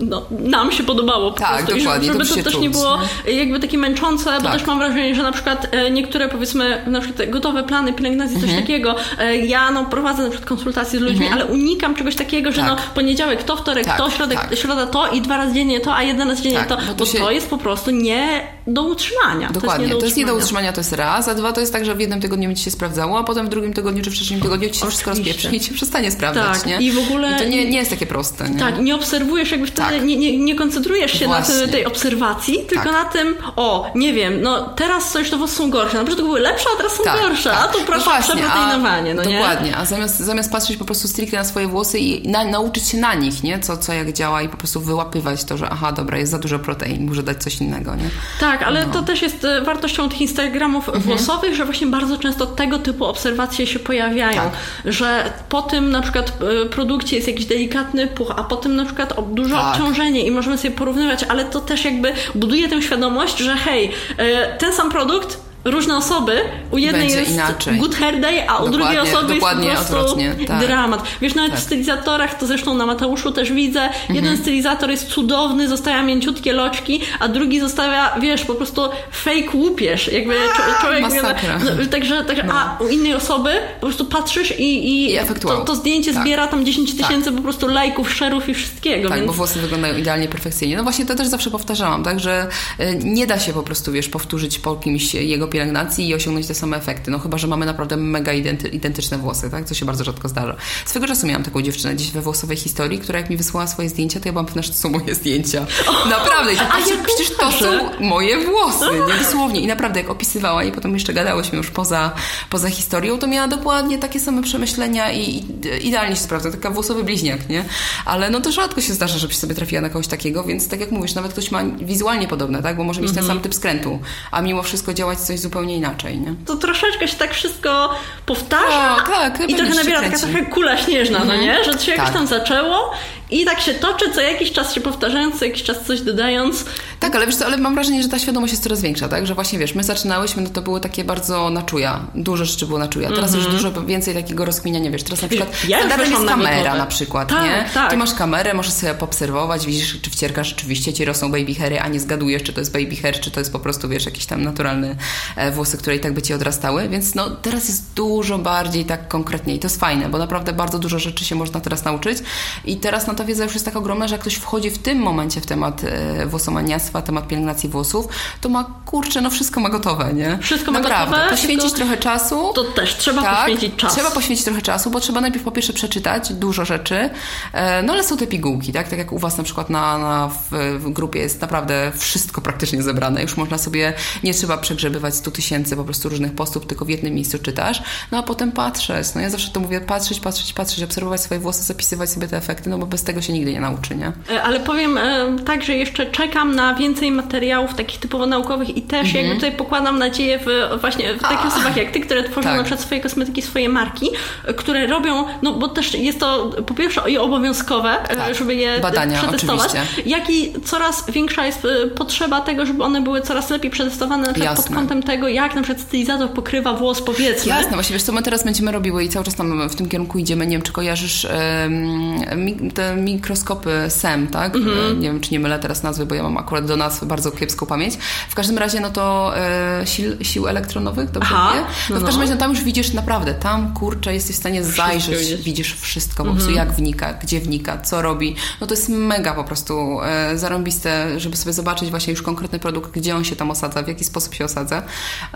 no, 0.00 0.26
nam 0.30 0.72
się 0.72 0.84
podobało 0.84 1.32
po 1.32 1.38
tak, 1.38 1.48
prostu. 1.48 1.76
dokładnie. 1.76 2.06
żeby 2.06 2.24
to, 2.24 2.34
to 2.34 2.42
też 2.42 2.52
czuć, 2.52 2.62
nie 2.62 2.70
było 2.70 2.98
jakby 3.26 3.60
takie 3.60 3.78
męczące, 3.78 4.24
tak. 4.24 4.42
bo 4.42 4.50
też 4.50 4.66
mam 4.66 4.78
wrażenie, 4.78 5.14
że 5.14 5.22
na 5.22 5.32
przykład 5.32 5.66
e, 5.70 5.90
niektóre 5.90 6.28
powiedzmy, 6.28 6.82
na 6.86 7.00
przykład 7.00 7.30
gotowe 7.30 7.62
plany 7.62 7.92
pielęgnacji, 7.92 8.34
coś 8.34 8.44
mhm. 8.44 8.62
takiego, 8.62 8.96
e, 9.18 9.36
ja 9.36 9.70
no 9.70 9.84
prowadzę 9.84 10.22
na 10.22 10.30
przykład 10.30 10.48
konsultacje 10.48 10.98
z 10.98 11.02
ludźmi, 11.02 11.26
mhm. 11.26 11.42
ale 11.42 11.52
unikam 11.52 11.94
czegoś 11.94 12.16
takiego, 12.16 12.52
że 12.52 12.60
tak. 12.60 12.70
no 12.70 12.76
poniedziałek 12.94 13.42
to, 13.42 13.56
wtorek 13.56 13.86
tak, 13.86 13.98
to, 13.98 14.10
środek, 14.10 14.40
tak. 14.40 14.58
środa 14.58 14.86
to 14.86 15.08
i 15.08 15.20
dwa 15.20 15.36
razy 15.36 15.54
dziennie 15.54 15.80
to, 15.80 15.94
a 15.94 16.02
jeden 16.02 16.28
raz 16.30 16.40
dziennie 16.40 16.58
tak, 16.58 16.68
to, 16.68 16.76
bo 16.76 16.94
to, 16.94 17.06
się... 17.06 17.18
to 17.18 17.30
jest 17.30 17.50
po 17.50 17.58
prostu 17.58 17.90
nie 17.90 18.53
do 18.66 18.82
utrzymania. 18.82 19.50
Dokładnie, 19.50 19.88
to 19.88 20.04
jest 20.04 20.16
nie 20.16 20.26
do 20.26 20.34
utrzymania, 20.34 20.72
to 20.72 20.80
jest 20.80 20.92
raz, 20.92 21.28
a 21.28 21.34
dwa 21.34 21.52
to 21.52 21.60
jest 21.60 21.72
tak, 21.72 21.84
że 21.84 21.94
w 21.94 22.00
jednym 22.00 22.20
tygodniu 22.20 22.48
mi 22.48 22.56
ci 22.56 22.64
się 22.64 22.70
sprawdzało, 22.70 23.18
a 23.18 23.24
potem 23.24 23.46
w 23.46 23.48
drugim 23.48 23.72
tygodniu 23.72 24.02
czy 24.04 24.10
w 24.10 24.14
trzecim 24.14 24.40
tygodniu 24.40 24.70
ci 24.70 24.80
się 24.80 24.86
wszystko 24.86 25.10
rozpieprzy 25.10 25.56
i 25.56 25.60
ci 25.60 25.74
przestanie 25.74 26.10
sprawdzać, 26.10 26.58
tak. 26.58 26.66
nie? 26.66 26.78
I 26.78 26.92
w 26.92 26.98
ogóle... 26.98 27.36
I 27.36 27.38
to 27.38 27.44
nie, 27.44 27.70
nie 27.70 27.78
jest 27.78 27.90
takie 27.90 28.06
proste, 28.06 28.50
nie? 28.50 28.58
Tak, 28.58 28.78
nie 28.78 28.94
obserwujesz 28.94 29.50
jakby 29.50 29.66
wtedy, 29.66 29.90
tak. 29.90 30.04
nie, 30.04 30.16
nie, 30.16 30.38
nie 30.38 30.54
koncentrujesz 30.54 31.12
się 31.18 31.26
Właśnie. 31.26 31.54
na 31.54 31.72
tej 31.72 31.86
obserwacji, 31.86 32.58
tylko 32.68 32.84
tak. 32.84 32.92
na 32.92 33.04
tym, 33.04 33.36
o, 33.56 33.90
nie 33.94 34.12
wiem, 34.12 34.42
no 34.42 34.68
teraz 34.68 35.12
coś 35.12 35.30
to 35.30 35.48
są 35.48 35.70
gorsze, 35.70 35.98
na 35.98 36.04
przykład 36.04 36.26
były 36.26 36.40
lepsze, 36.40 36.66
a 36.74 36.76
teraz 36.76 36.92
są 36.92 37.04
tak, 37.04 37.20
gorsze, 37.20 37.50
tak. 37.50 37.64
a 37.64 37.68
to 37.68 37.78
proszę 37.86 38.10
no 38.16 38.22
przeproteinowanie, 38.22 39.14
no 39.14 39.24
nie? 39.24 39.38
Dokładnie, 39.38 39.76
a 39.76 39.84
zamiast, 39.84 40.18
zamiast 40.18 40.52
patrzeć 40.52 40.76
po 40.76 40.84
prostu 40.84 41.08
stricte 41.08 41.36
na 41.36 41.44
swoje 41.44 41.66
włosy 41.66 41.98
i 41.98 42.28
na, 42.28 42.44
nauczyć 42.44 42.88
się 42.88 42.98
na 42.98 43.14
nich, 43.14 43.42
nie? 43.42 43.58
Co, 43.58 43.76
co 43.76 43.92
jak 43.92 44.12
działa 44.12 44.42
i 44.42 44.48
po 44.48 44.56
prostu 44.56 44.80
wyłapywać 44.80 45.44
to, 45.44 45.56
że 45.56 45.68
aha, 45.70 45.92
dobra, 45.92 46.18
jest 46.18 46.32
za 46.32 46.38
dużo 46.38 46.58
protein, 46.58 47.06
muszę 47.06 47.22
dać 47.22 47.42
coś 47.42 47.60
innego, 47.60 47.94
nie? 47.94 48.10
Tak, 48.40 48.53
ale 48.62 48.86
no. 48.86 48.92
to 48.92 49.02
też 49.02 49.22
jest 49.22 49.44
e, 49.44 49.60
wartością 49.60 50.08
tych 50.08 50.20
Instagramów 50.20 50.88
mhm. 50.88 51.04
włosowych, 51.04 51.54
że 51.54 51.64
właśnie 51.64 51.86
bardzo 51.86 52.18
często 52.18 52.46
tego 52.46 52.78
typu 52.78 53.04
obserwacje 53.04 53.66
się 53.66 53.78
pojawiają, 53.78 54.42
tak. 54.42 54.52
że 54.84 55.32
po 55.48 55.62
tym 55.62 55.90
na 55.90 56.02
przykład 56.02 56.32
e, 56.62 56.66
produkcie 56.68 57.16
jest 57.16 57.28
jakiś 57.28 57.46
delikatny 57.46 58.06
puch, 58.06 58.32
a 58.36 58.44
po 58.44 58.56
tym 58.56 58.76
na 58.76 58.84
przykład 58.84 59.14
duże 59.32 59.54
tak. 59.54 59.74
obciążenie 59.74 60.26
i 60.26 60.30
możemy 60.30 60.58
sobie 60.58 60.74
porównywać, 60.74 61.24
ale 61.28 61.44
to 61.44 61.60
też 61.60 61.84
jakby 61.84 62.12
buduje 62.34 62.68
tę 62.68 62.82
świadomość, 62.82 63.38
że 63.38 63.56
hej, 63.56 63.90
e, 64.16 64.58
ten 64.58 64.72
sam 64.72 64.90
produkt 64.90 65.44
różne 65.64 65.96
osoby. 65.96 66.40
U 66.70 66.78
jednej 66.78 67.02
Będzie 67.02 67.20
jest 67.20 67.32
inaczej. 67.32 67.78
good 67.78 67.94
hair 67.94 68.20
day, 68.20 68.48
a 68.50 68.56
u 68.56 68.68
drugiej 68.68 68.98
osoby 68.98 69.34
jest 69.34 69.84
po 69.86 69.92
prostu. 69.92 70.18
Tak. 70.46 70.60
dramat. 70.60 71.02
Wiesz, 71.20 71.34
nawet 71.34 71.52
tak. 71.52 71.60
w 71.60 71.62
stylizatorach, 71.62 72.38
to 72.38 72.46
zresztą 72.46 72.74
na 72.74 72.86
Mateuszu 72.86 73.32
też 73.32 73.52
widzę, 73.52 73.80
mhm. 73.80 74.14
jeden 74.14 74.36
stylizator 74.36 74.90
jest 74.90 75.06
cudowny, 75.08 75.68
zostawia 75.68 76.02
mięciutkie 76.02 76.52
loczki, 76.52 77.00
a 77.20 77.28
drugi 77.28 77.60
zostawia, 77.60 78.20
wiesz, 78.20 78.44
po 78.44 78.54
prostu 78.54 78.82
fake 79.12 79.50
łupież. 79.54 80.12
Jakby 80.12 80.34
a, 80.78 80.80
człowiek... 80.80 81.02
Masakra. 81.02 81.58
No, 81.58 81.86
także, 81.90 82.24
także 82.24 82.42
no. 82.42 82.54
a 82.54 82.78
u 82.82 82.88
innej 82.88 83.14
osoby 83.14 83.50
po 83.80 83.86
prostu 83.86 84.04
patrzysz 84.04 84.58
i, 84.58 84.62
i, 84.62 85.14
I 85.14 85.18
to, 85.40 85.64
to, 85.64 85.74
zdjęcie 85.74 86.14
tak. 86.14 86.22
zbiera 86.22 86.46
tam 86.46 86.66
10 86.66 86.94
tak. 86.94 87.06
tysięcy 87.06 87.32
po 87.32 87.42
prostu 87.42 87.68
lajków, 87.68 88.14
szerów 88.14 88.48
i 88.48 88.54
wszystkiego. 88.54 89.08
Tak, 89.08 89.18
więc... 89.18 89.26
bo 89.26 89.32
włosy 89.32 89.58
wyglądają 89.58 89.96
idealnie, 89.96 90.28
perfekcyjnie. 90.28 90.76
No 90.76 90.82
właśnie 90.82 91.06
to 91.06 91.14
też 91.14 91.26
zawsze 91.26 91.50
powtarzałam, 91.50 92.04
tak, 92.04 92.20
że 92.20 92.48
y, 92.80 92.98
nie 93.04 93.26
da 93.26 93.38
się 93.38 93.52
po 93.52 93.62
prostu, 93.62 93.92
wiesz, 93.92 94.08
powtórzyć 94.08 94.58
po 94.58 94.76
kimś 94.76 95.14
jego 95.14 95.48
pielęgnacji 95.54 96.08
i 96.08 96.14
osiągnąć 96.14 96.46
te 96.46 96.54
same 96.54 96.76
efekty. 96.76 97.10
No 97.10 97.18
chyba, 97.18 97.38
że 97.38 97.46
mamy 97.46 97.66
naprawdę 97.66 97.96
mega 97.96 98.32
identy, 98.32 98.68
identyczne 98.68 99.18
włosy, 99.18 99.50
tak? 99.50 99.64
Co 99.64 99.74
się 99.74 99.86
bardzo 99.86 100.04
rzadko 100.04 100.28
zdarza. 100.28 100.56
Swego 100.86 101.06
czasu 101.06 101.26
miałam 101.26 101.42
taką 101.42 101.62
dziewczynę 101.62 101.94
gdzieś 101.94 102.10
we 102.10 102.20
włosowej 102.20 102.56
historii, 102.56 102.98
która 102.98 103.18
jak 103.18 103.30
mi 103.30 103.36
wysłała 103.36 103.66
swoje 103.66 103.88
zdjęcia, 103.88 104.20
to 104.20 104.28
ja 104.28 104.32
byłam 104.32 104.46
pewna, 104.46 104.62
że 104.62 104.68
to 104.68 104.74
są 104.74 104.90
moje 104.90 105.14
zdjęcia. 105.14 105.66
Naprawdę. 106.10 106.52
I 106.52 106.56
tak, 106.56 106.74
a 106.74 106.78
ja 106.78 106.96
przecież 107.06 107.36
to 107.36 107.52
są 107.52 107.66
moje 108.00 108.46
włosy, 108.46 108.84
nie? 109.08 109.24
Dosłownie. 109.24 109.60
I 109.60 109.66
naprawdę 109.66 110.00
jak 110.00 110.10
opisywała 110.10 110.64
i 110.64 110.72
potem 110.72 110.94
jeszcze 110.94 111.12
gadałyśmy 111.12 111.58
już 111.58 111.70
poza, 111.70 112.10
poza 112.50 112.70
historią, 112.70 113.18
to 113.18 113.26
miała 113.26 113.48
dokładnie 113.48 113.98
takie 113.98 114.20
same 114.20 114.42
przemyślenia 114.42 115.12
i, 115.12 115.20
i 115.20 115.44
idealnie 115.88 116.16
się 116.16 116.22
sprawdza. 116.22 116.50
Taka 116.50 116.70
włosowy 116.70 117.04
bliźniak, 117.04 117.48
nie? 117.48 117.64
Ale 118.04 118.30
no 118.30 118.40
to 118.40 118.52
rzadko 118.52 118.80
się 118.80 118.94
zdarza, 118.94 119.18
żebyś 119.18 119.36
sobie 119.36 119.54
trafiła 119.54 119.82
na 119.82 119.88
kogoś 119.88 120.06
takiego, 120.06 120.44
więc 120.44 120.68
tak 120.68 120.80
jak 120.80 120.90
mówisz, 120.90 121.14
nawet 121.14 121.32
ktoś 121.32 121.50
ma 121.50 121.64
wizualnie 121.64 122.28
podobne, 122.28 122.62
tak? 122.62 122.76
Bo 122.76 122.84
może 122.84 123.00
mieć 123.00 123.10
ten 123.10 123.18
mhm. 123.18 123.36
sam 123.36 123.42
typ 123.42 123.54
skrętu, 123.54 123.98
a 124.30 124.42
mimo 124.42 124.62
wszystko 124.62 124.94
działać 124.94 125.18
coś 125.18 125.40
zupełnie 125.44 125.76
inaczej, 125.76 126.20
nie? 126.20 126.34
to 126.46 126.56
troszeczkę 126.56 127.08
się 127.08 127.16
tak 127.16 127.34
wszystko 127.34 127.94
powtarza. 128.26 128.96
O, 128.96 129.06
tak, 129.06 129.50
I 129.50 129.54
trochę 129.54 129.74
nabiera 129.74 130.02
taka 130.02 130.18
trochę 130.18 130.42
kula 130.42 130.76
śnieżna, 130.76 131.16
mm 131.16 131.28
no 131.28 131.34
mhm. 131.34 131.50
nie? 131.50 131.64
Że 131.64 131.72
to 131.72 131.78
się 131.84 131.92
tak. 131.92 131.98
jakoś 131.98 132.14
tam 132.14 132.26
zaczęło 132.26 132.92
i 133.30 133.44
tak 133.44 133.60
się 133.60 133.74
toczy, 133.74 134.12
co 134.14 134.20
jakiś 134.20 134.52
czas 134.52 134.74
się 134.74 134.80
powtarzając, 134.80 135.38
co 135.38 135.44
jakiś 135.44 135.62
czas 135.62 135.76
coś 135.86 136.00
dodając. 136.00 136.64
Tak, 137.00 137.16
ale 137.16 137.26
wiesz 137.26 137.36
co, 137.36 137.46
ale 137.46 137.56
mam 137.56 137.74
wrażenie, 137.74 138.02
że 138.02 138.08
ta 138.08 138.18
świadomość 138.18 138.52
jest 138.52 138.62
coraz 138.62 138.80
większa, 138.80 139.08
tak? 139.08 139.26
Że 139.26 139.34
właśnie 139.34 139.58
wiesz, 139.58 139.74
my 139.74 139.84
zaczynałyśmy, 139.84 140.42
no 140.42 140.48
to 140.50 140.62
było 140.62 140.80
takie 140.80 141.04
bardzo 141.04 141.50
na 141.50 141.62
czuja. 141.62 142.00
Dużo 142.14 142.44
rzeczy 142.44 142.66
było 142.66 142.78
na 142.78 142.88
czuja. 142.88 143.08
Teraz 143.08 143.30
mm 143.30 143.42
-hmm. 143.42 143.52
już 143.52 143.62
dużo 143.62 143.82
więcej 143.82 144.14
takiego 144.14 144.44
rozkminiania, 144.44 144.90
wiesz. 144.90 145.02
Teraz 145.02 145.22
na 145.22 145.28
przykład 145.28 145.64
ja 145.68 145.78
standardem 145.78 146.12
jest 146.12 146.26
kamera 146.26 146.74
na 146.74 146.86
przykład, 146.86 147.28
tak, 147.28 147.44
nie? 147.44 147.64
Tak. 147.74 147.90
Ty 147.90 147.96
masz 147.96 148.14
kamerę, 148.14 148.54
możesz 148.54 148.72
sobie 148.72 148.94
poobserwować, 148.94 149.66
widzisz, 149.66 150.00
czy 150.02 150.10
wcierka 150.10 150.44
rzeczywiście 150.44 150.92
ci 150.92 151.04
rosną 151.04 151.30
baby 151.30 151.54
hairy, 151.54 151.80
a 151.80 151.88
nie 151.88 152.00
zgadujesz, 152.00 152.42
czy 152.42 152.52
to 152.52 152.60
jest 152.60 152.72
baby 152.72 152.96
hair, 152.96 153.20
czy 153.20 153.30
to 153.30 153.40
jest 153.40 153.52
po 153.52 153.58
prostu, 153.58 153.88
wiesz, 153.88 154.06
jakieś 154.06 154.26
tam 154.26 154.42
naturalne 154.42 154.96
e, 155.36 155.50
włosy, 155.50 155.78
które 155.78 155.96
i 155.96 156.00
tak 156.00 156.14
by 156.14 156.22
ci 156.22 156.34
odrastały, 156.34 156.88
więc 156.88 157.14
no 157.14 157.30
teraz 157.30 157.68
jest 157.68 157.94
dużo 157.94 158.38
bardziej 158.38 158.84
tak 158.84 159.08
konkretnie 159.08 159.54
i 159.54 159.58
to 159.58 159.66
jest 159.66 159.80
fajne, 159.80 160.08
bo 160.08 160.18
naprawdę 160.18 160.52
bardzo 160.52 160.78
dużo 160.78 160.98
rzeczy 160.98 161.24
się 161.24 161.34
można 161.34 161.60
teraz 161.60 161.84
nauczyć 161.84 162.18
i 162.64 162.76
teraz 162.76 163.06
no 163.14 163.18
ta 163.18 163.24
wiedza 163.24 163.44
już 163.44 163.52
jest 163.52 163.64
tak 163.64 163.76
ogromna, 163.76 164.08
że 164.08 164.14
jak 164.14 164.20
ktoś 164.20 164.34
wchodzi 164.34 164.70
w 164.70 164.78
tym 164.78 164.98
momencie 164.98 165.40
w 165.40 165.46
temat 165.46 165.84
e, 165.84 166.26
włosomaniactwa, 166.26 167.02
temat 167.02 167.28
pielęgnacji 167.28 167.68
włosów, 167.68 168.06
to 168.40 168.48
ma, 168.48 168.64
kurczę, 168.86 169.20
no 169.20 169.30
wszystko 169.30 169.60
ma 169.60 169.68
gotowe, 169.68 170.12
nie? 170.12 170.38
Wszystko 170.42 170.72
ma 170.72 170.80
Naprawdę, 170.80 171.16
gotowe. 171.16 171.30
Poświęcić 171.30 171.72
trochę 171.72 171.96
czasu. 171.96 172.52
To 172.54 172.64
też 172.64 172.96
trzeba 172.96 173.22
tak, 173.22 173.36
poświęcić 173.36 173.76
czas. 173.76 173.94
Trzeba 173.94 174.10
poświęcić 174.10 174.44
trochę 174.44 174.62
czasu, 174.62 174.90
bo 174.90 175.00
trzeba 175.00 175.20
najpierw 175.20 175.44
po 175.44 175.50
pierwsze 175.50 175.72
przeczytać 175.72 176.32
dużo 176.32 176.64
rzeczy, 176.64 177.10
e, 177.52 177.82
no 177.82 177.92
ale 177.92 178.04
są 178.04 178.16
te 178.16 178.26
pigułki, 178.26 178.72
tak? 178.72 178.88
Tak 178.88 178.98
jak 178.98 179.12
u 179.12 179.18
Was 179.18 179.38
na 179.38 179.44
przykład 179.44 179.70
na, 179.70 179.98
na 179.98 180.28
w, 180.28 180.78
w, 180.78 180.92
grupie 180.92 181.20
jest 181.20 181.40
naprawdę 181.40 181.92
wszystko 181.96 182.40
praktycznie 182.40 182.82
zebrane. 182.82 183.22
Już 183.22 183.36
można 183.36 183.58
sobie, 183.58 183.92
nie 184.24 184.34
trzeba 184.34 184.58
przegrzebywać 184.58 185.14
100 185.14 185.30
tysięcy 185.30 185.76
po 185.76 185.84
prostu 185.84 186.08
różnych 186.08 186.34
postów, 186.34 186.66
tylko 186.66 186.84
w 186.84 186.88
jednym 186.88 187.14
miejscu 187.14 187.38
czytasz, 187.38 187.82
no 188.12 188.18
a 188.18 188.22
potem 188.22 188.52
patrzeć. 188.52 189.14
No 189.14 189.20
ja 189.20 189.30
zawsze 189.30 189.50
to 189.50 189.60
mówię, 189.60 189.80
patrzeć, 189.80 190.20
patrzeć, 190.20 190.52
patrzeć, 190.52 190.84
obserwować 190.84 191.20
swoje 191.20 191.40
włosy, 191.40 191.62
zapisywać 191.62 192.10
sobie 192.10 192.28
te 192.28 192.36
efekty, 192.36 192.70
no 192.70 192.78
bo 192.78 192.86
bez 192.86 193.03
tego 193.04 193.22
się 193.22 193.32
nigdy 193.32 193.52
nie 193.52 193.60
nauczy, 193.60 193.96
nie? 193.96 194.12
E, 194.30 194.42
ale 194.42 194.60
powiem 194.60 194.98
e, 194.98 195.36
tak, 195.44 195.62
że 195.62 195.74
jeszcze 195.74 196.06
czekam 196.06 196.54
na 196.54 196.74
więcej 196.74 197.10
materiałów 197.10 197.74
takich 197.74 198.00
typowo 198.00 198.26
naukowych 198.26 198.76
i 198.76 198.82
też 198.82 199.06
mhm. 199.06 199.24
jakby 199.24 199.34
tutaj 199.34 199.52
pokładam 199.52 199.98
nadzieję 199.98 200.38
w, 200.38 200.80
właśnie 200.80 201.14
w 201.14 201.22
takich 201.22 201.46
osobach 201.46 201.76
jak 201.76 201.90
ty, 201.90 202.00
które 202.00 202.22
tworzą 202.22 202.48
tak. 202.48 202.56
na 202.56 202.64
przykład 202.64 202.80
swoje 202.80 203.00
kosmetyki, 203.00 203.42
swoje 203.42 203.68
marki, 203.68 204.10
które 204.56 204.86
robią, 204.86 205.24
no 205.42 205.52
bo 205.52 205.68
też 205.68 205.94
jest 205.94 206.20
to 206.20 206.50
po 206.66 206.74
pierwsze 206.74 207.10
i 207.10 207.18
obowiązkowe, 207.18 208.02
e, 208.08 208.16
tak. 208.16 208.34
żeby 208.34 208.54
je 208.54 208.80
Badania, 208.80 209.18
przetestować, 209.18 209.70
oczywiście. 209.70 210.02
jak 210.06 210.30
i 210.30 210.52
coraz 210.64 211.10
większa 211.10 211.46
jest 211.46 211.66
potrzeba 211.96 212.40
tego, 212.40 212.66
żeby 212.66 212.84
one 212.84 213.00
były 213.00 213.20
coraz 213.20 213.50
lepiej 213.50 213.70
przetestowane 213.70 214.26
na 214.26 214.32
przykład 214.32 214.56
pod 214.56 214.74
kątem 214.74 215.02
tego, 215.02 215.28
jak 215.28 215.54
na 215.54 215.62
przykład 215.62 215.86
stylizator 215.86 216.30
pokrywa 216.30 216.74
włos, 216.74 217.02
powiedzmy. 217.02 217.52
Jasne, 217.52 217.72
właśnie 217.72 217.94
wiesz 217.94 218.02
co, 218.02 218.12
my 218.12 218.22
teraz 218.22 218.44
będziemy 218.44 218.72
robiły 218.72 219.04
i 219.04 219.08
cały 219.08 219.24
czas 219.24 219.34
tam 219.34 219.68
w 219.68 219.74
tym 219.74 219.88
kierunku 219.88 220.18
idziemy, 220.18 220.46
nie 220.46 220.52
wiem 220.52 220.62
czy 220.62 220.72
kojarzysz 220.72 221.26
um, 221.62 222.70
te 222.74 222.93
mikroskopy 222.96 223.70
SEM, 223.88 224.26
tak? 224.26 224.56
Mm 224.56 224.68
-hmm. 224.68 224.98
Nie 224.98 225.08
wiem 225.08 225.20
czy 225.20 225.32
nie 225.32 225.40
mylę 225.40 225.58
teraz 225.58 225.82
nazwy, 225.82 226.06
bo 226.06 226.14
ja 226.14 226.22
mam 226.22 226.36
akurat 226.36 226.66
do 226.66 226.76
nazw 226.76 227.04
bardzo 227.04 227.30
kiepską 227.30 227.66
pamięć. 227.66 227.94
W 228.28 228.34
każdym 228.34 228.58
razie 228.58 228.80
no 228.80 228.90
to 228.90 229.32
e, 229.38 229.86
sił, 229.86 230.12
sił 230.22 230.46
elektronowych, 230.48 231.10
dobrze 231.10 231.30
Aha, 231.32 231.50
mówię? 231.50 231.66
No, 231.90 231.94
no 231.94 232.00
w 232.00 232.04
każdym 232.04 232.20
razie 232.20 232.34
no, 232.34 232.40
tam 232.40 232.50
już 232.50 232.64
widzisz 232.64 232.92
naprawdę, 232.92 233.34
tam 233.34 233.74
kurczę 233.74 234.14
jesteś 234.14 234.36
w 234.36 234.38
stanie 234.38 234.64
zajrzeć, 234.64 235.18
widzisz, 235.18 235.42
widzisz 235.42 235.74
wszystko, 235.80 236.24
po 236.24 236.30
prostu 236.30 236.50
mm 236.50 236.54
-hmm. 236.54 236.68
jak 236.68 236.76
wnika, 236.76 237.14
gdzie 237.14 237.40
wnika, 237.40 237.78
co 237.78 238.02
robi. 238.02 238.36
No 238.60 238.66
to 238.66 238.74
jest 238.74 238.88
mega 238.88 239.34
po 239.34 239.44
prostu 239.44 240.00
e, 240.02 240.38
zarąbiste, 240.38 241.20
żeby 241.20 241.36
sobie 241.36 241.52
zobaczyć 241.52 241.90
właśnie 241.90 242.10
już 242.10 242.22
konkretny 242.22 242.58
produkt, 242.58 242.90
gdzie 242.90 243.16
on 243.16 243.24
się 243.24 243.36
tam 243.36 243.50
osadza, 243.50 243.82
w 243.82 243.88
jaki 243.88 244.04
sposób 244.04 244.34
się 244.34 244.44
osadza. 244.44 244.82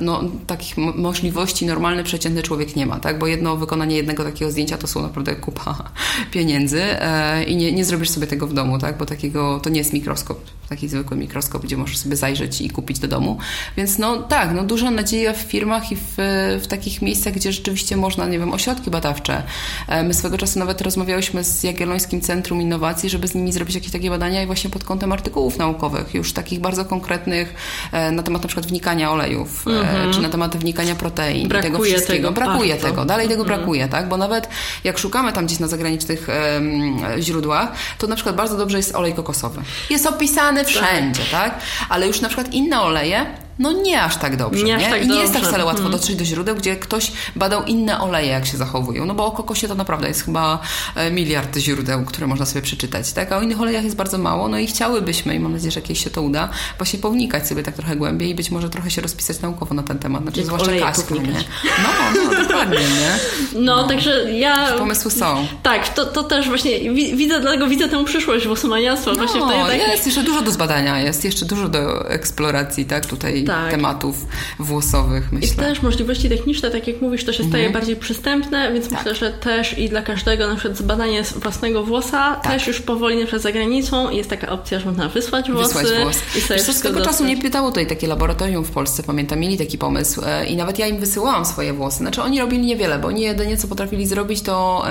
No 0.00 0.22
takich 0.46 0.76
możliwości 0.76 1.66
normalny, 1.66 2.04
przeciętny 2.04 2.42
człowiek 2.42 2.76
nie 2.76 2.86
ma, 2.86 3.00
tak? 3.00 3.18
Bo 3.18 3.26
jedno 3.26 3.56
wykonanie 3.56 3.96
jednego 3.96 4.24
takiego 4.24 4.50
zdjęcia 4.50 4.78
to 4.78 4.86
są 4.86 5.02
naprawdę 5.02 5.36
kupa 5.36 5.90
pieniędzy 6.32 6.82
e, 6.82 7.44
i 7.48 7.56
nie, 7.56 7.72
nie 7.72 7.84
zrobisz 7.84 8.10
sobie 8.10 8.26
tego 8.26 8.46
w 8.46 8.54
domu, 8.54 8.78
tak? 8.78 8.98
Bo 8.98 9.06
takiego, 9.06 9.60
to 9.60 9.70
nie 9.70 9.78
jest 9.78 9.92
mikroskop, 9.92 10.40
taki 10.68 10.88
zwykły 10.88 11.16
mikroskop, 11.16 11.62
gdzie 11.62 11.76
możesz 11.76 11.98
sobie 11.98 12.16
zajrzeć 12.16 12.60
i 12.60 12.70
kupić 12.70 12.98
do 12.98 13.08
domu. 13.08 13.38
Więc 13.76 13.98
no 13.98 14.22
tak, 14.22 14.54
no 14.54 14.62
duża 14.62 14.90
nadzieja 14.90 15.32
w 15.32 15.36
firmach 15.36 15.92
i 15.92 15.96
w, 15.96 16.14
w 16.62 16.66
takich 16.66 17.02
miejscach, 17.02 17.34
gdzie 17.34 17.52
rzeczywiście 17.52 17.96
można, 17.96 18.26
nie 18.26 18.38
wiem, 18.38 18.52
ośrodki 18.52 18.90
badawcze. 18.90 19.42
E, 19.88 20.02
my 20.04 20.14
swego 20.14 20.38
czasu 20.38 20.58
nawet 20.58 20.80
rozmawiałyśmy 20.80 21.44
z 21.44 21.62
Jagiellońskim 21.62 22.20
Centrum 22.20 22.60
Innowacji, 22.60 23.10
żeby 23.10 23.28
z 23.28 23.34
nimi 23.34 23.52
zrobić 23.52 23.74
jakieś 23.74 23.92
takie 23.92 24.10
badania 24.10 24.42
i 24.42 24.46
właśnie 24.46 24.70
pod 24.70 24.84
kątem 24.84 25.12
artykułów 25.12 25.58
naukowych, 25.58 26.14
już 26.14 26.32
takich 26.32 26.60
bardzo 26.60 26.84
konkretnych 26.84 27.54
e, 27.92 28.10
na 28.10 28.22
temat 28.22 28.42
na 28.42 28.48
przykład 28.48 28.66
wnikania 28.66 29.12
olejów, 29.12 29.66
mm 29.66 29.86
-hmm. 29.86 30.14
czy 30.14 30.20
na 30.20 30.28
temat 30.28 30.56
wnikania 30.56 30.94
protein 30.94 31.48
brakuje 31.48 31.72
tego 31.72 31.84
wszystkiego. 31.84 32.28
Tego 32.28 32.32
brakuje 32.32 32.74
bardzo. 32.74 32.88
tego, 32.88 33.04
dalej 33.04 33.28
tego 33.28 33.42
mhm. 33.42 33.58
brakuje, 33.58 33.88
tak? 33.88 34.08
Bo 34.08 34.16
nawet 34.16 34.48
jak 34.84 34.98
szukamy 34.98 35.32
tam 35.32 35.46
gdzieś 35.46 35.58
na 35.58 35.68
zagranicznych 35.68 36.28
um, 36.54 37.22
źródłach, 37.22 37.72
to 37.98 38.06
na 38.06 38.14
przykład 38.14 38.36
bardzo 38.36 38.56
dobrze 38.56 38.76
jest 38.76 38.94
olej 38.94 39.14
kokosowy. 39.14 39.60
Jest 39.90 40.06
opisany 40.06 40.57
wszędzie, 40.64 41.22
tak? 41.30 41.60
Ale 41.88 42.06
już 42.06 42.20
na 42.20 42.28
przykład 42.28 42.52
inne 42.52 42.80
oleje 42.80 43.26
no 43.58 43.72
nie 43.72 44.02
aż 44.02 44.16
tak 44.16 44.36
dobrze. 44.36 44.64
Nie 44.64 44.76
Nie, 44.76 44.90
tak 44.90 45.04
I 45.04 45.08
nie 45.08 45.20
jest 45.20 45.32
tak 45.32 45.42
wcale 45.42 45.64
łatwo 45.64 45.82
Mhm. 45.82 45.92
dotrzeć 46.00 46.16
do 46.16 46.24
źródeł, 46.24 46.56
gdzie 46.56 46.76
ktoś 46.76 47.12
badał 47.36 47.64
inne 47.64 48.00
oleje, 48.00 48.28
jak 48.28 48.46
się 48.46 48.56
zachowują. 48.56 49.04
No 49.06 49.14
bo 49.14 49.26
o 49.26 49.30
kokosie 49.30 49.68
to 49.68 49.74
naprawdę 49.74 50.08
jest 50.08 50.24
chyba 50.24 50.58
e, 50.94 51.10
miliard 51.10 51.56
źródeł, 51.56 52.04
które 52.04 52.26
można 52.26 52.46
sobie 52.46 52.62
przeczytać, 52.62 53.12
tak? 53.12 53.32
A 53.32 53.36
o 53.38 53.42
innych 53.42 53.60
olejach 53.60 53.84
jest 53.84 53.96
bardzo 53.96 54.18
mało, 54.18 54.48
no 54.48 54.58
i 54.58 54.66
chciałybyśmy, 54.66 55.34
i 55.34 55.38
mam 55.40 55.52
nadzieję, 55.52 55.70
że 55.70 55.82
kiedyś 55.82 56.04
się 56.04 56.10
to 56.10 56.22
uda, 56.22 56.48
właśnie 56.78 56.98
pownikać 56.98 57.48
sobie 57.48 57.62
tak 57.62 57.74
trochę 57.74 57.96
głębiej 57.96 58.30
i 58.30 58.34
być 58.34 58.50
może 58.50 58.70
trochę 58.70 58.90
się 58.90 59.02
rozpisać 59.02 59.40
naukowo 59.40 59.74
na 59.74 59.82
ten 59.82 59.98
temat. 59.98 60.22
Znaczy, 60.22 60.38
Jak 60.40 60.46
zwłaszcza 60.46 60.70
Kaśka, 60.80 61.02
nie? 61.14 61.20
pownikać. 61.20 61.44
No, 61.82 61.88
no, 62.32 62.42
dokładnie, 62.42 62.78
nie? 62.78 63.18
No, 63.68 63.88
także 63.88 64.32
ja... 64.32 64.72
Pomysły 64.78 65.10
są. 65.10 65.46
Tak, 65.62 65.88
to, 65.94 66.06
to 66.06 66.24
też 66.24 66.48
właśnie 66.48 66.80
wi- 66.94 67.16
widzę, 67.16 67.40
dlatego 67.40 67.66
widzę 67.66 67.88
tę 67.88 68.04
przyszłość 68.04 68.46
właśnie 68.46 69.36
w 69.36 69.48
tej 69.50 69.58
No, 69.60 69.66
takiej... 69.66 69.90
jest 69.90 70.06
jeszcze 70.06 70.22
dużo 70.22 70.42
do 70.42 70.50
zbadania, 70.50 71.00
jest 71.00 71.24
jeszcze 71.24 71.46
dużo 71.46 71.68
do 71.68 72.10
eksploracji, 72.10 72.84
tak? 72.84 73.06
Tutaj 73.06 73.44
Tak. 73.48 73.70
tematów 73.70 74.26
włosowych, 74.58 75.28
I 75.32 75.34
myślę. 75.34 75.64
też 75.64 75.82
możliwości 75.82 76.28
techniczne, 76.28 76.70
tak 76.70 76.88
jak 76.88 77.02
mówisz, 77.02 77.24
to 77.24 77.32
się 77.32 77.42
Mhm. 77.44 77.50
staje 77.50 77.70
bardziej 77.70 77.96
przystępne, 77.96 78.72
więc 78.72 78.88
Tak. 78.88 78.98
myślę, 78.98 79.14
że 79.14 79.30
też 79.32 79.78
i 79.78 79.88
dla 79.88 80.02
każdego 80.02 80.48
na 80.48 80.54
przykład 80.56 80.76
zbadanie 80.78 81.22
własnego 81.22 81.84
włosa 81.84 82.40
Tak. 82.42 82.52
też 82.52 82.66
już 82.66 82.80
powoli 82.80 83.16
na 83.16 83.22
przykład 83.22 83.42
za 83.42 83.52
granicą 83.52 84.10
jest 84.10 84.30
taka 84.30 84.48
opcja, 84.48 84.80
że 84.80 84.86
można 84.86 85.08
wysłać 85.08 85.50
włosy 85.50 85.74
Wysłać 85.74 86.02
włos. 86.02 86.16
i 86.38 86.40
sobie 86.40 86.60
Wiesz 86.66 86.80
tego 86.80 87.00
czasu 87.00 87.24
mnie 87.24 87.36
pytało 87.36 87.68
tutaj 87.68 87.86
takie 87.86 88.06
laboratorium 88.06 88.64
w 88.64 88.70
Polsce, 88.70 89.02
pamiętam, 89.02 89.38
mieli 89.38 89.58
taki 89.58 89.78
pomysł 89.78 90.20
e, 90.26 90.46
i 90.46 90.56
nawet 90.56 90.78
ja 90.78 90.86
im 90.86 90.98
wysyłałam 91.00 91.44
swoje 91.44 91.72
włosy. 91.72 91.96
Znaczy 91.98 92.22
oni 92.22 92.40
robili 92.40 92.66
niewiele, 92.66 92.98
bo 92.98 93.08
oni 93.08 93.20
jedynie 93.22 93.56
co 93.56 93.68
potrafili 93.68 94.06
zrobić 94.06 94.42
to 94.42 94.84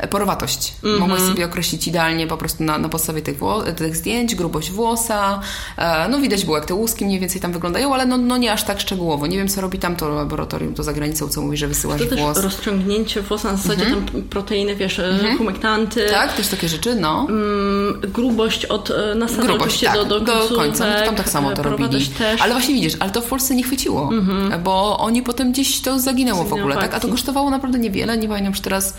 e, 0.00 0.08
porowatość. 0.10 0.72
Mhm. 0.84 1.00
Mogłeś 1.00 1.20
sobie 1.22 1.44
określić 1.44 1.86
idealnie 1.88 2.26
po 2.26 2.36
prostu 2.36 2.64
na, 2.64 2.78
na 2.78 2.88
podstawie 2.88 3.22
tych, 3.22 3.36
tych 3.76 3.96
zdjęć, 3.96 4.34
grubość 4.34 4.70
włosa. 4.70 5.40
E, 5.78 6.08
no 6.08 6.20
widać 6.20 6.44
było 6.44 6.56
jak 6.56 6.66
te 6.66 6.74
łuski 6.74 7.04
mniej 7.04 7.20
więcej 7.20 7.40
tam 7.40 7.52
wyglądają, 7.64 7.94
ale 7.94 8.06
no, 8.06 8.16
no 8.16 8.36
nie 8.36 8.52
aż 8.52 8.62
tak 8.64 8.80
szczegółowo. 8.80 9.26
Nie 9.26 9.36
wiem 9.36 9.48
co 9.48 9.60
robi 9.60 9.78
tam 9.78 9.96
to 9.96 10.08
laboratorium, 10.08 10.74
to 10.74 10.82
za 10.82 10.92
granicą, 10.92 11.28
co 11.28 11.42
mówi, 11.42 11.56
że 11.56 11.68
wysyłasz 11.68 12.00
To 12.00 12.06
też 12.06 12.18
włos. 12.18 12.38
rozciągnięcie 12.38 13.22
włosa 13.22 13.50
na 13.52 13.56
zasadzie 13.56 13.86
tam 13.86 14.06
proteiny, 14.30 14.76
wiesz, 14.76 15.00
humektanty, 15.38 16.04
Mhm. 16.04 16.28
Tak, 16.28 16.36
też 16.36 16.48
takie 16.48 16.68
rzeczy, 16.68 16.94
no. 16.94 17.26
mm, 17.28 18.00
grubość 18.00 18.64
od 18.64 18.90
e, 18.90 19.14
nasadu 19.14 19.42
Grubość, 19.46 19.84
tak, 19.84 19.94
do, 19.94 20.04
do, 20.04 20.20
do 20.20 20.56
końca. 20.56 20.86
No 21.00 21.06
tam 21.06 21.16
tak 21.16 21.28
samo 21.28 21.52
to 21.52 21.60
e, 21.60 21.64
robili. 21.64 22.06
Też. 22.06 22.40
Ale 22.40 22.52
właśnie 22.52 22.74
widzisz, 22.74 22.92
ale 23.00 23.10
to 23.10 23.20
w 23.20 23.26
Polsce 23.26 23.54
nie 23.54 23.62
chwyciło, 23.62 24.10
bo 24.64 24.98
oni 24.98 25.22
potem 25.22 25.52
gdzieś 25.52 25.80
to 25.80 25.98
zaginęło 25.98 26.38
w 26.44 26.48
Zaginęło 26.48 26.60
ogóle, 26.60 26.76
w 26.76 26.78
tak? 26.90 26.94
A 26.94 27.00
to 27.00 27.08
kosztowało 27.08 27.50
naprawdę 27.50 27.78
niewiele, 27.78 28.18
nie 28.18 28.28
pamiętam, 28.28 28.52
czy 28.52 28.62
teraz 28.62 28.94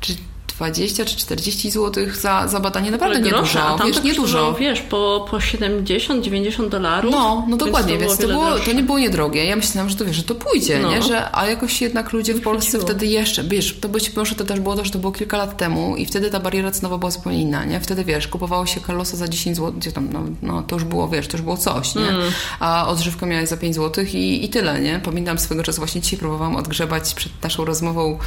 czy 0.00 0.12
20 0.56 1.04
czy 1.04 1.16
40 1.16 1.70
zł 1.70 2.04
za, 2.20 2.48
za 2.48 2.60
badanie, 2.60 2.90
naprawdę 2.90 3.16
Ale 3.16 3.28
grosze, 3.28 3.58
niedużo, 3.58 3.78
tam 3.78 3.86
wiesz, 3.86 3.96
to 3.96 4.02
niedużo. 4.02 4.54
wiesz, 4.60 4.80
po, 4.80 5.26
po 5.30 5.36
70-90 5.36 6.68
dolarów. 6.68 7.12
No, 7.12 7.34
no 7.34 7.46
więc 7.46 7.58
dokładnie, 7.58 7.94
to 7.94 8.00
więc 8.00 8.18
to, 8.18 8.26
było, 8.28 8.58
to 8.58 8.72
nie 8.72 8.82
było 8.82 8.98
niedrogie. 8.98 9.44
Ja 9.44 9.56
myślałam, 9.56 9.90
że 9.90 9.96
to 9.96 10.04
wiesz, 10.04 10.16
że 10.16 10.22
to 10.22 10.34
pójdzie, 10.34 10.78
No. 10.78 10.90
nie? 10.90 11.02
Że, 11.02 11.36
a 11.36 11.46
jakoś 11.46 11.82
jednak 11.82 12.12
ludzie 12.12 12.34
w 12.34 12.40
Polsce 12.42 12.78
wtedy 12.80 13.06
jeszcze, 13.06 13.44
wiesz, 13.44 13.76
to 13.80 13.88
być 13.88 14.16
może 14.16 14.34
to 14.34 14.44
też 14.44 14.60
było 14.60 14.76
to, 14.76 14.84
że 14.84 14.90
to 14.90 14.98
było 14.98 15.12
kilka 15.12 15.36
lat 15.36 15.56
temu 15.56 15.96
i 15.96 16.06
wtedy 16.06 16.30
ta 16.30 16.40
bariera 16.40 16.70
cenowa 16.70 16.98
była 16.98 17.10
zupełnie 17.10 17.40
inna, 17.42 17.64
nie? 17.64 17.80
Wtedy 17.80 18.04
wiesz, 18.04 18.28
kupowało 18.28 18.66
się 18.66 18.80
Carlosa 18.80 19.16
za 19.16 19.28
10 19.28 19.56
zł, 19.56 19.72
gdzie 19.72 19.92
tam, 19.92 20.08
no, 20.12 20.22
no 20.42 20.62
to 20.62 20.76
już 20.76 20.84
było, 20.84 21.08
wiesz, 21.08 21.28
to 21.28 21.36
już 21.36 21.42
było 21.44 21.56
coś, 21.56 21.94
nie? 21.94 22.08
Mm. 22.08 22.32
A 22.60 22.88
odżywkę 22.88 23.26
miałeś 23.26 23.48
za 23.48 23.56
5 23.56 23.74
zł 23.74 24.04
i, 24.12 24.44
i 24.44 24.48
tyle, 24.48 24.80
nie? 24.80 25.00
Pamiętam 25.04 25.38
swego 25.38 25.62
czasu, 25.62 25.78
właśnie 25.78 26.00
dzisiaj 26.00 26.18
próbowałam 26.18 26.56
odgrzebać 26.56 27.14
przed 27.14 27.42
naszą 27.42 27.64
rozmową 27.64 28.18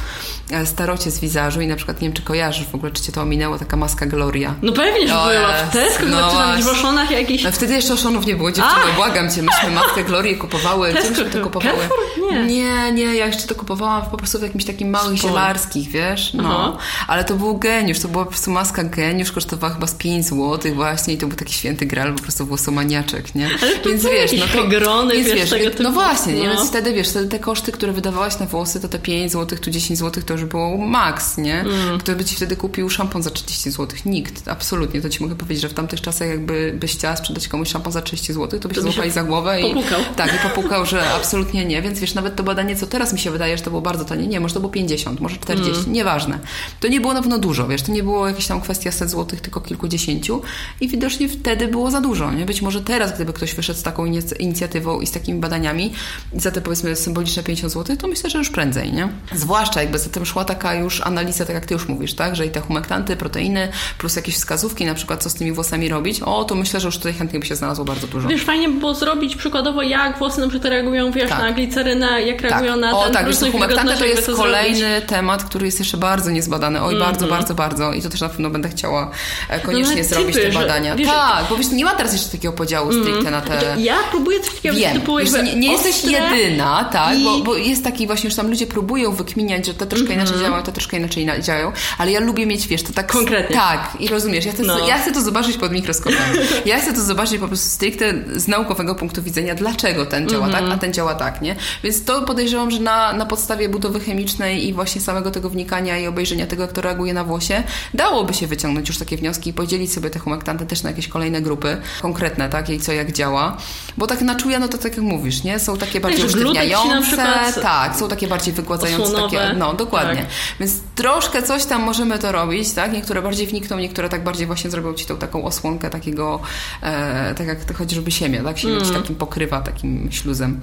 e, 0.50 0.66
starocie 0.66 1.10
z 1.10 1.20
wizażu 1.20 1.60
i 1.60 1.66
na 1.66 1.76
przykład, 1.76 2.00
nie 2.00 2.08
wiem, 2.08 2.14
czy 2.20 2.26
kojarzysz 2.26 2.66
w 2.66 2.74
ogóle, 2.74 2.92
czy 2.92 3.02
cię 3.02 3.12
to 3.12 3.22
ominęło, 3.22 3.58
taka 3.58 3.76
maska 3.76 4.06
Gloria. 4.06 4.54
No 4.62 4.72
pewnie, 4.72 5.08
że 5.08 5.14
była 5.14 5.32
jest, 5.32 5.64
w 5.64 5.72
Tesco, 5.72 6.04
no 6.06 6.20
no 6.20 6.30
właśnie. 6.30 6.70
Oszonach 6.70 7.10
jakiś... 7.10 7.44
No 7.44 7.52
wtedy 7.52 7.74
jeszcze 7.74 7.94
oszonów 7.94 8.26
nie 8.26 8.36
było, 8.36 8.52
dziewczyny, 8.52 8.92
błagam 8.96 9.30
cię, 9.30 9.42
myśmy 9.42 9.70
matkę 9.70 10.04
Glorię 10.04 10.36
kupowały. 10.36 10.90
Gdzie 10.92 10.98
Tesco 10.98 11.10
myśmy 11.10 11.30
to 11.30 11.38
to 11.38 11.44
kupowały? 11.44 11.76
Carrefour? 11.76 12.00
Nie. 12.32 12.44
nie, 12.44 12.92
nie, 12.92 13.14
ja 13.14 13.26
jeszcze 13.26 13.46
to 13.46 13.54
kupowałam 13.54 14.02
po 14.10 14.16
prostu 14.16 14.38
w 14.38 14.42
jakimś 14.42 14.64
takim 14.64 14.90
małych 14.90 15.18
Sporo. 15.18 15.34
zielarskich, 15.34 15.88
wiesz? 15.88 16.34
No. 16.34 16.68
Aha. 16.68 16.78
Ale 17.06 17.24
to 17.24 17.34
był 17.34 17.58
geniusz, 17.58 17.98
to 17.98 18.08
była 18.08 18.24
po 18.24 18.30
prostu 18.30 18.50
maska 18.50 18.84
geniusz, 18.84 19.32
kosztowała 19.32 19.74
chyba 19.74 19.86
z 19.86 19.94
5 19.94 20.26
zł 20.26 20.74
właśnie 20.74 21.14
i 21.14 21.18
to 21.18 21.26
był 21.26 21.36
taki 21.36 21.54
święty 21.54 21.86
gral, 21.86 22.14
po 22.14 22.22
prostu 22.22 22.46
włosomaniaczek, 22.46 23.34
nie? 23.34 23.50
Ale 23.62 23.76
to 23.76 23.88
były 24.02 24.14
jakieś 24.14 24.40
hegrony, 24.40 25.14
więc 25.14 25.26
wiesz, 25.26 25.36
wiesz, 25.36 25.50
tego 25.50 25.64
no 25.64 25.70
typu. 25.70 25.92
właśnie, 25.92 26.32
nie? 26.32 26.48
No. 26.48 26.54
Więc 26.54 26.68
wtedy, 26.68 26.92
wiesz, 26.92 27.08
wtedy 27.08 27.28
te 27.28 27.38
koszty, 27.38 27.72
które 27.72 27.92
wydawałaś 27.92 28.38
na 28.38 28.46
włosy, 28.46 28.80
to 28.80 28.88
te 28.88 28.98
5 28.98 29.32
zł, 29.32 29.58
tu 29.58 29.70
10 29.70 29.98
zł, 29.98 30.22
to 30.26 30.32
już 30.34 30.44
było 30.44 30.76
maks, 30.76 31.38
nie? 31.38 31.60
Mm. 31.60 32.00
Kto 32.10 32.16
by 32.18 32.24
ci 32.24 32.36
wtedy 32.36 32.56
kupił 32.56 32.90
szampon 32.90 33.22
za 33.22 33.30
30 33.30 33.70
zł? 33.70 33.98
Nikt, 34.06 34.48
absolutnie. 34.48 35.00
To 35.02 35.08
ci 35.10 35.22
mogę 35.22 35.34
powiedzieć, 35.36 35.62
że 35.62 35.68
w 35.68 35.74
tamtych 35.74 36.00
czasach 36.00 36.28
jakby 36.28 36.72
byś 36.80 36.92
chciała 36.92 37.16
sprzedać 37.16 37.48
komuś 37.48 37.68
szampon 37.68 37.92
za 37.92 38.02
30 38.02 38.32
zł, 38.32 38.60
to 38.60 38.68
byś 38.68 38.76
To 38.76 38.82
złapali 38.82 39.10
za 39.10 39.22
głowę 39.24 39.60
i... 39.60 39.74
popukał. 39.74 40.00
Tak, 40.16 40.34
i 40.34 40.38
popukał, 40.48 40.86
że 40.86 41.10
absolutnie 41.14 41.64
nie. 41.64 41.82
Więc 41.82 41.98
wiesz, 42.00 42.14
nawet 42.14 42.36
to 42.36 42.42
badanie, 42.42 42.76
co 42.76 42.86
teraz 42.86 43.12
mi 43.12 43.18
się 43.18 43.30
wydaje, 43.30 43.56
że 43.58 43.62
to 43.64 43.70
było 43.70 43.82
bardzo 43.82 44.04
tanie, 44.04 44.26
nie, 44.26 44.40
może 44.40 44.54
to 44.54 44.60
było 44.60 44.72
50, 44.72 45.20
może 45.20 45.36
40, 45.36 45.80
Mm. 45.80 45.92
nieważne. 45.92 46.38
To 46.80 46.88
nie 46.88 47.00
było 47.00 47.14
na 47.14 47.20
pewno 47.20 47.38
dużo, 47.38 47.68
wiesz, 47.68 47.82
to 47.82 47.92
nie 47.92 48.02
było 48.02 48.28
jakieś 48.28 48.46
tam 48.46 48.60
kwestia 48.60 48.92
set 48.92 49.10
złotych, 49.10 49.40
tylko 49.40 49.60
kilkudziesięciu 49.60 50.42
i 50.80 50.88
widocznie 50.88 51.28
wtedy 51.28 51.68
było 51.68 51.90
za 51.90 52.00
dużo, 52.00 52.32
nie? 52.32 52.46
Być 52.46 52.62
może 52.62 52.80
teraz, 52.82 53.14
gdyby 53.14 53.32
ktoś 53.32 53.54
wyszedł 53.54 53.78
z 53.78 53.82
taką 53.82 54.04
inic- 54.06 54.40
inicjatywą 54.40 55.00
i 55.00 55.06
z 55.06 55.10
takimi 55.10 55.40
badaniami 55.40 55.92
za 56.36 56.50
te 56.50 56.60
powiedzmy 56.60 56.96
symboliczne 56.96 57.42
50 57.42 57.72
zł, 57.72 57.96
to 57.96 58.08
myślę, 58.08 58.30
że 58.30 58.38
już 58.38 58.50
prędzej, 58.50 58.92
nie? 58.92 59.08
Zwłaszcza 59.34 59.80
jakby 59.82 59.98
za 59.98 60.08
tym 60.10 60.26
szła 60.26 60.44
taka 60.44 60.74
już 60.74 61.00
analiza, 61.00 61.44
tak 61.44 61.54
jak 61.54 61.66
ty 61.66 61.74
już 61.74 61.88
mówisz, 61.88 61.99
tak? 62.14 62.36
Że 62.36 62.46
i 62.46 62.50
te 62.50 62.60
humektanty, 62.60 63.16
proteiny, 63.16 63.68
plus 63.98 64.16
jakieś 64.16 64.34
wskazówki, 64.34 64.84
na 64.86 64.94
przykład 64.94 65.22
co 65.22 65.30
z 65.30 65.34
tymi 65.34 65.52
włosami 65.52 65.88
robić, 65.88 66.20
o, 66.20 66.44
to 66.44 66.54
myślę, 66.54 66.80
że 66.80 66.88
już 66.88 66.96
tutaj 66.96 67.12
chętnie 67.14 67.40
by 67.40 67.46
się 67.46 67.56
znalazło 67.56 67.84
bardzo 67.84 68.06
dużo. 68.06 68.28
Wiesz, 68.28 68.42
fajnie 68.44 68.68
by 68.68 68.80
było 68.80 68.94
zrobić 68.94 69.36
przykładowo, 69.36 69.82
jak 69.82 70.18
włosy 70.18 70.40
na 70.40 70.48
przykład 70.48 70.70
reagują, 70.72 71.12
wiesz, 71.12 71.28
Tak. 71.30 71.38
na 71.38 71.52
glicerynę, 71.52 72.22
jak 72.22 72.40
reagują 72.40 72.76
na 72.76 72.98
o, 72.98 73.04
ten 73.04 73.12
tak, 73.12 73.26
wiesz, 73.26 73.36
humektanty 73.52 73.94
to 73.98 74.04
jest 74.04 74.26
to 74.26 74.34
kolejny 74.36 74.78
zrobić. 74.90 75.08
temat, 75.08 75.44
który 75.44 75.66
jest 75.66 75.78
jeszcze 75.78 75.96
bardzo 75.96 76.30
niezbadany. 76.30 76.82
Oj, 76.82 76.98
bardzo, 76.98 77.26
bardzo, 77.26 77.54
bardzo. 77.54 77.92
I 77.92 78.02
to 78.02 78.08
też 78.10 78.20
na 78.20 78.28
pewno 78.28 78.50
będę 78.50 78.68
chciała 78.68 79.10
e, 79.48 79.60
koniecznie 79.60 79.92
Mhm. 80.00 80.06
No, 80.10 80.14
zrobić 80.16 80.34
typy, 80.34 80.46
te 80.46 80.52
że- 80.52 80.58
badania. 80.58 80.96
wiesz- 80.96 81.08
tak, 81.08 81.44
bo 81.50 81.56
wiesz, 81.56 81.70
nie 81.70 81.84
ma 81.84 81.90
teraz 81.94 82.12
jeszcze 82.12 82.28
takiego 82.30 82.52
podziału 82.52 82.92
stricte 82.92 83.30
na 83.30 83.40
te... 83.40 83.76
Ja 83.78 83.94
próbuję 84.10 84.40
coś 84.40 84.54
takiego 84.54 84.76
Wiem, 84.76 84.94
typu 85.00 85.16
wiesz, 85.16 85.32
nie, 85.32 85.56
nie 85.56 85.72
jesteś 85.72 86.04
jedyna, 86.04 86.84
tak, 86.92 87.18
i- 87.18 87.24
bo, 87.24 87.38
bo 87.38 87.56
jest 87.56 87.84
taki 87.84 88.06
właśnie, 88.06 88.28
już 88.28 88.36
tam 88.36 88.50
ludzie 88.50 88.66
próbują 88.66 89.12
wykminiać, 89.12 89.66
że 89.66 89.74
te 89.74 89.86
troszkę 89.86 90.12
inaczej 90.14 90.38
działają, 90.40 90.62
te 90.62 90.72
troszkę 90.72 90.96
inaczej 90.96 91.26
na- 91.26 91.38
działają, 91.40 91.72
ale 91.98 92.10
ja 92.12 92.20
lubię 92.20 92.46
mieć, 92.46 92.66
wiesz, 92.68 92.82
to 92.82 92.92
tak... 92.92 93.12
Konkretnie. 93.12 93.56
Tak, 93.56 93.96
i 94.00 94.08
rozumiesz, 94.08 94.44
ja 94.44 94.52
chcę, 94.52 94.62
No. 94.62 94.88
ja 94.88 94.98
chcę 94.98 95.12
to 95.12 95.22
zobaczyć 95.22 95.56
pod 95.56 95.72
mikroskopem. 95.72 96.18
Ja 96.64 96.80
chcę 96.80 96.92
to 96.92 97.00
zobaczyć 97.02 97.38
po 97.38 97.48
prostu 97.48 97.68
stricte 97.68 98.14
z 98.36 98.48
naukowego 98.48 98.94
punktu 98.94 99.22
widzenia, 99.22 99.54
dlaczego 99.54 100.06
ten 100.06 100.28
działa 100.28 100.48
tak, 100.48 100.64
a 100.70 100.78
ten 100.78 100.92
działa 100.92 101.14
tak, 101.14 101.42
nie? 101.42 101.56
Więc 101.84 102.04
to 102.04 102.22
podejrzewam, 102.22 102.70
że 102.70 102.80
na, 102.80 103.12
na 103.12 103.26
podstawie 103.26 103.68
budowy 103.68 104.00
chemicznej 104.00 104.68
i 104.68 104.72
właśnie 104.72 105.00
samego 105.00 105.30
tego 105.30 105.50
wnikania 105.50 105.98
i 105.98 106.06
obejrzenia 106.06 106.46
tego, 106.46 106.62
jak 106.62 106.72
to 106.72 106.80
reaguje 106.80 107.14
na 107.14 107.24
włosie, 107.24 107.62
dałoby 107.94 108.34
się 108.34 108.46
wyciągnąć 108.46 108.88
już 108.88 108.98
takie 108.98 109.16
wnioski 109.16 109.50
i 109.50 109.52
podzielić 109.52 109.92
sobie 109.92 110.10
te 110.10 110.18
humektanty 110.18 110.66
też 110.66 110.82
na 110.82 110.90
jakieś 110.90 111.08
kolejne 111.08 111.40
grupy 111.42 111.76
konkretne, 112.02 112.48
tak, 112.48 112.70
i 112.70 112.80
co 112.80 112.92
jak 112.92 113.12
działa. 113.12 113.56
Bo 113.96 114.06
tak 114.06 114.20
na 114.20 114.34
czuja, 114.34 114.58
no 114.58 114.68
to 114.68 114.78
tak 114.78 114.92
jak 114.96 115.04
mówisz, 115.04 115.42
nie? 115.44 115.58
Są 115.58 115.76
takie 115.76 116.00
bardziej 116.00 116.20
na 116.20 116.26
usztywniające, 116.26 117.16
tak, 117.62 117.96
są 117.96 118.08
takie 118.08 118.28
bardziej 118.28 118.54
wygładzające, 118.54 119.04
osłonowe. 119.04 119.36
takie, 119.38 119.54
no 119.58 119.74
dokładnie. 119.74 120.16
Tak. 120.22 120.30
Więc 120.60 120.72
troszkę 121.04 121.42
coś 121.42 121.64
tam 121.64 121.82
możemy 121.82 122.18
to 122.18 122.32
robić, 122.32 122.72
tak? 122.72 122.92
Niektóre 122.92 123.22
bardziej 123.22 123.46
wnikną, 123.46 123.78
niektóre 123.78 124.08
tak 124.08 124.24
bardziej 124.24 124.46
właśnie 124.46 124.70
zrobią 124.70 124.94
ci 124.94 125.06
tą 125.06 125.16
taką 125.16 125.44
osłonkę 125.44 125.90
takiego, 125.90 126.40
e, 126.82 127.34
tak 127.34 127.46
jak 127.46 127.64
to 127.64 127.74
chociażby 127.74 128.10
siemię, 128.10 128.40
tak? 128.44 128.58
Siemię 128.58 128.74
Mm. 128.74 128.84
ci 128.86 128.92
takim 128.92 129.16
pokrywa 129.16 129.60
takim 129.60 130.08
śluzem. 130.12 130.60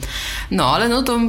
No, 0.51 0.65
ale 0.75 0.89
no 0.89 1.03
to 1.03 1.19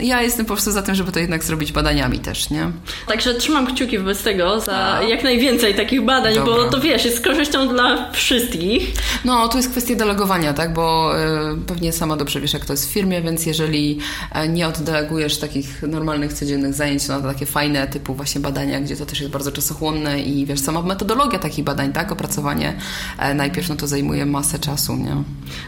ja 0.00 0.22
jestem 0.22 0.46
po 0.46 0.52
prostu 0.54 0.72
za 0.72 0.82
tym, 0.82 0.94
żeby 0.94 1.12
to 1.12 1.18
jednak 1.18 1.44
zrobić 1.44 1.72
badaniami 1.72 2.18
też, 2.18 2.50
nie? 2.50 2.70
Także 3.06 3.34
trzymam 3.34 3.66
kciuki 3.66 3.98
wobec 3.98 4.22
tego 4.22 4.60
za 4.60 4.76
A. 4.98 5.02
jak 5.02 5.24
najwięcej 5.24 5.74
takich 5.74 6.04
badań, 6.04 6.34
bo 6.34 6.44
Dobra. 6.44 6.70
to 6.70 6.80
wiesz, 6.80 7.04
jest 7.04 7.24
korzyścią 7.24 7.68
dla 7.68 8.12
wszystkich. 8.12 8.92
No, 9.24 9.48
tu 9.48 9.56
jest 9.56 9.70
kwestia 9.70 9.94
delegowania, 9.94 10.52
tak? 10.52 10.72
Bo 10.72 11.12
e, 11.18 11.56
pewnie 11.66 11.92
sama 11.92 12.16
dobrze 12.16 12.40
wiesz, 12.40 12.52
jak 12.52 12.64
to 12.64 12.72
jest 12.72 12.88
w 12.88 12.92
firmie, 12.92 13.22
więc 13.22 13.46
jeżeli 13.46 13.98
e, 14.32 14.48
nie 14.48 14.68
oddelegujesz 14.68 15.38
takich 15.38 15.82
normalnych, 15.82 16.32
codziennych 16.32 16.74
zajęć 16.74 17.08
na 17.08 17.20
takie 17.20 17.46
fajne 17.46 17.86
typu 17.86 18.14
właśnie 18.14 18.40
badania, 18.40 18.55
gdzie 18.64 18.96
to 18.96 19.06
też 19.06 19.20
jest 19.20 19.32
bardzo 19.32 19.52
czasochłonne 19.52 20.20
i 20.20 20.46
wiesz, 20.46 20.60
sama 20.60 20.82
metodologia 20.82 21.38
takich 21.38 21.64
badań, 21.64 21.92
tak? 21.92 22.12
Opracowanie 22.12 22.72
e, 23.18 23.34
najpierw, 23.34 23.68
no 23.68 23.76
to 23.76 23.86
zajmuje 23.86 24.26
masę 24.26 24.58
czasu, 24.58 24.96
nie? 24.96 25.16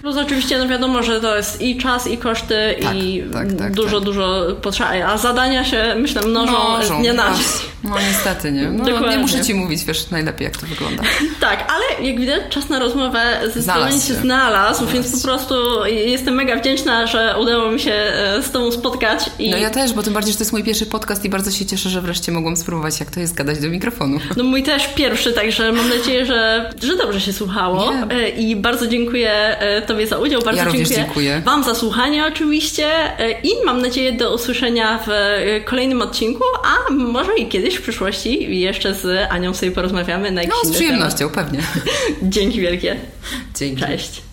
Plus 0.02 0.16
oczywiście, 0.16 0.58
no 0.58 0.68
wiadomo, 0.68 1.02
że 1.02 1.20
to 1.20 1.36
jest 1.36 1.62
i 1.62 1.76
czas, 1.78 2.06
i 2.06 2.18
koszty, 2.18 2.74
Tak, 2.82 2.96
i 2.96 3.22
tak, 3.32 3.52
tak, 3.52 3.72
dużo, 3.72 3.96
tak. 3.96 4.04
dużo 4.04 4.46
potrzeba. 4.62 4.88
A 4.88 5.18
zadania 5.18 5.64
się, 5.64 5.94
myślę, 6.00 6.22
mnożą, 6.22 6.52
z 6.84 6.88
dnia 7.00 7.12
na. 7.12 7.34
No 7.84 7.94
niestety, 8.08 8.52
nie? 8.52 8.70
No, 8.70 8.84
Dokładnie. 8.84 9.08
nie 9.10 9.18
muszę 9.18 9.44
Ci 9.44 9.54
mówić, 9.54 9.84
wiesz, 9.84 10.10
najlepiej 10.10 10.44
jak 10.44 10.56
to 10.56 10.66
wygląda. 10.66 11.02
Tak, 11.40 11.72
ale 11.72 12.08
jak 12.08 12.20
widać, 12.20 12.42
czas 12.50 12.68
na 12.68 12.78
rozmowę 12.78 13.20
zdecydowanie 13.50 14.00
się 14.00 14.06
się. 14.06 14.14
znalazł, 14.14 14.78
Znalazł 14.78 14.86
więc 14.86 15.12
po 15.22 15.28
prostu 15.28 15.54
jestem 15.86 16.34
mega 16.34 16.56
wdzięczna, 16.56 17.06
że 17.06 17.34
udało 17.40 17.70
mi 17.70 17.80
się 17.80 17.92
e, 17.92 18.42
z 18.42 18.50
Tobą 18.50 18.72
spotkać. 18.72 19.30
I 19.38 19.50
No 19.50 19.56
ja 19.56 19.70
też, 19.70 19.92
bo 19.92 20.02
tym 20.02 20.12
bardziej, 20.14 20.32
że 20.32 20.38
to 20.38 20.42
jest 20.44 20.52
mój 20.52 20.64
pierwszy 20.64 20.86
podcast 20.86 21.24
i 21.24 21.28
bardzo 21.28 21.50
się 21.50 21.66
cieszę, 21.66 21.90
że 21.90 22.00
wreszcie 22.00 22.32
mogłam 22.32 22.56
spróbować 22.56 22.77
spróbować, 22.78 23.00
jak 23.00 23.10
to 23.10 23.20
jest 23.20 23.34
gadać 23.34 23.58
do 23.60 23.68
mikrofonu. 23.68 24.18
No 24.36 24.44
mój 24.44 24.62
też 24.62 24.88
pierwszy, 24.94 25.32
także 25.32 25.72
mam 25.72 25.88
nadzieję, 25.88 26.26
że, 26.26 26.70
że 26.82 26.96
dobrze 26.96 27.20
się 27.20 27.32
słuchało. 27.32 27.92
Nie. 27.92 28.28
I 28.28 28.56
bardzo 28.56 28.86
dziękuję 28.86 29.56
Tobie 29.86 30.06
za 30.06 30.18
udział. 30.18 30.42
Bardzo 30.42 30.64
ja 30.64 30.70
dziękuję, 30.70 30.96
dziękuję 30.96 31.42
Wam 31.44 31.64
za 31.64 31.74
słuchanie 31.74 32.26
oczywiście 32.26 32.88
i 33.42 33.50
mam 33.64 33.82
nadzieję 33.82 34.12
do 34.12 34.34
usłyszenia 34.34 34.98
w 35.06 35.10
kolejnym 35.64 36.02
odcinku, 36.02 36.44
a 36.64 36.92
może 36.92 37.38
i 37.38 37.46
kiedyś 37.48 37.74
w 37.74 37.82
przyszłości 37.82 38.60
jeszcze 38.60 38.94
z 38.94 39.30
Anią 39.30 39.54
sobie 39.54 39.72
porozmawiamy 39.72 40.30
na 40.30 40.42
jakiś 40.42 40.56
No, 40.64 40.70
z 40.70 40.72
przyjemnością, 40.72 41.18
temat. 41.30 41.34
pewnie. 41.34 41.62
Dzięki 42.22 42.60
wielkie. 42.60 42.96
Dzięki. 43.58 43.82
Cześć. 43.82 44.27